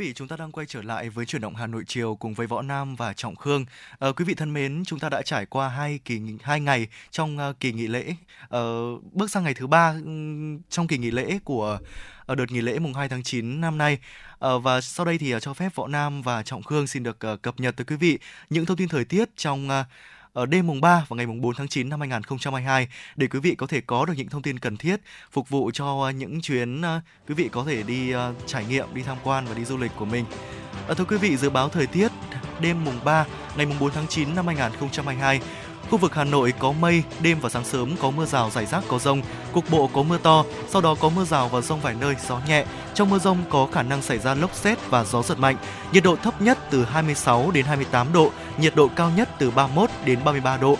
vị, 0.08 0.14
chúng 0.14 0.28
ta 0.28 0.36
đang 0.36 0.52
quay 0.52 0.66
trở 0.66 0.82
lại 0.82 1.08
với 1.08 1.26
chuyển 1.26 1.42
động 1.42 1.54
Hà 1.54 1.66
Nội 1.66 1.84
chiều 1.86 2.16
cùng 2.16 2.34
với 2.34 2.46
Võ 2.46 2.62
Nam 2.62 2.96
và 2.96 3.12
Trọng 3.12 3.36
Khương. 3.36 3.64
À, 3.98 4.08
quý 4.16 4.24
vị 4.24 4.34
thân 4.34 4.52
mến, 4.52 4.82
chúng 4.86 4.98
ta 4.98 5.08
đã 5.08 5.22
trải 5.22 5.46
qua 5.46 5.68
hai 5.68 6.00
kỳ 6.04 6.20
hai 6.42 6.60
ngày 6.60 6.88
trong 7.10 7.38
uh, 7.50 7.60
kỳ 7.60 7.72
nghỉ 7.72 7.86
lễ, 7.86 8.14
Ờ, 8.48 8.62
bước 9.12 9.30
sang 9.30 9.44
ngày 9.44 9.54
thứ 9.54 9.66
ba 9.66 9.94
ừ, 10.04 10.10
trong 10.70 10.86
kỳ 10.86 10.98
nghỉ 10.98 11.10
lễ 11.10 11.38
của 11.44 11.78
ở 12.26 12.34
đợt 12.34 12.50
nghỉ 12.50 12.60
lễ 12.60 12.78
mùng 12.78 12.94
2 12.94 13.08
tháng 13.08 13.22
9 13.22 13.60
năm 13.60 13.78
nay. 13.78 13.98
Và 14.40 14.80
sau 14.80 15.06
đây 15.06 15.18
thì 15.18 15.34
cho 15.40 15.54
phép 15.54 15.74
Võ 15.74 15.86
Nam 15.86 16.22
và 16.22 16.42
Trọng 16.42 16.62
Khương 16.62 16.86
xin 16.86 17.02
được 17.02 17.18
cập 17.42 17.60
nhật 17.60 17.76
tới 17.76 17.84
quý 17.84 17.96
vị 17.96 18.18
những 18.50 18.66
thông 18.66 18.76
tin 18.76 18.88
thời 18.88 19.04
tiết 19.04 19.28
trong 19.36 19.68
ở 20.38 20.46
đêm 20.46 20.66
mùng 20.66 20.80
3 20.80 21.04
và 21.08 21.16
ngày 21.16 21.26
mùng 21.26 21.40
4 21.40 21.54
tháng 21.54 21.68
9 21.68 21.88
năm 21.88 22.00
2022 22.00 22.88
để 23.16 23.26
quý 23.26 23.38
vị 23.40 23.54
có 23.54 23.66
thể 23.66 23.80
có 23.80 24.04
được 24.04 24.12
những 24.16 24.28
thông 24.28 24.42
tin 24.42 24.58
cần 24.58 24.76
thiết 24.76 25.00
phục 25.30 25.48
vụ 25.48 25.70
cho 25.74 26.00
ờ, 26.02 26.10
những 26.10 26.40
chuyến 26.40 26.82
ờ, 26.82 27.00
quý 27.28 27.34
vị 27.34 27.48
có 27.52 27.64
thể 27.66 27.82
đi 27.82 28.10
ờ, 28.10 28.34
trải 28.46 28.64
nghiệm, 28.64 28.94
đi 28.94 29.02
tham 29.02 29.16
quan 29.24 29.46
và 29.46 29.54
đi 29.54 29.64
du 29.64 29.76
lịch 29.76 29.90
của 29.96 30.04
mình. 30.04 30.24
Thưa 30.96 31.04
quý 31.04 31.16
vị, 31.16 31.36
dự 31.36 31.50
báo 31.50 31.68
thời 31.68 31.86
tiết 31.86 32.12
đêm 32.60 32.84
mùng 32.84 33.04
3 33.04 33.26
ngày 33.56 33.66
mùng 33.66 33.78
4 33.78 33.90
tháng 33.90 34.06
9 34.06 34.34
năm 34.34 34.46
2022 34.46 35.40
Khu 35.90 35.98
vực 35.98 36.14
Hà 36.14 36.24
Nội 36.24 36.52
có 36.58 36.72
mây, 36.72 37.02
đêm 37.22 37.38
và 37.40 37.48
sáng 37.48 37.64
sớm 37.64 37.96
có 38.00 38.10
mưa 38.10 38.24
rào 38.24 38.50
rải 38.50 38.66
rác 38.66 38.84
có 38.88 38.98
rông, 38.98 39.22
cục 39.52 39.70
bộ 39.70 39.90
có 39.92 40.02
mưa 40.02 40.18
to, 40.18 40.44
sau 40.68 40.82
đó 40.82 40.94
có 41.00 41.08
mưa 41.08 41.24
rào 41.24 41.48
và 41.48 41.60
rông 41.60 41.80
vài 41.80 41.94
nơi, 42.00 42.14
gió 42.28 42.40
nhẹ. 42.48 42.64
Trong 42.94 43.10
mưa 43.10 43.18
rông 43.18 43.38
có 43.50 43.68
khả 43.72 43.82
năng 43.82 44.02
xảy 44.02 44.18
ra 44.18 44.34
lốc 44.34 44.54
xét 44.54 44.78
và 44.90 45.04
gió 45.04 45.22
giật 45.22 45.38
mạnh. 45.38 45.56
Nhiệt 45.92 46.04
độ 46.04 46.16
thấp 46.16 46.42
nhất 46.42 46.58
từ 46.70 46.84
26 46.84 47.50
đến 47.50 47.64
28 47.64 48.12
độ, 48.12 48.30
nhiệt 48.58 48.76
độ 48.76 48.88
cao 48.96 49.10
nhất 49.16 49.28
từ 49.38 49.50
31 49.50 49.90
đến 50.04 50.18
33 50.24 50.56
độ. 50.56 50.76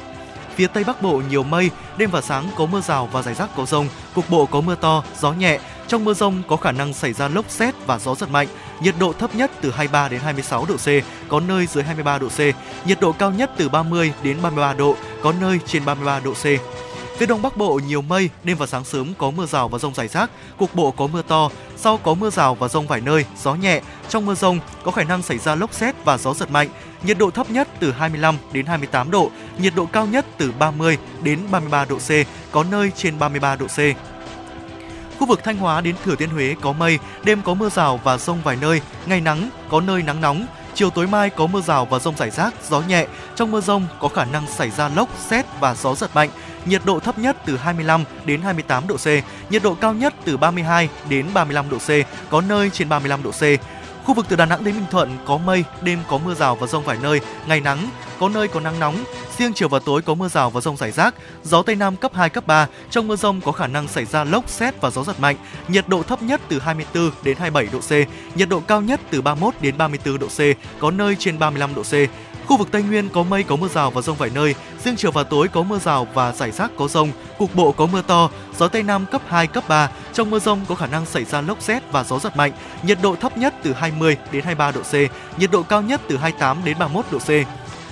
Phía 0.59 0.67
Tây 0.67 0.85
Bắc 0.85 1.03
Bộ 1.03 1.23
nhiều 1.31 1.43
mây, 1.43 1.71
đêm 1.97 2.11
và 2.11 2.21
sáng 2.21 2.45
có 2.57 2.67
mưa 2.67 2.81
rào 2.81 3.09
và 3.13 3.23
rải 3.23 3.35
rác 3.35 3.49
có 3.57 3.67
rông, 3.67 3.89
cục 4.15 4.31
bộ 4.31 4.47
có 4.47 4.61
mưa 4.61 4.75
to, 4.75 5.05
gió 5.21 5.33
nhẹ. 5.33 5.59
Trong 5.89 6.05
mưa 6.05 6.15
rông 6.15 6.43
có 6.49 6.57
khả 6.57 6.73
năng 6.73 6.93
xảy 6.93 7.13
ra 7.13 7.29
lốc 7.29 7.51
xét 7.51 7.75
và 7.87 7.99
gió 7.99 8.15
giật 8.15 8.31
mạnh. 8.31 8.49
Nhiệt 8.81 8.95
độ 8.99 9.13
thấp 9.13 9.35
nhất 9.35 9.51
từ 9.61 9.71
23 9.71 10.09
đến 10.09 10.21
26 10.21 10.67
độ 10.69 10.77
C, 10.77 10.89
có 11.29 11.41
nơi 11.41 11.67
dưới 11.67 11.85
23 11.85 12.19
độ 12.19 12.29
C. 12.29 12.41
Nhiệt 12.87 13.01
độ 13.01 13.13
cao 13.13 13.31
nhất 13.31 13.51
từ 13.57 13.69
30 13.69 14.13
đến 14.23 14.37
33 14.43 14.75
độ, 14.75 14.97
có 15.23 15.33
nơi 15.41 15.59
trên 15.67 15.85
33 15.85 16.21
độ 16.21 16.33
C. 16.33 16.45
Phía 17.19 17.27
Đông 17.27 17.43
Bắc 17.43 17.57
Bộ 17.57 17.81
nhiều 17.87 18.03
mây, 18.03 18.31
đêm 18.45 18.57
và 18.57 18.67
sáng 18.67 18.85
sớm 18.85 19.15
có 19.19 19.31
mưa 19.31 19.47
rào 19.47 19.69
và 19.69 19.79
rông 19.79 19.95
rải 19.95 20.09
rác, 20.09 20.31
cục 20.59 20.75
bộ 20.75 20.91
có 20.91 21.07
mưa 21.07 21.23
to, 21.23 21.51
sau 21.77 21.97
có 21.97 22.15
mưa 22.15 22.31
rào 22.31 22.55
và 22.55 22.69
rông 22.69 22.87
vài 22.87 23.01
nơi, 23.01 23.25
gió 23.43 23.55
nhẹ. 23.55 23.81
Trong 24.09 24.27
mưa 24.27 24.35
rông 24.35 24.61
có 24.85 24.91
khả 24.91 25.05
năng 25.05 25.23
xảy 25.23 25.39
ra 25.39 25.55
lốc 25.55 25.75
xét 25.75 25.95
và 26.05 26.19
gió 26.19 26.35
giật 26.35 26.51
mạnh. 26.51 26.69
Nhiệt 27.03 27.19
độ 27.19 27.31
thấp 27.31 27.51
nhất 27.51 27.69
từ 27.81 27.93
25 27.93 28.37
đến 28.53 28.67
28 28.67 29.11
độ, 29.11 29.31
nhiệt 29.59 29.73
độ 29.77 29.87
cao 29.87 30.07
nhất 30.07 30.27
từ 30.39 30.53
30 30.59 30.99
đến 31.23 31.41
33 31.51 31.85
độ 31.85 31.99
C, 31.99 32.11
có 32.53 32.65
nơi 32.71 32.91
trên 32.97 33.19
33 33.19 33.57
độ 33.57 33.67
C. 33.67 33.79
Khu 35.19 35.27
vực 35.27 35.45
Thanh 35.45 35.57
Hóa 35.57 35.81
đến 35.81 35.95
Thừa 36.05 36.17
Thiên 36.17 36.31
Huế 36.31 36.55
có 36.61 36.73
mây, 36.73 36.99
đêm 37.25 37.43
có 37.43 37.55
mưa 37.55 37.69
rào 37.69 38.01
và 38.05 38.19
rông 38.19 38.43
vài 38.45 38.57
nơi, 38.61 38.81
ngày 39.07 39.21
nắng, 39.21 39.51
có 39.69 39.81
nơi 39.81 40.03
nắng 40.03 40.21
nóng, 40.21 40.47
chiều 40.79 40.91
tối 40.91 41.07
mai 41.07 41.31
có 41.31 41.47
mưa 41.47 41.61
rào 41.61 41.85
và 41.85 41.99
rông 41.99 42.17
rải 42.17 42.31
rác, 42.31 42.55
gió 42.71 42.81
nhẹ. 42.81 43.07
Trong 43.37 43.51
mưa 43.51 43.61
rông 43.61 43.87
có 44.01 44.09
khả 44.09 44.25
năng 44.25 44.47
xảy 44.47 44.71
ra 44.71 44.89
lốc, 44.89 45.09
xét 45.19 45.45
và 45.61 45.75
gió 45.75 45.95
giật 45.95 46.11
mạnh. 46.15 46.31
Nhiệt 46.65 46.83
độ 46.85 47.01
thấp 47.01 47.19
nhất 47.19 47.37
từ 47.47 47.57
25 47.57 48.05
đến 48.25 48.43
28 48.43 48.87
độ 48.87 48.97
C, 48.97 49.07
nhiệt 49.51 49.63
độ 49.63 49.75
cao 49.75 49.95
nhất 49.95 50.15
từ 50.25 50.37
32 50.37 50.89
đến 51.09 51.27
35 51.35 51.71
độ 51.71 51.79
C, 51.79 51.91
có 52.31 52.41
nơi 52.41 52.71
trên 52.71 52.89
35 52.89 53.23
độ 53.23 53.31
C. 53.31 53.43
Khu 54.09 54.15
vực 54.15 54.27
từ 54.29 54.37
Đà 54.37 54.47
Nẵng 54.47 54.65
đến 54.65 54.75
Bình 54.75 54.87
Thuận 54.91 55.17
có 55.25 55.39
mây, 55.39 55.65
đêm 55.83 55.99
có 56.09 56.19
mưa 56.19 56.35
rào 56.35 56.55
và 56.57 56.67
rông 56.67 56.85
vài 56.85 56.99
nơi, 57.03 57.21
ngày 57.47 57.61
nắng, 57.61 57.89
có 58.21 58.29
nơi 58.29 58.49
có 58.49 58.61
nắng 58.61 58.81
nóng, 58.81 59.05
riêng 59.39 59.53
chiều 59.55 59.69
và 59.69 59.79
tối 59.79 60.03
có 60.03 60.15
mưa 60.15 60.29
rào 60.29 60.51
và 60.51 60.61
rông 60.61 60.77
rải 60.77 60.91
rác, 60.91 61.15
gió 61.45 61.63
Tây 61.63 61.77
Nam 61.77 61.97
cấp 61.97 62.15
2, 62.15 62.31
cấp 62.31 62.47
3, 62.47 62.67
trong 62.91 63.09
mưa 63.09 63.17
rông 63.17 63.41
có 63.41 63.53
khả 63.53 63.67
năng 63.67 63.89
xảy 63.89 64.05
ra 64.05 64.25
lốc, 64.25 64.49
xét 64.49 64.81
và 64.81 64.91
gió 64.91 65.05
giật 65.05 65.21
mạnh, 65.21 65.37
nhiệt 65.69 65.89
độ 65.89 66.03
thấp 66.03 66.23
nhất 66.23 66.41
từ 66.49 66.59
24 66.59 67.11
đến 67.23 67.37
27 67.37 67.69
độ 67.73 67.79
C, 67.79 68.09
nhiệt 68.39 68.49
độ 68.49 68.61
cao 68.61 68.83
nhất 68.83 69.01
từ 69.11 69.23
31 69.23 69.55
đến 69.61 69.79
34 69.79 70.19
độ 70.19 70.27
C, 70.27 70.41
có 70.79 70.91
nơi 70.91 71.17
trên 71.19 71.39
35 71.39 71.75
độ 71.75 71.83
C. 71.83 71.93
Khu 72.49 72.57
vực 72.57 72.69
Tây 72.73 72.83
Nguyên 72.83 73.09
có 73.09 73.23
mây 73.23 73.43
có 73.43 73.57
mưa 73.57 73.69
rào 73.69 73.91
và 73.91 74.03
rông 74.03 74.17
vài 74.17 74.31
nơi, 74.35 74.55
riêng 74.85 74.97
chiều 74.97 75.11
và 75.11 75.23
tối 75.23 75.49
có 75.49 75.63
mưa 75.63 75.79
rào 75.79 76.07
và 76.15 76.33
rải 76.33 76.51
rác 76.51 76.71
có 76.79 76.89
rông, 76.89 77.11
cục 77.39 77.55
bộ 77.55 77.73
có 77.73 77.87
mưa 77.87 78.03
to, 78.03 78.31
gió 78.59 78.69
Tây 78.69 78.83
Nam 78.83 79.07
cấp 79.07 79.23
2, 79.27 79.47
cấp 79.47 79.65
3. 79.69 79.91
Trong 80.13 80.31
mưa 80.31 80.39
rông 80.39 80.61
có 80.69 80.75
khả 80.75 80.87
năng 80.87 81.07
xảy 81.07 81.25
ra 81.25 81.41
lốc 81.41 81.63
xét 81.63 81.83
và 81.93 82.05
gió 82.05 82.19
giật 82.19 82.37
mạnh, 82.37 82.53
nhiệt 82.83 82.99
độ 83.03 83.17
thấp 83.17 83.39
nhất 83.39 83.55
từ 83.63 83.73
20 83.73 84.17
đến 84.33 84.45
23 84.45 84.71
độ 84.71 84.81
C, 84.81 84.95
nhiệt 85.41 85.51
độ 85.51 85.63
cao 85.63 85.83
nhất 85.83 86.01
từ 86.09 86.17
28 86.17 86.65
đến 86.65 86.77
31 86.79 87.05
độ 87.11 87.19
C. 87.19 87.29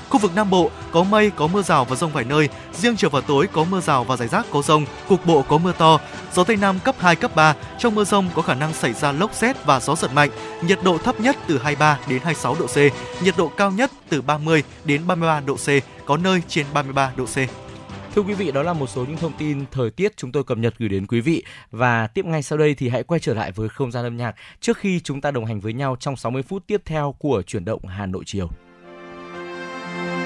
Khu 0.08 0.18
vực 0.18 0.34
Nam 0.34 0.50
Bộ 0.50 0.70
có 0.92 1.02
mây, 1.02 1.30
có 1.30 1.46
mưa 1.46 1.62
rào 1.62 1.84
và 1.84 1.96
rông 1.96 2.12
vài 2.12 2.24
nơi. 2.24 2.48
Riêng 2.72 2.96
chiều 2.96 3.10
và 3.10 3.20
tối 3.20 3.46
có 3.52 3.64
mưa 3.64 3.80
rào 3.80 4.04
và 4.04 4.16
rải 4.16 4.28
rác 4.28 4.46
có 4.50 4.62
rông, 4.62 4.84
cục 5.08 5.26
bộ 5.26 5.42
có 5.42 5.58
mưa 5.58 5.72
to. 5.78 6.00
Gió 6.34 6.44
Tây 6.44 6.56
Nam 6.56 6.78
cấp 6.84 6.94
2, 6.98 7.16
cấp 7.16 7.36
3. 7.36 7.54
Trong 7.78 7.94
mưa 7.94 8.04
rông 8.04 8.28
có 8.34 8.42
khả 8.42 8.54
năng 8.54 8.72
xảy 8.72 8.92
ra 8.92 9.12
lốc 9.12 9.34
xét 9.34 9.64
và 9.64 9.80
gió 9.80 9.94
giật 9.96 10.12
mạnh. 10.12 10.30
Nhiệt 10.62 10.78
độ 10.84 10.98
thấp 10.98 11.20
nhất 11.20 11.36
từ 11.48 11.58
23 11.58 11.98
đến 12.08 12.22
26 12.22 12.56
độ 12.60 12.66
C. 12.66 12.76
Nhiệt 13.22 13.34
độ 13.36 13.48
cao 13.48 13.70
nhất 13.70 13.90
từ 14.08 14.22
30 14.22 14.62
đến 14.84 15.06
33 15.06 15.40
độ 15.40 15.56
C. 15.56 15.68
Có 16.06 16.16
nơi 16.16 16.42
trên 16.48 16.66
33 16.74 17.12
độ 17.16 17.24
C. 17.24 17.36
Thưa 18.14 18.22
quý 18.22 18.34
vị, 18.34 18.52
đó 18.52 18.62
là 18.62 18.72
một 18.72 18.86
số 18.86 19.04
những 19.04 19.16
thông 19.16 19.32
tin 19.38 19.64
thời 19.70 19.90
tiết 19.90 20.16
chúng 20.16 20.32
tôi 20.32 20.44
cập 20.44 20.58
nhật 20.58 20.74
gửi 20.78 20.88
đến 20.88 21.06
quý 21.06 21.20
vị 21.20 21.44
và 21.70 22.06
tiếp 22.06 22.24
ngay 22.24 22.42
sau 22.42 22.58
đây 22.58 22.74
thì 22.74 22.88
hãy 22.88 23.02
quay 23.02 23.20
trở 23.20 23.34
lại 23.34 23.52
với 23.52 23.68
không 23.68 23.92
gian 23.92 24.04
âm 24.04 24.16
nhạc 24.16 24.34
trước 24.60 24.78
khi 24.78 25.00
chúng 25.00 25.20
ta 25.20 25.30
đồng 25.30 25.44
hành 25.44 25.60
với 25.60 25.72
nhau 25.72 25.96
trong 26.00 26.16
60 26.16 26.42
phút 26.42 26.66
tiếp 26.66 26.82
theo 26.84 27.14
của 27.18 27.42
chuyển 27.42 27.64
động 27.64 27.86
Hà 27.86 28.06
Nội 28.06 28.22
chiều 28.26 28.50
gió 30.04 30.25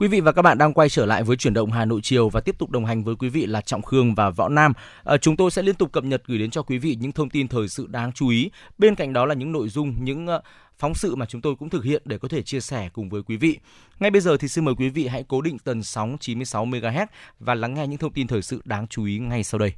Quý 0.00 0.08
vị 0.08 0.20
và 0.20 0.32
các 0.32 0.42
bạn 0.42 0.58
đang 0.58 0.72
quay 0.72 0.88
trở 0.88 1.06
lại 1.06 1.22
với 1.22 1.36
chuyển 1.36 1.54
động 1.54 1.70
Hà 1.70 1.84
Nội 1.84 2.00
chiều 2.02 2.28
và 2.28 2.40
tiếp 2.40 2.58
tục 2.58 2.70
đồng 2.70 2.84
hành 2.84 3.04
với 3.04 3.16
quý 3.16 3.28
vị 3.28 3.46
là 3.46 3.60
Trọng 3.60 3.82
Khương 3.82 4.14
và 4.14 4.30
Võ 4.30 4.48
Nam. 4.48 4.72
À, 5.04 5.16
chúng 5.16 5.36
tôi 5.36 5.50
sẽ 5.50 5.62
liên 5.62 5.74
tục 5.74 5.92
cập 5.92 6.04
nhật 6.04 6.22
gửi 6.26 6.38
đến 6.38 6.50
cho 6.50 6.62
quý 6.62 6.78
vị 6.78 6.96
những 7.00 7.12
thông 7.12 7.30
tin 7.30 7.48
thời 7.48 7.68
sự 7.68 7.86
đáng 7.86 8.12
chú 8.12 8.28
ý. 8.28 8.50
Bên 8.78 8.94
cạnh 8.94 9.12
đó 9.12 9.26
là 9.26 9.34
những 9.34 9.52
nội 9.52 9.68
dung, 9.68 10.04
những 10.04 10.26
uh, 10.26 10.42
phóng 10.78 10.94
sự 10.94 11.14
mà 11.14 11.26
chúng 11.26 11.40
tôi 11.40 11.54
cũng 11.56 11.70
thực 11.70 11.84
hiện 11.84 12.02
để 12.04 12.18
có 12.18 12.28
thể 12.28 12.42
chia 12.42 12.60
sẻ 12.60 12.88
cùng 12.92 13.08
với 13.08 13.22
quý 13.22 13.36
vị. 13.36 13.58
Ngay 13.98 14.10
bây 14.10 14.20
giờ 14.20 14.36
thì 14.36 14.48
xin 14.48 14.64
mời 14.64 14.74
quý 14.78 14.88
vị 14.88 15.06
hãy 15.06 15.24
cố 15.28 15.40
định 15.40 15.58
tần 15.58 15.82
sóng 15.82 16.16
96 16.20 16.66
MHz 16.66 17.06
và 17.40 17.54
lắng 17.54 17.74
nghe 17.74 17.86
những 17.86 17.98
thông 17.98 18.12
tin 18.12 18.26
thời 18.26 18.42
sự 18.42 18.62
đáng 18.64 18.86
chú 18.86 19.04
ý 19.04 19.18
ngay 19.18 19.44
sau 19.44 19.58
đây. 19.58 19.72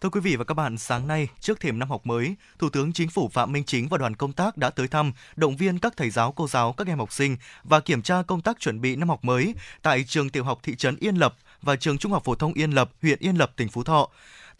Thưa 0.00 0.08
quý 0.08 0.20
vị 0.20 0.36
và 0.36 0.44
các 0.44 0.54
bạn, 0.54 0.78
sáng 0.78 1.06
nay, 1.06 1.28
trước 1.40 1.60
thềm 1.60 1.78
năm 1.78 1.90
học 1.90 2.06
mới, 2.06 2.34
Thủ 2.58 2.68
tướng 2.68 2.92
Chính 2.92 3.08
phủ 3.08 3.28
Phạm 3.28 3.52
Minh 3.52 3.64
Chính 3.64 3.88
và 3.88 3.98
đoàn 3.98 4.16
công 4.16 4.32
tác 4.32 4.56
đã 4.56 4.70
tới 4.70 4.88
thăm, 4.88 5.12
động 5.36 5.56
viên 5.56 5.78
các 5.78 5.96
thầy 5.96 6.10
giáo, 6.10 6.32
cô 6.32 6.48
giáo, 6.48 6.72
các 6.72 6.86
em 6.86 6.98
học 6.98 7.12
sinh 7.12 7.36
và 7.64 7.80
kiểm 7.80 8.02
tra 8.02 8.22
công 8.22 8.40
tác 8.40 8.60
chuẩn 8.60 8.80
bị 8.80 8.96
năm 8.96 9.08
học 9.08 9.24
mới 9.24 9.54
tại 9.82 10.04
trường 10.04 10.30
tiểu 10.30 10.44
học 10.44 10.58
thị 10.62 10.74
trấn 10.76 10.96
Yên 11.00 11.14
Lập 11.14 11.34
và 11.62 11.76
trường 11.76 11.98
Trung 11.98 12.12
học 12.12 12.24
phổ 12.24 12.34
thông 12.34 12.52
Yên 12.52 12.70
Lập, 12.70 12.90
huyện 13.02 13.18
Yên 13.18 13.36
Lập, 13.36 13.52
tỉnh 13.56 13.68
Phú 13.68 13.84
Thọ. 13.84 14.08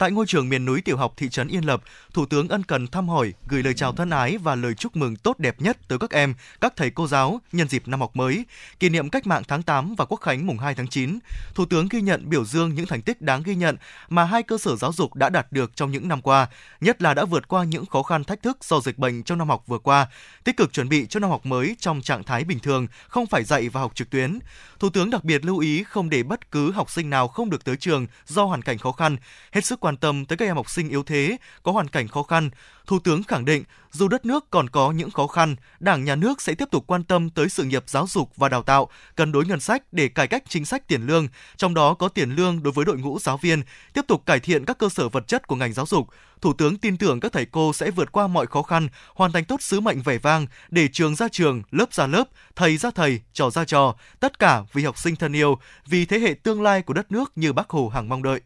Tại 0.01 0.11
ngôi 0.11 0.25
trường 0.25 0.49
miền 0.49 0.65
núi 0.65 0.81
tiểu 0.81 0.97
học 0.97 1.13
thị 1.17 1.29
trấn 1.29 1.47
Yên 1.47 1.65
Lập, 1.65 1.81
Thủ 2.13 2.25
tướng 2.25 2.47
ân 2.47 2.63
cần 2.63 2.87
thăm 2.87 3.09
hỏi, 3.09 3.33
gửi 3.47 3.63
lời 3.63 3.73
chào 3.73 3.93
thân 3.93 4.09
ái 4.09 4.37
và 4.37 4.55
lời 4.55 4.73
chúc 4.73 4.95
mừng 4.95 5.15
tốt 5.15 5.39
đẹp 5.39 5.61
nhất 5.61 5.77
tới 5.87 5.99
các 5.99 6.11
em, 6.11 6.33
các 6.61 6.73
thầy 6.75 6.89
cô 6.89 7.07
giáo 7.07 7.41
nhân 7.51 7.67
dịp 7.67 7.87
năm 7.87 7.99
học 7.99 8.15
mới, 8.15 8.45
kỷ 8.79 8.89
niệm 8.89 9.09
cách 9.09 9.27
mạng 9.27 9.43
tháng 9.47 9.63
8 9.63 9.95
và 9.95 10.05
quốc 10.05 10.17
khánh 10.21 10.47
mùng 10.47 10.57
2 10.57 10.75
tháng 10.75 10.87
9. 10.87 11.19
Thủ 11.55 11.65
tướng 11.65 11.87
ghi 11.89 12.01
nhận 12.01 12.29
biểu 12.29 12.45
dương 12.45 12.75
những 12.75 12.85
thành 12.85 13.01
tích 13.01 13.21
đáng 13.21 13.43
ghi 13.43 13.55
nhận 13.55 13.77
mà 14.09 14.23
hai 14.23 14.43
cơ 14.43 14.57
sở 14.57 14.75
giáo 14.75 14.93
dục 14.93 15.15
đã 15.15 15.29
đạt 15.29 15.51
được 15.51 15.75
trong 15.75 15.91
những 15.91 16.07
năm 16.07 16.21
qua, 16.21 16.47
nhất 16.81 17.01
là 17.01 17.13
đã 17.13 17.25
vượt 17.25 17.47
qua 17.47 17.63
những 17.63 17.85
khó 17.85 18.03
khăn 18.03 18.23
thách 18.23 18.43
thức 18.43 18.57
do 18.63 18.79
dịch 18.79 18.97
bệnh 18.97 19.23
trong 19.23 19.37
năm 19.37 19.49
học 19.49 19.63
vừa 19.67 19.79
qua, 19.79 20.07
tích 20.43 20.57
cực 20.57 20.73
chuẩn 20.73 20.89
bị 20.89 21.05
cho 21.09 21.19
năm 21.19 21.29
học 21.29 21.45
mới 21.45 21.75
trong 21.79 22.01
trạng 22.01 22.23
thái 22.23 22.43
bình 22.43 22.59
thường, 22.59 22.87
không 23.07 23.25
phải 23.25 23.43
dạy 23.43 23.69
và 23.69 23.81
học 23.81 23.95
trực 23.95 24.09
tuyến. 24.09 24.39
Thủ 24.79 24.89
tướng 24.89 25.09
đặc 25.09 25.23
biệt 25.23 25.45
lưu 25.45 25.59
ý 25.59 25.83
không 25.83 26.09
để 26.09 26.23
bất 26.23 26.51
cứ 26.51 26.71
học 26.71 26.91
sinh 26.91 27.09
nào 27.09 27.27
không 27.27 27.49
được 27.49 27.65
tới 27.65 27.75
trường 27.75 28.07
do 28.27 28.43
hoàn 28.43 28.61
cảnh 28.61 28.77
khó 28.77 28.91
khăn, 28.91 29.17
hết 29.51 29.65
sức 29.65 29.79
quan 29.79 29.90
quan 29.91 29.97
tâm 29.97 30.25
tới 30.25 30.37
các 30.37 30.45
em 30.45 30.55
học 30.55 30.69
sinh 30.69 30.89
yếu 30.89 31.03
thế, 31.03 31.37
có 31.63 31.71
hoàn 31.71 31.87
cảnh 31.87 32.07
khó 32.07 32.23
khăn. 32.23 32.49
Thủ 32.87 32.99
tướng 32.99 33.23
khẳng 33.23 33.45
định, 33.45 33.63
dù 33.91 34.07
đất 34.07 34.25
nước 34.25 34.49
còn 34.49 34.69
có 34.69 34.91
những 34.91 35.11
khó 35.11 35.27
khăn, 35.27 35.55
Đảng, 35.79 36.03
Nhà 36.03 36.15
nước 36.15 36.41
sẽ 36.41 36.53
tiếp 36.53 36.67
tục 36.71 36.83
quan 36.87 37.03
tâm 37.03 37.29
tới 37.29 37.49
sự 37.49 37.63
nghiệp 37.63 37.83
giáo 37.87 38.07
dục 38.07 38.31
và 38.35 38.49
đào 38.49 38.63
tạo, 38.63 38.89
cân 39.15 39.31
đối 39.31 39.45
ngân 39.45 39.59
sách 39.59 39.83
để 39.91 40.07
cải 40.07 40.27
cách 40.27 40.43
chính 40.47 40.65
sách 40.65 40.87
tiền 40.87 41.01
lương, 41.01 41.27
trong 41.57 41.73
đó 41.73 41.93
có 41.93 42.07
tiền 42.07 42.31
lương 42.31 42.63
đối 42.63 42.71
với 42.71 42.85
đội 42.85 42.97
ngũ 42.97 43.19
giáo 43.19 43.37
viên, 43.37 43.63
tiếp 43.93 44.01
tục 44.07 44.25
cải 44.25 44.39
thiện 44.39 44.65
các 44.65 44.77
cơ 44.77 44.89
sở 44.89 45.09
vật 45.09 45.27
chất 45.27 45.47
của 45.47 45.55
ngành 45.55 45.73
giáo 45.73 45.85
dục. 45.85 46.07
Thủ 46.41 46.53
tướng 46.53 46.77
tin 46.77 46.97
tưởng 46.97 47.19
các 47.19 47.31
thầy 47.31 47.45
cô 47.45 47.73
sẽ 47.73 47.91
vượt 47.91 48.11
qua 48.11 48.27
mọi 48.27 48.47
khó 48.47 48.61
khăn, 48.61 48.87
hoàn 49.15 49.31
thành 49.31 49.45
tốt 49.45 49.61
sứ 49.61 49.79
mệnh 49.79 50.01
vẻ 50.01 50.17
vang 50.17 50.45
để 50.69 50.87
trường 50.87 51.15
ra 51.15 51.27
trường, 51.27 51.61
lớp 51.71 51.93
ra 51.93 52.07
lớp, 52.07 52.23
thầy 52.55 52.77
ra 52.77 52.91
thầy, 52.91 53.21
trò 53.33 53.49
ra 53.49 53.65
trò, 53.65 53.95
tất 54.19 54.39
cả 54.39 54.63
vì 54.73 54.83
học 54.83 54.97
sinh 54.97 55.15
thân 55.15 55.33
yêu, 55.33 55.57
vì 55.87 56.05
thế 56.05 56.19
hệ 56.19 56.33
tương 56.33 56.61
lai 56.61 56.81
của 56.81 56.93
đất 56.93 57.11
nước 57.11 57.31
như 57.35 57.53
Bác 57.53 57.69
Hồ 57.69 57.89
hằng 57.89 58.09
mong 58.09 58.23
đợi. 58.23 58.41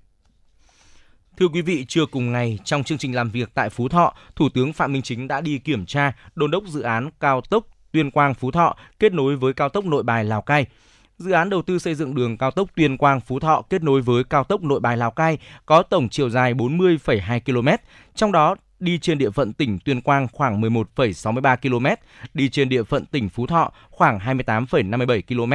Thưa 1.37 1.47
quý 1.47 1.61
vị, 1.61 1.85
trưa 1.87 2.05
cùng 2.05 2.31
ngày 2.31 2.59
trong 2.63 2.83
chương 2.83 2.97
trình 2.97 3.15
làm 3.15 3.29
việc 3.29 3.49
tại 3.53 3.69
Phú 3.69 3.89
Thọ, 3.89 4.13
Thủ 4.35 4.49
tướng 4.49 4.73
Phạm 4.73 4.93
Minh 4.93 5.01
Chính 5.01 5.27
đã 5.27 5.41
đi 5.41 5.57
kiểm 5.57 5.85
tra, 5.85 6.13
đôn 6.35 6.51
đốc 6.51 6.63
dự 6.67 6.81
án 6.81 7.09
cao 7.19 7.41
tốc 7.41 7.67
Tuyên 7.91 8.11
Quang 8.11 8.33
Phú 8.33 8.51
Thọ 8.51 8.75
kết 8.99 9.13
nối 9.13 9.35
với 9.35 9.53
cao 9.53 9.69
tốc 9.69 9.85
Nội 9.85 10.03
Bài 10.03 10.23
Lào 10.23 10.41
Cai. 10.41 10.65
Dự 11.17 11.31
án 11.31 11.49
đầu 11.49 11.61
tư 11.61 11.79
xây 11.79 11.95
dựng 11.95 12.15
đường 12.15 12.37
cao 12.37 12.51
tốc 12.51 12.69
Tuyên 12.75 12.97
Quang 12.97 13.21
Phú 13.21 13.39
Thọ 13.39 13.61
kết 13.69 13.83
nối 13.83 14.01
với 14.01 14.23
cao 14.23 14.43
tốc 14.43 14.63
Nội 14.63 14.79
Bài 14.79 14.97
Lào 14.97 15.11
Cai 15.11 15.37
có 15.65 15.83
tổng 15.83 16.09
chiều 16.09 16.29
dài 16.29 16.53
40,2 16.53 17.39
km, 17.39 17.69
trong 18.15 18.31
đó 18.31 18.55
đi 18.79 18.99
trên 18.99 19.17
địa 19.17 19.29
phận 19.29 19.53
tỉnh 19.53 19.79
Tuyên 19.79 20.01
Quang 20.01 20.27
khoảng 20.31 20.61
11,63 20.61 21.57
km, 21.57 21.85
đi 22.33 22.49
trên 22.49 22.69
địa 22.69 22.83
phận 22.83 23.05
tỉnh 23.05 23.29
Phú 23.29 23.47
Thọ 23.47 23.71
khoảng 23.89 24.19
28,57 24.19 25.21
km. 25.27 25.53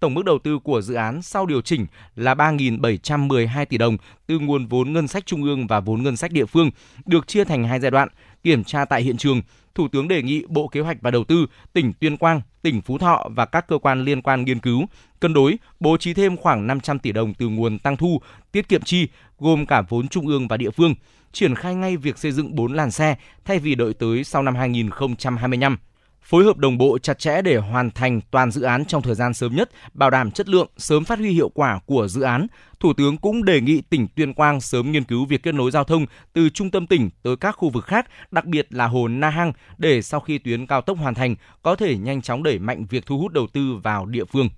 Tổng 0.00 0.14
mức 0.14 0.24
đầu 0.24 0.38
tư 0.38 0.58
của 0.58 0.80
dự 0.80 0.94
án 0.94 1.22
sau 1.22 1.46
điều 1.46 1.60
chỉnh 1.60 1.86
là 2.16 2.34
3.712 2.34 3.64
tỷ 3.66 3.78
đồng 3.78 3.96
từ 4.26 4.38
nguồn 4.38 4.66
vốn 4.66 4.92
ngân 4.92 5.08
sách 5.08 5.26
trung 5.26 5.42
ương 5.42 5.66
và 5.66 5.80
vốn 5.80 6.02
ngân 6.02 6.16
sách 6.16 6.32
địa 6.32 6.46
phương, 6.46 6.70
được 7.06 7.28
chia 7.28 7.44
thành 7.44 7.64
hai 7.64 7.80
giai 7.80 7.90
đoạn. 7.90 8.08
Kiểm 8.42 8.64
tra 8.64 8.84
tại 8.84 9.02
hiện 9.02 9.16
trường, 9.16 9.42
Thủ 9.74 9.88
tướng 9.88 10.08
đề 10.08 10.22
nghị 10.22 10.42
Bộ 10.48 10.68
Kế 10.68 10.80
hoạch 10.80 10.96
và 11.00 11.10
Đầu 11.10 11.24
tư, 11.24 11.46
tỉnh 11.72 11.92
Tuyên 11.92 12.16
Quang, 12.16 12.40
tỉnh 12.62 12.82
Phú 12.82 12.98
Thọ 12.98 13.28
và 13.30 13.44
các 13.44 13.68
cơ 13.68 13.78
quan 13.78 14.04
liên 14.04 14.22
quan 14.22 14.44
nghiên 14.44 14.60
cứu, 14.60 14.86
cân 15.20 15.34
đối, 15.34 15.58
bố 15.80 15.96
trí 15.96 16.14
thêm 16.14 16.36
khoảng 16.36 16.66
500 16.66 16.98
tỷ 16.98 17.12
đồng 17.12 17.34
từ 17.34 17.48
nguồn 17.48 17.78
tăng 17.78 17.96
thu, 17.96 18.20
tiết 18.52 18.68
kiệm 18.68 18.82
chi, 18.82 19.08
gồm 19.38 19.66
cả 19.66 19.82
vốn 19.88 20.08
trung 20.08 20.26
ương 20.26 20.48
và 20.48 20.56
địa 20.56 20.70
phương, 20.70 20.94
triển 21.32 21.54
khai 21.54 21.74
ngay 21.74 21.96
việc 21.96 22.18
xây 22.18 22.32
dựng 22.32 22.54
4 22.54 22.72
làn 22.72 22.90
xe 22.90 23.16
thay 23.44 23.58
vì 23.58 23.74
đợi 23.74 23.94
tới 23.94 24.24
sau 24.24 24.42
năm 24.42 24.54
2025 24.54 25.78
phối 26.26 26.44
hợp 26.44 26.56
đồng 26.56 26.78
bộ 26.78 26.98
chặt 26.98 27.18
chẽ 27.18 27.42
để 27.42 27.56
hoàn 27.56 27.90
thành 27.90 28.20
toàn 28.30 28.50
dự 28.50 28.62
án 28.62 28.84
trong 28.84 29.02
thời 29.02 29.14
gian 29.14 29.34
sớm 29.34 29.56
nhất, 29.56 29.70
bảo 29.94 30.10
đảm 30.10 30.30
chất 30.30 30.48
lượng, 30.48 30.68
sớm 30.76 31.04
phát 31.04 31.18
huy 31.18 31.30
hiệu 31.30 31.48
quả 31.48 31.80
của 31.86 32.08
dự 32.08 32.22
án. 32.22 32.46
Thủ 32.80 32.92
tướng 32.92 33.16
cũng 33.16 33.44
đề 33.44 33.60
nghị 33.60 33.80
tỉnh 33.80 34.08
Tuyên 34.16 34.34
Quang 34.34 34.60
sớm 34.60 34.92
nghiên 34.92 35.04
cứu 35.04 35.26
việc 35.26 35.42
kết 35.42 35.54
nối 35.54 35.70
giao 35.70 35.84
thông 35.84 36.06
từ 36.32 36.48
trung 36.48 36.70
tâm 36.70 36.86
tỉnh 36.86 37.10
tới 37.22 37.36
các 37.36 37.52
khu 37.52 37.70
vực 37.70 37.84
khác, 37.84 38.06
đặc 38.30 38.44
biệt 38.44 38.66
là 38.70 38.86
hồ 38.86 39.08
Na 39.08 39.30
Hang 39.30 39.52
để 39.78 40.02
sau 40.02 40.20
khi 40.20 40.38
tuyến 40.38 40.66
cao 40.66 40.80
tốc 40.80 40.98
hoàn 40.98 41.14
thành 41.14 41.34
có 41.62 41.76
thể 41.76 41.96
nhanh 41.96 42.22
chóng 42.22 42.42
đẩy 42.42 42.58
mạnh 42.58 42.86
việc 42.90 43.06
thu 43.06 43.18
hút 43.18 43.32
đầu 43.32 43.46
tư 43.52 43.76
vào 43.82 44.06
địa 44.06 44.24
phương. 44.24 44.48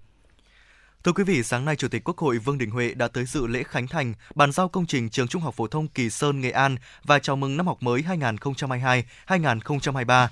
Thưa 1.04 1.12
quý 1.12 1.24
vị, 1.24 1.42
sáng 1.42 1.64
nay 1.64 1.76
Chủ 1.76 1.88
tịch 1.88 2.04
Quốc 2.04 2.18
hội 2.18 2.38
Vương 2.38 2.58
Đình 2.58 2.70
Huệ 2.70 2.94
đã 2.94 3.08
tới 3.08 3.24
dự 3.24 3.46
lễ 3.46 3.62
khánh 3.62 3.86
thành, 3.86 4.14
bàn 4.34 4.52
giao 4.52 4.68
công 4.68 4.86
trình 4.86 5.10
trường 5.10 5.28
Trung 5.28 5.42
học 5.42 5.54
phổ 5.54 5.66
thông 5.66 5.88
Kỳ 5.88 6.10
Sơn, 6.10 6.40
Nghệ 6.40 6.50
An 6.50 6.76
và 7.04 7.18
chào 7.18 7.36
mừng 7.36 7.56
năm 7.56 7.66
học 7.66 7.82
mới 7.82 8.04
2022-2023. 9.26 10.28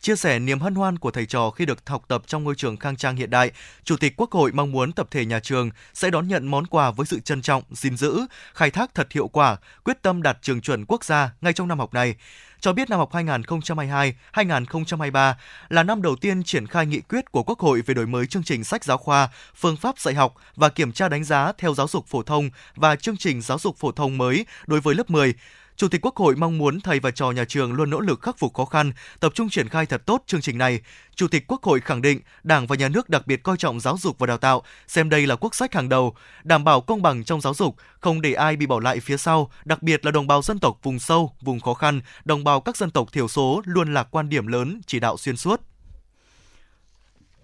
Chia 0.00 0.16
sẻ 0.16 0.38
niềm 0.38 0.60
hân 0.60 0.74
hoan 0.74 0.98
của 0.98 1.10
thầy 1.10 1.26
trò 1.26 1.50
khi 1.50 1.66
được 1.66 1.88
học 1.88 2.04
tập 2.08 2.22
trong 2.26 2.44
ngôi 2.44 2.54
trường 2.54 2.76
khang 2.76 2.96
trang 2.96 3.16
hiện 3.16 3.30
đại, 3.30 3.50
Chủ 3.84 3.96
tịch 3.96 4.14
Quốc 4.16 4.32
hội 4.32 4.52
mong 4.52 4.72
muốn 4.72 4.92
tập 4.92 5.06
thể 5.10 5.24
nhà 5.24 5.40
trường 5.40 5.70
sẽ 5.94 6.10
đón 6.10 6.28
nhận 6.28 6.46
món 6.46 6.66
quà 6.66 6.90
với 6.90 7.06
sự 7.06 7.20
trân 7.20 7.42
trọng, 7.42 7.62
gìn 7.70 7.96
giữ, 7.96 8.20
khai 8.54 8.70
thác 8.70 8.94
thật 8.94 9.12
hiệu 9.12 9.28
quả, 9.28 9.56
quyết 9.84 10.02
tâm 10.02 10.22
đạt 10.22 10.38
trường 10.42 10.60
chuẩn 10.60 10.84
quốc 10.84 11.04
gia 11.04 11.32
ngay 11.40 11.52
trong 11.52 11.68
năm 11.68 11.78
học 11.78 11.94
này. 11.94 12.14
Cho 12.60 12.72
biết 12.72 12.90
năm 12.90 12.98
học 12.98 13.12
2022-2023 13.12 15.34
là 15.68 15.82
năm 15.82 16.02
đầu 16.02 16.16
tiên 16.16 16.42
triển 16.42 16.66
khai 16.66 16.86
nghị 16.86 17.00
quyết 17.00 17.32
của 17.32 17.42
Quốc 17.42 17.58
hội 17.58 17.82
về 17.86 17.94
đổi 17.94 18.06
mới 18.06 18.26
chương 18.26 18.42
trình 18.42 18.64
sách 18.64 18.84
giáo 18.84 18.98
khoa, 18.98 19.28
phương 19.54 19.76
pháp 19.76 19.98
dạy 19.98 20.14
học 20.14 20.34
và 20.56 20.68
kiểm 20.68 20.92
tra 20.92 21.08
đánh 21.08 21.24
giá 21.24 21.52
theo 21.58 21.74
giáo 21.74 21.88
dục 21.88 22.06
phổ 22.06 22.22
thông 22.22 22.50
và 22.76 22.96
chương 22.96 23.16
trình 23.16 23.40
giáo 23.40 23.58
dục 23.58 23.76
phổ 23.78 23.92
thông 23.92 24.18
mới 24.18 24.46
đối 24.66 24.80
với 24.80 24.94
lớp 24.94 25.10
10 25.10 25.34
Chủ 25.76 25.88
tịch 25.88 26.00
Quốc 26.04 26.16
hội 26.16 26.36
mong 26.36 26.58
muốn 26.58 26.80
thầy 26.80 27.00
và 27.00 27.10
trò 27.10 27.30
nhà 27.30 27.44
trường 27.44 27.72
luôn 27.72 27.90
nỗ 27.90 28.00
lực 28.00 28.22
khắc 28.22 28.38
phục 28.38 28.54
khó 28.54 28.64
khăn, 28.64 28.92
tập 29.20 29.32
trung 29.34 29.48
triển 29.48 29.68
khai 29.68 29.86
thật 29.86 30.02
tốt 30.06 30.22
chương 30.26 30.40
trình 30.40 30.58
này. 30.58 30.80
Chủ 31.14 31.28
tịch 31.28 31.44
Quốc 31.48 31.62
hội 31.62 31.80
khẳng 31.80 32.02
định 32.02 32.20
Đảng 32.42 32.66
và 32.66 32.76
Nhà 32.76 32.88
nước 32.88 33.08
đặc 33.08 33.26
biệt 33.26 33.42
coi 33.42 33.56
trọng 33.56 33.80
giáo 33.80 33.96
dục 33.98 34.18
và 34.18 34.26
đào 34.26 34.38
tạo, 34.38 34.62
xem 34.86 35.08
đây 35.08 35.26
là 35.26 35.36
quốc 35.36 35.54
sách 35.54 35.74
hàng 35.74 35.88
đầu, 35.88 36.14
đảm 36.44 36.64
bảo 36.64 36.80
công 36.80 37.02
bằng 37.02 37.24
trong 37.24 37.40
giáo 37.40 37.54
dục, 37.54 37.76
không 38.00 38.20
để 38.20 38.32
ai 38.32 38.56
bị 38.56 38.66
bỏ 38.66 38.80
lại 38.80 39.00
phía 39.00 39.16
sau, 39.16 39.50
đặc 39.64 39.82
biệt 39.82 40.04
là 40.04 40.10
đồng 40.10 40.26
bào 40.26 40.42
dân 40.42 40.58
tộc 40.58 40.78
vùng 40.82 40.98
sâu, 40.98 41.32
vùng 41.40 41.60
khó 41.60 41.74
khăn, 41.74 42.00
đồng 42.24 42.44
bào 42.44 42.60
các 42.60 42.76
dân 42.76 42.90
tộc 42.90 43.12
thiểu 43.12 43.28
số 43.28 43.62
luôn 43.64 43.94
là 43.94 44.02
quan 44.02 44.28
điểm 44.28 44.46
lớn 44.46 44.80
chỉ 44.86 45.00
đạo 45.00 45.16
xuyên 45.16 45.36
suốt. 45.36 45.69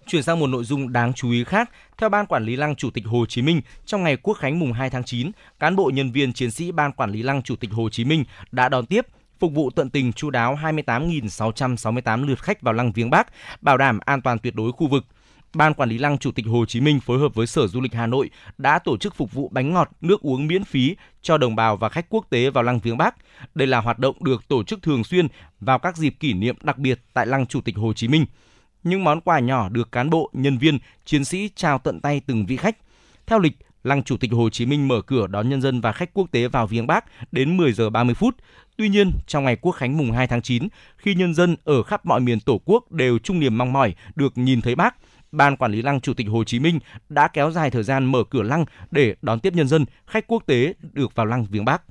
Chuyển 0.07 0.23
sang 0.23 0.39
một 0.39 0.47
nội 0.47 0.63
dung 0.63 0.93
đáng 0.93 1.13
chú 1.13 1.31
ý 1.31 1.43
khác, 1.43 1.71
theo 1.97 2.09
Ban 2.09 2.25
Quản 2.25 2.43
lý 2.43 2.55
Lăng 2.55 2.75
Chủ 2.75 2.89
tịch 2.89 3.05
Hồ 3.05 3.25
Chí 3.25 3.41
Minh, 3.41 3.61
trong 3.85 4.03
ngày 4.03 4.17
Quốc 4.17 4.33
khánh 4.33 4.59
mùng 4.59 4.73
2 4.73 4.89
tháng 4.89 5.03
9, 5.03 5.31
cán 5.59 5.75
bộ 5.75 5.91
nhân 5.93 6.11
viên 6.11 6.33
chiến 6.33 6.51
sĩ 6.51 6.71
Ban 6.71 6.91
Quản 6.91 7.11
lý 7.11 7.21
Lăng 7.21 7.41
Chủ 7.41 7.55
tịch 7.55 7.71
Hồ 7.71 7.89
Chí 7.89 8.05
Minh 8.05 8.23
đã 8.51 8.69
đón 8.69 8.85
tiếp 8.85 9.05
phục 9.39 9.53
vụ 9.53 9.69
tận 9.69 9.89
tình 9.89 10.13
chu 10.13 10.29
đáo 10.29 10.59
28.668 10.61 12.27
lượt 12.27 12.43
khách 12.43 12.61
vào 12.61 12.73
lăng 12.73 12.91
viếng 12.91 13.09
Bắc, 13.09 13.27
bảo 13.61 13.77
đảm 13.77 13.99
an 14.05 14.21
toàn 14.21 14.39
tuyệt 14.39 14.55
đối 14.55 14.71
khu 14.71 14.87
vực. 14.87 15.05
Ban 15.53 15.73
Quản 15.73 15.89
lý 15.89 15.97
Lăng 15.97 16.17
Chủ 16.17 16.31
tịch 16.31 16.45
Hồ 16.47 16.65
Chí 16.65 16.81
Minh 16.81 16.99
phối 16.99 17.19
hợp 17.19 17.35
với 17.35 17.47
Sở 17.47 17.67
Du 17.67 17.81
lịch 17.81 17.93
Hà 17.93 18.07
Nội 18.07 18.29
đã 18.57 18.79
tổ 18.79 18.97
chức 18.97 19.15
phục 19.15 19.33
vụ 19.33 19.49
bánh 19.49 19.73
ngọt, 19.73 19.91
nước 20.01 20.21
uống 20.21 20.47
miễn 20.47 20.63
phí 20.63 20.95
cho 21.21 21.37
đồng 21.37 21.55
bào 21.55 21.77
và 21.77 21.89
khách 21.89 22.09
quốc 22.09 22.25
tế 22.29 22.49
vào 22.49 22.63
Lăng 22.63 22.79
Viếng 22.79 22.97
Bắc. 22.97 23.15
Đây 23.55 23.67
là 23.67 23.81
hoạt 23.81 23.99
động 23.99 24.23
được 24.23 24.47
tổ 24.47 24.63
chức 24.63 24.81
thường 24.81 25.03
xuyên 25.03 25.27
vào 25.59 25.79
các 25.79 25.97
dịp 25.97 26.15
kỷ 26.19 26.33
niệm 26.33 26.55
đặc 26.61 26.77
biệt 26.77 26.99
tại 27.13 27.25
Lăng 27.27 27.45
Chủ 27.45 27.61
tịch 27.61 27.77
Hồ 27.77 27.93
Chí 27.93 28.07
Minh– 28.07 28.25
những 28.83 29.03
món 29.03 29.21
quà 29.21 29.39
nhỏ 29.39 29.69
được 29.69 29.91
cán 29.91 30.09
bộ, 30.09 30.29
nhân 30.33 30.57
viên, 30.57 30.79
chiến 31.05 31.25
sĩ 31.25 31.49
trao 31.55 31.79
tận 31.79 31.99
tay 31.99 32.21
từng 32.27 32.45
vị 32.45 32.57
khách. 32.57 32.77
Theo 33.25 33.39
lịch, 33.39 33.57
Lăng 33.83 34.03
Chủ 34.03 34.17
tịch 34.17 34.31
Hồ 34.31 34.49
Chí 34.49 34.65
Minh 34.65 34.87
mở 34.87 35.01
cửa 35.01 35.27
đón 35.27 35.49
nhân 35.49 35.61
dân 35.61 35.81
và 35.81 35.91
khách 35.91 36.13
quốc 36.13 36.31
tế 36.31 36.47
vào 36.47 36.67
viếng 36.67 36.87
Bác 36.87 37.05
đến 37.31 37.57
10 37.57 37.73
giờ 37.73 37.89
30 37.89 38.15
phút. 38.15 38.35
Tuy 38.77 38.89
nhiên, 38.89 39.11
trong 39.27 39.43
ngày 39.43 39.55
Quốc 39.55 39.71
khánh 39.71 39.97
mùng 39.97 40.11
2 40.11 40.27
tháng 40.27 40.41
9, 40.41 40.67
khi 40.97 41.15
nhân 41.15 41.33
dân 41.33 41.55
ở 41.63 41.83
khắp 41.83 42.05
mọi 42.05 42.19
miền 42.19 42.39
Tổ 42.39 42.61
quốc 42.65 42.91
đều 42.91 43.17
chung 43.19 43.39
niềm 43.39 43.57
mong 43.57 43.73
mỏi 43.73 43.95
được 44.15 44.37
nhìn 44.37 44.61
thấy 44.61 44.75
Bác, 44.75 44.95
Ban 45.31 45.57
Quản 45.57 45.71
lý 45.71 45.81
Lăng 45.81 46.01
Chủ 46.01 46.13
tịch 46.13 46.27
Hồ 46.29 46.43
Chí 46.43 46.59
Minh 46.59 46.79
đã 47.09 47.27
kéo 47.27 47.51
dài 47.51 47.71
thời 47.71 47.83
gian 47.83 48.05
mở 48.05 48.23
cửa 48.23 48.43
lăng 48.43 48.65
để 48.91 49.15
đón 49.21 49.39
tiếp 49.39 49.53
nhân 49.53 49.67
dân, 49.67 49.85
khách 50.05 50.27
quốc 50.27 50.43
tế 50.45 50.73
được 50.93 51.15
vào 51.15 51.25
lăng 51.25 51.45
viếng 51.45 51.65
Bác. 51.65 51.81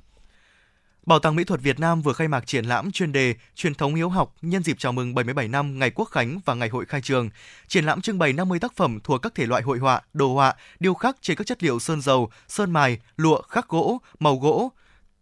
Bảo 1.07 1.19
tàng 1.19 1.35
Mỹ 1.35 1.43
thuật 1.43 1.61
Việt 1.61 1.79
Nam 1.79 2.01
vừa 2.01 2.13
khai 2.13 2.27
mạc 2.27 2.47
triển 2.47 2.65
lãm 2.65 2.91
chuyên 2.91 3.11
đề 3.11 3.35
Truyền 3.55 3.75
thống 3.75 3.95
hiếu 3.95 4.09
học 4.09 4.35
nhân 4.41 4.63
dịp 4.63 4.75
chào 4.79 4.91
mừng 4.91 5.15
77 5.15 5.47
năm 5.47 5.79
Ngày 5.79 5.91
Quốc 5.95 6.05
khánh 6.05 6.39
và 6.45 6.53
Ngày 6.53 6.69
hội 6.69 6.85
khai 6.85 7.01
trường. 7.01 7.29
Triển 7.67 7.85
lãm 7.85 8.01
trưng 8.01 8.19
bày 8.19 8.33
50 8.33 8.59
tác 8.59 8.75
phẩm 8.75 8.99
thuộc 9.03 9.21
các 9.21 9.35
thể 9.35 9.45
loại 9.45 9.61
hội 9.61 9.77
họa, 9.77 10.01
đồ 10.13 10.33
họa, 10.33 10.53
điêu 10.79 10.93
khắc 10.93 11.17
trên 11.21 11.37
các 11.37 11.47
chất 11.47 11.63
liệu 11.63 11.79
sơn 11.79 12.01
dầu, 12.01 12.29
sơn 12.47 12.71
mài, 12.71 12.97
lụa, 13.17 13.41
khắc 13.41 13.67
gỗ, 13.67 14.01
màu 14.19 14.35
gỗ, 14.35 14.71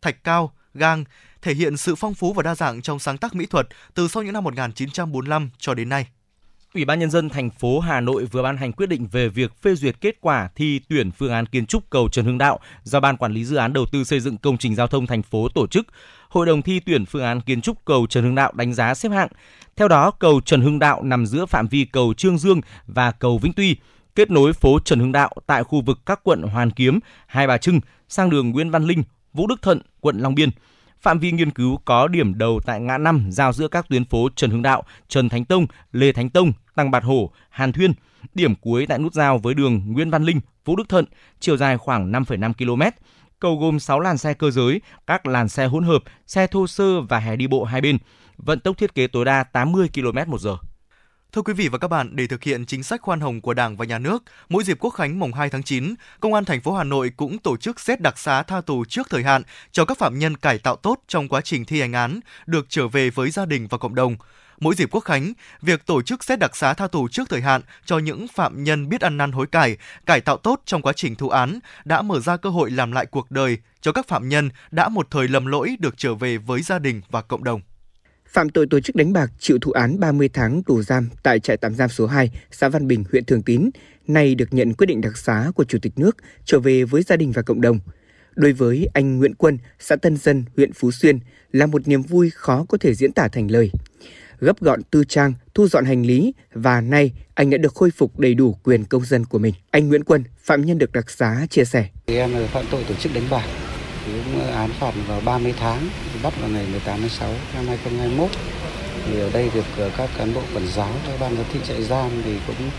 thạch 0.01 0.23
cao, 0.23 0.53
gang, 0.73 1.03
thể 1.41 1.53
hiện 1.53 1.77
sự 1.77 1.95
phong 1.95 2.13
phú 2.13 2.33
và 2.33 2.43
đa 2.43 2.55
dạng 2.55 2.81
trong 2.81 2.99
sáng 2.99 3.17
tác 3.17 3.35
mỹ 3.35 3.45
thuật 3.45 3.67
từ 3.93 4.07
sau 4.07 4.23
những 4.23 4.33
năm 4.33 4.43
1945 4.43 5.49
cho 5.57 5.73
đến 5.73 5.89
nay. 5.89 6.07
Ủy 6.75 6.85
ban 6.85 6.99
nhân 6.99 7.09
dân 7.09 7.29
thành 7.29 7.49
phố 7.49 7.79
Hà 7.79 8.01
Nội 8.01 8.25
vừa 8.25 8.43
ban 8.43 8.57
hành 8.57 8.71
quyết 8.71 8.89
định 8.89 9.07
về 9.11 9.29
việc 9.29 9.61
phê 9.61 9.75
duyệt 9.75 9.95
kết 10.01 10.17
quả 10.21 10.49
thi 10.55 10.79
tuyển 10.89 11.11
phương 11.11 11.31
án 11.31 11.45
kiến 11.45 11.65
trúc 11.65 11.89
cầu 11.89 12.09
Trần 12.09 12.25
Hưng 12.25 12.37
Đạo 12.37 12.59
do 12.83 12.99
ban 12.99 13.17
quản 13.17 13.33
lý 13.33 13.45
dự 13.45 13.55
án 13.55 13.73
đầu 13.73 13.85
tư 13.91 14.03
xây 14.03 14.19
dựng 14.19 14.37
công 14.37 14.57
trình 14.57 14.75
giao 14.75 14.87
thông 14.87 15.07
thành 15.07 15.23
phố 15.23 15.47
tổ 15.49 15.67
chức. 15.67 15.87
Hội 16.29 16.45
đồng 16.45 16.61
thi 16.61 16.79
tuyển 16.79 17.05
phương 17.05 17.23
án 17.23 17.41
kiến 17.41 17.61
trúc 17.61 17.85
cầu 17.85 18.07
Trần 18.09 18.23
Hưng 18.23 18.35
Đạo 18.35 18.51
đánh 18.55 18.73
giá 18.73 18.93
xếp 18.93 19.09
hạng. 19.09 19.27
Theo 19.75 19.87
đó, 19.87 20.11
cầu 20.11 20.41
Trần 20.45 20.61
Hưng 20.61 20.79
Đạo 20.79 21.03
nằm 21.03 21.25
giữa 21.25 21.45
phạm 21.45 21.67
vi 21.67 21.85
cầu 21.85 22.13
Trương 22.13 22.37
Dương 22.37 22.61
và 22.87 23.11
cầu 23.11 23.37
Vĩnh 23.37 23.53
Tuy, 23.53 23.75
kết 24.15 24.31
nối 24.31 24.53
phố 24.53 24.79
Trần 24.79 24.99
Hưng 24.99 25.11
Đạo 25.11 25.31
tại 25.47 25.63
khu 25.63 25.81
vực 25.81 25.99
các 26.05 26.19
quận 26.23 26.41
Hoàn 26.41 26.71
Kiếm, 26.71 26.99
Hai 27.27 27.47
Bà 27.47 27.57
Trưng 27.57 27.79
sang 28.09 28.29
đường 28.29 28.51
Nguyễn 28.51 28.71
Văn 28.71 28.83
Linh, 28.83 29.03
Vũ 29.33 29.47
Đức 29.47 29.61
Thận, 29.61 29.81
quận 29.99 30.19
Long 30.19 30.35
Biên. 30.35 30.49
Phạm 31.05 31.19
vi 31.19 31.31
nghiên 31.31 31.51
cứu 31.51 31.79
có 31.85 32.07
điểm 32.07 32.37
đầu 32.37 32.59
tại 32.65 32.81
ngã 32.81 32.97
năm 32.97 33.27
giao 33.29 33.53
giữa 33.53 33.67
các 33.67 33.89
tuyến 33.89 34.05
phố 34.05 34.29
Trần 34.35 34.51
Hưng 34.51 34.61
Đạo, 34.61 34.83
Trần 35.07 35.29
Thánh 35.29 35.45
Tông, 35.45 35.67
Lê 35.91 36.11
Thánh 36.11 36.29
Tông, 36.29 36.53
Tăng 36.75 36.91
Bạt 36.91 37.03
Hổ, 37.03 37.31
Hàn 37.49 37.71
Thuyên. 37.71 37.93
Điểm 38.33 38.55
cuối 38.55 38.85
tại 38.85 38.99
nút 38.99 39.13
giao 39.13 39.37
với 39.37 39.53
đường 39.53 39.81
Nguyễn 39.87 40.09
Văn 40.09 40.23
Linh, 40.23 40.39
Vũ 40.65 40.75
Đức 40.75 40.89
Thận, 40.89 41.05
chiều 41.39 41.57
dài 41.57 41.77
khoảng 41.77 42.11
5,5 42.11 42.53
km. 42.53 42.81
Cầu 43.39 43.57
gồm 43.57 43.79
6 43.79 43.99
làn 43.99 44.17
xe 44.17 44.33
cơ 44.33 44.51
giới, 44.51 44.81
các 45.07 45.25
làn 45.25 45.49
xe 45.49 45.65
hỗn 45.65 45.83
hợp, 45.83 46.03
xe 46.27 46.47
thô 46.47 46.67
sơ 46.67 47.01
và 47.01 47.19
hè 47.19 47.35
đi 47.35 47.47
bộ 47.47 47.63
hai 47.63 47.81
bên. 47.81 47.97
Vận 48.37 48.59
tốc 48.59 48.77
thiết 48.77 48.95
kế 48.95 49.07
tối 49.07 49.25
đa 49.25 49.43
80 49.43 49.89
km 49.93 50.31
một 50.31 50.41
giờ. 50.41 50.57
Thưa 51.35 51.41
quý 51.41 51.53
vị 51.53 51.67
và 51.67 51.77
các 51.77 51.87
bạn, 51.87 52.15
để 52.15 52.27
thực 52.27 52.43
hiện 52.43 52.65
chính 52.65 52.83
sách 52.83 53.01
khoan 53.01 53.19
hồng 53.19 53.41
của 53.41 53.53
Đảng 53.53 53.77
và 53.77 53.85
Nhà 53.85 53.99
nước, 53.99 54.23
mỗi 54.49 54.63
dịp 54.63 54.77
Quốc 54.79 54.89
khánh 54.89 55.19
mùng 55.19 55.33
2 55.33 55.49
tháng 55.49 55.63
9, 55.63 55.95
Công 56.19 56.33
an 56.33 56.45
thành 56.45 56.61
phố 56.61 56.73
Hà 56.73 56.83
Nội 56.83 57.11
cũng 57.17 57.37
tổ 57.37 57.57
chức 57.57 57.79
xét 57.79 58.01
đặc 58.01 58.19
xá 58.19 58.43
tha 58.43 58.61
tù 58.61 58.85
trước 58.85 59.09
thời 59.09 59.23
hạn 59.23 59.41
cho 59.71 59.85
các 59.85 59.97
phạm 59.97 60.19
nhân 60.19 60.37
cải 60.37 60.57
tạo 60.57 60.75
tốt 60.75 60.99
trong 61.07 61.27
quá 61.27 61.41
trình 61.41 61.65
thi 61.65 61.81
hành 61.81 61.93
án, 61.93 62.19
được 62.45 62.65
trở 62.69 62.87
về 62.87 63.09
với 63.09 63.29
gia 63.29 63.45
đình 63.45 63.67
và 63.69 63.77
cộng 63.77 63.95
đồng. 63.95 64.15
Mỗi 64.59 64.75
dịp 64.75 64.89
Quốc 64.91 65.01
khánh, 65.01 65.33
việc 65.61 65.85
tổ 65.85 66.01
chức 66.01 66.23
xét 66.23 66.39
đặc 66.39 66.55
xá 66.55 66.73
tha 66.73 66.87
tù 66.87 67.07
trước 67.07 67.29
thời 67.29 67.41
hạn 67.41 67.61
cho 67.85 67.97
những 67.97 68.27
phạm 68.27 68.63
nhân 68.63 68.89
biết 68.89 69.01
ăn 69.01 69.17
năn 69.17 69.31
hối 69.31 69.47
cải, 69.47 69.77
cải 70.05 70.21
tạo 70.21 70.37
tốt 70.37 70.61
trong 70.65 70.81
quá 70.81 70.93
trình 70.93 71.15
thụ 71.15 71.29
án 71.29 71.59
đã 71.85 72.01
mở 72.01 72.19
ra 72.19 72.37
cơ 72.37 72.49
hội 72.49 72.71
làm 72.71 72.91
lại 72.91 73.05
cuộc 73.05 73.31
đời 73.31 73.57
cho 73.81 73.91
các 73.91 74.07
phạm 74.07 74.29
nhân 74.29 74.49
đã 74.71 74.89
một 74.89 75.07
thời 75.11 75.27
lầm 75.27 75.45
lỗi 75.45 75.75
được 75.79 75.97
trở 75.97 76.15
về 76.15 76.37
với 76.37 76.61
gia 76.61 76.79
đình 76.79 77.01
và 77.09 77.21
cộng 77.21 77.43
đồng 77.43 77.61
phạm 78.35 78.49
tội 78.49 78.67
tổ 78.69 78.79
chức 78.79 78.95
đánh 78.95 79.13
bạc 79.13 79.31
chịu 79.39 79.59
thụ 79.59 79.71
án 79.71 79.99
30 79.99 80.29
tháng 80.33 80.63
tù 80.63 80.81
giam 80.81 81.09
tại 81.23 81.39
trại 81.39 81.57
tạm 81.57 81.75
giam 81.75 81.89
số 81.89 82.07
2, 82.07 82.31
xã 82.51 82.69
Văn 82.69 82.87
Bình, 82.87 83.03
huyện 83.11 83.25
Thường 83.25 83.41
Tín, 83.41 83.69
nay 84.07 84.35
được 84.35 84.53
nhận 84.53 84.73
quyết 84.73 84.85
định 84.85 85.01
đặc 85.01 85.17
xá 85.17 85.51
của 85.55 85.63
Chủ 85.63 85.77
tịch 85.81 85.93
nước 85.95 86.17
trở 86.45 86.59
về 86.59 86.83
với 86.83 87.01
gia 87.01 87.15
đình 87.15 87.31
và 87.31 87.41
cộng 87.41 87.61
đồng. 87.61 87.79
Đối 88.35 88.53
với 88.53 88.87
anh 88.93 89.17
Nguyễn 89.17 89.35
Quân, 89.35 89.57
xã 89.79 89.95
Tân 89.95 90.17
Dân, 90.17 90.43
huyện 90.55 90.73
Phú 90.73 90.91
Xuyên 90.91 91.19
là 91.51 91.65
một 91.65 91.87
niềm 91.87 92.01
vui 92.01 92.29
khó 92.29 92.65
có 92.69 92.77
thể 92.77 92.93
diễn 92.93 93.11
tả 93.11 93.27
thành 93.27 93.51
lời. 93.51 93.71
Gấp 94.39 94.59
gọn 94.59 94.83
tư 94.83 95.03
trang, 95.03 95.33
thu 95.53 95.67
dọn 95.67 95.85
hành 95.85 96.05
lý 96.05 96.33
và 96.53 96.81
nay 96.81 97.13
anh 97.33 97.49
đã 97.49 97.57
được 97.57 97.75
khôi 97.75 97.91
phục 97.91 98.19
đầy 98.19 98.33
đủ 98.33 98.57
quyền 98.63 98.85
công 98.85 99.05
dân 99.05 99.25
của 99.25 99.39
mình. 99.39 99.53
Anh 99.71 99.87
Nguyễn 99.87 100.03
Quân, 100.03 100.23
phạm 100.37 100.65
nhân 100.65 100.77
được 100.77 100.91
đặc 100.91 101.09
xá 101.09 101.45
chia 101.49 101.65
sẻ. 101.65 101.89
Em 102.05 102.31
phạm 102.51 102.65
tội 102.71 102.83
tổ 102.87 102.95
chức 102.95 103.13
đánh 103.15 103.25
bạc, 103.31 103.45
cũng 104.05 104.51
án 104.51 104.69
phạt 104.79 104.91
vào 105.07 105.21
30 105.25 105.53
tháng, 105.59 105.89
bắt 106.23 106.33
vào 106.41 106.49
ngày 106.49 106.65
18 106.71 106.99
tháng 106.99 107.09
6 107.09 107.29
năm 107.55 107.67
2021. 107.67 108.29
Thì 109.05 109.19
ở 109.19 109.29
đây 109.33 109.49
được 109.53 109.65
ờ, 109.77 109.89
các 109.97 110.09
cán 110.17 110.33
bộ 110.33 110.41
quản 110.53 110.67
giáo, 110.67 110.91
các 111.07 111.19
ban 111.19 111.35
giám 111.35 111.45
thị 111.53 111.59
trại 111.67 111.83
giam 111.83 112.09
thì 112.25 112.31
cũng 112.47 112.69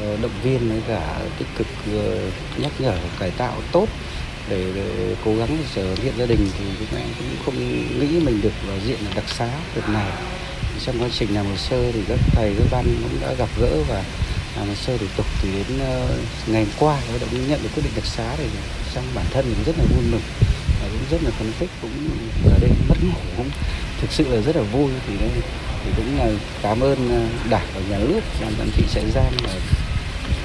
ờ, 0.00 0.16
động 0.22 0.32
viên 0.42 0.68
với 0.68 0.80
cả 0.88 1.20
tích 1.38 1.48
cực 1.58 1.66
ờ, 1.96 2.30
nhắc 2.58 2.72
nhở 2.78 2.98
cải 3.20 3.30
tạo 3.30 3.54
tốt 3.72 3.88
để, 4.50 4.64
để 4.74 5.16
cố 5.24 5.36
gắng 5.36 5.58
trở 5.74 5.94
hiện 6.02 6.14
gia 6.18 6.26
đình. 6.26 6.48
Thì 6.58 6.64
chúng 6.78 6.98
em 6.98 7.08
cũng 7.18 7.44
không 7.44 7.54
nghĩ 8.00 8.20
mình 8.20 8.40
được 8.42 8.52
vào 8.66 8.76
diện 8.86 8.98
đặc 9.14 9.24
xá 9.28 9.48
việc 9.74 9.88
này. 9.88 10.10
Trong 10.86 11.02
quá 11.02 11.08
trình 11.12 11.34
làm 11.34 11.46
hồ 11.46 11.56
sơ 11.56 11.92
thì 11.92 12.00
các 12.08 12.18
thầy 12.32 12.54
các 12.58 12.66
ban 12.70 12.84
cũng 12.84 13.20
đã 13.20 13.34
gặp 13.38 13.48
gỡ 13.60 13.76
và 13.88 14.04
làm 14.56 14.68
hồ 14.68 14.74
sơ 14.74 14.98
thủ 14.98 15.06
tục 15.16 15.26
thì 15.42 15.48
đến 15.52 15.78
ngày 16.46 16.64
hôm 16.64 16.72
qua 16.78 17.00
đã 17.20 17.26
nhận 17.48 17.62
được 17.62 17.68
quyết 17.74 17.82
định 17.82 17.92
đặc 17.96 18.06
xá 18.06 18.34
thì 18.36 18.44
trong 18.94 19.04
bản 19.14 19.24
thân 19.30 19.44
mình 19.44 19.64
rất 19.66 19.78
là 19.78 19.84
vui 19.84 20.04
mừng 20.10 20.43
rất 21.10 21.22
là 21.22 21.30
phấn 21.30 21.52
khích, 21.58 21.70
cũng 21.82 21.90
ở 22.44 22.58
đây 22.60 22.70
mất 22.88 22.96
ngủ 23.02 23.20
cũng 23.36 23.50
thực 24.00 24.12
sự 24.12 24.24
là 24.28 24.40
rất 24.40 24.56
là 24.56 24.62
vui. 24.62 24.90
Thì 25.06 25.14
đây, 25.20 25.30
thì 25.84 25.90
cũng 25.96 26.18
là 26.18 26.30
cảm 26.62 26.80
ơn 26.80 27.08
ờ, 27.10 27.50
đảng 27.50 27.66
và 27.74 27.80
nhà 27.90 27.98
nước, 27.98 28.20
ban 28.40 28.52
giám 28.58 28.68
thị 28.76 28.84
trại 28.94 29.04
giam 29.14 29.32
và 29.42 29.52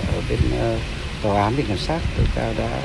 ở 0.07 0.21
bên 0.29 0.39
ờ, 0.59 0.77
tòa 1.23 1.43
án 1.43 1.55
viện 1.55 1.65
kiểm 1.65 1.77
sát 1.77 1.99
tối 2.17 2.25
cao 2.35 2.45
ờ, 2.45 2.53
đã 2.57 2.81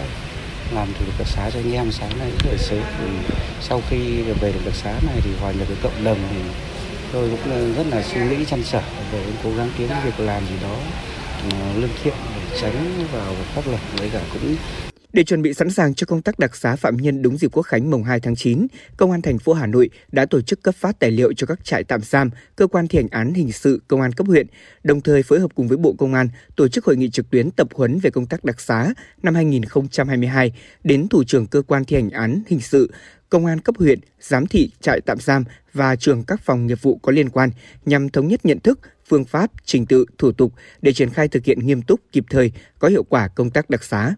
làm 0.75 0.89
thủ 0.93 1.05
tục 1.07 1.15
đặc 1.19 1.29
xá 1.29 1.51
cho 1.51 1.59
anh 1.59 1.73
em 1.73 1.93
sáng 1.93 2.19
nay 2.19 2.31
rất 2.31 2.51
là 2.51 2.59
sớm. 2.59 2.81
Thì 2.99 3.35
sau 3.61 3.83
khi 3.91 3.99
được 4.27 4.41
về 4.41 4.53
được 4.53 4.61
đặc 4.65 4.75
xá 4.75 4.91
này 5.07 5.21
thì 5.23 5.31
hòa 5.41 5.53
nhập 5.53 5.69
với 5.69 5.77
cộng 5.83 6.05
đồng 6.05 6.19
thì 6.31 6.37
tôi 7.13 7.31
cũng 7.31 7.75
rất 7.75 7.87
là 7.91 8.03
suy 8.03 8.21
nghĩ 8.21 8.45
chăn 8.45 8.63
trở 8.73 8.83
về 9.13 9.25
cố 9.45 9.51
gắng 9.57 9.71
kiếm 9.79 9.89
việc 10.05 10.21
làm 10.21 10.43
gì 10.47 10.55
đó 10.63 10.77
lương 11.77 11.91
thiện 12.03 12.15
để 12.37 12.61
tránh 12.61 13.07
vào 13.13 13.35
pháp 13.55 13.67
luật, 13.67 13.81
với 13.99 14.11
cả 14.11 14.21
cũng 14.33 14.57
để 15.15 15.25
chuẩn 15.25 15.43
bị 15.43 15.55
sẵn 15.55 15.71
sàng 15.71 15.95
cho 15.95 16.05
công 16.07 16.23
tác 16.23 16.39
đặc 16.39 16.57
xá 16.57 16.77
phạm 16.77 16.97
nhân 16.97 17.23
đúng 17.23 17.39
dịp 17.39 17.49
Quốc 17.53 17.63
khánh 17.63 17.91
mùng 17.91 18.03
2 18.03 18.21
tháng 18.21 18.37
9, 18.37 18.67
Công 18.97 19.11
an 19.11 19.23
thành 19.23 19.39
phố 19.39 19.53
Hà 19.53 19.67
Nội 19.67 19.91
đã 20.13 20.27
tổ 20.27 20.41
chức 20.41 20.63
cấp 20.63 20.75
phát 20.75 20.99
tài 20.99 21.11
liệu 21.11 21.33
cho 21.33 21.47
các 21.47 21.65
trại 21.65 21.85
tạm 21.85 22.01
giam, 22.01 22.31
cơ 22.57 22.67
quan 22.67 22.89
thi 22.89 22.99
hành 22.99 23.09
án 23.11 23.35
hình 23.35 23.53
sự, 23.53 23.83
công 23.89 24.01
an 24.01 24.13
cấp 24.13 24.27
huyện, 24.27 24.47
đồng 24.85 25.01
thời 25.01 25.23
phối 25.23 25.41
hợp 25.41 25.51
cùng 25.55 25.69
với 25.69 25.79
Bộ 25.79 25.93
Công 25.99 26.15
an 26.15 26.29
tổ 26.57 26.69
chức 26.69 26.85
hội 26.85 26.97
nghị 26.97 27.11
trực 27.11 27.31
tuyến 27.31 27.51
tập 27.51 27.69
huấn 27.75 27.99
về 27.99 28.11
công 28.11 28.27
tác 28.27 28.45
đặc 28.45 28.61
xá 28.61 28.95
năm 29.23 29.35
2022 29.35 30.53
đến 30.85 31.09
thủ 31.09 31.25
trưởng 31.25 31.47
cơ 31.47 31.63
quan 31.63 31.85
thi 31.85 31.97
hành 31.97 32.11
án 32.11 32.43
hình 32.47 32.61
sự, 32.61 32.93
công 33.31 33.47
an 33.47 33.61
cấp 33.61 33.75
huyện, 33.79 33.99
giám 34.21 34.47
thị 34.47 34.71
trại 34.81 35.01
tạm 35.01 35.19
giam 35.21 35.45
và 35.73 35.97
trường 35.97 36.25
các 36.25 36.41
phòng 36.41 36.67
nghiệp 36.67 36.83
vụ 36.83 36.99
có 37.03 37.13
liên 37.13 37.31
quan 37.31 37.51
nhằm 37.87 38.09
thống 38.09 38.29
nhất 38.29 38.41
nhận 38.45 38.61
thức, 38.61 38.81
phương 39.09 39.25
pháp, 39.25 39.51
trình 39.65 39.87
tự, 39.87 40.05
thủ 40.19 40.33
tục 40.33 40.53
để 40.83 40.93
triển 40.93 41.11
khai 41.11 41.29
thực 41.29 41.45
hiện 41.45 41.67
nghiêm 41.67 41.83
túc, 41.83 42.01
kịp 42.13 42.25
thời, 42.31 42.53
có 42.79 42.89
hiệu 42.89 43.03
quả 43.03 43.29
công 43.29 43.51
tác 43.51 43.71
đặc 43.71 43.85
xá. 43.85 44.15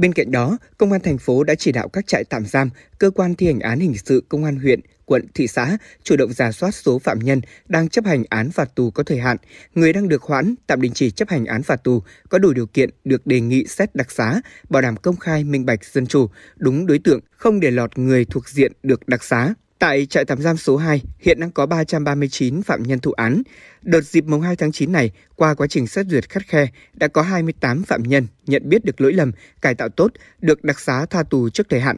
Bên 0.00 0.12
cạnh 0.12 0.30
đó, 0.30 0.58
Công 0.78 0.92
an 0.92 1.00
thành 1.00 1.18
phố 1.18 1.44
đã 1.44 1.54
chỉ 1.54 1.72
đạo 1.72 1.88
các 1.88 2.06
trại 2.06 2.24
tạm 2.24 2.46
giam, 2.46 2.70
cơ 2.98 3.10
quan 3.10 3.34
thi 3.34 3.46
hành 3.46 3.60
án 3.60 3.80
hình 3.80 3.94
sự 4.04 4.22
công 4.28 4.44
an 4.44 4.56
huyện, 4.56 4.80
quận, 5.04 5.26
thị 5.34 5.46
xã 5.46 5.78
chủ 6.02 6.16
động 6.16 6.32
giả 6.32 6.52
soát 6.52 6.70
số 6.70 6.98
phạm 6.98 7.18
nhân 7.18 7.40
đang 7.68 7.88
chấp 7.88 8.04
hành 8.04 8.24
án 8.28 8.50
phạt 8.50 8.74
tù 8.74 8.90
có 8.90 9.02
thời 9.02 9.18
hạn, 9.18 9.36
người 9.74 9.92
đang 9.92 10.08
được 10.08 10.22
hoãn, 10.22 10.54
tạm 10.66 10.80
đình 10.80 10.92
chỉ 10.94 11.10
chấp 11.10 11.28
hành 11.28 11.46
án 11.46 11.62
phạt 11.62 11.84
tù 11.84 12.02
có 12.28 12.38
đủ 12.38 12.52
điều 12.52 12.66
kiện 12.66 12.90
được 13.04 13.26
đề 13.26 13.40
nghị 13.40 13.66
xét 13.66 13.94
đặc 13.94 14.10
xá, 14.10 14.40
bảo 14.68 14.82
đảm 14.82 14.96
công 14.96 15.16
khai, 15.16 15.44
minh 15.44 15.66
bạch, 15.66 15.84
dân 15.84 16.06
chủ, 16.06 16.26
đúng 16.56 16.86
đối 16.86 16.98
tượng, 16.98 17.20
không 17.30 17.60
để 17.60 17.70
lọt 17.70 17.98
người 17.98 18.24
thuộc 18.24 18.48
diện 18.48 18.72
được 18.82 19.08
đặc 19.08 19.24
xá. 19.24 19.54
Tại 19.80 20.06
trại 20.06 20.24
tạm 20.24 20.42
giam 20.42 20.56
số 20.56 20.76
2, 20.76 21.02
hiện 21.18 21.40
đang 21.40 21.50
có 21.50 21.66
339 21.66 22.62
phạm 22.62 22.82
nhân 22.82 22.98
thụ 22.98 23.12
án. 23.12 23.42
Đợt 23.82 24.00
dịp 24.00 24.24
mùng 24.24 24.40
2 24.40 24.56
tháng 24.56 24.72
9 24.72 24.92
này, 24.92 25.10
qua 25.36 25.54
quá 25.54 25.66
trình 25.66 25.86
xét 25.86 26.06
duyệt 26.06 26.28
khắt 26.28 26.42
khe, 26.46 26.66
đã 26.94 27.08
có 27.08 27.22
28 27.22 27.82
phạm 27.82 28.02
nhân 28.02 28.26
nhận 28.46 28.68
biết 28.68 28.84
được 28.84 29.00
lỗi 29.00 29.12
lầm, 29.12 29.32
cải 29.62 29.74
tạo 29.74 29.88
tốt, 29.88 30.12
được 30.40 30.64
đặc 30.64 30.80
xá 30.80 31.06
tha 31.10 31.22
tù 31.22 31.48
trước 31.48 31.68
thời 31.68 31.80
hạn. 31.80 31.96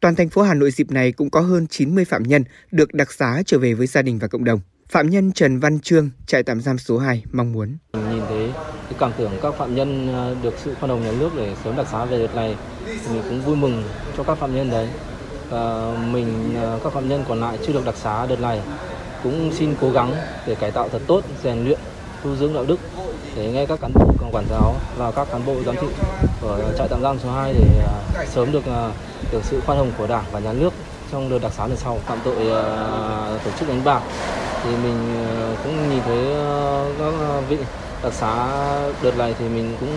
Toàn 0.00 0.14
thành 0.14 0.28
phố 0.28 0.42
Hà 0.42 0.54
Nội 0.54 0.70
dịp 0.70 0.90
này 0.90 1.12
cũng 1.12 1.30
có 1.30 1.40
hơn 1.40 1.66
90 1.66 2.04
phạm 2.04 2.22
nhân 2.22 2.44
được 2.70 2.94
đặc 2.94 3.12
xá 3.12 3.42
trở 3.46 3.58
về 3.58 3.74
với 3.74 3.86
gia 3.86 4.02
đình 4.02 4.18
và 4.18 4.28
cộng 4.28 4.44
đồng. 4.44 4.60
Phạm 4.88 5.10
nhân 5.10 5.32
Trần 5.32 5.58
Văn 5.58 5.80
Trương, 5.80 6.10
trại 6.26 6.42
tạm 6.42 6.60
giam 6.60 6.78
số 6.78 6.98
2 6.98 7.24
mong 7.32 7.52
muốn. 7.52 7.76
Nhìn 7.92 8.22
thấy 8.28 8.50
cái 8.84 8.94
cảm 8.98 9.12
tưởng 9.18 9.32
các 9.42 9.54
phạm 9.58 9.74
nhân 9.74 10.12
ờ, 10.12 10.36
được 10.42 10.54
sự 10.64 10.74
khoan 10.74 10.90
hồng 10.90 11.04
nhà 11.04 11.12
nước 11.18 11.30
để 11.36 11.54
sớm 11.64 11.76
đặc 11.76 11.86
xá 11.92 12.04
về 12.04 12.18
đợt 12.18 12.34
này, 12.34 12.56
thì 12.86 13.14
mình 13.14 13.22
cũng 13.28 13.42
vui 13.42 13.56
mừng 13.56 13.84
cho 14.16 14.22
các 14.22 14.38
phạm 14.38 14.54
nhân 14.54 14.70
đấy 14.70 14.88
Ờ, 15.52 15.94
mình 16.12 16.56
ờ, 16.62 16.78
các 16.84 16.92
phạm 16.92 17.08
nhân 17.08 17.24
còn 17.28 17.40
lại 17.40 17.58
chưa 17.66 17.72
được 17.72 17.84
đặc 17.84 17.94
xá 17.96 18.26
đợt 18.26 18.40
này 18.40 18.60
cũng 19.22 19.50
xin 19.54 19.74
cố 19.80 19.90
gắng 19.90 20.14
để 20.46 20.54
cải 20.54 20.70
tạo 20.70 20.88
thật 20.92 20.98
tốt, 21.06 21.20
rèn 21.42 21.64
luyện, 21.64 21.78
tu 22.24 22.36
dưỡng 22.36 22.54
đạo 22.54 22.64
đức 22.64 22.76
để 23.36 23.50
nghe 23.52 23.66
các 23.66 23.80
cán 23.80 23.92
bộ 23.94 24.28
quản 24.32 24.44
giáo 24.50 24.74
và 24.96 25.10
các 25.10 25.28
cán 25.32 25.46
bộ 25.46 25.54
giám 25.66 25.76
thị 25.80 25.86
ở 26.42 26.74
trại 26.78 26.88
tạm 26.88 27.02
giam 27.02 27.18
số 27.18 27.30
2 27.30 27.52
để 27.52 27.84
ờ, 27.86 28.24
sớm 28.26 28.52
được 28.52 28.64
được 29.32 29.40
sự 29.44 29.60
khoan 29.66 29.78
hồng 29.78 29.90
của 29.98 30.06
Đảng 30.06 30.24
và 30.32 30.40
Nhà 30.40 30.52
nước 30.52 30.72
trong 31.12 31.30
đợt 31.30 31.38
đặc 31.42 31.52
xá 31.52 31.66
lần 31.66 31.76
sau. 31.76 31.98
Phạm 32.06 32.18
tội 32.24 32.36
tổ 33.44 33.50
chức 33.58 33.68
đánh 33.68 33.84
bạc 33.84 34.02
thì 34.64 34.70
mình 34.70 35.26
cũng 35.64 35.90
nhìn 35.90 36.02
thấy 36.04 36.18
các 36.98 37.42
vị 37.48 37.56
đặc 38.02 38.12
xá 38.12 38.48
đợt 39.02 39.18
này 39.18 39.34
thì 39.38 39.48
mình 39.48 39.76
cũng 39.80 39.90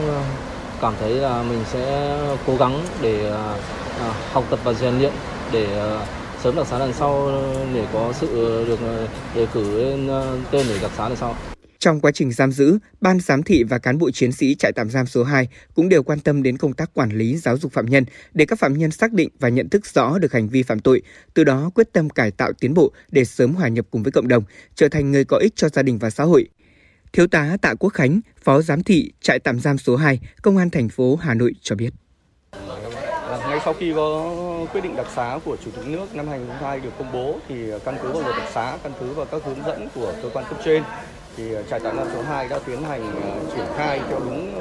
cảm 0.82 0.94
thấy 1.00 1.10
là 1.10 1.44
mình 1.44 1.64
sẽ 1.74 2.18
cố 2.48 2.56
gắng 2.56 2.80
để 3.02 3.32
học 4.34 4.44
tập 4.50 4.60
và 4.64 4.74
rèn 4.74 5.00
luyện 5.00 5.12
để 5.56 5.74
ờ, 5.74 6.06
sớm 6.44 6.56
đặc 6.56 6.68
xá 6.68 6.80
lần 6.80 6.94
sau 6.94 7.32
để 7.74 7.88
có 7.94 8.14
sự 8.22 8.28
ờ, 8.28 8.66
được 8.66 8.80
ờ, 8.82 9.08
đề 9.36 9.48
cử 9.54 9.78
lên 9.78 10.10
tên 10.52 10.66
để 10.70 10.80
đặc 10.82 10.92
xá 10.98 11.10
lần 11.10 11.18
sau. 11.18 11.36
Trong 11.80 12.00
quá 12.00 12.12
trình 12.12 12.32
giam 12.32 12.52
giữ, 12.52 12.78
ban 13.02 13.20
giám 13.20 13.44
thị 13.44 13.64
và 13.64 13.78
cán 13.78 13.98
bộ 13.98 14.12
chiến 14.12 14.32
sĩ 14.32 14.56
trại 14.56 14.72
tạm 14.72 14.90
giam 14.90 15.06
số 15.06 15.24
2 15.24 15.48
cũng 15.74 15.90
đều 15.90 16.04
quan 16.04 16.20
tâm 16.20 16.44
đến 16.44 16.58
công 16.58 16.74
tác 16.74 16.94
quản 16.94 17.10
lý 17.10 17.38
giáo 17.38 17.58
dục 17.58 17.72
phạm 17.72 17.86
nhân 17.86 18.06
để 18.34 18.46
các 18.46 18.60
phạm 18.60 18.78
nhân 18.78 18.92
xác 18.92 19.14
định 19.14 19.30
và 19.40 19.50
nhận 19.50 19.70
thức 19.70 19.86
rõ 19.86 20.18
được 20.18 20.34
hành 20.34 20.48
vi 20.50 20.64
phạm 20.64 20.80
tội, 20.80 21.02
từ 21.34 21.44
đó 21.44 21.72
quyết 21.76 21.94
tâm 21.94 22.10
cải 22.10 22.32
tạo 22.32 22.54
tiến 22.54 22.74
bộ 22.74 22.92
để 23.12 23.26
sớm 23.26 23.54
hòa 23.54 23.68
nhập 23.68 23.86
cùng 23.92 24.04
với 24.04 24.12
cộng 24.12 24.28
đồng, 24.28 24.44
trở 24.76 24.88
thành 24.90 25.12
người 25.12 25.26
có 25.26 25.38
ích 25.38 25.56
cho 25.56 25.70
gia 25.70 25.82
đình 25.82 25.98
và 25.98 26.10
xã 26.10 26.24
hội. 26.24 26.48
Thiếu 27.14 27.28
tá 27.28 27.58
Tạ 27.62 27.74
Quốc 27.80 27.90
Khánh, 27.90 28.22
Phó 28.44 28.62
Giám 28.62 28.84
thị 28.84 29.12
trại 29.22 29.40
tạm 29.40 29.60
giam 29.60 29.78
số 29.78 29.96
2, 29.96 30.20
Công 30.42 30.58
an 30.58 30.70
thành 30.70 30.90
phố 30.90 31.16
Hà 31.16 31.34
Nội 31.34 31.54
cho 31.62 31.76
biết. 31.76 31.94
Ngay 33.56 33.62
sau 33.66 33.74
khi 33.74 33.94
có 33.96 34.32
quyết 34.74 34.82
định 34.82 34.96
đặc 34.96 35.06
xá 35.16 35.40
của 35.46 35.58
Chủ 35.66 35.72
tịch 35.72 35.88
nước 35.88 36.16
năm 36.16 36.28
2022 36.28 36.80
được 36.80 36.90
công 37.00 37.12
bố 37.12 37.36
thì 37.48 37.72
à, 37.72 37.78
căn 37.86 37.98
cứ 38.02 38.12
vào 38.12 38.22
luật 38.22 38.36
đặc 38.38 38.48
xá, 38.54 38.78
căn 38.84 38.92
cứ 39.00 39.14
vào 39.14 39.26
các 39.26 39.42
hướng 39.46 39.64
dẫn 39.66 39.88
của 39.96 40.14
cơ 40.22 40.30
quan 40.34 40.46
cấp 40.50 40.58
trên 40.66 40.84
thì 41.38 41.56
à, 41.56 41.62
trại 41.70 41.80
tạm 41.80 41.98
giam 41.98 42.08
số 42.14 42.22
2 42.22 42.48
đã 42.48 42.60
tiến 42.66 42.84
hành 42.84 43.02
à, 43.24 43.32
triển 43.56 43.66
khai 43.78 44.02
theo 44.10 44.20
đúng 44.20 44.60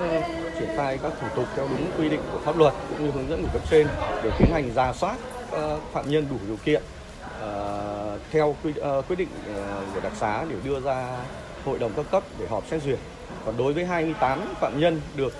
triển 0.60 0.68
khai 0.76 0.98
các 1.02 1.12
thủ 1.20 1.26
tục 1.36 1.44
theo 1.56 1.68
đúng 1.68 1.90
quy 1.98 2.08
định 2.08 2.20
của 2.32 2.38
pháp 2.38 2.56
luật 2.56 2.74
cũng 2.88 3.04
như 3.04 3.10
hướng 3.10 3.28
dẫn 3.28 3.42
của 3.42 3.48
cấp 3.52 3.62
trên 3.70 3.86
để 4.22 4.30
tiến 4.38 4.48
hành 4.52 4.74
ra 4.74 4.92
soát 4.92 5.16
phạm 5.92 6.10
nhân 6.10 6.26
đủ 6.30 6.36
điều 6.46 6.56
kiện 6.64 6.82
theo 8.30 8.56
quy, 8.64 8.72
quyết 9.08 9.16
định 9.16 9.28
của 9.94 10.00
đặc 10.02 10.12
xá 10.16 10.44
để 10.50 10.56
đưa 10.64 10.80
ra 10.80 11.08
hội 11.64 11.78
đồng 11.78 11.92
các 11.96 12.06
cấp 12.10 12.22
để 12.38 12.46
họp 12.46 12.66
xét 12.66 12.82
duyệt. 12.82 12.98
Còn 13.46 13.56
đối 13.56 13.72
với 13.72 13.84
28 13.86 14.54
phạm 14.60 14.80
nhân 14.80 15.00
được 15.16 15.34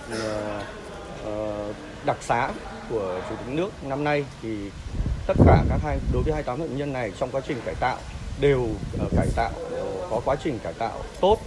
ờ, 1.25 1.73
đặc 2.07 2.17
xá 2.21 2.51
của 2.91 3.21
chủ 3.29 3.35
tịch 3.37 3.55
nước 3.55 3.71
năm 3.83 4.05
nay 4.05 4.25
thì 4.43 4.71
tất 5.27 5.35
cả 5.47 5.63
các 5.69 5.81
hai 5.85 5.99
đối 6.13 6.23
với 6.23 6.33
28 6.33 6.59
phạm 6.59 6.77
nhân 6.77 6.93
này 6.93 7.13
trong 7.21 7.31
quá 7.31 7.41
trình 7.49 7.57
cải 7.65 7.75
tạo 7.75 7.97
đều 8.41 8.69
ờ, 8.99 9.07
cải 9.17 9.27
tạo 9.37 9.51
có 10.11 10.21
quá 10.25 10.37
trình 10.45 10.59
cải 10.59 10.73
tạo 10.73 11.03
tốt 11.21 11.39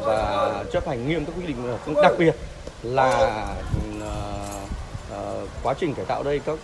và 0.00 0.64
chấp 0.72 0.88
hành 0.88 1.08
nghiêm 1.08 1.24
các 1.24 1.32
quy 1.36 1.46
định 1.46 1.78
ờ, 1.86 2.02
đặc 2.02 2.12
biệt 2.18 2.34
là 2.82 3.46
uh, 3.96 4.04
uh, 5.12 5.48
quá 5.62 5.74
trình 5.80 5.94
cải 5.94 6.04
tạo 6.04 6.22
đây 6.22 6.38
các 6.38 6.58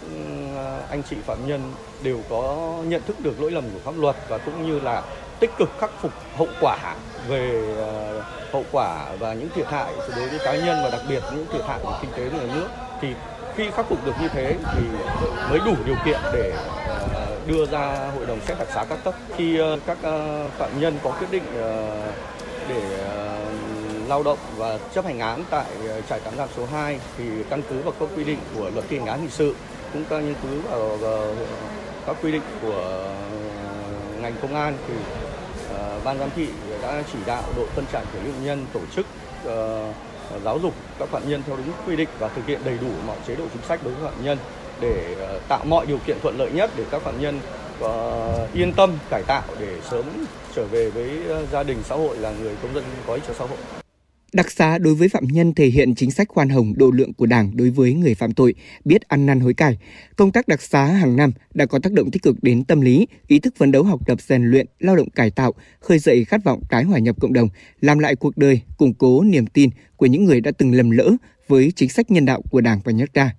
anh 0.90 1.02
chị 1.10 1.16
phạm 1.26 1.46
nhân 1.46 1.72
đều 2.02 2.20
có 2.30 2.72
nhận 2.86 3.02
thức 3.06 3.20
được 3.20 3.40
lỗi 3.40 3.50
lầm 3.50 3.64
của 3.72 3.78
pháp 3.84 3.98
luật 3.98 4.16
và 4.28 4.38
cũng 4.38 4.66
như 4.66 4.80
là 4.80 5.02
tích 5.40 5.50
cực 5.58 5.70
khắc 5.80 5.90
phục 6.00 6.12
hậu 6.36 6.48
quả 6.60 6.96
về 7.28 7.62
uh, 7.72 8.24
hậu 8.52 8.64
quả 8.72 9.06
và 9.18 9.34
những 9.34 9.48
thiệt 9.54 9.66
hại 9.66 9.92
đối 10.16 10.28
với 10.28 10.38
cá 10.38 10.56
nhân 10.56 10.78
và 10.84 10.90
đặc 10.90 11.00
biệt 11.08 11.22
những 11.34 11.46
thiệt 11.52 11.62
hại 11.66 11.78
của 11.82 11.98
kinh 12.02 12.10
tế 12.10 12.28
của 12.28 12.46
nhà 12.46 12.54
nước 12.54 12.68
thì 13.00 13.08
khi 13.56 13.70
khắc 13.70 13.88
phục 13.88 14.04
được 14.04 14.12
như 14.20 14.28
thế 14.28 14.56
thì 14.74 14.82
mới 15.50 15.58
đủ 15.66 15.74
điều 15.86 15.96
kiện 16.04 16.20
để 16.32 16.52
ờ, 17.14 17.38
đưa 17.46 17.66
ra 17.66 18.10
hội 18.16 18.26
đồng 18.26 18.40
xét 18.40 18.58
đặc 18.58 18.68
xá 18.74 18.84
các 18.88 18.98
cấp. 19.04 19.14
Khi 19.36 19.58
ờ, 19.58 19.78
các 19.86 19.98
ờ, 20.02 20.46
phạm 20.58 20.80
nhân 20.80 20.98
có 21.02 21.10
quyết 21.10 21.28
định 21.30 21.42
để 22.68 22.82
lao 24.08 24.22
động 24.22 24.38
và 24.56 24.78
chấp 24.94 25.04
hành 25.04 25.18
án 25.18 25.44
tại 25.50 25.64
trại 26.08 26.20
tạm 26.20 26.36
giam 26.36 26.48
số 26.56 26.66
2 26.66 27.00
thì 27.18 27.24
căn 27.50 27.62
cứ 27.70 27.76
vào 27.82 27.94
các 28.00 28.08
quy 28.16 28.24
định 28.24 28.38
của 28.54 28.70
luật 28.74 28.84
thi 28.88 28.98
hành 28.98 29.06
án 29.06 29.20
hình 29.20 29.30
sự 29.30 29.54
cũng 29.92 30.04
căn 30.10 30.34
cứ 30.42 30.60
vào 31.00 31.34
các 32.06 32.16
quy 32.22 32.32
định 32.32 32.42
của 32.62 33.04
ngành 34.22 34.34
công 34.42 34.54
an 34.54 34.76
thì 34.88 34.94
ban 36.04 36.18
giám 36.18 36.28
thị 36.36 36.48
đã 36.82 37.02
chỉ 37.12 37.18
đạo 37.26 37.42
đội 37.56 37.66
phân 37.66 37.84
trại 37.92 38.04
của 38.12 38.18
lưu 38.24 38.34
nhân 38.42 38.66
tổ 38.72 38.80
chức 38.96 39.06
Ờ, 40.30 40.38
giáo 40.44 40.58
dục 40.58 40.74
các 40.98 41.08
phạm 41.08 41.28
nhân 41.28 41.42
theo 41.46 41.56
đúng 41.56 41.66
quy 41.86 41.96
định 41.96 42.08
và 42.18 42.28
thực 42.28 42.46
hiện 42.46 42.60
đầy 42.64 42.78
đủ 42.80 42.88
mọi 43.06 43.16
chế 43.26 43.34
độ 43.34 43.44
chính 43.52 43.62
sách 43.62 43.80
đối 43.84 43.94
với 43.94 44.10
phạm 44.10 44.24
nhân 44.24 44.38
để 44.80 45.16
ờ, 45.20 45.40
tạo 45.48 45.64
mọi 45.64 45.86
điều 45.86 45.98
kiện 46.06 46.16
thuận 46.22 46.38
lợi 46.38 46.50
nhất 46.50 46.70
để 46.76 46.84
các 46.90 47.02
phạm 47.02 47.20
nhân 47.20 47.40
ờ, 47.80 48.48
yên 48.54 48.72
tâm 48.72 48.98
cải 49.10 49.22
tạo 49.22 49.42
để 49.60 49.76
sớm 49.90 50.04
trở 50.54 50.64
về 50.64 50.90
với 50.90 51.10
gia 51.52 51.62
đình 51.62 51.78
xã 51.84 51.94
hội 51.94 52.16
là 52.16 52.32
người 52.42 52.54
công 52.62 52.74
dân 52.74 52.84
có 53.06 53.14
ích 53.14 53.22
cho 53.26 53.34
xã 53.38 53.44
hội. 53.44 53.58
Đặc 54.32 54.50
xá 54.50 54.78
đối 54.78 54.94
với 54.94 55.08
phạm 55.08 55.24
nhân 55.24 55.54
thể 55.54 55.66
hiện 55.66 55.94
chính 55.94 56.10
sách 56.10 56.28
khoan 56.28 56.48
hồng 56.48 56.72
độ 56.76 56.90
lượng 56.90 57.12
của 57.12 57.26
Đảng 57.26 57.56
đối 57.56 57.70
với 57.70 57.94
người 57.94 58.14
phạm 58.14 58.32
tội, 58.32 58.54
biết 58.84 59.08
ăn 59.08 59.26
năn 59.26 59.40
hối 59.40 59.54
cải. 59.54 59.78
Công 60.16 60.32
tác 60.32 60.48
đặc 60.48 60.62
xá 60.62 60.84
hàng 60.84 61.16
năm 61.16 61.32
đã 61.54 61.66
có 61.66 61.78
tác 61.78 61.92
động 61.92 62.10
tích 62.10 62.22
cực 62.22 62.42
đến 62.42 62.64
tâm 62.64 62.80
lý, 62.80 63.06
ý 63.26 63.38
thức 63.38 63.54
phấn 63.56 63.72
đấu 63.72 63.82
học 63.82 64.00
tập 64.06 64.20
rèn 64.20 64.44
luyện, 64.44 64.66
lao 64.78 64.96
động 64.96 65.10
cải 65.10 65.30
tạo, 65.30 65.54
khơi 65.80 65.98
dậy 65.98 66.24
khát 66.24 66.44
vọng 66.44 66.60
tái 66.70 66.84
hòa 66.84 66.98
nhập 66.98 67.16
cộng 67.20 67.32
đồng, 67.32 67.48
làm 67.80 67.98
lại 67.98 68.16
cuộc 68.16 68.36
đời, 68.36 68.60
củng 68.78 68.94
cố 68.94 69.22
niềm 69.22 69.46
tin 69.46 69.70
của 69.96 70.06
những 70.06 70.24
người 70.24 70.40
đã 70.40 70.50
từng 70.58 70.74
lầm 70.74 70.90
lỡ 70.90 71.16
với 71.48 71.72
chính 71.76 71.88
sách 71.88 72.10
nhân 72.10 72.24
đạo 72.24 72.42
của 72.50 72.60
Đảng 72.60 72.80
và 72.84 72.92
nước 72.92 73.12
ta. 73.12 73.34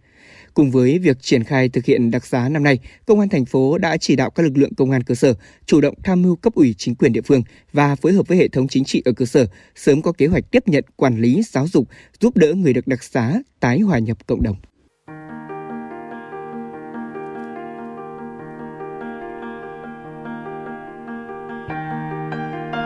Cùng 0.54 0.72
với 0.72 1.00
việc 1.00 1.18
triển 1.22 1.44
khai 1.44 1.70
thực 1.70 1.86
hiện 1.86 2.12
đặc 2.12 2.26
xá 2.26 2.50
năm 2.50 2.64
nay, 2.64 2.80
Công 3.06 3.20
an 3.20 3.30
thành 3.30 3.46
phố 3.46 3.78
đã 3.78 3.98
chỉ 3.98 4.16
đạo 4.16 4.30
các 4.30 4.44
lực 4.44 4.58
lượng 4.58 4.76
công 4.76 4.92
an 4.92 5.04
cơ 5.04 5.16
sở 5.16 5.34
chủ 5.66 5.82
động 5.82 5.96
tham 6.04 6.22
mưu 6.22 6.36
cấp 6.36 6.54
ủy 6.54 6.76
chính 6.78 6.96
quyền 6.96 7.14
địa 7.14 7.22
phương 7.22 7.42
và 7.74 7.96
phối 7.96 8.14
hợp 8.14 8.28
với 8.28 8.38
hệ 8.38 8.48
thống 8.48 8.68
chính 8.68 8.84
trị 8.84 9.02
ở 9.06 9.12
cơ 9.12 9.26
sở 9.26 9.46
sớm 9.76 10.02
có 10.02 10.12
kế 10.12 10.28
hoạch 10.28 10.52
tiếp 10.52 10.64
nhận, 10.68 10.84
quản 10.96 11.18
lý, 11.18 11.42
giáo 11.44 11.68
dục, 11.68 11.88
giúp 12.20 12.38
đỡ 12.38 12.54
người 12.54 12.74
được 12.74 12.88
đặc 12.88 13.04
xá 13.04 13.40
tái 13.60 13.80
hòa 13.80 14.00
nhập 14.00 14.28
cộng 14.28 14.44
đồng. 14.44 14.56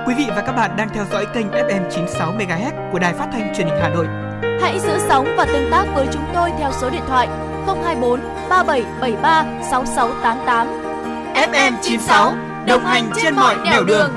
Quý 0.07 0.13
vị 0.17 0.25
và 0.27 0.43
các 0.45 0.53
bạn 0.53 0.77
đang 0.77 0.89
theo 0.93 1.05
dõi 1.11 1.25
kênh 1.33 1.47
FM 1.47 1.89
96 1.89 2.33
MHz 2.33 2.91
của 2.91 2.99
đài 2.99 3.13
phát 3.13 3.29
thanh 3.31 3.53
truyền 3.55 3.67
hình 3.67 3.77
Hà 3.81 3.89
Nội. 3.89 4.07
Hãy 4.61 4.79
giữ 4.79 4.97
sóng 5.07 5.27
và 5.37 5.45
tương 5.45 5.71
tác 5.71 5.85
với 5.95 6.07
chúng 6.13 6.23
tôi 6.33 6.49
theo 6.59 6.71
số 6.81 6.89
điện 6.89 7.03
thoại 7.07 7.54
024 7.65 8.19
3773 8.49 9.45
6688. 9.71 10.67
FM 11.51 11.73
96 11.81 12.35
đồng 12.67 12.85
hành 12.85 13.11
trên 13.15 13.35
mọi 13.35 13.55
nẻo 13.63 13.83
đường. 13.83 14.11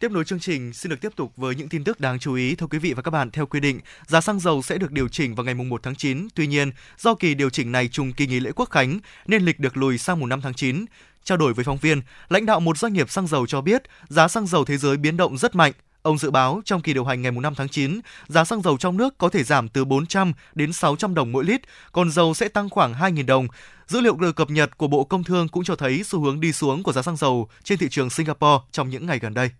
Tiếp 0.00 0.12
nối 0.12 0.24
chương 0.24 0.40
trình, 0.40 0.72
xin 0.72 0.90
được 0.90 1.00
tiếp 1.00 1.12
tục 1.16 1.32
với 1.36 1.54
những 1.54 1.68
tin 1.68 1.84
tức 1.84 2.00
đáng 2.00 2.18
chú 2.18 2.34
ý. 2.34 2.54
Thưa 2.54 2.66
quý 2.66 2.78
vị 2.78 2.92
và 2.92 3.02
các 3.02 3.10
bạn, 3.10 3.30
theo 3.30 3.46
quy 3.46 3.60
định, 3.60 3.80
giá 4.06 4.20
xăng 4.20 4.40
dầu 4.40 4.62
sẽ 4.62 4.78
được 4.78 4.92
điều 4.92 5.08
chỉnh 5.08 5.34
vào 5.34 5.44
ngày 5.44 5.54
1 5.54 5.82
tháng 5.82 5.94
9. 5.94 6.28
Tuy 6.34 6.46
nhiên, 6.46 6.70
do 6.98 7.14
kỳ 7.14 7.34
điều 7.34 7.50
chỉnh 7.50 7.72
này 7.72 7.88
trùng 7.88 8.12
kỳ 8.12 8.26
nghỉ 8.26 8.40
lễ 8.40 8.50
Quốc 8.56 8.70
khánh 8.70 8.98
nên 9.26 9.44
lịch 9.44 9.60
được 9.60 9.76
lùi 9.76 9.98
sang 9.98 10.20
mùng 10.20 10.28
5 10.28 10.40
tháng 10.40 10.54
9. 10.54 10.84
Trao 11.24 11.38
đổi 11.38 11.54
với 11.54 11.64
phóng 11.64 11.78
viên, 11.78 12.00
lãnh 12.28 12.46
đạo 12.46 12.60
một 12.60 12.78
doanh 12.78 12.92
nghiệp 12.92 13.10
xăng 13.10 13.26
dầu 13.26 13.46
cho 13.46 13.60
biết 13.60 13.82
giá 14.08 14.28
xăng 14.28 14.46
dầu 14.46 14.64
thế 14.64 14.76
giới 14.76 14.96
biến 14.96 15.16
động 15.16 15.38
rất 15.38 15.54
mạnh. 15.54 15.72
Ông 16.02 16.18
dự 16.18 16.30
báo 16.30 16.60
trong 16.64 16.80
kỳ 16.80 16.94
điều 16.94 17.04
hành 17.04 17.22
ngày 17.22 17.32
5 17.32 17.54
tháng 17.54 17.68
9, 17.68 18.00
giá 18.26 18.44
xăng 18.44 18.62
dầu 18.62 18.76
trong 18.78 18.96
nước 18.96 19.18
có 19.18 19.28
thể 19.28 19.44
giảm 19.44 19.68
từ 19.68 19.84
400 19.84 20.32
đến 20.54 20.72
600 20.72 21.14
đồng 21.14 21.32
mỗi 21.32 21.44
lít, 21.44 21.60
còn 21.92 22.10
dầu 22.10 22.34
sẽ 22.34 22.48
tăng 22.48 22.68
khoảng 22.68 22.94
2.000 22.94 23.26
đồng. 23.26 23.46
Dữ 23.86 24.00
liệu 24.00 24.16
được 24.16 24.36
cập 24.36 24.50
nhật 24.50 24.78
của 24.78 24.86
Bộ 24.86 25.04
Công 25.04 25.24
Thương 25.24 25.48
cũng 25.48 25.64
cho 25.64 25.76
thấy 25.76 26.02
xu 26.04 26.20
hướng 26.20 26.40
đi 26.40 26.52
xuống 26.52 26.82
của 26.82 26.92
giá 26.92 27.02
xăng 27.02 27.16
dầu 27.16 27.48
trên 27.64 27.78
thị 27.78 27.88
trường 27.90 28.10
Singapore 28.10 28.64
trong 28.72 28.90
những 28.90 29.06
ngày 29.06 29.18
gần 29.18 29.34
đây. 29.34 29.50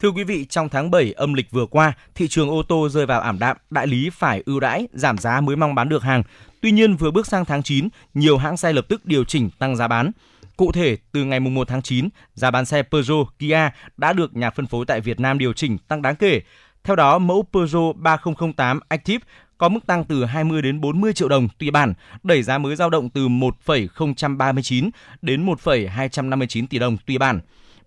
Thưa 0.00 0.10
quý 0.10 0.24
vị, 0.24 0.44
trong 0.44 0.68
tháng 0.68 0.90
7 0.90 1.12
âm 1.12 1.34
lịch 1.34 1.50
vừa 1.50 1.66
qua, 1.66 1.92
thị 2.14 2.28
trường 2.28 2.50
ô 2.50 2.62
tô 2.62 2.88
rơi 2.88 3.06
vào 3.06 3.20
ảm 3.20 3.38
đạm, 3.38 3.56
đại 3.70 3.86
lý 3.86 4.10
phải 4.10 4.42
ưu 4.46 4.60
đãi, 4.60 4.88
giảm 4.92 5.18
giá 5.18 5.40
mới 5.40 5.56
mong 5.56 5.74
bán 5.74 5.88
được 5.88 6.02
hàng. 6.02 6.22
Tuy 6.60 6.70
nhiên, 6.70 6.96
vừa 6.96 7.10
bước 7.10 7.26
sang 7.26 7.44
tháng 7.44 7.62
9, 7.62 7.88
nhiều 8.14 8.38
hãng 8.38 8.56
xe 8.56 8.72
lập 8.72 8.86
tức 8.88 9.06
điều 9.06 9.24
chỉnh 9.24 9.50
tăng 9.58 9.76
giá 9.76 9.88
bán. 9.88 10.10
Cụ 10.56 10.72
thể, 10.72 10.96
từ 11.12 11.24
ngày 11.24 11.40
1 11.40 11.68
tháng 11.68 11.82
9, 11.82 12.08
giá 12.34 12.50
bán 12.50 12.64
xe 12.64 12.82
Peugeot, 12.82 13.26
Kia 13.38 13.70
đã 13.96 14.12
được 14.12 14.36
nhà 14.36 14.50
phân 14.50 14.66
phối 14.66 14.86
tại 14.86 15.00
Việt 15.00 15.20
Nam 15.20 15.38
điều 15.38 15.52
chỉnh 15.52 15.78
tăng 15.78 16.02
đáng 16.02 16.16
kể. 16.16 16.40
Theo 16.84 16.96
đó, 16.96 17.18
mẫu 17.18 17.46
Peugeot 17.52 17.96
3008 17.96 18.80
Active 18.88 19.24
có 19.58 19.68
mức 19.68 19.86
tăng 19.86 20.04
từ 20.04 20.24
20 20.24 20.62
đến 20.62 20.80
40 20.80 21.12
triệu 21.12 21.28
đồng 21.28 21.48
tùy 21.58 21.70
bản, 21.70 21.94
đẩy 22.22 22.42
giá 22.42 22.58
mới 22.58 22.76
dao 22.76 22.90
động 22.90 23.10
từ 23.10 23.28
1,039 23.28 24.90
đến 25.22 25.42
1,259 25.42 26.66
tỷ 26.66 26.78
đồng 26.78 26.96
tùy 26.96 27.18
bản. 27.18 27.40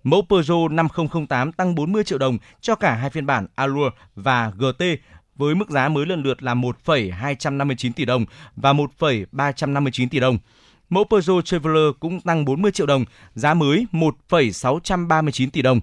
Mẫu 0.03 0.25
Peugeot 0.29 0.71
5008 0.71 1.51
tăng 1.51 1.75
40 1.75 2.03
triệu 2.03 2.17
đồng 2.17 2.37
cho 2.61 2.75
cả 2.75 2.93
hai 2.93 3.09
phiên 3.09 3.25
bản 3.25 3.47
Allure 3.55 3.89
và 4.15 4.51
GT 4.57 4.83
với 5.35 5.55
mức 5.55 5.69
giá 5.69 5.89
mới 5.89 6.05
lần 6.05 6.23
lượt 6.23 6.43
là 6.43 6.53
1,259 6.53 7.93
tỷ 7.93 8.05
đồng 8.05 8.25
và 8.55 8.73
1,359 8.73 10.09
tỷ 10.09 10.19
đồng. 10.19 10.37
Mẫu 10.89 11.03
Peugeot 11.03 11.45
Traveler 11.45 11.83
cũng 11.99 12.21
tăng 12.21 12.45
40 12.45 12.71
triệu 12.71 12.87
đồng, 12.87 13.05
giá 13.33 13.53
mới 13.53 13.85
1,639 13.91 15.49
tỷ 15.49 15.61
đồng. 15.61 15.81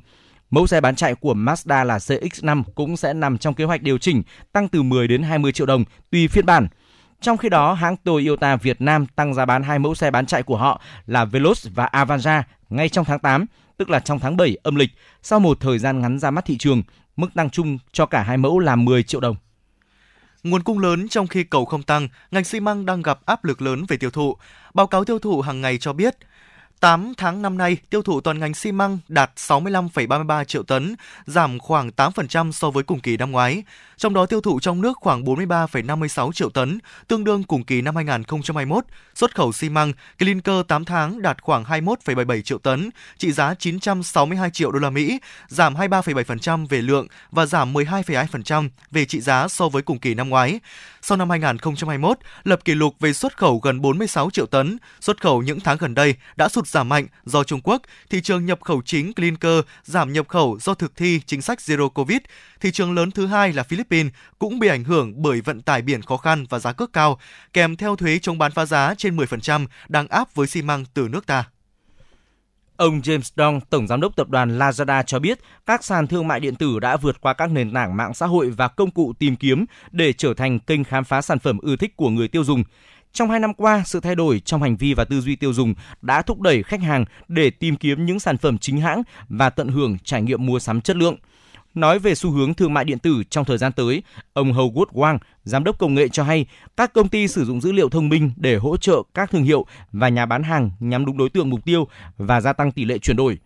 Mẫu 0.50 0.66
xe 0.66 0.80
bán 0.80 0.96
chạy 0.96 1.14
của 1.14 1.34
Mazda 1.34 1.84
là 1.84 1.98
CX-5 1.98 2.62
cũng 2.74 2.96
sẽ 2.96 3.14
nằm 3.14 3.38
trong 3.38 3.54
kế 3.54 3.64
hoạch 3.64 3.82
điều 3.82 3.98
chỉnh, 3.98 4.22
tăng 4.52 4.68
từ 4.68 4.82
10 4.82 5.08
đến 5.08 5.22
20 5.22 5.52
triệu 5.52 5.66
đồng 5.66 5.84
tùy 6.10 6.28
phiên 6.28 6.46
bản. 6.46 6.68
Trong 7.20 7.36
khi 7.36 7.48
đó, 7.48 7.72
hãng 7.72 7.96
Toyota 7.96 8.56
Việt 8.56 8.80
Nam 8.80 9.06
tăng 9.06 9.34
giá 9.34 9.44
bán 9.44 9.62
hai 9.62 9.78
mẫu 9.78 9.94
xe 9.94 10.10
bán 10.10 10.26
chạy 10.26 10.42
của 10.42 10.56
họ 10.56 10.80
là 11.06 11.24
Veloz 11.24 11.68
và 11.74 11.88
Avanza 11.92 12.42
ngay 12.70 12.88
trong 12.88 13.04
tháng 13.04 13.18
8, 13.18 13.46
tức 13.76 13.90
là 13.90 14.00
trong 14.00 14.18
tháng 14.18 14.36
7 14.36 14.56
âm 14.62 14.76
lịch, 14.76 14.90
sau 15.22 15.40
một 15.40 15.60
thời 15.60 15.78
gian 15.78 16.00
ngắn 16.00 16.18
ra 16.18 16.30
mắt 16.30 16.44
thị 16.44 16.58
trường, 16.58 16.82
mức 17.16 17.28
tăng 17.34 17.50
chung 17.50 17.78
cho 17.92 18.06
cả 18.06 18.22
hai 18.22 18.36
mẫu 18.36 18.58
là 18.58 18.76
10 18.76 19.02
triệu 19.02 19.20
đồng. 19.20 19.36
Nguồn 20.46 20.62
cung 20.62 20.78
lớn 20.78 21.08
trong 21.08 21.26
khi 21.26 21.44
cầu 21.44 21.64
không 21.64 21.82
tăng, 21.82 22.08
ngành 22.30 22.44
xi 22.44 22.60
măng 22.60 22.86
đang 22.86 23.02
gặp 23.02 23.18
áp 23.26 23.44
lực 23.44 23.62
lớn 23.62 23.84
về 23.88 23.96
tiêu 23.96 24.10
thụ. 24.10 24.36
Báo 24.74 24.86
cáo 24.86 25.04
tiêu 25.04 25.18
thụ 25.18 25.40
hàng 25.40 25.60
ngày 25.60 25.78
cho 25.78 25.92
biết, 25.92 26.16
8 26.80 27.12
tháng 27.16 27.42
năm 27.42 27.58
nay, 27.58 27.76
tiêu 27.90 28.02
thụ 28.02 28.20
toàn 28.20 28.38
ngành 28.38 28.54
xi 28.54 28.72
măng 28.72 28.98
đạt 29.08 29.30
65,33 29.36 30.44
triệu 30.44 30.62
tấn, 30.62 30.96
giảm 31.26 31.58
khoảng 31.58 31.90
8% 31.96 32.52
so 32.52 32.70
với 32.70 32.82
cùng 32.82 33.00
kỳ 33.00 33.16
năm 33.16 33.30
ngoái. 33.30 33.62
Trong 33.96 34.14
đó 34.14 34.26
tiêu 34.26 34.40
thụ 34.40 34.60
trong 34.60 34.80
nước 34.80 34.98
khoảng 35.00 35.24
43,56 35.24 36.32
triệu 36.32 36.50
tấn, 36.50 36.78
tương 37.08 37.24
đương 37.24 37.44
cùng 37.44 37.64
kỳ 37.64 37.82
năm 37.82 37.96
2021. 37.96 38.84
Xuất 39.14 39.34
khẩu 39.34 39.52
xi 39.52 39.68
măng 39.68 39.92
clinker 40.18 40.66
8 40.68 40.84
tháng 40.84 41.22
đạt 41.22 41.42
khoảng 41.42 41.64
21,77 41.64 42.42
triệu 42.42 42.58
tấn, 42.58 42.90
trị 43.18 43.32
giá 43.32 43.54
962 43.54 44.50
triệu 44.50 44.70
đô 44.70 44.78
la 44.78 44.90
Mỹ, 44.90 45.18
giảm 45.48 45.74
23,7% 45.74 46.66
về 46.66 46.82
lượng 46.82 47.06
và 47.30 47.46
giảm 47.46 47.72
12,2% 47.72 48.68
về 48.90 49.04
trị 49.04 49.20
giá 49.20 49.48
so 49.48 49.68
với 49.68 49.82
cùng 49.82 49.98
kỳ 49.98 50.14
năm 50.14 50.28
ngoái. 50.28 50.60
Sau 51.02 51.18
năm 51.18 51.30
2021, 51.30 52.18
lập 52.44 52.60
kỷ 52.64 52.74
lục 52.74 52.94
về 53.00 53.12
xuất 53.12 53.36
khẩu 53.36 53.58
gần 53.58 53.80
46 53.80 54.30
triệu 54.30 54.46
tấn, 54.46 54.78
xuất 55.00 55.22
khẩu 55.22 55.42
những 55.42 55.60
tháng 55.60 55.76
gần 55.76 55.94
đây 55.94 56.14
đã 56.36 56.48
sụt 56.48 56.65
được 56.66 56.70
giảm 56.70 56.88
mạnh 56.88 57.06
do 57.24 57.44
Trung 57.44 57.60
Quốc, 57.64 57.82
thị 58.10 58.20
trường 58.20 58.46
nhập 58.46 58.60
khẩu 58.60 58.82
chính 58.84 59.14
Clinker 59.14 59.60
giảm 59.84 60.12
nhập 60.12 60.28
khẩu 60.28 60.58
do 60.60 60.74
thực 60.74 60.96
thi 60.96 61.20
chính 61.26 61.42
sách 61.42 61.58
Zero 61.58 61.88
Covid. 61.88 62.18
Thị 62.60 62.70
trường 62.70 62.94
lớn 62.94 63.10
thứ 63.10 63.26
hai 63.26 63.52
là 63.52 63.62
Philippines 63.62 64.12
cũng 64.38 64.58
bị 64.58 64.68
ảnh 64.68 64.84
hưởng 64.84 65.22
bởi 65.22 65.40
vận 65.40 65.62
tải 65.62 65.82
biển 65.82 66.02
khó 66.02 66.16
khăn 66.16 66.44
và 66.50 66.58
giá 66.58 66.72
cước 66.72 66.92
cao, 66.92 67.18
kèm 67.52 67.76
theo 67.76 67.96
thuế 67.96 68.18
chống 68.18 68.38
bán 68.38 68.52
phá 68.52 68.66
giá 68.66 68.94
trên 68.98 69.16
10% 69.16 69.66
đang 69.88 70.08
áp 70.08 70.34
với 70.34 70.46
xi 70.46 70.62
măng 70.62 70.84
từ 70.94 71.08
nước 71.08 71.26
ta. 71.26 71.44
Ông 72.76 73.00
James 73.00 73.32
Dong, 73.36 73.60
Tổng 73.70 73.86
Giám 73.86 74.00
đốc 74.00 74.16
Tập 74.16 74.28
đoàn 74.28 74.58
Lazada 74.58 75.02
cho 75.02 75.18
biết 75.18 75.38
các 75.66 75.84
sàn 75.84 76.06
thương 76.06 76.28
mại 76.28 76.40
điện 76.40 76.54
tử 76.54 76.78
đã 76.78 76.96
vượt 76.96 77.20
qua 77.20 77.32
các 77.32 77.50
nền 77.50 77.74
tảng 77.74 77.96
mạng 77.96 78.14
xã 78.14 78.26
hội 78.26 78.50
và 78.50 78.68
công 78.68 78.90
cụ 78.90 79.12
tìm 79.18 79.36
kiếm 79.36 79.64
để 79.90 80.12
trở 80.12 80.34
thành 80.34 80.58
kênh 80.58 80.84
khám 80.84 81.04
phá 81.04 81.22
sản 81.22 81.38
phẩm 81.38 81.58
ưa 81.58 81.76
thích 81.76 81.96
của 81.96 82.10
người 82.10 82.28
tiêu 82.28 82.44
dùng. 82.44 82.64
Trong 83.12 83.30
hai 83.30 83.40
năm 83.40 83.54
qua, 83.54 83.82
sự 83.86 84.00
thay 84.00 84.14
đổi 84.14 84.40
trong 84.40 84.62
hành 84.62 84.76
vi 84.76 84.94
và 84.94 85.04
tư 85.04 85.20
duy 85.20 85.36
tiêu 85.36 85.52
dùng 85.52 85.74
đã 86.02 86.22
thúc 86.22 86.40
đẩy 86.40 86.62
khách 86.62 86.82
hàng 86.82 87.04
để 87.28 87.50
tìm 87.50 87.76
kiếm 87.76 88.06
những 88.06 88.20
sản 88.20 88.38
phẩm 88.38 88.58
chính 88.58 88.80
hãng 88.80 89.02
và 89.28 89.50
tận 89.50 89.68
hưởng 89.68 89.98
trải 90.04 90.22
nghiệm 90.22 90.46
mua 90.46 90.58
sắm 90.58 90.80
chất 90.80 90.96
lượng. 90.96 91.16
Nói 91.74 91.98
về 91.98 92.14
xu 92.14 92.30
hướng 92.30 92.54
thương 92.54 92.74
mại 92.74 92.84
điện 92.84 92.98
tử 92.98 93.22
trong 93.30 93.44
thời 93.44 93.58
gian 93.58 93.72
tới, 93.72 94.02
ông 94.32 94.52
Howard 94.52 94.92
Wang, 94.92 95.18
giám 95.44 95.64
đốc 95.64 95.78
công 95.78 95.94
nghệ 95.94 96.08
cho 96.08 96.24
hay 96.24 96.46
các 96.76 96.92
công 96.92 97.08
ty 97.08 97.28
sử 97.28 97.44
dụng 97.44 97.60
dữ 97.60 97.72
liệu 97.72 97.88
thông 97.88 98.08
minh 98.08 98.32
để 98.36 98.56
hỗ 98.56 98.76
trợ 98.76 99.02
các 99.14 99.30
thương 99.30 99.44
hiệu 99.44 99.66
và 99.92 100.08
nhà 100.08 100.26
bán 100.26 100.42
hàng 100.42 100.70
nhắm 100.80 101.06
đúng 101.06 101.16
đối 101.16 101.30
tượng 101.30 101.50
mục 101.50 101.64
tiêu 101.64 101.88
và 102.18 102.40
gia 102.40 102.52
tăng 102.52 102.72
tỷ 102.72 102.84
lệ 102.84 102.98
chuyển 102.98 103.16
đổi. 103.16 103.38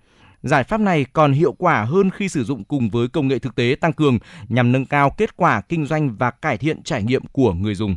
Giải 0.43 0.65
pháp 0.65 0.81
này 0.81 1.07
còn 1.13 1.33
hiệu 1.33 1.53
quả 1.53 1.85
hơn 1.85 2.11
khi 2.11 2.29
sử 2.29 2.45
dụng 2.45 2.65
cùng 2.65 2.91
với 2.91 3.09
công 3.09 3.29
nghệ 3.29 3.39
thực 3.39 3.55
tế 3.55 3.77
tăng 3.81 3.93
cường 3.93 4.19
nhằm 4.49 4.73
nâng 4.73 4.87
cao 4.87 5.11
kết 5.11 5.37
quả 5.37 5.61
kinh 5.61 5.87
doanh 5.87 6.17
và 6.17 6.31
cải 6.31 6.59
thiện 6.59 6.83
trải 6.83 7.03
nghiệm 7.03 7.23
của 7.33 7.53
người 7.53 7.75
dùng. 7.75 7.97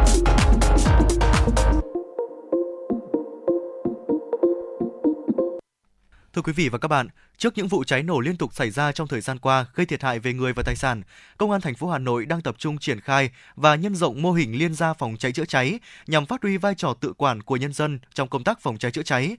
Thưa 6.33 6.41
quý 6.41 6.53
vị 6.53 6.69
và 6.69 6.77
các 6.77 6.87
bạn, 6.87 7.07
trước 7.37 7.57
những 7.57 7.67
vụ 7.67 7.83
cháy 7.83 8.03
nổ 8.03 8.19
liên 8.19 8.37
tục 8.37 8.53
xảy 8.53 8.69
ra 8.69 8.91
trong 8.91 9.07
thời 9.07 9.21
gian 9.21 9.39
qua 9.39 9.65
gây 9.75 9.85
thiệt 9.85 10.03
hại 10.03 10.19
về 10.19 10.33
người 10.33 10.53
và 10.53 10.63
tài 10.63 10.75
sản, 10.75 11.01
Công 11.37 11.51
an 11.51 11.61
thành 11.61 11.75
phố 11.75 11.89
Hà 11.89 11.97
Nội 11.97 12.25
đang 12.25 12.41
tập 12.41 12.55
trung 12.57 12.77
triển 12.77 12.99
khai 12.99 13.29
và 13.55 13.75
nhân 13.75 13.95
rộng 13.95 14.21
mô 14.21 14.31
hình 14.31 14.57
liên 14.57 14.73
gia 14.73 14.93
phòng 14.93 15.17
cháy 15.17 15.31
chữa 15.31 15.45
cháy 15.45 15.79
nhằm 16.07 16.25
phát 16.25 16.43
huy 16.43 16.57
vai 16.57 16.75
trò 16.75 16.93
tự 16.93 17.13
quản 17.13 17.41
của 17.41 17.57
nhân 17.57 17.73
dân 17.73 17.99
trong 18.13 18.27
công 18.27 18.43
tác 18.43 18.61
phòng 18.61 18.77
cháy 18.77 18.91
chữa 18.91 19.03
cháy. 19.03 19.37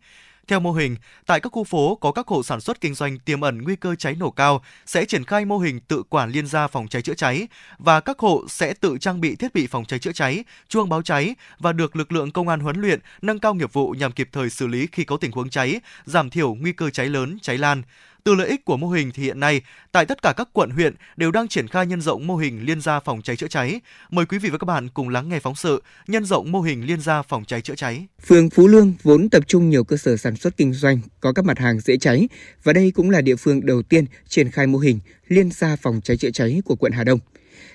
Theo 0.48 0.60
mô 0.60 0.72
hình, 0.72 0.96
tại 1.26 1.40
các 1.40 1.52
khu 1.52 1.64
phố 1.64 1.98
có 2.00 2.12
các 2.12 2.28
hộ 2.28 2.42
sản 2.42 2.60
xuất 2.60 2.80
kinh 2.80 2.94
doanh 2.94 3.18
tiềm 3.18 3.40
ẩn 3.40 3.62
nguy 3.62 3.76
cơ 3.76 3.94
cháy 3.94 4.14
nổ 4.14 4.30
cao 4.30 4.62
sẽ 4.86 5.04
triển 5.04 5.24
khai 5.24 5.44
mô 5.44 5.58
hình 5.58 5.80
tự 5.80 6.02
quản 6.08 6.30
liên 6.30 6.46
gia 6.46 6.66
phòng 6.66 6.88
cháy 6.88 7.02
chữa 7.02 7.14
cháy 7.14 7.48
và 7.78 8.00
các 8.00 8.18
hộ 8.18 8.44
sẽ 8.48 8.74
tự 8.74 8.98
trang 9.00 9.20
bị 9.20 9.36
thiết 9.36 9.54
bị 9.54 9.66
phòng 9.66 9.84
cháy 9.84 9.98
chữa 9.98 10.12
cháy, 10.12 10.44
chuông 10.68 10.88
báo 10.88 11.02
cháy 11.02 11.34
và 11.58 11.72
được 11.72 11.96
lực 11.96 12.12
lượng 12.12 12.30
công 12.30 12.48
an 12.48 12.60
huấn 12.60 12.80
luyện, 12.80 13.00
nâng 13.22 13.38
cao 13.38 13.54
nghiệp 13.54 13.72
vụ 13.72 13.90
nhằm 13.98 14.12
kịp 14.12 14.28
thời 14.32 14.50
xử 14.50 14.66
lý 14.66 14.86
khi 14.92 15.04
có 15.04 15.16
tình 15.16 15.32
huống 15.32 15.50
cháy, 15.50 15.80
giảm 16.04 16.30
thiểu 16.30 16.54
nguy 16.54 16.72
cơ 16.72 16.90
cháy 16.90 17.06
lớn, 17.06 17.38
cháy 17.42 17.58
lan. 17.58 17.82
Từ 18.24 18.34
lợi 18.34 18.48
ích 18.48 18.64
của 18.64 18.76
mô 18.76 18.88
hình 18.88 19.10
thì 19.14 19.22
hiện 19.22 19.40
nay, 19.40 19.60
tại 19.92 20.06
tất 20.06 20.22
cả 20.22 20.32
các 20.36 20.48
quận 20.52 20.70
huyện 20.70 20.94
đều 21.16 21.30
đang 21.30 21.48
triển 21.48 21.68
khai 21.68 21.86
nhân 21.86 22.00
rộng 22.00 22.26
mô 22.26 22.36
hình 22.36 22.66
liên 22.66 22.80
gia 22.80 23.00
phòng 23.00 23.22
cháy 23.22 23.36
chữa 23.36 23.48
cháy. 23.48 23.80
Mời 24.10 24.26
quý 24.26 24.38
vị 24.38 24.50
và 24.50 24.58
các 24.58 24.64
bạn 24.64 24.88
cùng 24.88 25.08
lắng 25.08 25.28
nghe 25.28 25.40
phóng 25.40 25.54
sự 25.54 25.82
nhân 26.06 26.24
rộng 26.24 26.52
mô 26.52 26.60
hình 26.60 26.86
liên 26.86 27.00
gia 27.00 27.22
phòng 27.22 27.44
cháy 27.44 27.60
chữa 27.60 27.74
cháy. 27.74 28.06
Phường 28.26 28.50
Phú 28.50 28.68
Lương 28.68 28.94
vốn 29.02 29.30
tập 29.30 29.44
trung 29.46 29.70
nhiều 29.70 29.84
cơ 29.84 29.96
sở 29.96 30.16
sản 30.16 30.36
xuất 30.36 30.56
kinh 30.56 30.72
doanh 30.72 31.00
có 31.20 31.32
các 31.32 31.44
mặt 31.44 31.58
hàng 31.58 31.80
dễ 31.80 31.96
cháy 31.96 32.28
và 32.64 32.72
đây 32.72 32.92
cũng 32.94 33.10
là 33.10 33.20
địa 33.20 33.36
phương 33.36 33.66
đầu 33.66 33.82
tiên 33.82 34.04
triển 34.28 34.50
khai 34.50 34.66
mô 34.66 34.78
hình 34.78 35.00
liên 35.28 35.50
gia 35.50 35.76
phòng 35.76 36.00
cháy 36.04 36.16
chữa 36.16 36.30
cháy 36.30 36.62
của 36.64 36.76
quận 36.76 36.92
Hà 36.92 37.04
Đông. 37.04 37.18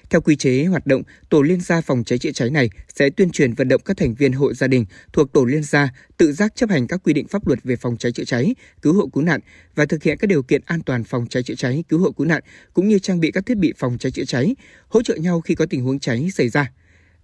Theo 0.10 0.22
quy 0.22 0.36
chế 0.36 0.66
hoạt 0.66 0.88
động, 0.88 1.02
tổ 1.30 1.42
liên 1.42 1.62
gia 1.62 1.82
phòng 1.82 2.04
cháy 2.04 2.20
chữa 2.20 2.32
cháy 2.32 2.50
này 2.50 2.70
sẽ 2.96 3.10
tuyên 3.10 3.30
truyền 3.32 3.54
vận 3.54 3.68
động 3.68 3.82
các 3.86 3.98
thành 3.98 4.16
viên 4.16 4.34
hộ 4.34 4.54
gia 4.54 4.68
đình 4.68 4.86
thuộc 5.14 5.34
tổ 5.34 5.46
liên 5.46 5.64
gia 5.64 5.90
tự 6.18 6.32
giác 6.34 6.56
chấp 6.56 6.70
hành 6.70 6.88
các 6.88 7.02
quy 7.04 7.14
định 7.14 7.28
pháp 7.28 7.48
luật 7.48 7.64
về 7.64 7.76
phòng 7.76 7.98
cháy 7.98 8.12
chữa 8.12 8.24
cháy, 8.24 8.56
cứu 8.82 8.94
hộ 8.94 9.08
cứu 9.14 9.24
nạn 9.24 9.40
và 9.76 9.86
thực 9.86 10.04
hiện 10.04 10.18
các 10.18 10.28
điều 10.28 10.44
kiện 10.44 10.62
an 10.66 10.82
toàn 10.82 11.04
phòng 11.04 11.28
cháy 11.30 11.44
chữa 11.44 11.56
cháy, 11.56 11.84
cứu 11.90 12.00
hộ 12.00 12.12
cứu 12.12 12.28
nạn 12.28 12.44
cũng 12.74 12.88
như 12.88 13.00
trang 13.00 13.20
bị 13.20 13.32
các 13.32 13.46
thiết 13.46 13.58
bị 13.58 13.74
phòng 13.78 13.98
cháy 13.98 14.12
chữa 14.12 14.26
cháy, 14.26 14.56
hỗ 14.88 15.02
trợ 15.04 15.16
nhau 15.16 15.42
khi 15.42 15.56
có 15.56 15.66
tình 15.66 15.84
huống 15.84 16.00
cháy 16.00 16.30
xảy 16.34 16.50
ra. 16.50 16.72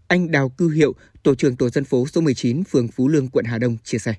Anh 0.08 0.32
Đào 0.32 0.50
Cư 0.50 0.70
Hiệu, 0.70 0.96
tổ 1.24 1.36
trưởng 1.36 1.56
tổ 1.56 1.70
dân 1.70 1.84
phố 1.84 2.08
số 2.08 2.22
19, 2.22 2.64
phường 2.64 2.88
Phú 2.88 3.08
Lương, 3.08 3.28
quận 3.28 3.46
Hà 3.46 3.58
Đông 3.58 3.78
chia 3.84 3.98
sẻ. 3.98 4.14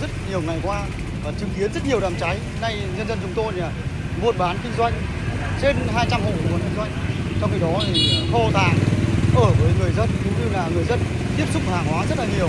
Rất 0.00 0.10
nhiều 0.30 0.42
ngày 0.42 0.60
qua 0.62 0.88
và 1.24 1.32
chứng 1.40 1.48
kiến 1.58 1.70
rất 1.74 1.80
nhiều 1.88 2.00
đám 2.00 2.12
cháy. 2.20 2.40
Nay 2.60 2.82
nhân 2.96 3.08
dân 3.08 3.18
chúng 3.22 3.32
tôi 3.34 3.52
là 3.52 3.72
buôn 4.22 4.38
bán 4.38 4.56
kinh 4.62 4.72
doanh 4.78 4.92
trên 5.62 5.76
200 5.94 6.20
hộ 6.22 6.30
buôn 6.30 6.60
kinh 6.60 6.76
doanh 6.76 7.19
trong 7.40 7.50
khi 7.52 7.60
đó 7.60 7.80
thì 7.86 8.10
ờ, 8.16 8.26
kho 8.32 8.50
tàng 8.54 8.78
ở 9.36 9.50
với 9.60 9.72
người 9.80 9.92
dân 9.96 10.08
cũng 10.24 10.32
như 10.40 10.48
là 10.52 10.68
người 10.74 10.84
dân 10.84 10.98
tiếp 11.36 11.46
xúc 11.52 11.62
hàng 11.70 11.84
hóa 11.90 12.06
rất 12.06 12.18
là 12.18 12.26
nhiều. 12.36 12.48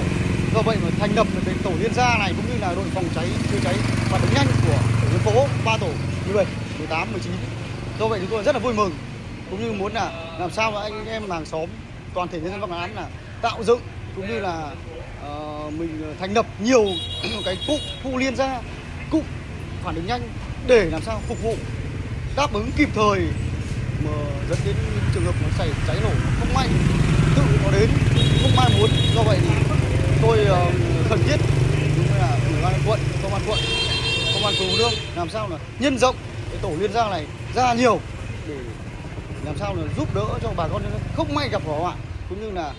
Do 0.53 0.61
vậy 0.61 0.77
mà 0.84 0.89
thành 0.99 1.15
lập 1.15 1.27
được 1.35 1.41
cái 1.45 1.55
tổ 1.63 1.72
liên 1.80 1.93
gia 1.93 2.18
này 2.18 2.34
cũng 2.38 2.45
như 2.53 2.59
là 2.61 2.76
đội 2.76 2.85
phòng 2.93 3.05
cháy 3.15 3.26
chữa 3.51 3.59
cháy 3.63 3.76
phản 3.88 4.22
ứng 4.22 4.34
nhanh 4.35 4.47
của 4.68 4.77
tổ 5.01 5.07
dân 5.11 5.19
phố 5.19 5.47
ba 5.65 5.77
tổ 5.77 5.88
17, 6.26 6.45
18, 6.80 7.11
19 7.11 7.31
do 7.99 8.07
vậy 8.07 8.19
chúng 8.19 8.30
tôi 8.30 8.43
rất 8.43 8.55
là 8.55 8.59
vui 8.59 8.73
mừng 8.73 8.91
cũng 9.51 9.63
như 9.63 9.72
muốn 9.72 9.93
là 9.93 10.11
làm 10.39 10.51
sao 10.51 10.77
anh 10.77 11.05
em 11.05 11.30
hàng 11.30 11.45
xóm 11.45 11.69
toàn 12.13 12.27
thể 12.27 12.39
nhân 12.39 12.51
dân 12.51 12.61
Bắc 12.61 12.77
Án 12.77 12.95
là 12.95 13.07
tạo 13.41 13.63
dựng 13.63 13.80
cũng 14.15 14.27
như 14.27 14.39
là 14.39 14.72
uh, 15.27 15.73
mình 15.73 16.01
ờ, 16.03 16.13
thành 16.19 16.34
lập 16.34 16.45
nhiều 16.63 16.85
cái 17.45 17.57
cụm 17.68 17.80
khu 18.03 18.18
liên 18.18 18.35
gia 18.35 18.61
cụm 19.11 19.23
phản 19.84 19.95
ứng 19.95 20.07
nhanh 20.07 20.22
để 20.68 20.85
làm 20.85 21.01
sao 21.01 21.22
phục 21.27 21.43
vụ 21.43 21.55
đáp 22.35 22.53
ứng 22.53 22.72
kịp 22.77 22.89
thời 22.95 23.27
mà 24.06 24.11
dẫn 24.49 24.60
đến 24.65 24.76
trường 25.14 25.26
hợp 25.26 25.36
nó 25.44 25.48
xảy 25.57 25.69
cháy 25.88 25.98
nổ 26.03 26.10
không 26.40 26.53
may 26.53 26.68
tự 27.36 27.41
nó 27.64 27.72
đến 27.72 27.90
không 28.41 28.56
may 28.56 28.69
muốn. 28.80 28.90
Do 29.15 29.23
vậy 29.23 29.38
thì 29.41 29.56
tôi 30.22 30.40
uh, 30.41 30.73
cần 31.10 31.19
thiết 31.28 31.38
đúng 31.98 32.18
là 32.19 32.38
ủy 32.53 32.61
ban 32.64 32.73
quận 32.88 32.99
công 33.23 33.34
an 33.34 33.41
quận 33.48 33.60
công 34.34 34.45
an 34.45 34.53
phường 34.60 34.76
lương 34.78 34.94
làm 35.15 35.30
sao 35.30 35.49
là 35.49 35.57
nhân 35.80 35.98
rộng 35.98 36.15
cái 36.49 36.57
tổ 36.61 36.72
liên 36.80 36.94
gia 36.94 37.10
này 37.10 37.26
ra 37.56 37.73
nhiều 37.73 37.99
để 38.48 38.56
làm 39.45 39.57
sao 39.57 39.76
là 39.76 39.84
giúp 39.98 40.15
đỡ 40.15 40.26
cho 40.44 40.49
bà 40.57 40.68
con 40.68 40.82
không 41.15 41.36
may 41.36 41.49
gặp 41.49 41.61
hỏa 41.65 41.80
hoạn 41.80 41.98
cũng 42.30 42.41
như 42.41 42.52
là 42.52 42.73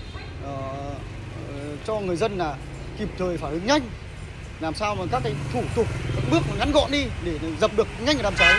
uh, 0.48 0.96
cho 1.86 2.00
người 2.00 2.16
dân 2.16 2.38
là 2.38 2.56
kịp 2.98 3.08
thời 3.18 3.36
phản 3.36 3.50
ứng 3.50 3.66
nhanh. 3.66 3.82
Làm 4.60 4.74
sao 4.74 4.94
mà 4.94 5.04
các 5.12 5.22
cái 5.24 5.32
thủ 5.52 5.62
tục 5.76 5.86
các 6.16 6.24
bước 6.30 6.42
ngắn 6.58 6.72
gọn 6.72 6.90
đi 6.90 7.04
để 7.24 7.38
dập 7.60 7.70
được 7.76 7.88
nhanh 8.00 8.16
cái 8.16 8.22
đám 8.22 8.34
cháy. 8.34 8.54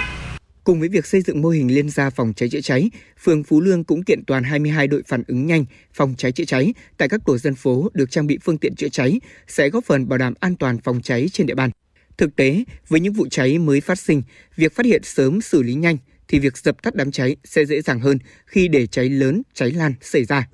Cùng 0.63 0.79
với 0.79 0.89
việc 0.89 1.05
xây 1.05 1.21
dựng 1.21 1.41
mô 1.41 1.49
hình 1.49 1.75
liên 1.75 1.89
gia 1.89 2.09
phòng 2.09 2.33
cháy 2.35 2.49
chữa 2.49 2.61
cháy, 2.61 2.89
phường 3.19 3.43
Phú 3.43 3.61
Lương 3.61 3.83
cũng 3.83 4.03
kiện 4.03 4.23
toàn 4.27 4.43
22 4.43 4.87
đội 4.87 5.03
phản 5.07 5.23
ứng 5.27 5.45
nhanh 5.45 5.65
phòng 5.93 6.13
cháy 6.17 6.31
chữa 6.31 6.45
cháy 6.45 6.73
tại 6.97 7.09
các 7.09 7.21
tổ 7.25 7.37
dân 7.37 7.55
phố 7.55 7.89
được 7.93 8.11
trang 8.11 8.27
bị 8.27 8.37
phương 8.43 8.57
tiện 8.57 8.75
chữa 8.75 8.89
cháy 8.89 9.19
sẽ 9.47 9.69
góp 9.69 9.85
phần 9.85 10.09
bảo 10.09 10.17
đảm 10.17 10.33
an 10.39 10.55
toàn 10.55 10.77
phòng 10.77 11.01
cháy 11.01 11.27
trên 11.31 11.47
địa 11.47 11.55
bàn. 11.55 11.69
Thực 12.17 12.35
tế, 12.35 12.63
với 12.87 12.99
những 12.99 13.13
vụ 13.13 13.27
cháy 13.31 13.59
mới 13.59 13.81
phát 13.81 13.99
sinh, 13.99 14.23
việc 14.55 14.75
phát 14.75 14.85
hiện 14.85 15.03
sớm 15.03 15.41
xử 15.41 15.63
lý 15.63 15.73
nhanh 15.73 15.97
thì 16.27 16.39
việc 16.39 16.57
dập 16.57 16.83
tắt 16.83 16.95
đám 16.95 17.11
cháy 17.11 17.35
sẽ 17.43 17.65
dễ 17.65 17.81
dàng 17.81 17.99
hơn 17.99 18.17
khi 18.45 18.67
để 18.67 18.87
cháy 18.87 19.09
lớn, 19.09 19.41
cháy 19.53 19.71
lan 19.71 19.93
xảy 20.01 20.25
ra. 20.25 20.47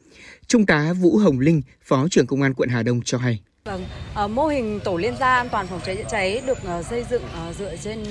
Trung 0.48 0.66
tá 0.66 0.94
Vũ 0.94 1.18
Hồng 1.18 1.40
Linh, 1.40 1.62
Phó 1.84 2.08
trưởng 2.12 2.28
Công 2.28 2.42
an 2.42 2.54
quận 2.54 2.70
Hà 2.70 2.84
Đông 2.84 3.02
cho 3.02 3.18
hay. 3.18 3.40
Vâng, 3.70 3.86
ờ, 4.14 4.28
mô 4.28 4.48
hình 4.48 4.80
tổ 4.80 4.98
liên 4.98 5.16
gia 5.20 5.36
an 5.36 5.50
toàn 5.50 5.68
phòng 5.68 5.82
cháy 5.86 5.96
chữa 5.96 6.10
cháy 6.10 6.42
được 6.46 6.58
ờ, 6.64 6.84
xây 6.84 7.06
dựng 7.10 7.24
ờ, 7.34 7.54
dựa 7.54 7.76
trên 7.84 8.04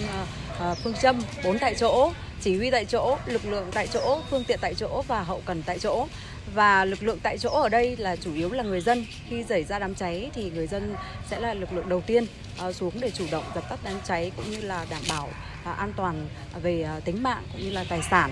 phương 0.83 0.95
châm 1.03 1.21
4 1.45 1.59
tại 1.59 1.75
chỗ, 1.75 2.13
chỉ 2.41 2.57
huy 2.57 2.71
tại 2.71 2.85
chỗ, 2.85 3.17
lực 3.27 3.45
lượng 3.45 3.71
tại 3.73 3.87
chỗ, 3.87 4.21
phương 4.31 4.45
tiện 4.45 4.59
tại 4.63 4.75
chỗ 4.75 5.03
và 5.09 5.23
hậu 5.23 5.43
cần 5.45 5.63
tại 5.67 5.79
chỗ. 5.79 6.07
Và 6.55 6.85
lực 6.85 7.03
lượng 7.03 7.19
tại 7.23 7.39
chỗ 7.39 7.51
ở 7.51 7.69
đây 7.69 7.97
là 7.97 8.17
chủ 8.17 8.35
yếu 8.35 8.51
là 8.51 8.63
người 8.63 8.81
dân. 8.81 9.07
Khi 9.29 9.45
xảy 9.49 9.65
ra 9.65 9.79
đám 9.79 9.95
cháy 9.95 10.31
thì 10.35 10.51
người 10.51 10.67
dân 10.67 10.95
sẽ 11.31 11.41
là 11.41 11.55
lực 11.55 11.73
lượng 11.73 11.89
đầu 11.89 12.01
tiên 12.01 12.27
xuống 12.73 12.93
để 13.01 13.11
chủ 13.11 13.25
động 13.31 13.45
dập 13.55 13.69
tắt 13.69 13.79
đám 13.85 13.95
cháy 14.05 14.33
cũng 14.37 14.51
như 14.51 14.61
là 14.61 14.87
đảm 14.91 15.03
bảo 15.09 15.29
an 15.65 15.93
toàn 15.97 16.27
về 16.63 16.87
tính 17.05 17.23
mạng 17.23 17.43
cũng 17.53 17.63
như 17.63 17.71
là 17.71 17.85
tài 17.89 18.01
sản. 18.11 18.31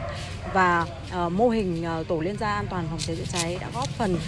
Và 0.55 0.87
mô 1.31 1.49
hình 1.49 1.85
tổ 2.09 2.21
liên 2.21 2.37
gia 2.37 2.55
an 2.55 2.67
toàn 2.71 2.87
phòng 2.91 2.99
cháy 3.07 3.17
chữa 3.17 3.33
cháy 3.33 3.59
đã 3.61 3.69
góp 3.75 3.89
phần 3.89 4.19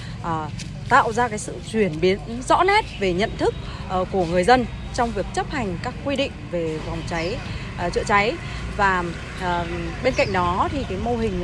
tạo 0.89 1.12
ra 1.12 1.28
cái 1.28 1.39
sự 1.39 1.55
chuyển 1.73 2.01
biến 2.01 2.19
rõ 2.48 2.65
nét 2.65 2.85
về 3.01 3.12
nhận 3.12 3.31
thức 3.39 3.55
ờ, 3.89 4.05
của 4.12 4.24
người 4.24 4.44
dân 4.44 4.66
trong 4.94 5.12
việc 5.12 5.27
chấp 5.35 5.51
hành 5.51 5.78
các 5.82 5.94
quy 6.05 6.16
định 6.16 6.32
về 6.51 6.78
phòng 6.86 7.02
cháy 7.09 7.36
ờ, 7.78 7.90
chữa 7.90 8.05
cháy. 8.05 8.35
Và 8.77 9.05
ờ, 9.40 9.66
bên 10.05 10.15
cạnh 10.16 10.32
đó 10.32 10.69
thì 10.73 10.85
cái 10.89 10.98
mô 11.05 11.16
hình 11.16 11.43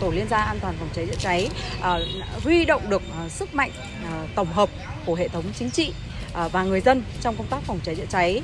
tổ 0.00 0.10
liên 0.10 0.28
gia 0.28 0.38
an 0.38 0.58
toàn 0.60 0.74
phòng 0.78 0.88
cháy 0.94 1.06
chữa 1.06 1.18
cháy 1.18 1.48
huy 2.44 2.64
động 2.64 2.90
được 2.90 3.02
sức 3.28 3.54
mạnh 3.54 3.70
tổng 4.34 4.52
hợp 4.52 4.68
của 5.06 5.14
hệ 5.14 5.28
thống 5.28 5.44
chính 5.58 5.70
trị 5.70 5.92
và 6.52 6.62
người 6.62 6.80
dân 6.80 7.02
trong 7.20 7.36
công 7.36 7.46
tác 7.46 7.62
phòng 7.62 7.80
cháy 7.84 7.94
chữa 7.94 8.06
cháy 8.10 8.42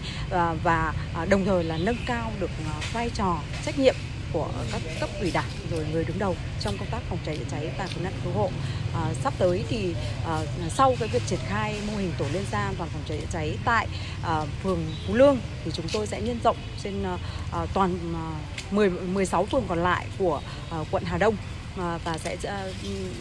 và 0.62 0.92
đồng 1.28 1.44
thời 1.44 1.64
là 1.64 1.76
nâng 1.76 1.96
cao 2.06 2.32
được 2.40 2.50
vai 2.92 3.10
trò, 3.14 3.38
trách 3.64 3.78
nhiệm 3.78 3.94
của 4.34 4.48
các 4.72 4.82
cấp 5.00 5.10
ủy 5.20 5.30
đảng 5.30 5.50
rồi 5.70 5.86
người 5.92 6.04
đứng 6.04 6.18
đầu 6.18 6.36
trong 6.60 6.76
công 6.78 6.88
tác 6.90 6.98
phòng 7.08 7.18
cháy 7.26 7.36
chữa 7.36 7.44
cháy 7.50 7.70
và 7.78 7.88
cứu 7.94 8.04
nạn 8.04 8.12
cứu 8.24 8.32
hộ. 8.32 8.50
À, 8.94 9.14
sắp 9.22 9.34
tới 9.38 9.64
thì 9.68 9.94
à, 10.26 10.40
sau 10.70 10.94
cái 11.00 11.08
việc 11.08 11.22
triển 11.26 11.38
khai 11.46 11.80
mô 11.86 11.96
hình 11.96 12.12
tổ 12.18 12.24
liên 12.32 12.44
gia 12.52 12.58
an 12.58 12.74
toàn 12.78 12.90
phòng 12.92 13.02
cháy 13.08 13.18
chữa 13.20 13.26
cháy 13.32 13.56
tại 13.64 13.88
à, 14.22 14.42
phường 14.62 14.80
Phú 15.06 15.14
Lương 15.14 15.38
thì 15.64 15.70
chúng 15.74 15.86
tôi 15.92 16.06
sẽ 16.06 16.20
nhân 16.20 16.38
rộng 16.44 16.56
trên 16.82 17.02
à, 17.02 17.18
à 17.52 17.66
toàn 17.74 17.98
à, 18.14 18.26
10 18.70 18.90
16 18.90 19.46
phường 19.46 19.64
còn 19.68 19.78
lại 19.78 20.06
của 20.18 20.40
à, 20.70 20.78
quận 20.90 21.04
Hà 21.06 21.18
Đông 21.18 21.36
à, 21.78 21.98
và 22.04 22.18
sẽ 22.18 22.36
à, 22.42 22.66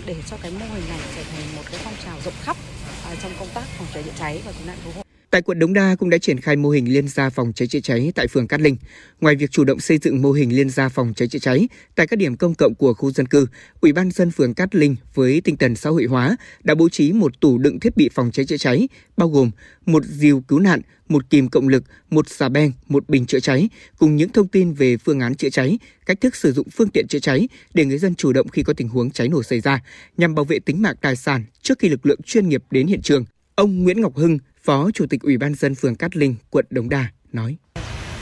để 0.06 0.16
cho 0.30 0.38
cái 0.42 0.52
mô 0.52 0.66
hình 0.74 0.84
này 0.90 1.00
trở 1.16 1.24
thành 1.24 1.56
một 1.56 1.64
cái 1.72 1.80
phong 1.84 1.96
trào 2.06 2.16
rộng 2.26 2.34
khắp 2.42 2.58
à, 3.06 3.16
trong 3.24 3.32
công 3.40 3.50
tác 3.54 3.64
phòng 3.64 3.88
cháy 3.94 4.04
chữa 4.04 4.12
cháy 4.20 4.42
và 4.46 4.52
cứu 4.52 4.68
nạn 4.68 4.78
cứu 4.84 4.94
hộ. 4.96 5.03
Tại 5.34 5.42
quận 5.42 5.60
Đống 5.60 5.74
Đa 5.74 5.96
cũng 5.96 6.10
đã 6.10 6.18
triển 6.18 6.40
khai 6.40 6.56
mô 6.56 6.70
hình 6.70 6.94
liên 6.94 7.08
gia 7.08 7.30
phòng 7.30 7.54
cháy 7.54 7.68
chữa 7.68 7.80
cháy 7.80 8.12
tại 8.16 8.28
phường 8.28 8.48
Cát 8.48 8.62
Linh. 8.62 8.78
Ngoài 9.22 9.36
việc 9.36 9.52
chủ 9.52 9.64
động 9.64 9.80
xây 9.80 9.98
dựng 9.98 10.22
mô 10.22 10.32
hình 10.32 10.56
liên 10.56 10.70
gia 10.70 10.90
phòng 10.90 11.14
cháy 11.16 11.28
chữa 11.28 11.40
cháy 11.40 11.68
tại 11.96 12.08
các 12.08 12.16
điểm 12.20 12.38
công 12.38 12.56
cộng 12.56 12.76
của 12.76 12.94
khu 12.94 13.12
dân 13.12 13.28
cư, 13.28 13.48
Ủy 13.82 13.94
ban 13.94 14.12
dân 14.12 14.32
phường 14.32 14.54
Cát 14.54 14.76
Linh 14.76 14.96
với 15.14 15.42
tinh 15.42 15.58
thần 15.58 15.76
xã 15.76 15.90
hội 15.90 16.04
hóa 16.04 16.38
đã 16.64 16.76
bố 16.76 16.90
trí 16.90 17.14
một 17.14 17.40
tủ 17.42 17.58
đựng 17.58 17.80
thiết 17.80 17.98
bị 17.98 18.10
phòng 18.14 18.32
cháy 18.32 18.46
chữa 18.46 18.58
cháy 18.58 18.88
bao 19.18 19.30
gồm 19.30 19.52
một 19.86 20.06
diều 20.06 20.42
cứu 20.42 20.60
nạn, 20.60 20.82
một 21.10 21.30
kìm 21.30 21.50
cộng 21.50 21.68
lực, 21.68 21.84
một 22.10 22.30
xà 22.30 22.50
beng, 22.50 22.72
một 22.88 23.10
bình 23.10 23.26
chữa 23.26 23.40
cháy 23.40 23.70
cùng 23.98 24.16
những 24.16 24.30
thông 24.30 24.48
tin 24.48 24.74
về 24.74 24.98
phương 24.98 25.20
án 25.20 25.36
chữa 25.36 25.50
cháy, 25.50 25.78
cách 26.06 26.22
thức 26.22 26.36
sử 26.36 26.52
dụng 26.52 26.70
phương 26.70 26.90
tiện 26.90 27.08
chữa 27.08 27.20
cháy 27.20 27.48
để 27.74 27.86
người 27.86 27.98
dân 27.98 28.16
chủ 28.16 28.34
động 28.34 28.48
khi 28.48 28.64
có 28.64 28.74
tình 28.74 28.90
huống 28.90 29.12
cháy 29.12 29.28
nổ 29.28 29.44
xảy 29.44 29.60
ra 29.60 29.84
nhằm 30.18 30.36
bảo 30.36 30.46
vệ 30.46 30.60
tính 30.60 30.82
mạng 30.82 30.96
tài 31.02 31.16
sản 31.16 31.44
trước 31.62 31.80
khi 31.80 31.90
lực 31.90 32.06
lượng 32.06 32.22
chuyên 32.26 32.50
nghiệp 32.50 32.64
đến 32.72 32.88
hiện 32.88 33.02
trường. 33.02 33.26
Ông 33.56 33.84
Nguyễn 33.84 34.02
Ngọc 34.02 34.16
Hưng, 34.16 34.38
Phó 34.64 34.92
Chủ 34.94 35.06
tịch 35.10 35.22
Ủy 35.22 35.38
ban 35.38 35.56
dân 35.56 35.76
phường 35.76 35.96
Cát 35.96 36.16
Linh, 36.16 36.36
quận 36.50 36.66
Đống 36.70 36.90
Đa 36.90 37.06
nói: 37.34 37.58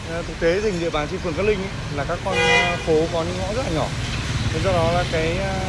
ờ, 0.10 0.24
thực 0.28 0.40
tế 0.40 0.62
thì 0.62 0.72
địa 0.80 0.90
bàn 0.90 1.08
trên 1.12 1.20
phường 1.20 1.34
Cát 1.34 1.46
Linh 1.46 1.60
ấy, 1.60 1.70
là 1.96 2.04
các 2.08 2.20
con 2.26 2.36
ờ, 2.36 2.78
phố 2.86 3.06
có 3.14 3.24
những 3.24 3.38
ngõ 3.38 3.54
rất 3.54 3.64
là 3.68 3.72
nhỏ. 3.76 3.88
Nên 4.54 4.64
do 4.64 4.72
đó 4.72 4.92
là 4.92 5.04
cái 5.12 5.38
ờ, 5.38 5.60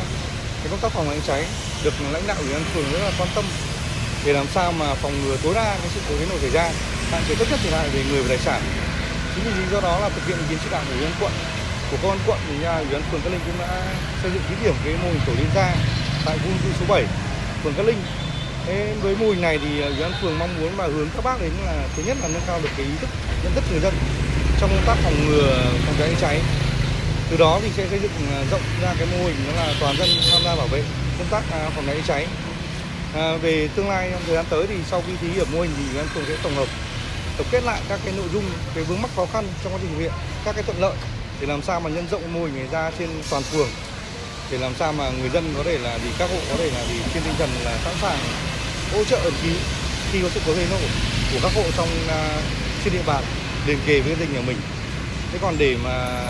cái 0.61 0.69
công 0.71 0.81
tác 0.83 0.93
phòng 0.93 1.07
cháy 1.07 1.21
cháy 1.27 1.47
được 1.85 1.95
lãnh 2.13 2.27
đạo 2.27 2.37
ủy 2.41 2.53
ban 2.53 2.63
phường 2.63 2.85
rất 2.93 2.99
là 2.99 3.13
quan 3.19 3.29
tâm 3.35 3.45
để 4.25 4.33
làm 4.33 4.47
sao 4.55 4.73
mà 4.73 4.95
phòng 4.95 5.13
ngừa 5.23 5.37
tối 5.43 5.55
đa 5.55 5.79
cái 5.79 5.89
sự 5.95 6.01
cố 6.09 6.15
cháy 6.19 6.27
nổ 6.31 6.39
xảy 6.39 6.51
ra, 6.51 6.73
hạn 7.11 7.23
chế 7.29 7.35
thấp 7.35 7.47
nhất 7.51 7.61
thiệt 7.63 7.73
hại 7.73 7.89
về 7.89 8.05
người 8.11 8.23
và 8.23 8.29
tài 8.29 8.39
sản. 8.39 8.63
Chính 9.35 9.45
vì 9.45 9.51
lý 9.61 9.67
do 9.73 9.81
đó 9.81 10.01
là 10.01 10.09
thực 10.09 10.27
hiện 10.27 10.39
ý 10.39 10.45
kiến 10.49 10.59
chỉ 10.65 10.71
đạo 10.71 10.83
của 10.89 10.95
ủy 10.95 11.05
ban 11.05 11.13
quận 11.21 11.33
của 11.91 11.97
công 12.03 12.11
an 12.11 12.21
quận 12.27 12.39
thì 12.49 12.59
nhà 12.63 12.77
ủy 12.77 12.93
ban 12.93 13.03
phường 13.11 13.21
Cát 13.21 13.33
Linh 13.33 13.41
cũng 13.47 13.59
đã 13.59 13.97
xây 14.23 14.31
dựng 14.35 14.43
thí 14.49 14.55
điểm 14.65 14.75
cái 14.85 14.95
mô 15.03 15.09
hình 15.09 15.25
tổ 15.27 15.33
liên 15.39 15.51
gia 15.55 15.75
tại 16.27 16.39
khu 16.39 16.51
cư 16.65 16.71
số 16.81 16.87
7 16.89 17.05
phường 17.63 17.75
Cát 17.75 17.87
Linh 17.87 17.99
Thế 18.67 18.95
với 19.03 19.17
mô 19.17 19.27
hình 19.27 19.41
này 19.41 19.59
thì 19.59 19.81
ờ, 19.81 19.89
ủy 19.89 20.01
ban 20.01 20.13
phường 20.23 20.39
mong 20.39 20.61
muốn 20.61 20.77
mà 20.77 20.87
hướng 20.87 21.09
các 21.15 21.25
bác 21.25 21.41
đến 21.41 21.53
là 21.67 21.89
thứ 21.97 22.03
nhất 22.07 22.17
là 22.23 22.29
nâng 22.29 22.43
cao 22.47 22.61
được 22.63 22.69
cái 22.77 22.87
ý 22.87 22.93
thức 23.01 23.11
nhận 23.45 23.53
thức 23.55 23.65
người 23.71 23.81
dân 23.81 23.95
trong 24.61 24.71
công 24.71 24.87
tác 24.87 24.97
phòng 25.05 25.27
ngừa 25.27 25.63
phòng 25.87 25.95
cháy 25.99 26.15
cháy. 26.21 26.41
Từ 27.31 27.37
đó 27.37 27.61
thì 27.63 27.69
sẽ 27.77 27.87
xây 27.91 27.99
dựng 27.99 28.13
ờ, 28.33 28.45
rộng 28.51 28.61
ra 28.83 28.95
cái 28.99 29.07
mô 29.13 29.25
hình 29.25 29.37
đó 29.47 29.53
là 29.57 29.75
toàn 29.81 29.97
dân 29.97 30.09
tham 30.31 30.43
gia 30.45 30.57
bảo 30.57 30.67
vệ 30.67 30.83
công 31.19 31.29
tác 31.31 31.43
à, 31.53 31.71
phòng 31.75 31.85
cháy 31.87 32.03
cháy. 32.07 32.27
À, 33.15 33.37
về 33.37 33.69
tương 33.77 33.89
lai 33.89 34.09
trong 34.13 34.23
thời 34.27 34.35
gian 34.35 34.45
tới 34.51 34.67
thì 34.67 34.75
sau 34.91 35.03
khi 35.07 35.13
thí 35.21 35.35
điểm 35.35 35.47
mô 35.53 35.61
hình 35.61 35.71
thì 35.77 35.83
ủy 35.87 35.97
ban 35.97 36.07
phường 36.15 36.25
sẽ 36.29 36.37
tổng 36.43 36.55
hợp 36.55 36.69
tổng 37.39 37.47
kết 37.51 37.65
lại 37.65 37.81
các 37.89 38.01
cái 38.05 38.15
nội 38.17 38.27
dung 38.33 38.45
cái 38.75 38.85
vướng 38.85 39.03
mắc 39.03 39.11
khó 39.17 39.27
khăn 39.33 39.45
trong 39.65 39.73
quá 39.73 39.79
trình 39.83 39.91
thực 39.95 40.01
hiện 40.01 40.13
các 40.45 40.55
cái 40.55 40.65
thuận 40.65 40.81
lợi 40.81 40.95
để 41.41 41.47
làm 41.47 41.63
sao 41.63 41.81
mà 41.81 41.91
nhân 41.91 42.07
rộng 42.11 42.33
mô 42.35 42.45
hình 42.45 42.55
này 42.57 42.69
ra 42.73 42.91
trên 42.99 43.09
toàn 43.31 43.43
phường 43.43 43.69
để 44.53 44.59
làm 44.59 44.73
sao 44.79 44.93
mà 44.93 45.11
người 45.21 45.31
dân 45.31 45.55
có 45.57 45.63
thể 45.63 45.79
là 45.79 45.99
thì 46.05 46.11
các 46.19 46.31
hộ 46.31 46.37
có 46.51 46.57
thể 46.59 46.71
là 46.71 46.81
thì 46.89 46.95
trên 47.15 47.23
tinh 47.23 47.35
thần 47.39 47.51
là 47.65 47.79
sẵn 47.85 47.95
sàng 48.03 48.19
hỗ 48.93 49.05
trợ 49.05 49.17
ẩn 49.17 49.33
cứu 49.43 49.55
khi 50.13 50.19
có 50.23 50.29
sự 50.35 50.41
cố 50.47 50.53
gây 50.53 50.67
nổ 50.71 50.77
của 51.33 51.39
các 51.43 51.53
hộ 51.55 51.63
trong 51.77 51.89
uh, 52.07 52.43
trên 52.85 52.93
địa 52.93 53.03
bàn 53.07 53.25
liền 53.67 53.79
kề 53.87 54.01
với 54.01 54.15
gia 54.15 54.21
đình 54.21 54.35
nhà 54.35 54.41
mình. 54.47 54.57
Thế 55.33 55.39
còn 55.43 55.55
để 55.59 55.77
mà 55.85 56.21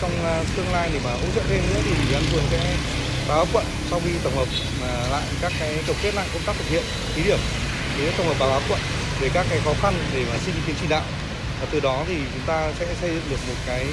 trong 0.00 0.10
uh, 0.10 0.46
tương 0.56 0.72
lai 0.72 0.90
để 0.92 1.00
mà 1.04 1.10
hỗ 1.10 1.26
trợ 1.34 1.40
thêm 1.48 1.62
nữa 1.70 1.80
thì 1.84 1.90
ủy 1.90 2.12
ban 2.12 2.22
phường 2.22 2.44
sẽ 2.50 2.76
báo 3.28 3.46
quận 3.52 3.64
sau 3.90 4.00
khi 4.04 4.10
tổng 4.24 4.36
hợp 4.36 4.48
mà 4.80 5.08
lại 5.10 5.22
các 5.40 5.52
cái 5.58 5.74
tổng 5.86 5.96
kết 6.02 6.14
lại 6.14 6.26
công 6.32 6.42
tác 6.46 6.56
thực 6.58 6.68
hiện 6.70 6.84
thí 7.14 7.22
điểm 7.22 7.38
thì 7.96 8.04
tổng 8.16 8.26
hợp 8.26 8.36
báo 8.38 8.48
cáo 8.50 8.60
quận 8.68 8.80
về 9.20 9.28
các 9.34 9.46
cái 9.50 9.60
khó 9.64 9.74
khăn 9.82 9.94
để 10.14 10.24
mà 10.32 10.38
xin 10.38 10.54
ý 10.54 10.60
kiến 10.66 10.76
chỉ 10.80 10.86
đạo 10.88 11.04
và 11.60 11.66
từ 11.70 11.80
đó 11.80 12.04
thì 12.08 12.14
chúng 12.34 12.42
ta 12.46 12.72
sẽ 12.78 12.86
xây 13.00 13.10
dựng 13.10 13.24
được 13.30 13.48
một 13.48 13.54
cái 13.66 13.86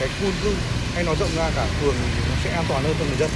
cái 0.00 0.08
khu 0.08 0.30
cư 0.42 0.50
hay 0.94 1.04
nói 1.04 1.16
rộng 1.20 1.28
ra 1.36 1.50
cả 1.56 1.66
phường 1.80 1.94
nó 2.28 2.34
sẽ 2.44 2.50
an 2.50 2.64
toàn 2.68 2.84
hơn 2.84 2.96
cho 2.98 3.04
người 3.04 3.16
dân. 3.18 3.30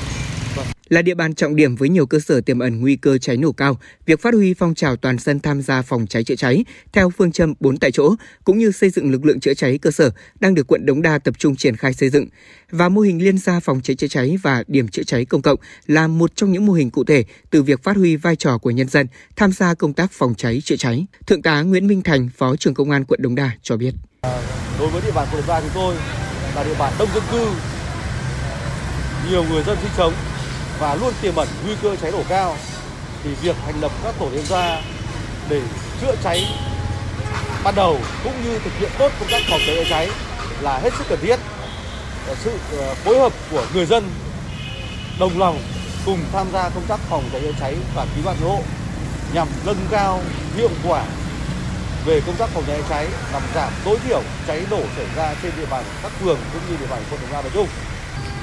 Vâng. 0.56 0.66
Là 0.88 1.02
địa 1.02 1.14
bàn 1.14 1.34
trọng 1.34 1.56
điểm 1.56 1.76
với 1.76 1.88
nhiều 1.88 2.06
cơ 2.06 2.18
sở 2.20 2.40
tiềm 2.40 2.58
ẩn 2.58 2.80
nguy 2.80 2.96
cơ 2.96 3.18
cháy 3.18 3.36
nổ 3.36 3.52
cao, 3.52 3.78
việc 4.06 4.20
phát 4.20 4.34
huy 4.34 4.54
phong 4.54 4.74
trào 4.74 4.96
toàn 4.96 5.18
dân 5.18 5.40
tham 5.40 5.62
gia 5.62 5.82
phòng 5.82 6.06
cháy 6.06 6.24
chữa 6.24 6.34
cháy 6.34 6.64
theo 6.92 7.10
phương 7.10 7.32
châm 7.32 7.54
4 7.60 7.76
tại 7.76 7.90
chỗ 7.92 8.14
cũng 8.44 8.58
như 8.58 8.70
xây 8.70 8.90
dựng 8.90 9.10
lực 9.10 9.24
lượng 9.24 9.40
chữa 9.40 9.54
cháy 9.54 9.78
cơ 9.78 9.90
sở 9.90 10.10
đang 10.40 10.54
được 10.54 10.66
quận 10.66 10.86
Đống 10.86 11.02
Đa 11.02 11.18
tập 11.18 11.34
trung 11.38 11.56
triển 11.56 11.76
khai 11.76 11.92
xây 11.92 12.10
dựng. 12.10 12.26
Và 12.70 12.88
mô 12.88 13.00
hình 13.00 13.24
liên 13.24 13.38
gia 13.38 13.60
phòng 13.60 13.80
cháy 13.82 13.96
chữa 13.96 14.06
cháy 14.06 14.36
và 14.42 14.64
điểm 14.66 14.88
chữa 14.88 15.02
cháy 15.02 15.24
công 15.24 15.42
cộng 15.42 15.58
là 15.86 16.08
một 16.08 16.36
trong 16.36 16.52
những 16.52 16.66
mô 16.66 16.72
hình 16.72 16.90
cụ 16.90 17.04
thể 17.04 17.24
từ 17.50 17.62
việc 17.62 17.82
phát 17.82 17.96
huy 17.96 18.16
vai 18.16 18.36
trò 18.36 18.58
của 18.58 18.70
nhân 18.70 18.88
dân 18.88 19.06
tham 19.36 19.52
gia 19.52 19.74
công 19.74 19.92
tác 19.92 20.12
phòng 20.12 20.34
cháy 20.34 20.60
chữa 20.64 20.76
cháy. 20.76 21.06
Thượng 21.26 21.42
tá 21.42 21.62
Nguyễn 21.62 21.86
Minh 21.86 22.02
Thành, 22.02 22.28
Phó 22.36 22.56
trưởng 22.56 22.74
Công 22.74 22.90
an 22.90 23.04
quận 23.04 23.22
Đống 23.22 23.34
Đa 23.34 23.50
cho 23.62 23.76
biết. 23.76 23.94
Đối 24.78 24.88
với 24.90 25.02
địa 25.04 25.12
bàn 25.14 25.28
quận 25.32 25.40
Đống 25.40 25.48
Đa 25.48 25.60
chúng 25.60 25.70
tôi 25.74 25.94
là 26.54 26.64
địa 26.64 26.74
bàn 26.78 26.92
đông 26.98 27.08
dân 27.14 27.22
cư, 27.30 27.50
nhiều 29.30 29.44
người 29.50 29.62
dân 29.62 29.78
sinh 29.82 29.90
sống 29.96 30.12
và 30.78 30.94
luôn 30.94 31.12
tiềm 31.20 31.36
ẩn 31.36 31.48
nguy 31.66 31.74
cơ 31.82 31.96
cháy 31.96 32.12
nổ 32.12 32.22
cao 32.28 32.56
thì 33.24 33.30
việc 33.42 33.56
thành 33.66 33.80
lập 33.80 33.92
các 34.04 34.14
tổ 34.18 34.28
liên 34.32 34.46
gia 34.46 34.80
để 35.48 35.60
chữa 36.00 36.14
cháy 36.22 36.46
ban 37.64 37.74
đầu 37.74 37.98
cũng 38.24 38.32
như 38.44 38.58
thực 38.58 38.78
hiện 38.78 38.90
tốt 38.98 39.12
công 39.20 39.28
tác 39.30 39.42
phòng 39.50 39.60
cháy 39.66 39.86
cháy 39.90 40.10
là 40.60 40.78
hết 40.78 40.90
sức 40.98 41.04
cần 41.08 41.18
thiết. 41.22 41.36
Sự 42.44 42.52
ờ, 42.78 42.94
phối 42.94 43.18
hợp 43.18 43.32
của 43.50 43.66
người 43.74 43.86
dân 43.86 44.10
đồng 45.20 45.38
lòng 45.38 45.58
cùng 46.06 46.18
tham 46.32 46.46
gia 46.52 46.68
công 46.68 46.86
tác 46.88 47.00
phòng 47.08 47.24
cháy 47.32 47.40
chữa 47.40 47.52
cháy 47.60 47.76
và 47.94 48.06
cứu 48.14 48.24
nạn 48.24 48.36
cứu 48.40 48.48
hộ 48.48 48.62
nhằm 49.34 49.48
nâng 49.66 49.86
cao 49.90 50.20
hiệu 50.56 50.70
quả 50.88 51.04
về 52.04 52.20
công 52.26 52.36
tác 52.36 52.48
phòng 52.48 52.64
cháy 52.66 52.82
cháy 52.88 53.08
làm 53.32 53.42
giảm 53.54 53.72
tối 53.84 53.98
thiểu 54.04 54.22
cháy 54.46 54.66
nổ 54.70 54.80
xảy 54.96 55.06
ra 55.16 55.34
trên 55.42 55.52
địa 55.56 55.66
bàn 55.70 55.84
các 56.02 56.12
phường 56.20 56.38
cũng 56.52 56.62
như 56.70 56.76
địa 56.80 56.86
bàn 56.90 57.02
quận 57.10 57.20
Đống 57.20 57.32
Đa 57.32 57.42
nói 57.42 57.50
chung. 57.54 57.68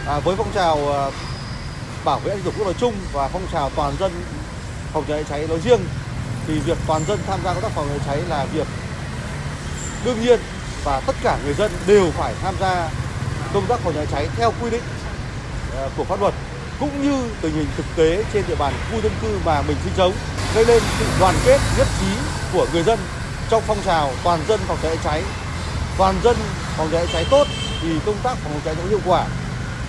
À, 0.07 0.19
với 0.19 0.35
phong 0.35 0.51
trào 0.53 0.93
à, 0.93 1.11
bảo 2.05 2.19
vệ 2.19 2.31
an 2.31 2.37
ninh 2.37 2.45
tổ 2.45 2.51
quốc 2.57 2.65
nói 2.65 2.75
chung 2.79 2.93
và 3.13 3.27
phong 3.27 3.47
trào 3.53 3.69
toàn 3.69 3.93
dân 3.99 4.11
phòng 4.93 5.03
cháy 5.07 5.23
cháy 5.29 5.47
nói 5.47 5.59
riêng 5.59 5.79
thì 6.47 6.59
việc 6.59 6.77
toàn 6.87 7.01
dân 7.07 7.19
tham 7.27 7.39
gia 7.43 7.53
công 7.53 7.63
tác 7.63 7.71
phòng 7.71 7.87
cháy 7.89 7.99
cháy 8.07 8.21
là 8.29 8.45
việc 8.45 8.67
đương 10.05 10.21
nhiên 10.21 10.39
và 10.83 10.99
tất 10.99 11.15
cả 11.23 11.37
người 11.43 11.53
dân 11.53 11.71
đều 11.87 12.11
phải 12.11 12.33
tham 12.43 12.55
gia 12.59 12.89
công 13.53 13.65
tác 13.65 13.79
phòng 13.79 13.93
cháy 13.93 14.07
cháy 14.11 14.27
theo 14.37 14.53
quy 14.61 14.69
định 14.69 14.83
à, 15.77 15.87
của 15.97 16.03
pháp 16.03 16.21
luật 16.21 16.33
cũng 16.79 17.03
như 17.03 17.29
tình 17.41 17.53
hình 17.53 17.67
thực 17.77 17.85
tế 17.95 18.23
trên 18.33 18.43
địa 18.47 18.55
bàn 18.55 18.73
khu 18.91 19.01
dân 19.01 19.11
cư 19.21 19.39
mà 19.45 19.61
mình 19.61 19.77
sinh 19.83 19.93
sống 19.97 20.13
gây 20.55 20.65
nên 20.65 20.83
sự 20.99 21.05
đoàn 21.19 21.35
kết 21.45 21.59
nhất 21.77 21.87
trí 21.99 22.07
của 22.53 22.67
người 22.73 22.83
dân 22.83 22.99
trong 23.51 23.63
phong 23.67 23.81
trào 23.85 24.11
toàn 24.23 24.39
dân 24.47 24.59
phòng 24.67 24.77
cháy 24.83 24.97
cháy. 25.03 25.23
Toàn 25.97 26.15
dân 26.23 26.35
phòng 26.77 26.89
cháy 26.91 27.07
cháy 27.13 27.25
tốt 27.31 27.47
thì 27.81 27.89
công 28.05 28.15
tác 28.23 28.37
phòng 28.37 28.61
cháy 28.65 28.75
cháy 28.75 28.85
hiệu 28.89 28.99
quả 29.05 29.25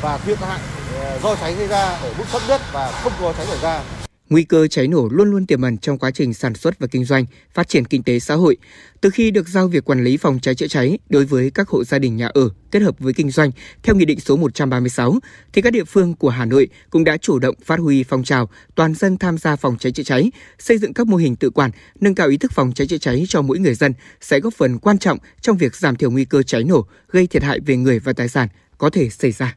và 0.01 0.19
thiệt 0.19 0.39
hại 0.39 0.61
ờ, 1.01 1.19
do 1.23 1.35
cháy 1.35 1.55
gây 1.55 1.67
ra 1.67 1.85
ở 1.85 2.13
mức 2.19 2.25
thấp 2.33 2.43
nhất 2.49 2.61
và 2.73 2.93
không 3.03 3.13
có 3.21 3.33
cháy 3.33 3.47
xảy 3.47 3.59
ra. 3.59 4.02
Nguy 4.33 4.45
cơ 4.45 4.67
cháy 4.67 4.89
nổ 4.89 5.09
luôn 5.09 5.31
luôn 5.31 5.47
tiềm 5.47 5.63
ẩn 5.63 5.79
trong 5.79 5.99
quá 5.99 6.11
trình 6.11 6.35
sản 6.35 6.55
xuất 6.55 6.79
và 6.79 6.87
kinh 6.87 7.05
doanh, 7.05 7.27
phát 7.55 7.69
triển 7.69 7.85
kinh 7.85 8.03
tế 8.03 8.19
xã 8.19 8.35
hội. 8.35 8.57
Từ 9.01 9.11
khi 9.11 9.31
được 9.31 9.49
giao 9.49 9.69
việc 9.69 9.85
quản 9.85 10.05
lý 10.05 10.17
phòng 10.17 10.39
cháy 10.43 10.55
chữa 10.55 10.67
cháy 10.67 10.99
đối 11.09 11.25
với 11.25 11.51
các 11.51 11.69
hộ 11.69 11.85
gia 11.85 11.99
đình 11.99 12.17
nhà 12.17 12.27
ở 12.27 12.49
kết 12.71 12.83
hợp 12.83 12.99
với 12.99 13.13
kinh 13.13 13.31
doanh 13.31 13.51
theo 13.83 13.97
Nghị 13.97 14.05
định 14.05 14.21
số 14.21 14.37
136, 14.37 15.19
thì 15.53 15.63
các 15.63 15.73
địa 15.73 15.85
phương 15.85 16.15
của 16.15 16.29
Hà 16.29 16.45
Nội 16.45 16.69
cũng 16.91 17.05
đã 17.05 17.17
chủ 17.17 17.39
động 17.39 17.55
phát 17.65 17.81
huy 17.81 18.05
phong 18.05 18.25
trào 18.25 18.49
toàn 18.75 18.95
dân 18.95 19.17
tham 19.17 19.39
gia 19.39 19.57
phòng 19.57 19.77
cháy 19.79 19.93
chữa 19.93 20.03
cháy, 20.03 20.31
xây 20.59 20.79
dựng 20.79 20.95
các 20.95 21.07
mô 21.07 21.17
hình 21.17 21.37
tự 21.37 21.51
quản, 21.51 21.71
nâng 22.01 22.15
cao 22.15 22.29
ý 22.29 22.37
thức 22.37 22.53
phòng 22.53 22.73
cháy 22.73 22.87
chữa 22.87 22.99
cháy 22.99 23.25
cho 23.29 23.43
mỗi 23.43 23.59
người 23.59 23.75
dân 23.75 23.93
sẽ 24.21 24.41
góp 24.41 24.55
phần 24.55 24.79
quan 24.79 24.99
trọng 24.99 25.19
trong 25.41 25.57
việc 25.57 25.77
giảm 25.77 25.97
thiểu 25.97 26.11
nguy 26.11 26.25
cơ 26.25 26.43
cháy 26.43 26.65
nổ 26.65 26.87
gây 27.09 27.27
thiệt 27.27 27.43
hại 27.43 27.61
về 27.61 27.77
người 27.77 27.99
và 27.99 28.13
tài 28.13 28.29
sản 28.29 28.49
có 28.79 28.91
thể 28.91 29.11
xảy 29.11 29.33
ra. 29.33 29.57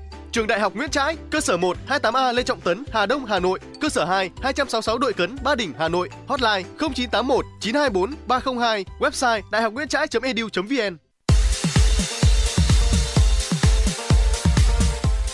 Trường 0.31 0.47
Đại 0.47 0.59
học 0.59 0.75
Nguyễn 0.75 0.89
Trãi, 0.89 1.15
cơ 1.29 1.41
sở 1.41 1.57
1 1.57 1.77
28A 1.87 2.33
Lê 2.33 2.43
Trọng 2.43 2.61
Tấn, 2.61 2.83
Hà 2.93 3.05
Đông, 3.05 3.25
Hà 3.25 3.39
Nội, 3.39 3.59
cơ 3.81 3.89
sở 3.89 4.05
2 4.05 4.29
266 4.41 4.97
Đội 4.97 5.13
Cấn, 5.13 5.35
Ba 5.43 5.55
Đình, 5.55 5.73
Hà 5.79 5.87
Nội, 5.87 6.09
hotline 6.27 6.63
0981 6.79 7.45
924 7.61 8.13
302, 8.27 8.85
website 8.99 9.41
đạihocnguyentrai.edu.vn. 9.51 10.97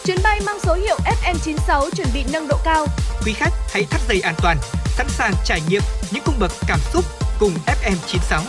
Chuyến 0.06 0.18
bay 0.24 0.40
mang 0.46 0.60
số 0.60 0.74
hiệu 0.74 0.98
FN96 1.24 1.90
chuẩn 1.90 2.08
bị 2.14 2.24
nâng 2.34 2.48
độ 2.48 2.58
cao. 2.64 2.86
Quý 3.26 3.34
khách 3.34 3.54
hãy 3.74 3.84
thắt 3.90 4.02
dây 4.10 4.22
an 4.22 4.36
toàn, 4.38 4.58
sẵn 4.98 5.08
sàng 5.10 5.34
trải 5.46 5.62
nghiệm 5.70 5.82
những 6.12 6.24
cung 6.26 6.36
bậc 6.40 6.52
cảm 6.68 6.80
xúc 6.94 7.06
cùng 7.40 7.52
FM96. 7.66 8.42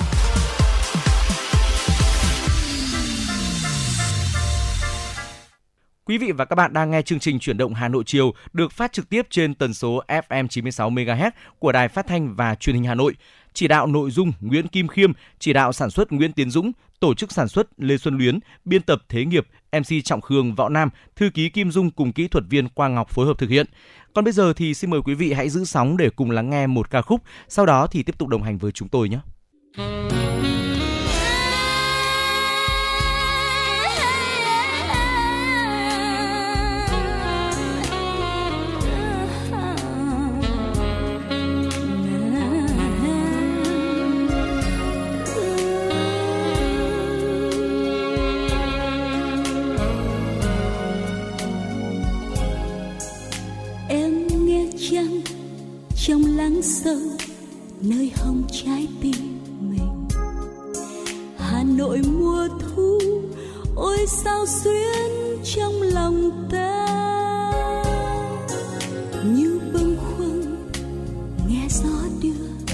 Quý 6.09 6.19
vị 6.19 6.33
và 6.33 6.45
các 6.45 6.55
bạn 6.55 6.73
đang 6.73 6.91
nghe 6.91 7.03
chương 7.03 7.19
trình 7.19 7.39
chuyển 7.39 7.57
động 7.57 7.75
Hà 7.75 7.89
Nội 7.89 8.03
chiều 8.07 8.35
được 8.53 8.73
phát 8.73 8.93
trực 8.93 9.09
tiếp 9.09 9.27
trên 9.31 9.55
tần 9.55 9.75
số 9.75 10.03
FM 10.09 10.49
96 10.49 10.91
MHz 10.91 11.31
của 11.59 11.73
Đài 11.73 11.89
Phát 11.89 12.07
thanh 12.07 12.35
và 12.35 12.55
Truyền 12.55 12.77
hình 12.77 12.85
Hà 12.85 12.95
Nội. 12.95 13.15
Chỉ 13.53 13.69
đạo 13.69 13.87
nội 13.87 14.11
dung 14.11 14.33
Nguyễn 14.41 14.69
Kim 14.69 14.89
Khiêm, 14.89 15.13
chỉ 15.39 15.53
đạo 15.53 15.73
sản 15.73 15.91
xuất 15.91 16.13
Nguyễn 16.13 16.33
Tiến 16.33 16.51
Dũng, 16.51 16.73
tổ 17.01 17.15
chức 17.15 17.33
sản 17.33 17.49
xuất 17.49 17.69
Lê 17.77 17.97
Xuân 17.97 18.19
Luyến, 18.19 18.39
biên 18.65 18.83
tập 18.83 19.03
Thế 19.09 19.25
Nghiệp, 19.25 19.47
MC 19.73 20.05
Trọng 20.05 20.21
Khương 20.21 20.55
Võ 20.55 20.69
Nam, 20.69 20.91
thư 21.17 21.31
ký 21.35 21.49
Kim 21.49 21.71
Dung 21.71 21.91
cùng 21.91 22.13
kỹ 22.13 22.29
thuật 22.29 22.45
viên 22.49 22.69
Quang 22.69 22.95
Ngọc 22.95 23.11
phối 23.11 23.27
hợp 23.27 23.39
thực 23.39 23.51
hiện. 23.51 23.67
Còn 24.15 24.25
bây 24.25 24.33
giờ 24.33 24.53
thì 24.53 24.75
xin 24.75 24.91
mời 24.91 25.01
quý 25.03 25.15
vị 25.15 25.33
hãy 25.33 25.49
giữ 25.49 25.65
sóng 25.65 25.97
để 25.97 26.11
cùng 26.11 26.31
lắng 26.31 26.51
nghe 26.51 26.67
một 26.67 26.91
ca 26.91 27.03
khúc, 27.03 27.23
sau 27.49 27.67
đó 27.67 27.87
thì 27.87 28.03
tiếp 28.03 28.19
tục 28.19 28.29
đồng 28.29 28.43
hành 28.43 28.59
với 28.59 28.73
chúng 28.73 28.89
tôi 28.89 29.09
nhé. 29.09 29.19
Trong 56.59 56.63
sâu, 56.63 56.99
nơi 57.81 58.13
hồng 58.17 58.43
trái 58.53 58.89
tim 59.01 59.41
mình. 59.61 60.09
Hà 61.37 61.65
nội 61.65 62.01
mùa 62.19 62.49
thu, 62.59 62.99
ôi 63.77 63.99
sao 64.07 64.47
xuyến 64.47 65.39
trong 65.45 65.83
lòng 65.83 66.49
ta. 66.51 66.87
Như 69.25 69.61
bâng 69.73 69.97
khuâng, 69.97 70.71
nghe 71.49 71.67
gió 71.71 72.09
đưa, 72.23 72.71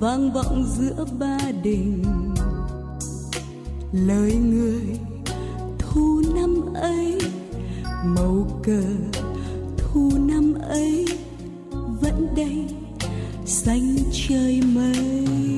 vang 0.00 0.32
vọng 0.32 0.64
giữa 0.78 1.04
ba 1.18 1.38
đình. 1.62 2.04
Lời 3.92 4.34
người 4.34 4.98
thu 5.78 6.22
năm 6.34 6.74
ấy, 6.74 7.18
màu 8.04 8.60
cờ 8.62 8.82
thu 9.78 10.10
năm 10.18 10.54
ấy, 10.68 11.06
vẫn 12.00 12.28
đây 12.36 12.66
xanh 13.46 13.96
trời 14.12 14.60
mây. 14.74 15.55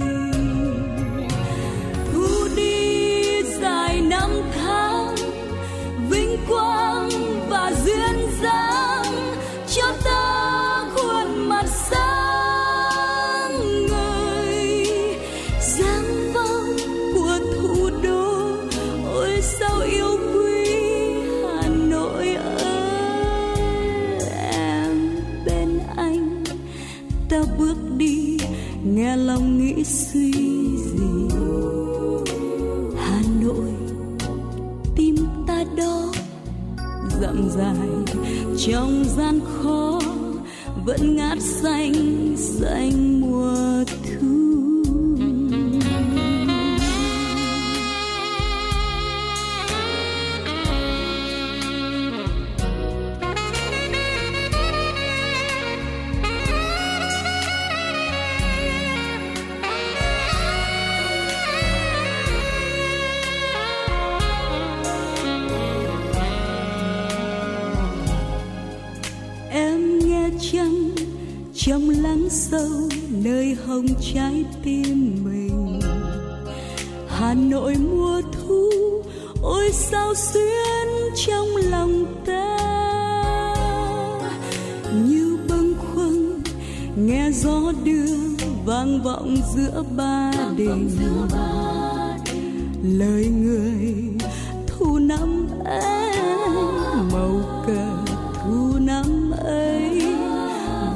Trong 38.73 39.05
gian 39.05 39.41
khó 39.41 40.01
vẫn 40.85 41.17
ngát 41.17 41.39
xanh 41.41 41.95
xanh. 42.37 43.08
Sâu 72.51 72.89
nơi 73.11 73.57
hồng 73.67 73.87
trái 74.15 74.45
tim 74.63 75.17
mình. 75.25 75.81
Hà 77.09 77.35
nội 77.35 77.75
mùa 77.91 78.23
thu, 78.33 78.71
ôi 79.43 79.71
sao 79.73 80.15
xuyến 80.15 80.89
trong 81.27 81.47
lòng 81.57 82.05
ta. 82.27 82.59
Như 85.09 85.39
bâng 85.49 85.75
khuâng, 85.79 86.41
nghe 86.97 87.31
gió 87.31 87.73
đưa 87.85 88.17
vang 88.65 89.03
vọng 89.03 89.37
giữa 89.55 89.85
ba 89.97 90.33
đình. 90.57 90.91
Lời 92.83 93.27
người 93.27 93.95
thu 94.67 94.99
năm 94.99 95.49
ấy 95.65 96.17
màu 97.13 97.65
cờ 97.67 98.13
thu 98.43 98.79
năm 98.79 99.31
ấy. 99.45 100.03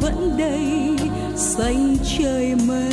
Vẫn 0.01 0.35
đây 0.39 0.62
xanh 1.57 1.97
trời 2.19 2.55
mây. 2.67 2.92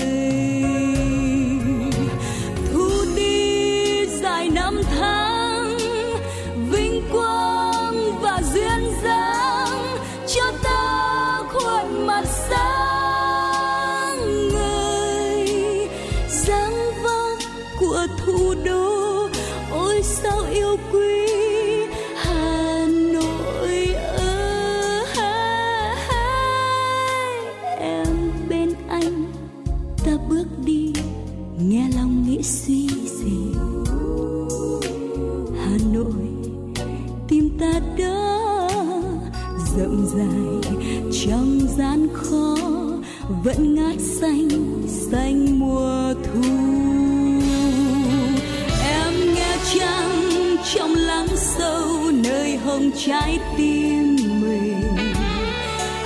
trong 52.79 52.91
trái 52.97 53.39
tim 53.57 54.15
mình. 54.41 54.81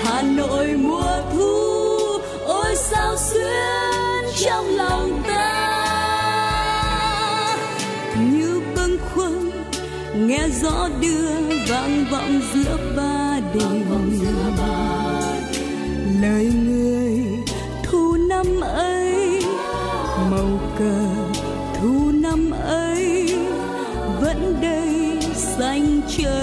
Hà 0.04 0.22
nội 0.22 0.68
mùa 0.68 1.22
thu, 1.34 1.60
ôi 2.46 2.76
sao 2.76 3.16
xuyên 3.18 4.26
trong 4.40 4.66
lòng 4.76 5.22
ta. 5.28 5.80
Như 8.32 8.62
bâng 8.76 8.98
khuâng, 9.14 9.52
nghe 10.16 10.48
gió 10.62 10.90
đưa 11.02 11.30
vang 11.70 12.06
vọng 12.12 12.42
giữa 12.54 12.78
ba 12.98 13.40
đình. 13.54 14.20
Lời 16.22 16.52
người 16.66 17.20
thu 17.84 18.16
năm 18.30 18.62
ấy 18.62 19.42
màu 20.32 20.60
cờ 20.80 21.06
thu 21.80 22.12
năm 22.14 22.52
ấy, 22.68 23.36
vẫn 24.22 24.58
đây 24.62 25.18
xanh 25.36 26.02
trời. 26.18 26.43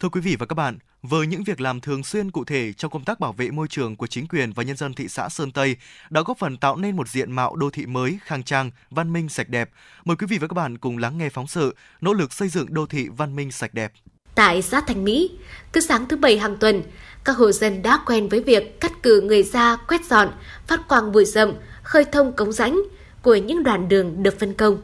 Thưa 0.00 0.08
quý 0.08 0.20
vị 0.20 0.36
và 0.36 0.46
các 0.46 0.54
bạn, 0.54 0.78
với 1.02 1.26
những 1.26 1.44
việc 1.44 1.60
làm 1.60 1.80
thường 1.80 2.04
xuyên 2.04 2.30
cụ 2.30 2.44
thể 2.44 2.72
trong 2.72 2.90
công 2.90 3.04
tác 3.04 3.20
bảo 3.20 3.32
vệ 3.32 3.50
môi 3.50 3.68
trường 3.68 3.96
của 3.96 4.06
chính 4.06 4.26
quyền 4.26 4.52
và 4.52 4.62
nhân 4.62 4.76
dân 4.76 4.94
thị 4.94 5.08
xã 5.08 5.28
Sơn 5.28 5.52
Tây 5.52 5.76
đã 6.10 6.22
góp 6.26 6.38
phần 6.38 6.56
tạo 6.56 6.76
nên 6.76 6.96
một 6.96 7.08
diện 7.08 7.32
mạo 7.32 7.56
đô 7.56 7.70
thị 7.70 7.86
mới, 7.86 8.18
khang 8.24 8.42
trang, 8.42 8.70
văn 8.90 9.12
minh 9.12 9.28
sạch 9.28 9.48
đẹp. 9.48 9.70
Mời 10.04 10.16
quý 10.16 10.26
vị 10.30 10.38
và 10.38 10.48
các 10.48 10.54
bạn 10.54 10.78
cùng 10.78 10.98
lắng 10.98 11.18
nghe 11.18 11.28
phóng 11.28 11.46
sự 11.46 11.76
Nỗ 12.00 12.12
lực 12.12 12.32
xây 12.32 12.48
dựng 12.48 12.74
đô 12.74 12.86
thị 12.86 13.08
văn 13.16 13.36
minh 13.36 13.50
sạch 13.50 13.74
đẹp. 13.74 13.92
Tại 14.34 14.62
xã 14.62 14.80
Thành 14.80 15.04
Mỹ, 15.04 15.30
cứ 15.72 15.80
sáng 15.80 16.08
thứ 16.08 16.16
bảy 16.16 16.38
hàng 16.38 16.56
tuần, 16.56 16.82
các 17.24 17.36
hộ 17.36 17.52
dân 17.52 17.82
đã 17.82 18.00
quen 18.06 18.28
với 18.28 18.40
việc 18.40 18.80
cắt 18.80 18.92
cử 19.02 19.20
người 19.20 19.42
ra 19.42 19.76
quét 19.76 20.04
dọn, 20.04 20.28
phát 20.66 20.88
quang 20.88 21.12
bụi 21.12 21.24
rậm, 21.24 21.52
khơi 21.82 22.04
thông 22.12 22.32
cống 22.36 22.52
rãnh 22.52 22.80
của 23.22 23.34
những 23.34 23.62
đoạn 23.62 23.88
đường 23.88 24.22
được 24.22 24.38
phân 24.40 24.54
công. 24.54 24.82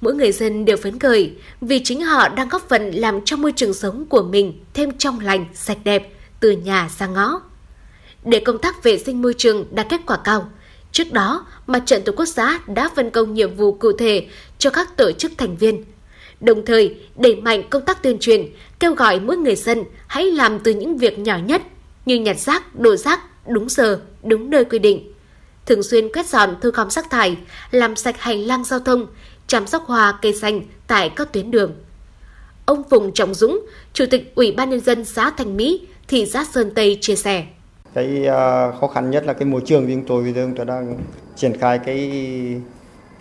Mỗi 0.00 0.14
người 0.14 0.32
dân 0.32 0.64
đều 0.64 0.76
phấn 0.76 0.98
khởi 0.98 1.32
vì 1.60 1.80
chính 1.84 2.04
họ 2.04 2.28
đang 2.28 2.48
góp 2.48 2.68
phần 2.68 2.90
làm 2.90 3.20
cho 3.24 3.36
môi 3.36 3.52
trường 3.52 3.74
sống 3.74 4.06
của 4.06 4.22
mình 4.22 4.64
thêm 4.74 4.98
trong 4.98 5.20
lành, 5.20 5.46
sạch 5.54 5.78
đẹp 5.84 6.12
từ 6.40 6.50
nhà 6.50 6.90
ra 6.98 7.06
ngõ. 7.06 7.40
Để 8.24 8.40
công 8.40 8.58
tác 8.58 8.82
vệ 8.82 8.98
sinh 8.98 9.22
môi 9.22 9.34
trường 9.38 9.64
đạt 9.70 9.86
kết 9.90 10.00
quả 10.06 10.16
cao, 10.24 10.50
trước 10.92 11.12
đó 11.12 11.46
Mặt 11.66 11.82
trận 11.86 12.02
Tổ 12.04 12.12
quốc 12.16 12.26
xã 12.26 12.58
đã 12.66 12.90
phân 12.96 13.10
công 13.10 13.34
nhiệm 13.34 13.56
vụ 13.56 13.72
cụ 13.72 13.92
thể 13.92 14.26
cho 14.58 14.70
các 14.70 14.96
tổ 14.96 15.12
chức 15.12 15.32
thành 15.38 15.56
viên. 15.56 15.84
Đồng 16.40 16.64
thời, 16.64 16.96
đẩy 17.16 17.36
mạnh 17.36 17.62
công 17.70 17.84
tác 17.84 18.02
tuyên 18.02 18.18
truyền, 18.20 18.46
kêu 18.80 18.94
gọi 18.94 19.20
mỗi 19.20 19.36
người 19.36 19.56
dân 19.56 19.84
hãy 20.06 20.24
làm 20.24 20.58
từ 20.58 20.74
những 20.74 20.98
việc 20.98 21.18
nhỏ 21.18 21.38
nhất 21.38 21.62
như 22.06 22.20
nhặt 22.20 22.40
rác, 22.40 22.76
đổ 22.76 22.96
rác 22.96 23.20
đúng 23.48 23.68
giờ, 23.68 24.00
đúng 24.22 24.50
nơi 24.50 24.64
quy 24.64 24.78
định. 24.78 25.12
Thường 25.66 25.82
xuyên 25.82 26.12
quét 26.12 26.26
dọn 26.26 26.56
thu 26.60 26.70
gom 26.70 26.90
rác 26.90 27.10
thải, 27.10 27.36
làm 27.70 27.96
sạch 27.96 28.20
hành 28.20 28.46
lang 28.46 28.64
giao 28.64 28.80
thông, 28.80 29.06
chăm 29.48 29.66
sóc 29.66 29.82
hoa 29.86 30.18
cây 30.22 30.32
xanh 30.34 30.60
tại 30.86 31.10
các 31.16 31.32
tuyến 31.32 31.50
đường. 31.50 31.72
Ông 32.66 32.82
Phùng 32.90 33.12
Trọng 33.12 33.34
Dũng, 33.34 33.60
Chủ 33.92 34.04
tịch 34.10 34.32
Ủy 34.34 34.52
ban 34.52 34.70
Nhân 34.70 34.80
dân 34.80 35.04
xã 35.04 35.30
Thành 35.30 35.56
Mỹ, 35.56 35.86
thị 36.08 36.26
xã 36.26 36.44
Sơn 36.44 36.70
Tây 36.74 36.98
chia 37.00 37.16
sẻ. 37.16 37.44
cái 37.94 38.26
à, 38.26 38.72
khó 38.80 38.86
khăn 38.86 39.10
nhất 39.10 39.26
là 39.26 39.32
cái 39.32 39.44
môi 39.44 39.60
trường 39.64 39.86
chúng 39.88 40.04
tôi 40.06 40.22
bây 40.22 40.32
giờ 40.32 40.42
chúng 40.44 40.56
tôi 40.56 40.66
đang 40.66 40.98
triển 41.36 41.58
khai 41.58 41.78
cái 41.78 42.12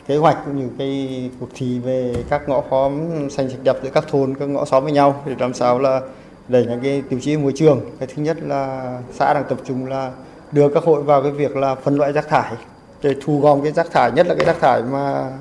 kế 0.07 0.17
hoạch 0.17 0.37
cũng 0.45 0.59
như 0.59 0.69
cái 0.77 1.29
cuộc 1.39 1.49
thi 1.55 1.79
về 1.79 2.15
các 2.29 2.49
ngõ 2.49 2.63
xóm 2.71 2.91
xanh 3.29 3.49
sạch 3.49 3.57
đẹp 3.63 3.75
giữa 3.83 3.89
các 3.89 4.05
thôn 4.07 4.35
các 4.39 4.45
ngõ 4.49 4.65
xóm 4.65 4.83
với 4.83 4.91
nhau 4.91 5.23
để 5.25 5.35
làm 5.39 5.53
sao 5.53 5.79
là 5.79 6.01
đẩy 6.47 6.65
những 6.65 6.79
cái 6.83 7.03
tiêu 7.09 7.19
chí 7.21 7.37
môi 7.37 7.53
trường 7.55 7.81
cái 7.99 8.07
thứ 8.15 8.23
nhất 8.23 8.37
là 8.41 8.93
xã 9.13 9.33
đang 9.33 9.43
tập 9.49 9.57
trung 9.67 9.85
là 9.85 10.11
đưa 10.51 10.69
các 10.69 10.83
hội 10.83 11.03
vào 11.03 11.21
cái 11.21 11.31
việc 11.31 11.55
là 11.55 11.75
phân 11.75 11.95
loại 11.95 12.11
rác 12.13 12.27
thải 12.29 12.53
để 13.01 13.15
thu 13.25 13.39
gom 13.39 13.61
cái 13.61 13.71
rác 13.71 13.91
thải 13.91 14.11
nhất 14.11 14.27
là 14.27 14.35
cái 14.35 14.45
rác 14.45 14.59
thải 14.59 14.81
mà 14.81 15.31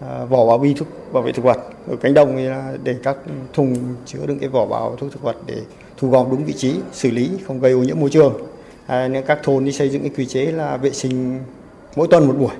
À, 0.00 0.24
vỏ 0.24 0.46
bao 0.46 0.58
bì 0.58 0.74
thuốc 0.74 0.88
bảo 1.12 1.22
vệ 1.22 1.32
thực 1.32 1.44
vật. 1.44 1.58
Ở 1.90 1.96
cánh 1.96 2.14
đồng 2.14 2.36
thì 2.36 2.44
là 2.44 2.72
để 2.82 2.96
các 3.02 3.16
thùng 3.52 3.76
chứa 4.06 4.18
đựng 4.26 4.38
cái 4.38 4.48
vỏ 4.48 4.66
bao 4.66 4.96
thuốc 5.00 5.12
thực 5.12 5.22
vật 5.22 5.36
để 5.46 5.56
thu 5.96 6.10
gom 6.10 6.30
đúng 6.30 6.44
vị 6.44 6.52
trí 6.52 6.74
xử 6.92 7.10
lý 7.10 7.30
không 7.46 7.60
gây 7.60 7.72
ô 7.72 7.78
nhiễm 7.78 8.00
môi 8.00 8.10
trường. 8.10 8.34
À, 8.86 9.08
nên 9.08 9.24
các 9.24 9.38
thôn 9.42 9.64
đi 9.64 9.72
xây 9.72 9.88
dựng 9.88 10.02
cái 10.02 10.10
quy 10.16 10.26
chế 10.26 10.44
là 10.44 10.76
vệ 10.76 10.90
sinh 10.90 11.40
mỗi 11.96 12.08
tuần 12.10 12.26
một 12.26 12.34
buổi 12.38 12.54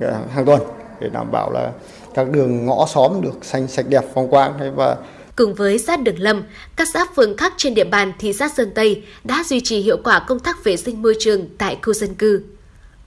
à, 0.00 0.20
hàng 0.30 0.44
tuần 0.44 0.60
để 1.00 1.08
đảm 1.08 1.32
bảo 1.32 1.50
là 1.52 1.72
các 2.14 2.30
đường 2.30 2.66
ngõ 2.66 2.86
xóm 2.86 3.20
được 3.20 3.44
xanh 3.44 3.68
sạch 3.68 3.86
đẹp 3.88 4.04
phong 4.14 4.30
quang. 4.30 4.74
Và 4.76 4.96
Cùng 5.36 5.54
với 5.54 5.78
xã 5.78 5.96
Đường 5.96 6.18
Lâm, 6.18 6.42
các 6.76 6.88
xã 6.94 7.06
phường 7.16 7.36
khác 7.36 7.52
trên 7.56 7.74
địa 7.74 7.84
bàn 7.84 8.12
thị 8.18 8.32
xã 8.32 8.48
Sơn 8.48 8.70
Tây 8.74 9.02
đã 9.24 9.44
duy 9.46 9.60
trì 9.60 9.80
hiệu 9.80 9.96
quả 10.04 10.24
công 10.28 10.38
tác 10.38 10.64
vệ 10.64 10.76
sinh 10.76 11.02
môi 11.02 11.14
trường 11.18 11.48
tại 11.58 11.78
khu 11.82 11.92
dân 11.92 12.14
cư. 12.14 12.42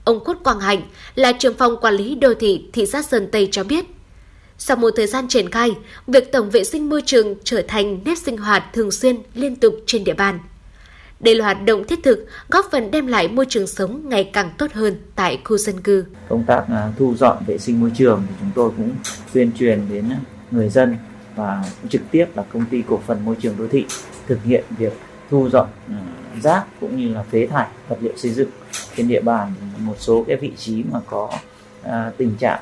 Ông 0.08 0.24
Khuất 0.24 0.44
Quang 0.44 0.60
Hạnh 0.60 0.82
là 1.14 1.32
trưởng 1.32 1.54
phòng 1.54 1.76
quản 1.80 1.94
lý 1.94 2.14
đô 2.14 2.34
thị 2.34 2.64
thị 2.72 2.86
xã 2.86 3.02
Sơn 3.02 3.28
Tây 3.32 3.48
cho 3.50 3.64
biết, 3.64 3.84
sau 4.58 4.76
một 4.76 4.90
thời 4.96 5.06
gian 5.06 5.28
triển 5.28 5.50
khai, 5.50 5.70
việc 6.06 6.32
tổng 6.32 6.50
vệ 6.50 6.64
sinh 6.64 6.88
môi 6.88 7.02
trường 7.06 7.34
trở 7.44 7.62
thành 7.68 7.98
nếp 8.04 8.18
sinh 8.18 8.36
hoạt 8.36 8.64
thường 8.72 8.90
xuyên 8.90 9.16
liên 9.34 9.56
tục 9.56 9.74
trên 9.86 10.04
địa 10.04 10.14
bàn. 10.14 10.38
Đây 11.20 11.34
là 11.34 11.44
hoạt 11.44 11.64
động 11.64 11.84
thiết 11.84 11.98
thực 12.02 12.26
góp 12.48 12.66
phần 12.70 12.90
đem 12.90 13.06
lại 13.06 13.28
môi 13.28 13.46
trường 13.48 13.66
sống 13.66 14.08
ngày 14.08 14.30
càng 14.32 14.50
tốt 14.58 14.72
hơn 14.72 14.96
tại 15.14 15.40
khu 15.44 15.56
dân 15.56 15.80
cư. 15.80 16.04
công 16.28 16.44
tác 16.44 16.64
à, 16.68 16.92
thu 16.98 17.14
dọn 17.14 17.36
vệ 17.46 17.58
sinh 17.58 17.80
môi 17.80 17.92
trường 17.94 18.22
thì 18.28 18.34
chúng 18.40 18.50
tôi 18.54 18.70
cũng 18.76 18.90
tuyên 19.32 19.50
truyền 19.58 19.80
đến 19.90 20.10
người 20.50 20.68
dân 20.68 20.96
và 21.36 21.64
trực 21.88 22.02
tiếp 22.10 22.26
là 22.34 22.44
công 22.52 22.64
ty 22.70 22.82
cổ 22.88 23.00
phần 23.06 23.24
môi 23.24 23.36
trường 23.42 23.54
đô 23.58 23.68
thị 23.68 23.86
thực 24.26 24.44
hiện 24.44 24.64
việc 24.78 24.92
thu 25.30 25.48
dọn 25.48 25.68
à, 25.88 25.96
rác 26.42 26.64
cũng 26.80 26.96
như 26.96 27.14
là 27.14 27.22
phế 27.22 27.46
thải 27.46 27.66
vật 27.88 27.96
liệu 28.00 28.12
xây 28.16 28.30
dựng 28.30 28.48
trên 28.98 29.08
địa 29.08 29.20
bàn 29.20 29.52
một 29.78 29.94
số 29.98 30.24
cái 30.28 30.36
vị 30.36 30.52
trí 30.56 30.82
mà 30.92 31.00
có 31.06 31.30
à, 31.82 32.12
tình 32.16 32.34
trạng 32.38 32.60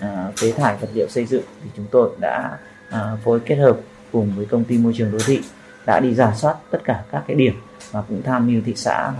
à, 0.00 0.32
phế 0.36 0.52
thải 0.52 0.76
vật 0.76 0.88
liệu 0.94 1.08
xây 1.08 1.26
dựng 1.26 1.42
thì 1.64 1.70
chúng 1.76 1.86
tôi 1.90 2.10
đã 2.20 2.58
à, 2.90 3.16
phối 3.24 3.40
kết 3.40 3.56
hợp 3.56 3.76
cùng 4.12 4.32
với 4.36 4.46
công 4.46 4.64
ty 4.64 4.78
môi 4.78 4.92
trường 4.96 5.12
đô 5.12 5.18
thị 5.18 5.40
đã 5.86 6.00
đi 6.00 6.14
giả 6.14 6.34
soát 6.36 6.56
tất 6.70 6.78
cả 6.84 7.04
các 7.12 7.24
cái 7.26 7.36
điểm 7.36 7.54
và 7.90 8.02
cũng 8.08 8.22
tham 8.22 8.46
mưu 8.46 8.62
thị 8.66 8.72
xã 8.76 9.12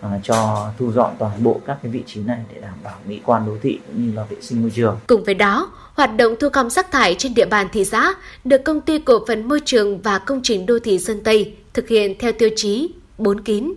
là 0.00 0.10
à, 0.10 0.20
cho 0.22 0.70
thu 0.78 0.92
dọn 0.92 1.14
toàn 1.18 1.42
bộ 1.42 1.60
các 1.66 1.78
cái 1.82 1.92
vị 1.92 2.02
trí 2.06 2.20
này 2.20 2.38
để 2.54 2.60
đảm 2.60 2.74
bảo 2.84 2.94
mỹ 3.06 3.20
quan 3.24 3.46
đô 3.46 3.52
thị 3.62 3.80
cũng 3.86 4.06
như 4.06 4.16
là 4.16 4.24
vệ 4.24 4.36
sinh 4.40 4.62
môi 4.62 4.70
trường. 4.70 4.98
Cùng 5.06 5.24
với 5.24 5.34
đó, 5.34 5.72
hoạt 5.94 6.16
động 6.16 6.34
thu 6.40 6.48
gom 6.52 6.70
rác 6.70 6.90
thải 6.90 7.14
trên 7.18 7.34
địa 7.34 7.46
bàn 7.46 7.66
thị 7.72 7.84
xã 7.84 8.14
được 8.44 8.64
công 8.64 8.80
ty 8.80 8.98
cổ 8.98 9.24
phần 9.26 9.48
môi 9.48 9.60
trường 9.64 10.00
và 10.02 10.18
công 10.18 10.40
trình 10.42 10.66
đô 10.66 10.78
thị 10.78 10.98
Sơn 10.98 11.20
Tây 11.24 11.54
thực 11.74 11.88
hiện 11.88 12.14
theo 12.18 12.32
tiêu 12.32 12.48
chí 12.56 12.94
4 13.18 13.40
kín. 13.40 13.72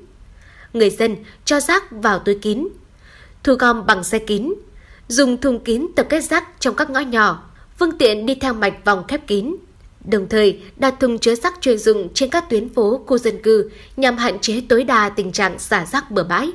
Người 0.74 0.90
dân 0.90 1.16
cho 1.46 1.60
rác 1.60 1.92
vào 1.92 2.20
túi 2.20 2.36
kín, 2.36 2.68
thu 3.44 3.54
gom 3.54 3.86
bằng 3.86 4.04
xe 4.04 4.20
kín, 4.20 4.54
dùng 5.08 5.38
thùng 5.38 5.60
kín 5.60 5.88
tập 5.96 6.06
kết 6.10 6.22
rác 6.22 6.48
trong 6.60 6.76
các 6.76 6.90
ngõ 6.90 7.00
nhỏ, 7.00 7.50
phương 7.78 7.98
tiện 7.98 8.26
đi 8.26 8.36
theo 8.36 8.54
mạch 8.54 8.86
vòng 8.86 9.04
khép 9.08 9.28
kín. 9.28 9.56
Đồng 10.06 10.28
thời, 10.30 10.60
đặt 10.76 10.96
thùng 11.00 11.20
chứa 11.20 11.36
rác 11.36 11.54
chuyên 11.62 11.78
dụng 11.78 12.10
trên 12.14 12.30
các 12.30 12.50
tuyến 12.50 12.74
phố, 12.74 13.04
khu 13.08 13.18
dân 13.18 13.42
cư 13.42 13.72
nhằm 13.98 14.18
hạn 14.18 14.40
chế 14.40 14.62
tối 14.70 14.84
đa 14.84 15.10
tình 15.10 15.32
trạng 15.32 15.60
xả 15.60 15.86
rác 15.86 16.12
bừa 16.12 16.24
bãi. 16.24 16.52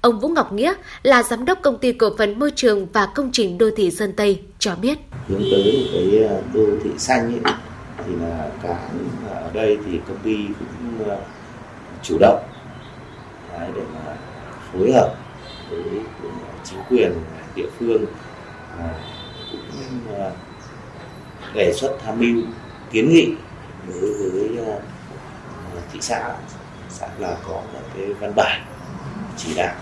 Ông 0.00 0.20
Vũ 0.20 0.28
Ngọc 0.28 0.52
Nghĩa 0.52 0.74
là 1.02 1.22
giám 1.22 1.44
đốc 1.44 1.58
công 1.62 1.78
ty 1.78 1.92
cổ 1.92 2.10
phần 2.18 2.38
môi 2.38 2.50
trường 2.50 2.86
và 2.92 3.06
công 3.06 3.30
trình 3.32 3.58
đô 3.58 3.70
thị 3.76 3.90
Sơn 3.90 4.12
Tây 4.16 4.40
cho 4.58 4.74
biết. 4.74 4.98
hướng 5.28 5.42
tới 5.50 5.78
một 5.80 5.88
cái 5.92 6.24
à, 6.28 6.36
đô 6.54 6.66
thị 6.84 6.90
xanh 6.98 7.40
ấy, 7.44 7.54
thì 8.06 8.12
là 8.20 8.50
cả 8.62 8.90
à, 9.30 9.34
ở 9.34 9.50
đây 9.54 9.78
thì 9.86 9.98
công 10.08 10.18
ty 10.24 10.36
cũng 10.58 11.10
à, 11.10 11.16
chủ 12.02 12.18
động 12.20 12.42
đấy, 13.60 13.70
để 13.74 13.82
mà 13.94 14.16
phối 14.72 14.92
hợp 14.92 15.14
với 15.70 15.82
ờ, 16.22 16.28
chính 16.64 16.78
quyền 16.90 17.12
địa 17.54 17.68
phương 17.78 18.06
à, 18.78 18.88
cũng 19.52 20.16
ờ, 20.18 20.32
đề 21.54 21.72
xuất 21.72 21.98
tham 22.04 22.20
mưu 22.20 22.42
kiến 22.90 23.08
nghị 23.08 23.34
đối 23.88 24.12
với 24.12 24.64
ờ, 24.66 24.80
thị 25.92 25.98
xã. 26.02 26.34
Xã 26.90 27.08
là 27.18 27.36
có 27.48 27.54
một 27.54 27.80
cái 27.96 28.06
văn 28.12 28.32
bản 28.36 28.64
chỉ 29.36 29.54
đạo 29.54 29.74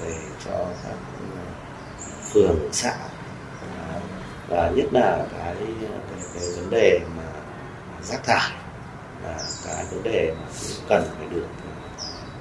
về 0.00 0.14
cho 0.44 0.66
các 0.84 0.94
phường 2.32 2.58
xã 2.72 2.90
à, 3.78 4.00
và 4.48 4.70
nhất 4.74 4.86
là 4.92 5.26
cái 5.32 5.54
cái, 5.56 5.90
cái 6.34 6.44
vấn 6.56 6.70
đề 6.70 7.00
mà 7.16 7.22
rác 8.02 8.24
thải 8.24 8.50
là 9.24 9.38
cái 9.66 9.84
vấn 9.90 10.02
đề 10.02 10.34
mà 10.40 10.46
cũng 10.60 10.86
cần 10.88 11.04
phải 11.18 11.26
được 11.30 11.46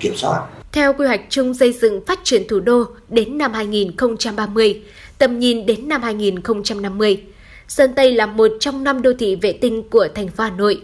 kiểm 0.03 0.15
soát 0.15 0.47
Theo 0.71 0.93
quy 0.93 1.05
hoạch 1.07 1.21
chung 1.29 1.53
xây 1.53 1.73
dựng 1.73 2.05
phát 2.05 2.19
triển 2.23 2.47
thủ 2.47 2.59
đô 2.59 2.85
đến 3.09 3.37
năm 3.37 3.53
2030, 3.53 4.81
tầm 5.17 5.39
nhìn 5.39 5.65
đến 5.65 5.87
năm 5.87 6.01
2050, 6.01 7.23
Sơn 7.67 7.93
Tây 7.95 8.13
là 8.13 8.25
một 8.25 8.51
trong 8.59 8.83
năm 8.83 9.01
đô 9.01 9.11
thị 9.19 9.35
vệ 9.35 9.53
tinh 9.53 9.83
của 9.89 10.07
thành 10.15 10.27
phố 10.27 10.43
Hà 10.43 10.49
Nội, 10.49 10.81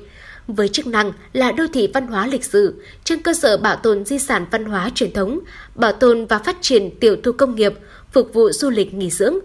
với 0.47 0.67
chức 0.67 0.87
năng 0.87 1.11
là 1.33 1.51
đô 1.51 1.63
thị 1.73 1.89
văn 1.93 2.07
hóa 2.07 2.27
lịch 2.27 2.43
sử 2.43 2.83
trên 3.03 3.21
cơ 3.21 3.33
sở 3.33 3.57
bảo 3.57 3.75
tồn 3.75 4.05
di 4.05 4.19
sản 4.19 4.45
văn 4.51 4.65
hóa 4.65 4.89
truyền 4.95 5.13
thống, 5.13 5.39
bảo 5.75 5.91
tồn 5.91 6.25
và 6.25 6.39
phát 6.39 6.57
triển 6.61 6.99
tiểu 6.99 7.15
thu 7.23 7.31
công 7.31 7.55
nghiệp, 7.55 7.73
phục 8.11 8.33
vụ 8.33 8.51
du 8.51 8.69
lịch 8.69 8.93
nghỉ 8.93 9.09
dưỡng. 9.09 9.35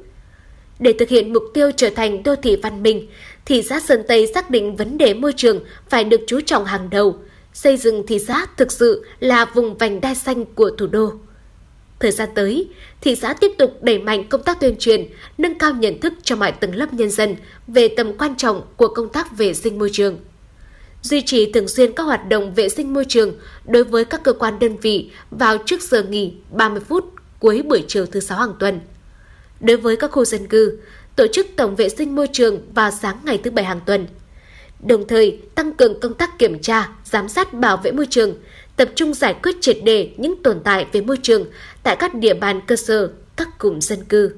Để 0.78 0.92
thực 0.98 1.08
hiện 1.08 1.32
mục 1.32 1.42
tiêu 1.54 1.70
trở 1.76 1.90
thành 1.90 2.22
đô 2.22 2.36
thị 2.36 2.56
văn 2.62 2.82
minh, 2.82 3.08
thị 3.46 3.62
xã 3.62 3.80
Sơn 3.80 4.02
Tây 4.08 4.26
xác 4.34 4.50
định 4.50 4.76
vấn 4.76 4.98
đề 4.98 5.14
môi 5.14 5.32
trường 5.36 5.60
phải 5.88 6.04
được 6.04 6.20
chú 6.26 6.40
trọng 6.40 6.64
hàng 6.64 6.90
đầu, 6.90 7.18
xây 7.54 7.76
dựng 7.76 8.06
thị 8.06 8.18
xã 8.18 8.46
thực 8.56 8.72
sự 8.72 9.04
là 9.20 9.44
vùng 9.44 9.78
vành 9.78 10.00
đai 10.00 10.14
xanh 10.14 10.44
của 10.44 10.70
thủ 10.78 10.86
đô. 10.86 11.12
Thời 12.00 12.10
gian 12.10 12.28
tới, 12.34 12.68
thị 13.00 13.16
xã 13.16 13.34
tiếp 13.34 13.52
tục 13.58 13.82
đẩy 13.82 13.98
mạnh 13.98 14.28
công 14.28 14.42
tác 14.42 14.60
tuyên 14.60 14.76
truyền, 14.78 15.06
nâng 15.38 15.58
cao 15.58 15.72
nhận 15.72 16.00
thức 16.00 16.12
cho 16.22 16.36
mọi 16.36 16.52
tầng 16.52 16.74
lớp 16.74 16.92
nhân 16.92 17.10
dân 17.10 17.36
về 17.66 17.88
tầm 17.88 18.18
quan 18.18 18.36
trọng 18.36 18.62
của 18.76 18.88
công 18.88 19.08
tác 19.08 19.36
vệ 19.36 19.54
sinh 19.54 19.78
môi 19.78 19.90
trường. 19.92 20.18
Duy 21.02 21.22
trì 21.22 21.52
thường 21.52 21.68
xuyên 21.68 21.92
các 21.92 22.02
hoạt 22.02 22.28
động 22.28 22.54
vệ 22.54 22.68
sinh 22.68 22.94
môi 22.94 23.04
trường 23.08 23.34
đối 23.64 23.84
với 23.84 24.04
các 24.04 24.22
cơ 24.24 24.32
quan 24.32 24.58
đơn 24.58 24.76
vị 24.76 25.10
vào 25.30 25.58
trước 25.66 25.82
giờ 25.82 26.02
nghỉ 26.02 26.34
30 26.50 26.82
phút 26.88 27.04
cuối 27.38 27.62
buổi 27.62 27.84
chiều 27.88 28.06
thứ 28.06 28.20
sáu 28.20 28.38
hàng 28.38 28.54
tuần. 28.58 28.80
Đối 29.60 29.76
với 29.76 29.96
các 29.96 30.10
khu 30.10 30.24
dân 30.24 30.46
cư, 30.46 30.78
tổ 31.16 31.26
chức 31.32 31.46
tổng 31.56 31.76
vệ 31.76 31.88
sinh 31.88 32.16
môi 32.16 32.28
trường 32.32 32.72
vào 32.74 32.90
sáng 32.90 33.18
ngày 33.24 33.38
thứ 33.38 33.50
bảy 33.50 33.64
hàng 33.64 33.80
tuần. 33.86 34.06
Đồng 34.84 35.06
thời, 35.08 35.38
tăng 35.54 35.72
cường 35.72 36.00
công 36.00 36.14
tác 36.14 36.38
kiểm 36.38 36.58
tra, 36.58 36.88
giám 37.04 37.28
sát 37.28 37.54
bảo 37.54 37.76
vệ 37.76 37.92
môi 37.92 38.06
trường, 38.10 38.34
tập 38.76 38.88
trung 38.94 39.14
giải 39.14 39.34
quyết 39.42 39.56
triệt 39.60 39.76
đề 39.84 40.10
những 40.16 40.42
tồn 40.42 40.60
tại 40.64 40.86
về 40.92 41.00
môi 41.00 41.16
trường 41.22 41.46
tại 41.82 41.96
các 41.96 42.14
địa 42.14 42.34
bàn 42.34 42.60
cơ 42.66 42.76
sở, 42.76 43.10
các 43.36 43.58
cụm 43.58 43.78
dân 43.78 44.04
cư. 44.04 44.34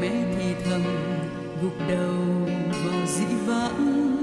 Mẹ 0.00 0.24
thì 0.36 0.54
thầm 0.64 0.82
gục 1.62 1.78
đầu 1.88 2.14
vào 2.84 3.06
dĩ 3.06 3.24
vãng. 3.46 4.14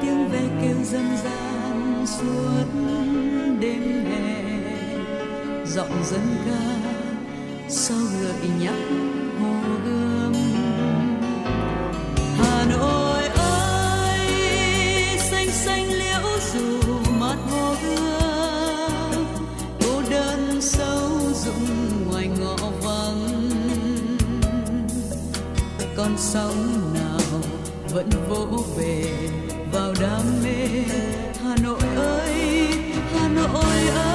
Tiếng 0.00 0.28
ve 0.28 0.42
kêu 0.62 0.76
dân 0.84 1.06
gian 1.24 2.06
suốt 2.06 2.64
đêm 3.60 4.04
hè. 4.04 4.42
Giọng 5.66 6.04
dân 6.04 6.20
ca 6.46 6.90
sau 7.68 7.98
gợi 7.98 8.50
nhắc 8.60 8.74
hồ 9.40 9.54
gươm. 9.84 10.32
Hà 12.38 12.66
nội 12.70 12.99
con 26.10 26.18
sóng 26.18 26.94
nào 26.94 27.40
vẫn 27.90 28.10
vỗ 28.28 28.64
về 28.76 29.04
vào 29.72 29.94
đam 30.00 30.22
mê. 30.44 30.84
Hà 31.42 31.56
nội 31.62 31.80
ơi, 31.96 32.34
hà 33.14 33.28
nội 33.28 33.88
ơi. 33.94 34.09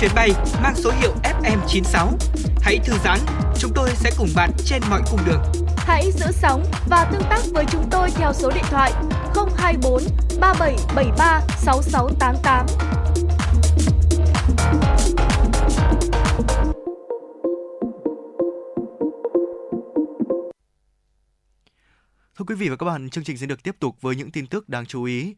Chuyến 0.00 0.10
bay 0.14 0.30
mang 0.62 0.74
số 0.76 0.92
hiệu 1.00 1.14
FM96. 1.22 2.08
Hãy 2.60 2.78
thư 2.84 2.92
giãn, 3.04 3.18
chúng 3.58 3.72
tôi 3.74 3.90
sẽ 3.94 4.10
cùng 4.18 4.28
bạn 4.36 4.50
trên 4.64 4.82
mọi 4.90 5.02
cung 5.10 5.20
đường. 5.26 5.42
Hãy 5.76 6.12
giữ 6.12 6.26
sóng 6.32 6.64
và 6.88 7.04
tương 7.12 7.22
tác 7.30 7.40
với 7.52 7.64
chúng 7.70 7.84
tôi 7.90 8.10
theo 8.10 8.32
số 8.32 8.50
điện 8.54 8.64
thoại 8.70 8.92
024 9.56 10.02
3773 10.40 11.40
6688. 11.56 12.66
Thưa 22.38 22.44
quý 22.46 22.54
vị 22.54 22.68
và 22.68 22.76
các 22.76 22.86
bạn, 22.86 23.10
chương 23.10 23.24
trình 23.24 23.38
sẽ 23.38 23.46
được 23.46 23.62
tiếp 23.62 23.76
tục 23.80 23.96
với 24.00 24.16
những 24.16 24.30
tin 24.30 24.46
tức 24.46 24.68
đáng 24.68 24.86
chú 24.86 25.04
ý. 25.04 25.34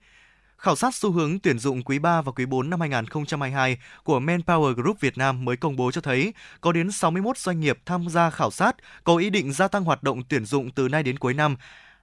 Khảo 0.62 0.76
sát 0.76 0.94
xu 0.94 1.12
hướng 1.12 1.38
tuyển 1.38 1.58
dụng 1.58 1.82
quý 1.82 1.98
3 1.98 2.22
và 2.22 2.32
quý 2.32 2.46
4 2.46 2.70
năm 2.70 2.80
2022 2.80 3.78
của 4.04 4.20
Manpower 4.20 4.74
Group 4.74 5.00
Việt 5.00 5.18
Nam 5.18 5.44
mới 5.44 5.56
công 5.56 5.76
bố 5.76 5.90
cho 5.90 6.00
thấy 6.00 6.34
có 6.60 6.72
đến 6.72 6.92
61 6.92 7.38
doanh 7.38 7.60
nghiệp 7.60 7.78
tham 7.86 8.08
gia 8.08 8.30
khảo 8.30 8.50
sát 8.50 8.76
có 9.04 9.16
ý 9.16 9.30
định 9.30 9.52
gia 9.52 9.68
tăng 9.68 9.84
hoạt 9.84 10.02
động 10.02 10.22
tuyển 10.28 10.44
dụng 10.44 10.70
từ 10.70 10.88
nay 10.88 11.02
đến 11.02 11.18
cuối 11.18 11.34
năm. 11.34 11.56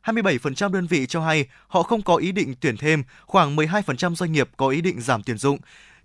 27% 0.03 0.71
đơn 0.71 0.87
vị 0.87 1.05
cho 1.05 1.21
hay 1.21 1.45
họ 1.67 1.83
không 1.83 2.01
có 2.01 2.15
ý 2.15 2.31
định 2.31 2.53
tuyển 2.59 2.77
thêm, 2.77 3.03
khoảng 3.25 3.55
12% 3.55 4.15
doanh 4.15 4.31
nghiệp 4.31 4.49
có 4.57 4.67
ý 4.67 4.81
định 4.81 5.01
giảm 5.01 5.23
tuyển 5.23 5.37
dụng. 5.37 5.57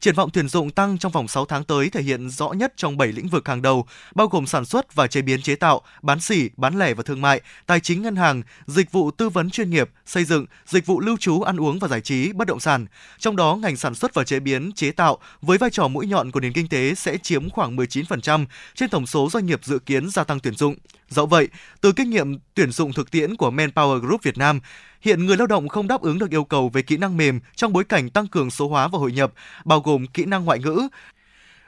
Triển 0.04 0.14
vọng 0.14 0.30
tuyển 0.30 0.48
dụng 0.48 0.70
tăng 0.70 0.98
trong 0.98 1.12
vòng 1.12 1.28
6 1.28 1.44
tháng 1.44 1.64
tới 1.64 1.88
thể 1.88 2.02
hiện 2.02 2.30
rõ 2.30 2.52
nhất 2.52 2.72
trong 2.76 2.96
7 2.96 3.12
lĩnh 3.12 3.28
vực 3.28 3.48
hàng 3.48 3.62
đầu, 3.62 3.86
bao 4.14 4.26
gồm 4.26 4.46
sản 4.46 4.64
xuất 4.64 4.94
và 4.94 5.06
chế 5.06 5.22
biến 5.22 5.42
chế 5.42 5.54
tạo, 5.54 5.80
bán 6.02 6.20
sỉ, 6.20 6.50
bán 6.56 6.78
lẻ 6.78 6.94
và 6.94 7.02
thương 7.02 7.20
mại, 7.20 7.40
tài 7.66 7.80
chính 7.80 8.02
ngân 8.02 8.16
hàng, 8.16 8.42
dịch 8.66 8.92
vụ 8.92 9.10
tư 9.10 9.28
vấn 9.28 9.50
chuyên 9.50 9.70
nghiệp, 9.70 9.90
xây 10.06 10.24
dựng, 10.24 10.46
dịch 10.66 10.86
vụ 10.86 11.00
lưu 11.00 11.16
trú 11.16 11.42
ăn 11.42 11.60
uống 11.60 11.78
và 11.78 11.88
giải 11.88 12.00
trí, 12.00 12.32
bất 12.32 12.48
động 12.48 12.60
sản. 12.60 12.86
Trong 13.18 13.36
đó, 13.36 13.56
ngành 13.56 13.76
sản 13.76 13.94
xuất 13.94 14.14
và 14.14 14.24
chế 14.24 14.40
biến 14.40 14.72
chế 14.72 14.90
tạo 14.90 15.18
với 15.42 15.58
vai 15.58 15.70
trò 15.70 15.88
mũi 15.88 16.06
nhọn 16.06 16.30
của 16.30 16.40
nền 16.40 16.52
kinh 16.52 16.68
tế 16.68 16.94
sẽ 16.94 17.16
chiếm 17.16 17.50
khoảng 17.50 17.76
19% 17.76 18.46
trên 18.74 18.90
tổng 18.90 19.06
số 19.06 19.30
doanh 19.30 19.46
nghiệp 19.46 19.60
dự 19.64 19.78
kiến 19.78 20.10
gia 20.10 20.24
tăng 20.24 20.40
tuyển 20.40 20.54
dụng. 20.54 20.74
Dẫu 21.08 21.26
vậy, 21.26 21.48
từ 21.80 21.92
kinh 21.92 22.10
nghiệm 22.10 22.38
tuyển 22.54 22.72
dụng 22.72 22.92
thực 22.92 23.10
tiễn 23.10 23.36
của 23.36 23.50
Manpower 23.50 23.98
Group 23.98 24.22
Việt 24.22 24.38
Nam, 24.38 24.60
hiện 25.04 25.26
người 25.26 25.36
lao 25.36 25.46
động 25.46 25.68
không 25.68 25.88
đáp 25.88 26.00
ứng 26.00 26.18
được 26.18 26.30
yêu 26.30 26.44
cầu 26.44 26.68
về 26.68 26.82
kỹ 26.82 26.96
năng 26.96 27.16
mềm 27.16 27.40
trong 27.56 27.72
bối 27.72 27.84
cảnh 27.84 28.10
tăng 28.10 28.26
cường 28.26 28.50
số 28.50 28.68
hóa 28.68 28.88
và 28.88 28.98
hội 28.98 29.12
nhập, 29.12 29.32
bao 29.64 29.80
gồm 29.80 30.06
kỹ 30.06 30.24
năng 30.24 30.44
ngoại 30.44 30.58
ngữ. 30.58 30.88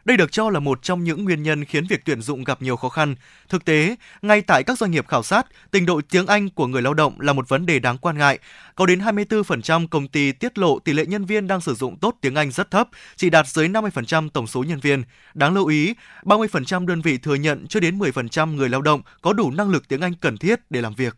Đây 0.04 0.16
được 0.16 0.32
cho 0.32 0.50
là 0.50 0.60
một 0.60 0.82
trong 0.82 1.04
những 1.04 1.24
nguyên 1.24 1.42
nhân 1.42 1.64
khiến 1.64 1.86
việc 1.86 2.00
tuyển 2.04 2.22
dụng 2.22 2.44
gặp 2.44 2.62
nhiều 2.62 2.76
khó 2.76 2.88
khăn. 2.88 3.14
Thực 3.48 3.64
tế, 3.64 3.96
ngay 4.22 4.42
tại 4.42 4.62
các 4.62 4.78
doanh 4.78 4.90
nghiệp 4.90 5.08
khảo 5.08 5.22
sát, 5.22 5.46
tình 5.70 5.86
độ 5.86 6.00
tiếng 6.10 6.26
Anh 6.26 6.50
của 6.50 6.66
người 6.66 6.82
lao 6.82 6.94
động 6.94 7.20
là 7.20 7.32
một 7.32 7.48
vấn 7.48 7.66
đề 7.66 7.78
đáng 7.78 7.98
quan 7.98 8.18
ngại. 8.18 8.38
Có 8.74 8.86
đến 8.86 8.98
24% 8.98 9.86
công 9.88 10.08
ty 10.08 10.32
tiết 10.32 10.58
lộ 10.58 10.78
tỷ 10.78 10.92
lệ 10.92 11.06
nhân 11.06 11.24
viên 11.24 11.46
đang 11.46 11.60
sử 11.60 11.74
dụng 11.74 11.96
tốt 11.98 12.16
tiếng 12.20 12.34
Anh 12.34 12.50
rất 12.50 12.70
thấp, 12.70 12.88
chỉ 13.16 13.30
đạt 13.30 13.46
dưới 13.48 13.68
50% 13.68 14.28
tổng 14.28 14.46
số 14.46 14.62
nhân 14.62 14.80
viên. 14.80 15.02
Đáng 15.34 15.54
lưu 15.54 15.66
ý, 15.66 15.94
30% 16.22 16.86
đơn 16.86 17.00
vị 17.00 17.18
thừa 17.18 17.34
nhận 17.34 17.66
chưa 17.66 17.80
đến 17.80 17.98
10% 17.98 18.54
người 18.54 18.68
lao 18.68 18.82
động 18.82 19.02
có 19.22 19.32
đủ 19.32 19.50
năng 19.50 19.70
lực 19.70 19.88
tiếng 19.88 20.00
Anh 20.00 20.14
cần 20.20 20.36
thiết 20.36 20.60
để 20.70 20.80
làm 20.80 20.94
việc. 20.94 21.16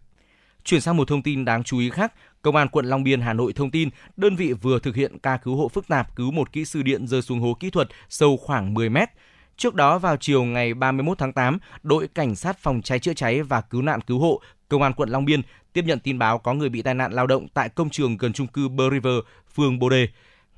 Chuyển 0.69 0.81
sang 0.81 0.97
một 0.97 1.09
thông 1.09 1.23
tin 1.23 1.45
đáng 1.45 1.65
chú 1.65 1.79
ý 1.79 1.91
khác, 1.91 2.13
Công 2.43 2.57
an 2.57 2.69
quận 2.69 2.87
Long 2.87 3.05
Biên, 3.05 3.21
Hà 3.21 3.33
Nội 3.33 3.53
thông 3.53 3.71
tin 3.71 3.89
đơn 4.17 4.37
vị 4.37 4.53
vừa 4.53 4.79
thực 4.79 4.97
hiện 4.97 5.19
ca 5.19 5.37
cứu 5.37 5.57
hộ 5.57 5.69
phức 5.69 5.89
tạp 5.89 6.17
cứu 6.17 6.31
một 6.31 6.53
kỹ 6.53 6.65
sư 6.65 6.83
điện 6.83 7.07
rơi 7.07 7.23
xuống 7.23 7.41
hố 7.41 7.57
kỹ 7.61 7.71
thuật 7.71 7.89
sâu 8.09 8.37
khoảng 8.37 8.75
10 8.75 8.89
mét. 8.89 9.09
Trước 9.57 9.75
đó 9.75 9.99
vào 9.99 10.17
chiều 10.17 10.45
ngày 10.45 10.75
31 10.75 11.19
tháng 11.19 11.33
8, 11.33 11.59
đội 11.83 12.09
cảnh 12.09 12.37
sát 12.37 12.59
phòng 12.59 12.83
cháy 12.83 12.99
chữa 12.99 13.15
cháy 13.15 13.43
và 13.43 13.61
cứu 13.61 13.83
nạn 13.83 14.01
cứu 14.01 14.19
hộ 14.19 14.41
Công 14.69 14.83
an 14.83 14.93
quận 14.93 15.09
Long 15.09 15.25
Biên 15.25 15.43
tiếp 15.73 15.85
nhận 15.85 16.01
tin 16.01 16.19
báo 16.19 16.39
có 16.39 16.55
người 16.55 16.69
bị 16.69 16.83
tai 16.83 16.95
nạn 16.95 17.13
lao 17.13 17.27
động 17.27 17.49
tại 17.55 17.69
công 17.69 17.91
trường 17.91 18.17
gần 18.17 18.33
chung 18.33 18.47
cư 18.47 18.69
Bờ 18.69 18.91
River, 18.91 19.19
phường 19.55 19.79
Bồ 19.79 19.89
Đề. 19.89 20.09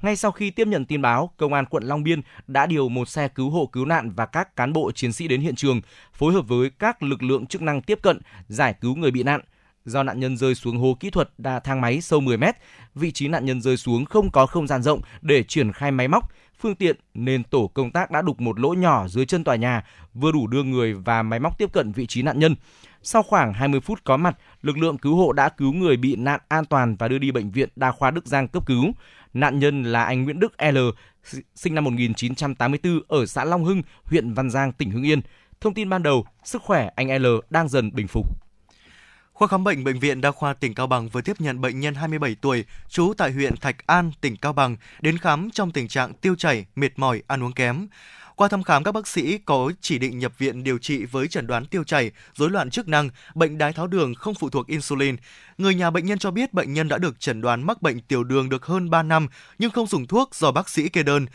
Ngay 0.02 0.16
sau 0.16 0.32
khi 0.32 0.50
tiếp 0.50 0.66
nhận 0.66 0.84
tin 0.84 1.02
báo, 1.02 1.30
Công 1.36 1.52
an 1.52 1.64
quận 1.66 1.82
Long 1.82 2.02
Biên 2.02 2.20
đã 2.46 2.66
điều 2.66 2.88
một 2.88 3.08
xe 3.08 3.28
cứu 3.28 3.50
hộ 3.50 3.66
cứu 3.66 3.84
nạn 3.84 4.10
và 4.10 4.26
các 4.26 4.56
cán 4.56 4.72
bộ 4.72 4.92
chiến 4.92 5.12
sĩ 5.12 5.28
đến 5.28 5.40
hiện 5.40 5.54
trường, 5.54 5.80
phối 6.12 6.32
hợp 6.32 6.48
với 6.48 6.70
các 6.78 7.02
lực 7.02 7.22
lượng 7.22 7.46
chức 7.46 7.62
năng 7.62 7.82
tiếp 7.82 7.98
cận, 8.02 8.20
giải 8.48 8.74
cứu 8.80 8.96
người 8.96 9.10
bị 9.10 9.22
nạn. 9.22 9.40
Do 9.84 10.02
nạn 10.02 10.20
nhân 10.20 10.36
rơi 10.36 10.54
xuống 10.54 10.76
hố 10.76 10.96
kỹ 11.00 11.10
thuật 11.10 11.30
đa 11.38 11.60
thang 11.60 11.80
máy 11.80 12.00
sâu 12.00 12.20
10 12.20 12.36
mét, 12.36 12.56
vị 12.94 13.12
trí 13.12 13.28
nạn 13.28 13.44
nhân 13.44 13.60
rơi 13.60 13.76
xuống 13.76 14.04
không 14.04 14.30
có 14.30 14.46
không 14.46 14.66
gian 14.66 14.82
rộng 14.82 15.00
để 15.22 15.42
triển 15.42 15.72
khai 15.72 15.90
máy 15.90 16.08
móc, 16.08 16.32
phương 16.60 16.74
tiện 16.74 16.96
nên 17.14 17.44
tổ 17.44 17.70
công 17.74 17.90
tác 17.90 18.10
đã 18.10 18.22
đục 18.22 18.40
một 18.40 18.60
lỗ 18.60 18.74
nhỏ 18.74 19.08
dưới 19.08 19.26
chân 19.26 19.44
tòa 19.44 19.56
nhà, 19.56 19.84
vừa 20.14 20.32
đủ 20.32 20.46
đưa 20.46 20.62
người 20.62 20.94
và 20.94 21.22
máy 21.22 21.40
móc 21.40 21.58
tiếp 21.58 21.72
cận 21.72 21.92
vị 21.92 22.06
trí 22.06 22.22
nạn 22.22 22.38
nhân. 22.38 22.56
Sau 23.02 23.22
khoảng 23.22 23.52
20 23.52 23.80
phút 23.80 24.04
có 24.04 24.16
mặt, 24.16 24.38
lực 24.62 24.78
lượng 24.78 24.98
cứu 24.98 25.16
hộ 25.16 25.32
đã 25.32 25.48
cứu 25.48 25.72
người 25.72 25.96
bị 25.96 26.16
nạn 26.16 26.40
an 26.48 26.64
toàn 26.64 26.96
và 26.96 27.08
đưa 27.08 27.18
đi 27.18 27.30
bệnh 27.30 27.50
viện 27.50 27.68
Đa 27.76 27.90
khoa 27.92 28.10
Đức 28.10 28.26
Giang 28.26 28.48
cấp 28.48 28.66
cứu. 28.66 28.84
Nạn 29.34 29.58
nhân 29.58 29.82
là 29.82 30.04
anh 30.04 30.24
Nguyễn 30.24 30.40
Đức 30.40 30.52
L, 30.72 30.78
sinh 31.54 31.74
năm 31.74 31.84
1984 31.84 33.00
ở 33.08 33.26
xã 33.26 33.44
Long 33.44 33.64
Hưng, 33.64 33.82
huyện 34.04 34.34
Văn 34.34 34.50
Giang, 34.50 34.72
tỉnh 34.72 34.90
Hưng 34.90 35.02
Yên. 35.02 35.20
Thông 35.60 35.74
tin 35.74 35.88
ban 35.88 36.02
đầu, 36.02 36.26
sức 36.44 36.62
khỏe 36.62 36.90
anh 36.96 37.22
L 37.22 37.26
đang 37.50 37.68
dần 37.68 37.90
bình 37.94 38.08
phục. 38.08 38.49
Khoa 39.40 39.48
khám 39.48 39.64
bệnh 39.64 39.84
Bệnh 39.84 39.98
viện 39.98 40.20
Đa 40.20 40.30
khoa 40.30 40.54
tỉnh 40.54 40.74
Cao 40.74 40.86
Bằng 40.86 41.08
vừa 41.08 41.20
tiếp 41.20 41.40
nhận 41.40 41.60
bệnh 41.60 41.80
nhân 41.80 41.94
27 41.94 42.36
tuổi, 42.40 42.64
trú 42.88 43.12
tại 43.16 43.32
huyện 43.32 43.56
Thạch 43.56 43.86
An, 43.86 44.12
tỉnh 44.20 44.36
Cao 44.36 44.52
Bằng, 44.52 44.76
đến 45.00 45.18
khám 45.18 45.50
trong 45.50 45.70
tình 45.70 45.88
trạng 45.88 46.14
tiêu 46.14 46.34
chảy, 46.34 46.66
mệt 46.76 46.88
mỏi, 46.96 47.22
ăn 47.26 47.42
uống 47.42 47.52
kém. 47.52 47.86
Qua 48.36 48.48
thăm 48.48 48.62
khám, 48.62 48.84
các 48.84 48.92
bác 48.92 49.06
sĩ 49.06 49.38
có 49.38 49.72
chỉ 49.80 49.98
định 49.98 50.18
nhập 50.18 50.38
viện 50.38 50.64
điều 50.64 50.78
trị 50.78 51.04
với 51.04 51.28
chẩn 51.28 51.46
đoán 51.46 51.66
tiêu 51.66 51.84
chảy, 51.84 52.10
rối 52.34 52.50
loạn 52.50 52.70
chức 52.70 52.88
năng, 52.88 53.10
bệnh 53.34 53.58
đái 53.58 53.72
tháo 53.72 53.86
đường 53.86 54.14
không 54.14 54.34
phụ 54.34 54.50
thuộc 54.50 54.66
insulin. 54.66 55.16
Người 55.58 55.74
nhà 55.74 55.90
bệnh 55.90 56.06
nhân 56.06 56.18
cho 56.18 56.30
biết 56.30 56.54
bệnh 56.54 56.72
nhân 56.72 56.88
đã 56.88 56.98
được 56.98 57.20
chẩn 57.20 57.40
đoán 57.40 57.66
mắc 57.66 57.82
bệnh 57.82 58.00
tiểu 58.00 58.24
đường 58.24 58.48
được 58.48 58.66
hơn 58.66 58.90
3 58.90 59.02
năm 59.02 59.28
nhưng 59.58 59.70
không 59.70 59.86
dùng 59.86 60.06
thuốc 60.06 60.34
do 60.34 60.52
bác 60.52 60.68
sĩ 60.68 60.88
kê 60.88 61.02
đơn. 61.02 61.26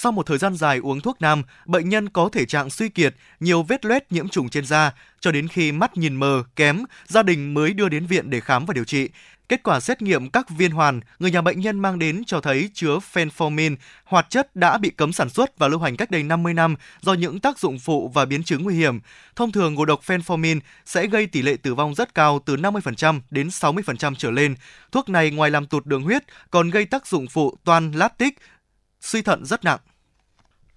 Sau 0.00 0.12
một 0.12 0.26
thời 0.26 0.38
gian 0.38 0.54
dài 0.54 0.78
uống 0.78 1.00
thuốc 1.00 1.20
nam, 1.20 1.42
bệnh 1.66 1.88
nhân 1.88 2.08
có 2.08 2.28
thể 2.32 2.44
trạng 2.44 2.70
suy 2.70 2.88
kiệt, 2.88 3.14
nhiều 3.40 3.62
vết 3.62 3.84
loét 3.84 4.12
nhiễm 4.12 4.28
trùng 4.28 4.48
trên 4.48 4.66
da, 4.66 4.92
cho 5.20 5.32
đến 5.32 5.48
khi 5.48 5.72
mắt 5.72 5.96
nhìn 5.96 6.16
mờ, 6.16 6.42
kém, 6.56 6.84
gia 7.06 7.22
đình 7.22 7.54
mới 7.54 7.72
đưa 7.72 7.88
đến 7.88 8.06
viện 8.06 8.30
để 8.30 8.40
khám 8.40 8.66
và 8.66 8.74
điều 8.74 8.84
trị. 8.84 9.08
Kết 9.48 9.62
quả 9.62 9.80
xét 9.80 10.02
nghiệm 10.02 10.30
các 10.30 10.50
viên 10.50 10.70
hoàn 10.70 11.00
người 11.18 11.30
nhà 11.30 11.42
bệnh 11.42 11.60
nhân 11.60 11.80
mang 11.80 11.98
đến 11.98 12.22
cho 12.26 12.40
thấy 12.40 12.70
chứa 12.74 12.98
phenformin, 13.12 13.76
hoạt 14.04 14.30
chất 14.30 14.56
đã 14.56 14.78
bị 14.78 14.90
cấm 14.90 15.12
sản 15.12 15.28
xuất 15.28 15.58
và 15.58 15.68
lưu 15.68 15.80
hành 15.80 15.96
cách 15.96 16.10
đây 16.10 16.22
50 16.22 16.54
năm 16.54 16.76
do 17.00 17.12
những 17.12 17.40
tác 17.40 17.58
dụng 17.58 17.78
phụ 17.78 18.10
và 18.14 18.24
biến 18.24 18.42
chứng 18.42 18.62
nguy 18.62 18.74
hiểm. 18.74 19.00
Thông 19.36 19.52
thường 19.52 19.74
ngộ 19.74 19.84
độc 19.84 20.00
phenformin 20.06 20.60
sẽ 20.86 21.06
gây 21.06 21.26
tỷ 21.26 21.42
lệ 21.42 21.56
tử 21.62 21.74
vong 21.74 21.94
rất 21.94 22.14
cao 22.14 22.40
từ 22.46 22.56
50% 22.56 23.20
đến 23.30 23.48
60% 23.48 24.14
trở 24.18 24.30
lên. 24.30 24.54
Thuốc 24.92 25.08
này 25.08 25.30
ngoài 25.30 25.50
làm 25.50 25.66
tụt 25.66 25.86
đường 25.86 26.02
huyết 26.02 26.22
còn 26.50 26.70
gây 26.70 26.84
tác 26.84 27.06
dụng 27.06 27.26
phụ 27.26 27.56
toan 27.64 27.92
tích 28.18 28.38
suy 29.00 29.22
thận 29.22 29.44
rất 29.44 29.64
nặng 29.64 29.78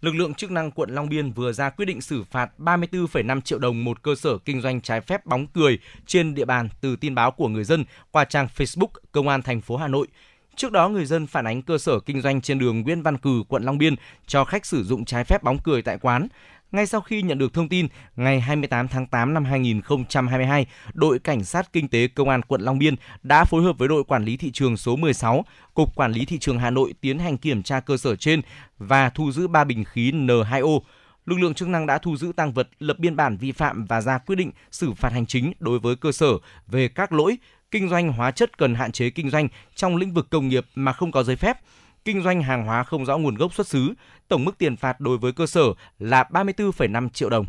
lực 0.01 0.15
lượng 0.15 0.33
chức 0.33 0.51
năng 0.51 0.71
quận 0.71 0.89
Long 0.89 1.09
Biên 1.09 1.31
vừa 1.31 1.51
ra 1.51 1.69
quyết 1.69 1.85
định 1.85 2.01
xử 2.01 2.23
phạt 2.23 2.51
34,5 2.57 3.41
triệu 3.41 3.59
đồng 3.59 3.83
một 3.83 4.03
cơ 4.03 4.15
sở 4.15 4.37
kinh 4.37 4.61
doanh 4.61 4.81
trái 4.81 5.01
phép 5.01 5.25
bóng 5.25 5.47
cười 5.47 5.79
trên 6.05 6.35
địa 6.35 6.45
bàn 6.45 6.69
từ 6.81 6.95
tin 6.95 7.15
báo 7.15 7.31
của 7.31 7.47
người 7.47 7.63
dân 7.63 7.85
qua 8.11 8.25
trang 8.25 8.47
Facebook 8.55 8.87
Công 9.11 9.27
an 9.27 9.41
thành 9.41 9.61
phố 9.61 9.77
Hà 9.77 9.87
Nội. 9.87 10.07
Trước 10.55 10.71
đó, 10.71 10.89
người 10.89 11.05
dân 11.05 11.27
phản 11.27 11.47
ánh 11.47 11.61
cơ 11.61 11.77
sở 11.77 11.99
kinh 11.99 12.21
doanh 12.21 12.41
trên 12.41 12.59
đường 12.59 12.81
Nguyễn 12.81 13.01
Văn 13.01 13.17
Cử, 13.17 13.43
quận 13.47 13.63
Long 13.63 13.77
Biên 13.77 13.95
cho 14.27 14.45
khách 14.45 14.65
sử 14.65 14.83
dụng 14.83 15.05
trái 15.05 15.23
phép 15.23 15.43
bóng 15.43 15.57
cười 15.63 15.81
tại 15.81 15.97
quán. 15.97 16.27
Ngay 16.71 16.85
sau 16.85 17.01
khi 17.01 17.21
nhận 17.21 17.37
được 17.37 17.53
thông 17.53 17.69
tin, 17.69 17.87
ngày 18.15 18.39
28 18.39 18.87
tháng 18.87 19.07
8 19.07 19.33
năm 19.33 19.45
2022, 19.45 20.65
đội 20.93 21.19
cảnh 21.19 21.43
sát 21.43 21.73
kinh 21.73 21.87
tế 21.87 22.07
công 22.07 22.29
an 22.29 22.41
quận 22.41 22.61
Long 22.61 22.79
Biên 22.79 22.95
đã 23.23 23.45
phối 23.45 23.63
hợp 23.63 23.77
với 23.77 23.87
đội 23.87 24.03
quản 24.03 24.25
lý 24.25 24.37
thị 24.37 24.51
trường 24.51 24.77
số 24.77 24.95
16, 24.95 25.45
cục 25.73 25.95
quản 25.95 26.11
lý 26.11 26.25
thị 26.25 26.39
trường 26.39 26.59
Hà 26.59 26.69
Nội 26.69 26.93
tiến 27.01 27.19
hành 27.19 27.37
kiểm 27.37 27.63
tra 27.63 27.79
cơ 27.79 27.97
sở 27.97 28.15
trên 28.15 28.41
và 28.77 29.09
thu 29.09 29.31
giữ 29.31 29.47
3 29.47 29.63
bình 29.63 29.83
khí 29.83 30.11
N2O. 30.11 30.79
Lực 31.25 31.39
lượng 31.39 31.53
chức 31.53 31.67
năng 31.67 31.85
đã 31.85 31.97
thu 31.97 32.17
giữ 32.17 32.31
tăng 32.35 32.53
vật, 32.53 32.69
lập 32.79 32.99
biên 32.99 33.15
bản 33.15 33.37
vi 33.37 33.51
phạm 33.51 33.85
và 33.85 34.01
ra 34.01 34.17
quyết 34.17 34.35
định 34.35 34.51
xử 34.71 34.93
phạt 34.93 35.13
hành 35.13 35.25
chính 35.25 35.53
đối 35.59 35.79
với 35.79 35.95
cơ 35.95 36.11
sở 36.11 36.31
về 36.67 36.87
các 36.87 37.13
lỗi 37.13 37.37
kinh 37.71 37.89
doanh 37.89 38.11
hóa 38.11 38.31
chất 38.31 38.57
cần 38.57 38.75
hạn 38.75 38.91
chế 38.91 39.09
kinh 39.09 39.29
doanh 39.29 39.47
trong 39.75 39.95
lĩnh 39.95 40.13
vực 40.13 40.27
công 40.29 40.47
nghiệp 40.47 40.65
mà 40.75 40.93
không 40.93 41.11
có 41.11 41.23
giấy 41.23 41.35
phép, 41.35 41.57
kinh 42.05 42.23
doanh 42.23 42.41
hàng 42.41 42.65
hóa 42.65 42.83
không 42.83 43.05
rõ 43.05 43.17
nguồn 43.17 43.35
gốc 43.35 43.53
xuất 43.53 43.67
xứ. 43.67 43.93
Tổng 44.27 44.45
mức 44.45 44.57
tiền 44.57 44.75
phạt 44.75 44.99
đối 44.99 45.17
với 45.17 45.31
cơ 45.31 45.47
sở 45.47 45.63
là 45.99 46.23
34,5 46.31 47.09
triệu 47.09 47.29
đồng. 47.29 47.45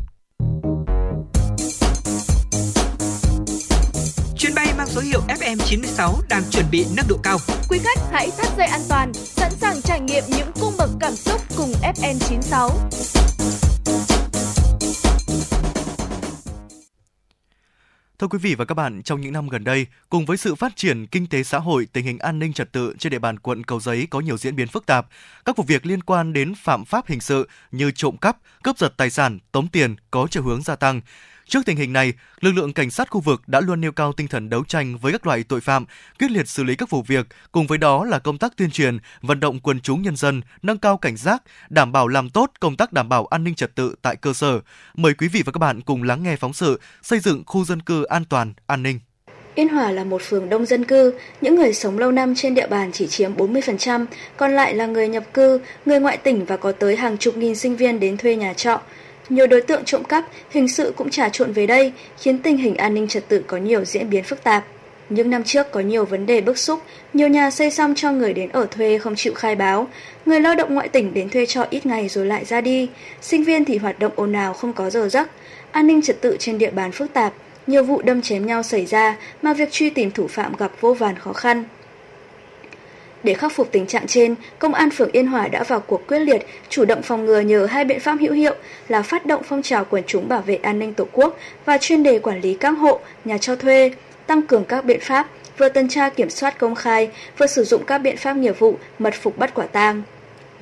Chuyến 4.37 4.55
bay 4.55 4.67
mang 4.77 4.87
số 4.87 5.01
hiệu 5.01 5.21
FM96 5.27 6.13
đang 6.29 6.43
chuẩn 6.51 6.65
bị 6.71 6.85
nâng 6.97 7.05
độ 7.09 7.17
cao. 7.23 7.37
Quý 7.69 7.79
khách 7.83 7.99
hãy 8.11 8.31
thắt 8.37 8.47
dây 8.57 8.67
an 8.67 8.81
toàn, 8.89 9.13
sẵn 9.13 9.51
sàng 9.51 9.81
trải 9.81 9.99
nghiệm 9.99 10.23
những 10.27 10.51
cung 10.61 10.73
bậc 10.77 10.89
cảm 10.99 11.15
xúc 11.15 11.41
cùng 11.57 11.71
FN96. 11.81 12.69
Thưa 18.23 18.27
quý 18.27 18.39
vị 18.41 18.55
và 18.55 18.65
các 18.65 18.75
bạn, 18.75 19.03
trong 19.03 19.21
những 19.21 19.33
năm 19.33 19.49
gần 19.49 19.63
đây, 19.63 19.87
cùng 20.09 20.25
với 20.25 20.37
sự 20.37 20.55
phát 20.55 20.75
triển 20.75 21.07
kinh 21.07 21.27
tế 21.27 21.43
xã 21.43 21.59
hội, 21.59 21.87
tình 21.93 22.05
hình 22.05 22.17
an 22.19 22.39
ninh 22.39 22.53
trật 22.53 22.71
tự 22.71 22.95
trên 22.99 23.11
địa 23.11 23.19
bàn 23.19 23.39
quận 23.39 23.63
Cầu 23.63 23.79
Giấy 23.79 24.07
có 24.09 24.19
nhiều 24.19 24.37
diễn 24.37 24.55
biến 24.55 24.67
phức 24.67 24.85
tạp. 24.85 25.07
Các 25.45 25.57
vụ 25.57 25.63
việc 25.67 25.85
liên 25.85 26.03
quan 26.03 26.33
đến 26.33 26.53
phạm 26.55 26.85
pháp 26.85 27.07
hình 27.07 27.19
sự 27.19 27.49
như 27.71 27.91
trộm 27.91 28.17
cắp, 28.17 28.37
cướp 28.63 28.77
giật 28.77 28.93
tài 28.97 29.09
sản, 29.09 29.39
tống 29.51 29.67
tiền 29.67 29.95
có 30.11 30.27
chiều 30.31 30.43
hướng 30.43 30.61
gia 30.61 30.75
tăng. 30.75 31.01
Trước 31.47 31.65
tình 31.65 31.77
hình 31.77 31.93
này, 31.93 32.13
lực 32.39 32.51
lượng 32.51 32.73
cảnh 32.73 32.91
sát 32.91 33.09
khu 33.09 33.21
vực 33.21 33.41
đã 33.47 33.59
luôn 33.59 33.81
nêu 33.81 33.91
cao 33.91 34.13
tinh 34.13 34.27
thần 34.27 34.49
đấu 34.49 34.63
tranh 34.63 34.97
với 34.97 35.11
các 35.11 35.27
loại 35.27 35.43
tội 35.43 35.61
phạm, 35.61 35.85
quyết 36.19 36.31
liệt 36.31 36.47
xử 36.47 36.63
lý 36.63 36.75
các 36.75 36.89
vụ 36.89 37.01
việc, 37.01 37.27
cùng 37.51 37.67
với 37.67 37.77
đó 37.77 38.05
là 38.05 38.19
công 38.19 38.37
tác 38.37 38.57
tuyên 38.57 38.71
truyền, 38.71 38.97
vận 39.21 39.39
động 39.39 39.59
quần 39.59 39.79
chúng 39.79 40.01
nhân 40.01 40.15
dân 40.15 40.41
nâng 40.61 40.77
cao 40.77 40.97
cảnh 40.97 41.17
giác, 41.17 41.43
đảm 41.69 41.91
bảo 41.91 42.07
làm 42.07 42.29
tốt 42.29 42.51
công 42.59 42.77
tác 42.77 42.93
đảm 42.93 43.09
bảo 43.09 43.25
an 43.25 43.43
ninh 43.43 43.55
trật 43.55 43.75
tự 43.75 43.95
tại 44.01 44.15
cơ 44.15 44.33
sở. 44.33 44.59
Mời 44.95 45.13
quý 45.13 45.27
vị 45.27 45.43
và 45.45 45.51
các 45.51 45.59
bạn 45.59 45.81
cùng 45.81 46.03
lắng 46.03 46.23
nghe 46.23 46.35
phóng 46.35 46.53
sự 46.53 46.79
xây 47.01 47.19
dựng 47.19 47.43
khu 47.45 47.65
dân 47.65 47.81
cư 47.81 48.03
an 48.03 48.25
toàn, 48.25 48.53
an 48.67 48.83
ninh. 48.83 48.99
Yên 49.55 49.69
Hòa 49.69 49.91
là 49.91 50.03
một 50.03 50.21
phường 50.21 50.49
đông 50.49 50.65
dân 50.65 50.85
cư, 50.85 51.13
những 51.41 51.55
người 51.55 51.73
sống 51.73 51.97
lâu 51.99 52.11
năm 52.11 52.33
trên 52.35 52.55
địa 52.55 52.67
bàn 52.67 52.91
chỉ 52.93 53.07
chiếm 53.07 53.35
40%, 53.35 54.05
còn 54.37 54.51
lại 54.51 54.75
là 54.75 54.85
người 54.85 55.07
nhập 55.07 55.23
cư, 55.33 55.59
người 55.85 55.99
ngoại 55.99 56.17
tỉnh 56.17 56.45
và 56.45 56.57
có 56.57 56.71
tới 56.71 56.95
hàng 56.95 57.17
chục 57.17 57.37
nghìn 57.37 57.55
sinh 57.55 57.75
viên 57.75 57.99
đến 57.99 58.17
thuê 58.17 58.35
nhà 58.35 58.53
trọ. 58.53 58.81
Nhiều 59.29 59.47
đối 59.47 59.61
tượng 59.61 59.85
trộm 59.85 60.03
cắp, 60.03 60.25
hình 60.49 60.67
sự 60.67 60.93
cũng 60.95 61.09
trà 61.09 61.29
trộn 61.29 61.51
về 61.51 61.67
đây, 61.67 61.91
khiến 62.21 62.39
tình 62.39 62.57
hình 62.57 62.75
an 62.75 62.93
ninh 62.93 63.07
trật 63.07 63.27
tự 63.27 63.43
có 63.47 63.57
nhiều 63.57 63.85
diễn 63.85 64.09
biến 64.09 64.23
phức 64.23 64.43
tạp. 64.43 64.65
Những 65.09 65.29
năm 65.29 65.43
trước 65.43 65.71
có 65.71 65.79
nhiều 65.79 66.05
vấn 66.05 66.25
đề 66.25 66.41
bức 66.41 66.57
xúc, 66.57 66.79
nhiều 67.13 67.27
nhà 67.27 67.51
xây 67.51 67.71
xong 67.71 67.93
cho 67.95 68.11
người 68.11 68.33
đến 68.33 68.49
ở 68.49 68.67
thuê 68.71 68.97
không 68.97 69.15
chịu 69.15 69.33
khai 69.33 69.55
báo, 69.55 69.87
người 70.25 70.39
lao 70.39 70.55
động 70.55 70.73
ngoại 70.73 70.89
tỉnh 70.89 71.13
đến 71.13 71.29
thuê 71.29 71.45
trọ 71.45 71.65
ít 71.69 71.85
ngày 71.85 72.09
rồi 72.09 72.25
lại 72.25 72.45
ra 72.45 72.61
đi, 72.61 72.89
sinh 73.21 73.43
viên 73.43 73.65
thì 73.65 73.77
hoạt 73.77 73.99
động 73.99 74.11
ồn 74.15 74.33
ào 74.33 74.53
không 74.53 74.73
có 74.73 74.89
giờ 74.89 75.09
giấc, 75.09 75.29
an 75.71 75.87
ninh 75.87 76.01
trật 76.01 76.21
tự 76.21 76.37
trên 76.39 76.57
địa 76.57 76.71
bàn 76.71 76.91
phức 76.91 77.13
tạp, 77.13 77.33
nhiều 77.67 77.83
vụ 77.83 78.01
đâm 78.01 78.21
chém 78.21 78.45
nhau 78.45 78.63
xảy 78.63 78.85
ra 78.85 79.17
mà 79.41 79.53
việc 79.53 79.71
truy 79.71 79.89
tìm 79.89 80.11
thủ 80.11 80.27
phạm 80.27 80.55
gặp 80.55 80.71
vô 80.81 80.93
vàn 80.93 81.19
khó 81.19 81.33
khăn. 81.33 81.63
Để 83.23 83.33
khắc 83.33 83.51
phục 83.51 83.71
tình 83.71 83.87
trạng 83.87 84.07
trên, 84.07 84.35
Công 84.59 84.73
an 84.73 84.89
phường 84.89 85.11
Yên 85.11 85.27
Hòa 85.27 85.47
đã 85.47 85.63
vào 85.63 85.79
cuộc 85.79 86.07
quyết 86.07 86.19
liệt, 86.19 86.45
chủ 86.69 86.85
động 86.85 87.01
phòng 87.01 87.25
ngừa 87.25 87.39
nhờ 87.39 87.65
hai 87.65 87.85
biện 87.85 87.99
pháp 87.99 88.15
hữu 88.19 88.33
hiệu 88.33 88.53
là 88.87 89.01
phát 89.01 89.25
động 89.25 89.41
phong 89.45 89.61
trào 89.61 89.85
quần 89.85 90.03
chúng 90.07 90.27
bảo 90.27 90.41
vệ 90.41 90.55
an 90.55 90.79
ninh 90.79 90.93
Tổ 90.93 91.07
quốc 91.11 91.37
và 91.65 91.77
chuyên 91.77 92.03
đề 92.03 92.19
quản 92.19 92.41
lý 92.41 92.53
các 92.53 92.71
hộ, 92.71 92.99
nhà 93.25 93.37
cho 93.37 93.55
thuê, 93.55 93.91
tăng 94.27 94.41
cường 94.41 94.65
các 94.65 94.85
biện 94.85 94.99
pháp 95.01 95.27
vừa 95.57 95.69
tuần 95.69 95.87
tra 95.87 96.09
kiểm 96.09 96.29
soát 96.29 96.57
công 96.59 96.75
khai, 96.75 97.09
vừa 97.37 97.47
sử 97.47 97.63
dụng 97.63 97.83
các 97.85 97.97
biện 97.97 98.17
pháp 98.17 98.33
nghiệp 98.33 98.59
vụ 98.59 98.77
mật 98.99 99.13
phục 99.21 99.37
bắt 99.37 99.53
quả 99.53 99.65
tang. 99.65 100.01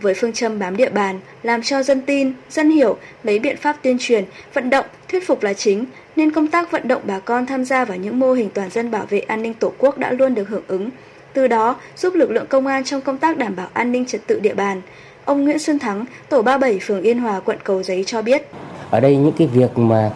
Với 0.01 0.13
phương 0.13 0.33
châm 0.33 0.59
bám 0.59 0.77
địa 0.77 0.89
bàn, 0.89 1.19
làm 1.43 1.61
cho 1.61 1.83
dân 1.83 2.01
tin, 2.01 2.33
dân 2.49 2.69
hiểu, 2.69 2.97
lấy 3.23 3.39
biện 3.39 3.57
pháp 3.57 3.77
tuyên 3.83 3.97
truyền, 3.99 4.25
vận 4.53 4.69
động, 4.69 4.85
thuyết 5.09 5.27
phục 5.27 5.43
là 5.43 5.53
chính, 5.53 5.85
nên 6.15 6.31
công 6.31 6.47
tác 6.47 6.71
vận 6.71 6.87
động 6.87 7.01
bà 7.05 7.19
con 7.19 7.45
tham 7.45 7.65
gia 7.65 7.85
vào 7.85 7.97
những 7.97 8.19
mô 8.19 8.33
hình 8.33 8.49
toàn 8.53 8.69
dân 8.69 8.91
bảo 8.91 9.05
vệ 9.09 9.19
an 9.19 9.41
ninh 9.41 9.53
Tổ 9.53 9.73
quốc 9.77 9.97
đã 9.97 10.11
luôn 10.11 10.35
được 10.35 10.49
hưởng 10.49 10.63
ứng, 10.67 10.89
từ 11.33 11.47
đó 11.47 11.75
giúp 11.97 12.13
lực 12.15 12.31
lượng 12.31 12.47
công 12.47 12.67
an 12.67 12.83
trong 12.83 13.01
công 13.01 13.17
tác 13.17 13.37
đảm 13.37 13.55
bảo 13.55 13.67
an 13.73 13.91
ninh 13.91 14.05
trật 14.05 14.27
tự 14.27 14.39
địa 14.39 14.53
bàn. 14.53 14.81
Ông 15.25 15.43
Nguyễn 15.43 15.59
Xuân 15.59 15.79
Thắng, 15.79 16.05
tổ 16.29 16.41
37 16.41 16.79
phường 16.81 17.01
Yên 17.01 17.19
Hòa, 17.19 17.39
quận 17.39 17.57
Cầu 17.63 17.83
Giấy 17.83 18.03
cho 18.07 18.21
biết. 18.21 18.47
Ở 18.89 18.99
đây 18.99 19.15
những 19.15 19.33
cái 19.37 19.47
việc 19.47 19.77
mà 19.77 20.11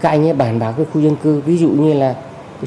các 0.00 0.08
anh 0.08 0.26
ấy 0.26 0.32
bàn 0.32 0.58
báo 0.58 0.72
với 0.72 0.86
khu 0.92 1.00
dân 1.00 1.16
cư, 1.22 1.40
ví 1.46 1.56
dụ 1.56 1.68
như 1.68 1.92
là 1.92 2.14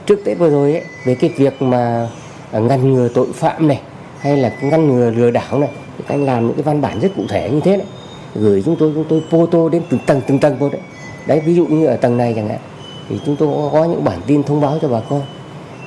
trước 0.05 0.19
Tết 0.25 0.37
vừa 0.37 0.49
rồi 0.49 0.71
ấy, 0.71 0.83
về 1.05 1.15
cái 1.15 1.29
việc 1.37 1.61
mà 1.61 2.09
à, 2.51 2.59
ngăn 2.59 2.93
ngừa 2.93 3.07
tội 3.13 3.27
phạm 3.33 3.67
này, 3.67 3.81
hay 4.19 4.37
là 4.37 4.51
ngăn 4.61 4.87
ngừa 4.87 5.11
lừa 5.11 5.31
đảo 5.31 5.59
này, 5.59 5.69
các 5.97 6.15
anh 6.15 6.25
làm 6.25 6.47
những 6.47 6.55
cái 6.55 6.63
văn 6.63 6.81
bản 6.81 6.99
rất 6.99 7.09
cụ 7.15 7.23
thể 7.29 7.49
như 7.49 7.59
thế 7.59 7.77
đấy. 7.77 7.87
Gửi 8.35 8.61
chúng 8.65 8.75
tôi, 8.79 8.91
chúng 8.95 9.05
tôi 9.09 9.23
photo 9.29 9.69
đến 9.69 9.81
từng 9.89 9.99
tầng 10.05 10.21
từng 10.27 10.39
tầng 10.39 10.57
vô 10.59 10.69
đấy. 10.69 10.81
Đấy, 11.25 11.41
ví 11.45 11.55
dụ 11.55 11.65
như 11.65 11.85
ở 11.85 11.95
tầng 11.95 12.17
này 12.17 12.33
chẳng 12.35 12.49
hạn, 12.49 12.59
thì 13.09 13.19
chúng 13.25 13.35
tôi 13.35 13.69
có 13.73 13.85
những 13.85 14.03
bản 14.03 14.19
tin 14.27 14.43
thông 14.43 14.61
báo 14.61 14.79
cho 14.81 14.87
bà 14.87 14.99
con. 15.09 15.21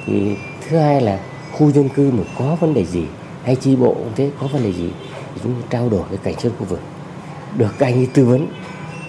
Thì 0.06 0.36
thứ 0.68 0.78
hai 0.78 1.00
là 1.00 1.18
khu 1.60 1.70
dân 1.70 1.88
cư 1.88 2.10
mà 2.10 2.22
có 2.38 2.56
vấn 2.60 2.74
đề 2.74 2.84
gì, 2.84 3.04
hay 3.44 3.56
chi 3.56 3.76
bộ 3.76 3.94
cũng 3.94 4.12
thế, 4.16 4.30
có 4.40 4.46
vấn 4.46 4.62
đề 4.62 4.72
gì 4.72 4.90
thì 5.34 5.40
chúng 5.42 5.52
tôi 5.52 5.62
trao 5.70 5.88
đổi 5.88 6.02
với 6.08 6.18
cảnh 6.18 6.34
sát 6.38 6.52
khu 6.58 6.64
vực. 6.64 6.80
Được 7.56 7.74
các 7.78 7.86
anh 7.86 7.94
ấy 7.94 8.08
tư 8.14 8.24
vấn, 8.24 8.46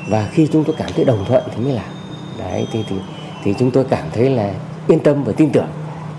và 0.10 0.30
khi 0.32 0.48
chúng 0.52 0.64
tôi 0.64 0.76
cảm 0.80 0.92
thấy 0.96 1.06
đồng 1.06 1.26
thuận 1.28 1.44
thì 1.56 1.64
mới 1.64 1.74
làm. 1.74 1.86
Đấy, 2.40 2.68
thì 2.72 2.86
thì 2.90 2.96
thì 3.44 3.54
chúng 3.60 3.72
tôi 3.72 3.86
cảm 3.90 4.08
thấy 4.14 4.30
là 4.30 4.54
yên 4.88 5.00
tâm 5.00 5.24
và 5.24 5.34
tin 5.38 5.50
tưởng 5.50 5.68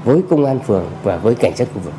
với 0.05 0.23
công 0.31 0.45
an 0.45 0.59
phường 0.67 0.87
và 1.03 1.17
với 1.17 1.35
cảnh 1.35 1.57
sát 1.57 1.69
khu 1.75 1.81
vực. 1.81 1.95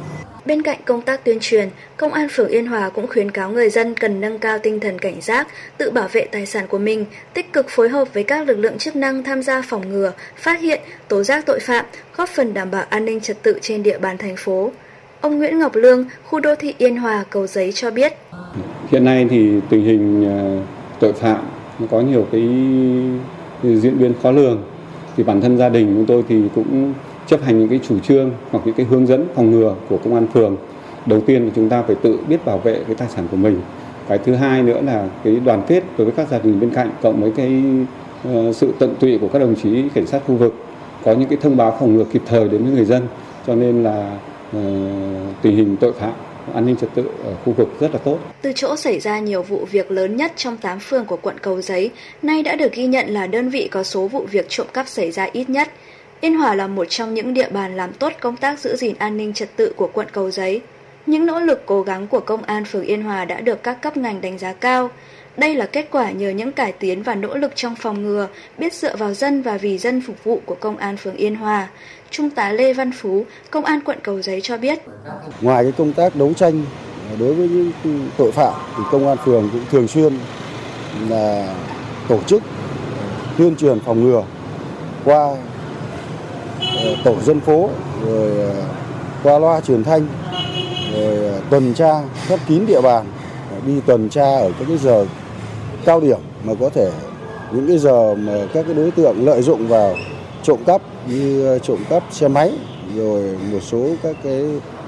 Bên 0.45 0.61
cạnh 0.61 0.79
công 0.85 1.01
tác 1.01 1.23
tuyên 1.25 1.37
truyền, 1.41 1.69
Công 1.97 2.13
an 2.13 2.27
phường 2.31 2.47
Yên 2.47 2.65
Hòa 2.65 2.89
cũng 2.89 3.07
khuyến 3.07 3.31
cáo 3.31 3.51
người 3.51 3.69
dân 3.69 3.93
cần 3.95 4.21
nâng 4.21 4.39
cao 4.39 4.59
tinh 4.59 4.79
thần 4.79 4.99
cảnh 4.99 5.21
giác, 5.21 5.47
tự 5.77 5.91
bảo 5.91 6.07
vệ 6.11 6.27
tài 6.31 6.45
sản 6.45 6.67
của 6.67 6.77
mình, 6.77 7.05
tích 7.33 7.53
cực 7.53 7.65
phối 7.69 7.89
hợp 7.89 8.13
với 8.13 8.23
các 8.23 8.47
lực 8.47 8.59
lượng 8.59 8.77
chức 8.77 8.95
năng 8.95 9.23
tham 9.23 9.43
gia 9.43 9.61
phòng 9.61 9.89
ngừa, 9.89 10.11
phát 10.35 10.59
hiện, 10.59 10.81
tố 11.07 11.23
giác 11.23 11.45
tội 11.45 11.59
phạm, 11.59 11.85
góp 12.17 12.29
phần 12.29 12.53
đảm 12.53 12.71
bảo 12.71 12.83
an 12.89 13.05
ninh 13.05 13.19
trật 13.19 13.43
tự 13.43 13.59
trên 13.61 13.83
địa 13.83 13.97
bàn 13.97 14.17
thành 14.17 14.35
phố. 14.37 14.71
Ông 15.21 15.37
Nguyễn 15.37 15.59
Ngọc 15.59 15.75
Lương, 15.75 16.05
khu 16.23 16.39
đô 16.39 16.55
thị 16.55 16.73
Yên 16.77 16.97
Hòa, 16.97 17.25
Cầu 17.29 17.47
Giấy 17.47 17.71
cho 17.71 17.91
biết. 17.91 18.13
Hiện 18.91 19.05
nay 19.05 19.27
thì 19.29 19.51
tình 19.69 19.85
hình 19.85 20.25
à, 20.27 20.37
tội 20.99 21.13
phạm 21.13 21.45
có 21.91 22.01
nhiều 22.01 22.27
cái 22.31 22.41
diễn 23.63 23.99
biến 23.99 24.13
khó 24.23 24.31
lường. 24.31 24.63
Thì 25.17 25.23
bản 25.23 25.41
thân 25.41 25.57
gia 25.57 25.69
đình 25.69 25.93
chúng 25.95 26.05
tôi 26.05 26.23
thì 26.29 26.41
cũng 26.55 26.93
chấp 27.27 27.41
hành 27.43 27.59
những 27.59 27.69
cái 27.69 27.79
chủ 27.87 27.99
trương 27.99 28.31
hoặc 28.51 28.61
những 28.65 28.75
cái 28.75 28.85
hướng 28.85 29.07
dẫn 29.07 29.27
phòng 29.35 29.51
ngừa 29.51 29.75
của 29.89 29.97
công 29.97 30.15
an 30.15 30.27
phường 30.33 30.57
đầu 31.05 31.21
tiên 31.21 31.45
là 31.45 31.51
chúng 31.55 31.69
ta 31.69 31.81
phải 31.81 31.95
tự 31.95 32.19
biết 32.27 32.45
bảo 32.45 32.57
vệ 32.57 32.79
cái 32.87 32.95
tài 32.95 33.07
sản 33.09 33.27
của 33.31 33.37
mình 33.37 33.61
cái 34.07 34.17
thứ 34.17 34.35
hai 34.35 34.63
nữa 34.63 34.81
là 34.81 35.07
cái 35.23 35.35
đoàn 35.35 35.63
kết 35.67 35.83
đối 35.97 36.05
với 36.05 36.13
các 36.17 36.27
gia 36.31 36.39
đình 36.39 36.59
bên 36.59 36.69
cạnh 36.69 36.91
cộng 37.01 37.21
với 37.21 37.31
cái 37.35 37.63
uh, 38.29 38.55
sự 38.55 38.73
tận 38.79 38.95
tụy 38.99 39.17
của 39.17 39.27
các 39.27 39.39
đồng 39.39 39.55
chí 39.63 39.83
cảnh 39.93 40.07
sát 40.07 40.21
khu 40.27 40.35
vực 40.35 40.53
có 41.03 41.13
những 41.13 41.29
cái 41.29 41.37
thông 41.41 41.57
báo 41.57 41.77
phòng 41.79 41.95
ngừa 41.95 42.03
kịp 42.03 42.21
thời 42.25 42.49
đến 42.49 42.63
với 42.63 42.73
người 42.73 42.85
dân 42.85 43.07
cho 43.47 43.55
nên 43.55 43.83
là 43.83 44.17
uh, 44.57 44.61
tình 45.41 45.55
hình 45.55 45.77
tội 45.77 45.93
phạm 45.93 46.13
an 46.53 46.65
ninh 46.65 46.75
trật 46.75 46.89
tự 46.95 47.09
ở 47.23 47.35
khu 47.45 47.53
vực 47.53 47.69
rất 47.79 47.91
là 47.91 47.97
tốt. 47.97 48.19
Từ 48.41 48.51
chỗ 48.55 48.75
xảy 48.75 48.99
ra 48.99 49.19
nhiều 49.19 49.43
vụ 49.43 49.67
việc 49.71 49.91
lớn 49.91 50.15
nhất 50.15 50.31
trong 50.35 50.57
8 50.57 50.79
phường 50.79 51.05
của 51.05 51.17
quận 51.21 51.39
Cầu 51.41 51.61
Giấy, 51.61 51.91
nay 52.21 52.43
đã 52.43 52.55
được 52.55 52.73
ghi 52.73 52.85
nhận 52.85 53.09
là 53.09 53.27
đơn 53.27 53.49
vị 53.49 53.67
có 53.71 53.83
số 53.83 54.07
vụ 54.07 54.25
việc 54.31 54.45
trộm 54.49 54.67
cắp 54.73 54.87
xảy 54.87 55.11
ra 55.11 55.27
ít 55.31 55.49
nhất. 55.49 55.69
Yên 56.23 56.37
Hòa 56.37 56.55
là 56.55 56.67
một 56.67 56.85
trong 56.89 57.13
những 57.13 57.33
địa 57.33 57.49
bàn 57.49 57.75
làm 57.75 57.93
tốt 57.93 58.13
công 58.19 58.35
tác 58.35 58.59
giữ 58.59 58.75
gìn 58.75 58.95
an 58.99 59.17
ninh 59.17 59.33
trật 59.33 59.55
tự 59.55 59.73
của 59.75 59.89
quận 59.93 60.07
Cầu 60.11 60.31
Giấy. 60.31 60.61
Những 61.05 61.25
nỗ 61.25 61.39
lực 61.39 61.63
cố 61.65 61.81
gắng 61.81 62.07
của 62.07 62.19
công 62.19 62.43
an 62.43 62.65
phường 62.65 62.83
Yên 62.83 63.03
Hòa 63.03 63.25
đã 63.25 63.41
được 63.41 63.63
các 63.63 63.81
cấp 63.81 63.97
ngành 63.97 64.21
đánh 64.21 64.37
giá 64.37 64.53
cao. 64.53 64.89
Đây 65.37 65.55
là 65.55 65.65
kết 65.65 65.87
quả 65.91 66.11
nhờ 66.11 66.29
những 66.29 66.51
cải 66.51 66.71
tiến 66.71 67.03
và 67.03 67.15
nỗ 67.15 67.37
lực 67.37 67.51
trong 67.55 67.75
phòng 67.75 68.03
ngừa, 68.03 68.27
biết 68.57 68.73
dựa 68.73 68.95
vào 68.95 69.13
dân 69.13 69.41
và 69.41 69.57
vì 69.57 69.77
dân 69.77 70.01
phục 70.01 70.23
vụ 70.23 70.41
của 70.45 70.55
công 70.55 70.77
an 70.77 70.97
phường 70.97 71.15
Yên 71.15 71.35
Hòa. 71.35 71.67
Trung 72.11 72.29
tá 72.29 72.51
Lê 72.51 72.73
Văn 72.73 72.91
Phú, 72.91 73.25
công 73.49 73.65
an 73.65 73.79
quận 73.85 73.97
Cầu 74.03 74.21
Giấy 74.21 74.41
cho 74.41 74.57
biết. 74.57 74.79
Ngoài 75.41 75.63
cái 75.63 75.73
công 75.77 75.93
tác 75.93 76.15
đấu 76.15 76.33
tranh 76.33 76.65
đối 77.19 77.33
với 77.33 77.47
những 77.47 77.71
tội 78.17 78.31
phạm 78.31 78.53
thì 78.77 78.83
công 78.91 79.07
an 79.07 79.17
phường 79.25 79.49
cũng 79.51 79.65
thường 79.71 79.87
xuyên 79.87 80.13
là 81.09 81.55
tổ 82.07 82.19
chức 82.27 82.43
tuyên 83.37 83.55
truyền 83.55 83.79
phòng 83.79 84.03
ngừa 84.03 84.23
qua 85.05 85.35
Ờ, 86.75 86.95
tổ 87.03 87.15
dân 87.21 87.39
phố 87.39 87.69
rồi 88.05 88.37
ờ, 88.37 88.53
qua 89.23 89.39
loa 89.39 89.61
truyền 89.61 89.83
thanh 89.83 90.07
rồi 90.93 91.17
ờ, 91.17 91.41
tuần 91.49 91.73
tra 91.73 92.01
khép 92.27 92.39
kín 92.47 92.65
địa 92.65 92.81
bàn 92.81 93.05
đi 93.65 93.73
tuần 93.85 94.09
tra 94.09 94.35
ở 94.35 94.51
các 94.59 94.65
cái 94.67 94.77
giờ 94.77 95.05
cao 95.85 96.01
điểm 96.01 96.19
mà 96.43 96.53
có 96.59 96.69
thể 96.69 96.91
những 97.51 97.67
cái 97.67 97.77
giờ 97.77 98.15
mà 98.15 98.33
các 98.53 98.65
cái 98.65 98.75
đối 98.75 98.91
tượng 98.91 99.25
lợi 99.25 99.41
dụng 99.41 99.67
vào 99.67 99.95
trộm 100.43 100.59
cắp 100.65 100.81
như 101.07 101.59
trộm 101.63 101.77
cắp 101.89 102.03
xe 102.11 102.27
máy 102.27 102.51
rồi 102.95 103.37
một 103.51 103.59
số 103.61 103.87
các 104.03 104.15
cái 104.23 104.43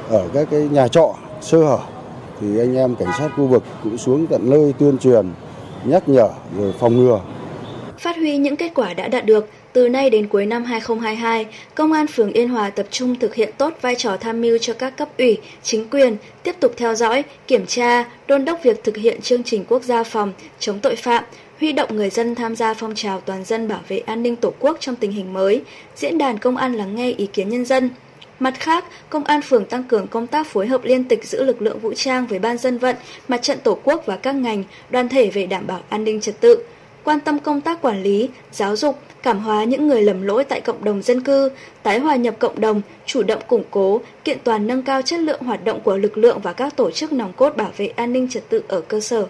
ở 0.10 0.28
các 0.34 0.48
cái 0.52 0.60
nhà 0.60 0.88
trọ 0.88 1.14
sơ 1.42 1.58
hở 1.58 1.80
thì 2.42 2.60
anh 2.60 2.76
em 2.76 2.96
cảnh 2.96 3.10
sát 3.20 3.30
khu 3.38 3.48
vực 3.48 3.64
cũng 3.84 3.98
xuống 3.98 4.28
tận 4.28 4.50
nơi 4.50 4.74
tuyên 4.80 4.98
truyền 4.98 5.26
nhắc 5.86 6.10
nhở 6.10 6.30
rồi 6.58 6.74
phòng 6.80 6.98
ngừa. 6.98 7.20
Phát 7.98 8.16
huy 8.16 8.38
những 8.38 8.56
kết 8.56 8.72
quả 8.76 8.94
đã 8.94 9.08
đạt 9.08 9.26
được, 9.26 9.50
từ 9.76 9.90
nay 9.90 10.10
đến 10.10 10.28
cuối 10.28 10.46
năm 10.46 10.64
2022, 10.64 11.46
Công 11.76 11.92
an 11.92 12.08
phường 12.08 12.32
Yên 12.32 12.50
Hòa 12.50 12.70
tập 12.70 12.86
trung 12.92 13.16
thực 13.20 13.36
hiện 13.36 13.50
tốt 13.58 13.74
vai 13.82 13.96
trò 13.96 14.18
tham 14.18 14.42
mưu 14.42 14.58
cho 14.58 14.74
các 14.74 14.98
cấp 14.98 15.10
ủy, 15.18 15.38
chính 15.64 15.90
quyền, 15.90 16.18
tiếp 16.44 16.56
tục 16.60 16.74
theo 16.78 16.96
dõi, 16.96 17.24
kiểm 17.48 17.66
tra, 17.66 18.06
đôn 18.28 18.46
đốc 18.46 18.64
việc 18.64 18.84
thực 18.84 18.98
hiện 18.98 19.22
chương 19.22 19.44
trình 19.44 19.66
quốc 19.68 19.84
gia 19.84 20.04
phòng 20.04 20.34
chống 20.60 20.80
tội 20.80 20.96
phạm, 20.96 21.24
huy 21.60 21.72
động 21.72 21.96
người 21.96 22.10
dân 22.10 22.36
tham 22.36 22.56
gia 22.56 22.74
phong 22.74 22.96
trào 22.96 23.22
toàn 23.22 23.46
dân 23.46 23.68
bảo 23.68 23.80
vệ 23.88 23.98
an 23.98 24.24
ninh 24.24 24.36
Tổ 24.36 24.54
quốc 24.60 24.78
trong 24.80 24.96
tình 24.96 25.12
hình 25.12 25.34
mới, 25.34 25.62
diễn 25.96 26.18
đàn 26.18 26.38
công 26.38 26.58
an 26.58 26.74
lắng 26.74 26.96
nghe 26.96 27.12
ý 27.12 27.26
kiến 27.26 27.50
nhân 27.50 27.66
dân. 27.66 27.90
Mặt 28.40 28.54
khác, 28.60 28.86
Công 29.10 29.24
an 29.24 29.42
phường 29.42 29.66
tăng 29.66 29.84
cường 29.84 30.08
công 30.08 30.28
tác 30.28 30.48
phối 30.48 30.68
hợp 30.68 30.84
liên 30.84 31.04
tịch 31.04 31.26
giữa 31.26 31.44
lực 31.44 31.62
lượng 31.62 31.80
vũ 31.80 31.94
trang 31.94 32.28
với 32.28 32.40
ban 32.40 32.58
dân 32.58 32.78
vận, 32.78 32.96
mặt 33.28 33.42
trận 33.42 33.60
Tổ 33.64 33.78
quốc 33.84 34.04
và 34.06 34.16
các 34.16 34.36
ngành, 34.36 34.64
đoàn 34.90 35.10
thể 35.10 35.30
về 35.30 35.46
đảm 35.46 35.68
bảo 35.68 35.80
an 35.90 36.04
ninh 36.04 36.22
trật 36.22 36.42
tự 36.42 36.64
quan 37.06 37.20
tâm 37.20 37.40
công 37.40 37.62
tác 37.62 37.82
quản 37.82 38.04
lý, 38.04 38.30
giáo 38.52 38.76
dục, 38.76 39.00
cảm 39.26 39.40
hóa 39.40 39.64
những 39.64 39.88
người 39.88 40.02
lầm 40.02 40.22
lỗi 40.22 40.44
tại 40.44 40.62
cộng 40.62 40.84
đồng 40.84 41.02
dân 41.02 41.22
cư, 41.22 41.50
tái 41.84 42.00
hòa 42.00 42.16
nhập 42.16 42.36
cộng 42.40 42.62
đồng, 42.62 42.82
chủ 43.06 43.24
động 43.24 43.42
củng 43.48 43.64
cố, 43.72 44.02
kiện 44.24 44.38
toàn 44.44 44.68
nâng 44.68 44.82
cao 44.82 45.02
chất 45.02 45.20
lượng 45.20 45.42
hoạt 45.42 45.64
động 45.64 45.80
của 45.84 45.98
lực 45.98 46.18
lượng 46.18 46.40
và 46.40 46.54
các 46.54 46.76
tổ 46.76 46.92
chức 46.92 47.14
nòng 47.14 47.34
cốt 47.34 47.58
bảo 47.58 47.72
vệ 47.78 47.88
an 47.88 48.14
ninh 48.14 48.30
trật 48.30 48.50
tự 48.50 48.64
ở 48.68 48.82
cơ 48.82 49.00
sở. 49.00 49.28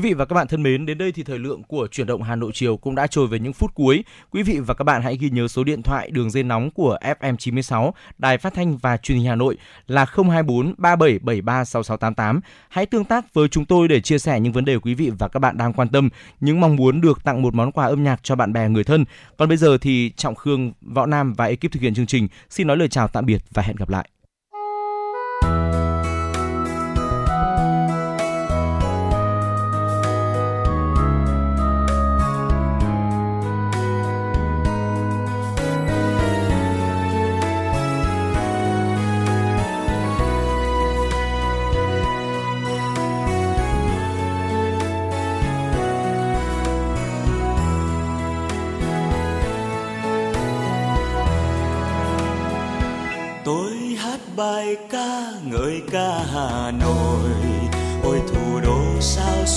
Quý 0.00 0.08
vị 0.08 0.14
và 0.14 0.24
các 0.24 0.34
bạn 0.34 0.48
thân 0.48 0.62
mến, 0.62 0.86
đến 0.86 0.98
đây 0.98 1.12
thì 1.12 1.22
thời 1.22 1.38
lượng 1.38 1.62
của 1.62 1.88
chuyển 1.90 2.06
động 2.06 2.22
Hà 2.22 2.36
Nội 2.36 2.50
chiều 2.54 2.76
cũng 2.76 2.94
đã 2.94 3.06
trôi 3.06 3.26
về 3.26 3.38
những 3.38 3.52
phút 3.52 3.74
cuối. 3.74 4.04
Quý 4.30 4.42
vị 4.42 4.58
và 4.58 4.74
các 4.74 4.84
bạn 4.84 5.02
hãy 5.02 5.16
ghi 5.16 5.30
nhớ 5.30 5.48
số 5.48 5.64
điện 5.64 5.82
thoại 5.82 6.10
đường 6.10 6.30
dây 6.30 6.42
nóng 6.42 6.70
của 6.70 6.98
FM 7.20 7.36
96, 7.36 7.94
Đài 8.18 8.38
Phát 8.38 8.54
thanh 8.54 8.76
và 8.76 8.96
Truyền 8.96 9.18
hình 9.18 9.26
Hà 9.26 9.34
Nội 9.34 9.58
là 9.86 10.04
024 10.04 10.74
3773 10.78 11.64
6688. 11.64 12.40
Hãy 12.68 12.86
tương 12.86 13.04
tác 13.04 13.34
với 13.34 13.48
chúng 13.48 13.64
tôi 13.64 13.88
để 13.88 14.00
chia 14.00 14.18
sẻ 14.18 14.40
những 14.40 14.52
vấn 14.52 14.64
đề 14.64 14.78
quý 14.78 14.94
vị 14.94 15.10
và 15.18 15.28
các 15.28 15.38
bạn 15.38 15.56
đang 15.56 15.72
quan 15.72 15.88
tâm, 15.88 16.08
những 16.40 16.60
mong 16.60 16.76
muốn 16.76 17.00
được 17.00 17.24
tặng 17.24 17.42
một 17.42 17.54
món 17.54 17.72
quà 17.72 17.86
âm 17.86 18.04
nhạc 18.04 18.20
cho 18.22 18.36
bạn 18.36 18.52
bè 18.52 18.68
người 18.68 18.84
thân. 18.84 19.04
Còn 19.36 19.48
bây 19.48 19.56
giờ 19.56 19.78
thì 19.80 20.12
Trọng 20.16 20.34
Khương, 20.34 20.72
Võ 20.80 21.06
Nam 21.06 21.34
và 21.34 21.44
ekip 21.44 21.72
thực 21.72 21.82
hiện 21.82 21.94
chương 21.94 22.06
trình 22.06 22.28
xin 22.50 22.66
nói 22.66 22.76
lời 22.76 22.88
chào 22.88 23.08
tạm 23.08 23.26
biệt 23.26 23.42
và 23.50 23.62
hẹn 23.62 23.76
gặp 23.76 23.88
lại. 23.88 24.08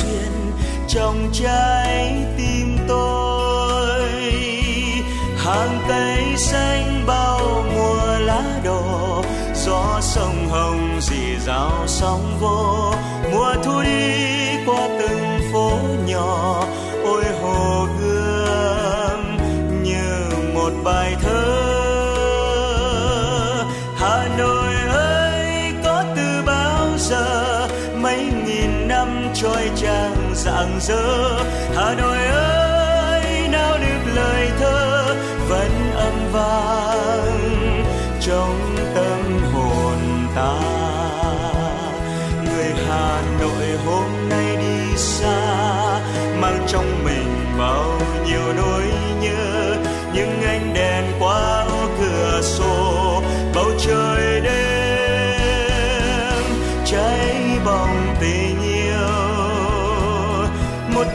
Xuyên 0.04 0.52
trong 0.88 1.30
trái 1.34 2.26
tim 2.38 2.78
tôi. 2.88 4.12
Hàng 5.38 5.80
cây 5.88 6.24
xanh 6.38 7.04
bao 7.08 7.66
mùa 7.76 8.20
lá 8.20 8.44
đỏ 8.64 9.22
gió 9.56 10.00
sông 10.02 10.48
hồng 10.50 11.00
dì 11.02 11.36
rào 11.46 11.84
sóng 11.88 12.38
vô. 12.42 12.94
Mùa 13.32 13.54
thu 13.64 13.82
đi 13.82 14.33
rạng 30.88 31.43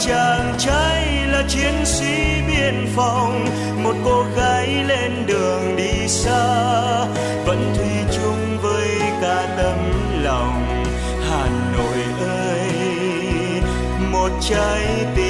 chàng 0.00 0.54
trai 0.58 1.26
là 1.26 1.42
chiến 1.48 1.74
sĩ 1.84 2.42
biên 2.48 2.86
phòng. 2.96 3.46
Một 3.82 3.94
cô 4.04 4.24
gái 4.36 4.84
lên 4.84 5.26
đường 5.26 5.76
đi 5.76 6.08
xa, 6.08 7.04
vẫn 7.46 7.74
thủy 7.76 8.16
chung 8.16 8.58
với 8.62 8.88
cả 9.22 9.56
tấm 9.58 9.78
lòng. 10.22 10.84
Hà 11.30 11.46
nội 11.76 11.98
ơi, 12.28 12.70
một 14.12 14.30
trái 14.40 15.06
tim 15.16 15.27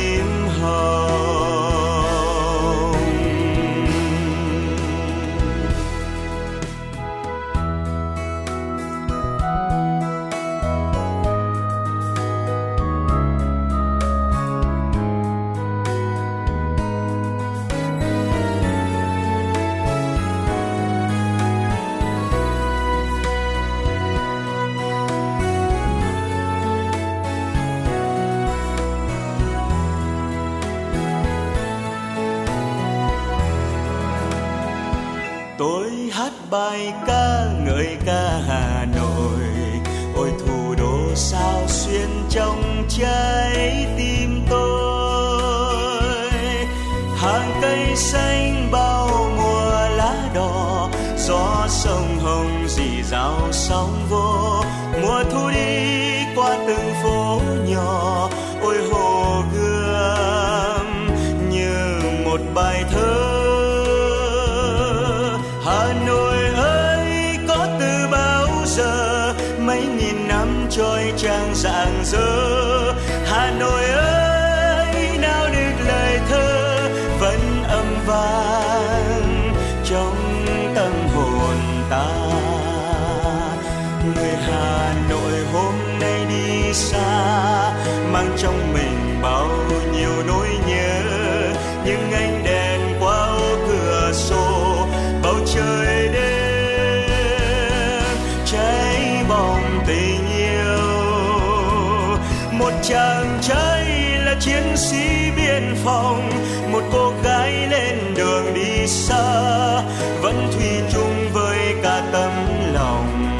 chiến 104.40 104.76
sĩ 104.76 105.30
biên 105.36 105.74
phòng, 105.84 106.30
một 106.72 106.82
cô 106.92 107.12
gái 107.24 107.52
lên 107.70 108.14
đường 108.16 108.54
đi 108.54 108.86
xa, 108.86 109.82
vẫn 110.20 110.48
thủy 110.52 110.68
chung 110.92 111.28
với 111.32 111.58
cả 111.82 112.02
tấm 112.12 112.32
lòng. 112.72 113.36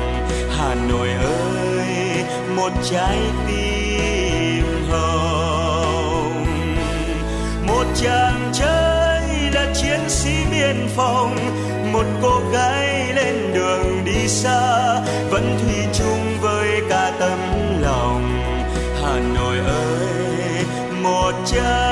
Hà 0.59 0.75
nội 0.75 1.09
ơi, 1.09 2.25
một 2.57 2.73
trái 2.91 3.19
tim 3.47 4.65
hồng. 4.91 6.45
Một 7.67 7.85
chàng 8.03 8.51
trai 8.53 9.23
là 9.53 9.75
chiến 9.75 10.01
sĩ 10.09 10.31
biên 10.51 10.89
phòng, 10.97 11.37
một 11.93 12.05
cô 12.23 12.41
gái 12.53 13.13
lên 13.15 13.53
đường 13.55 14.05
đi 14.05 14.29
xa, 14.29 15.01
vẫn 15.31 15.59
thủy 15.63 15.78
Hà 21.53 21.88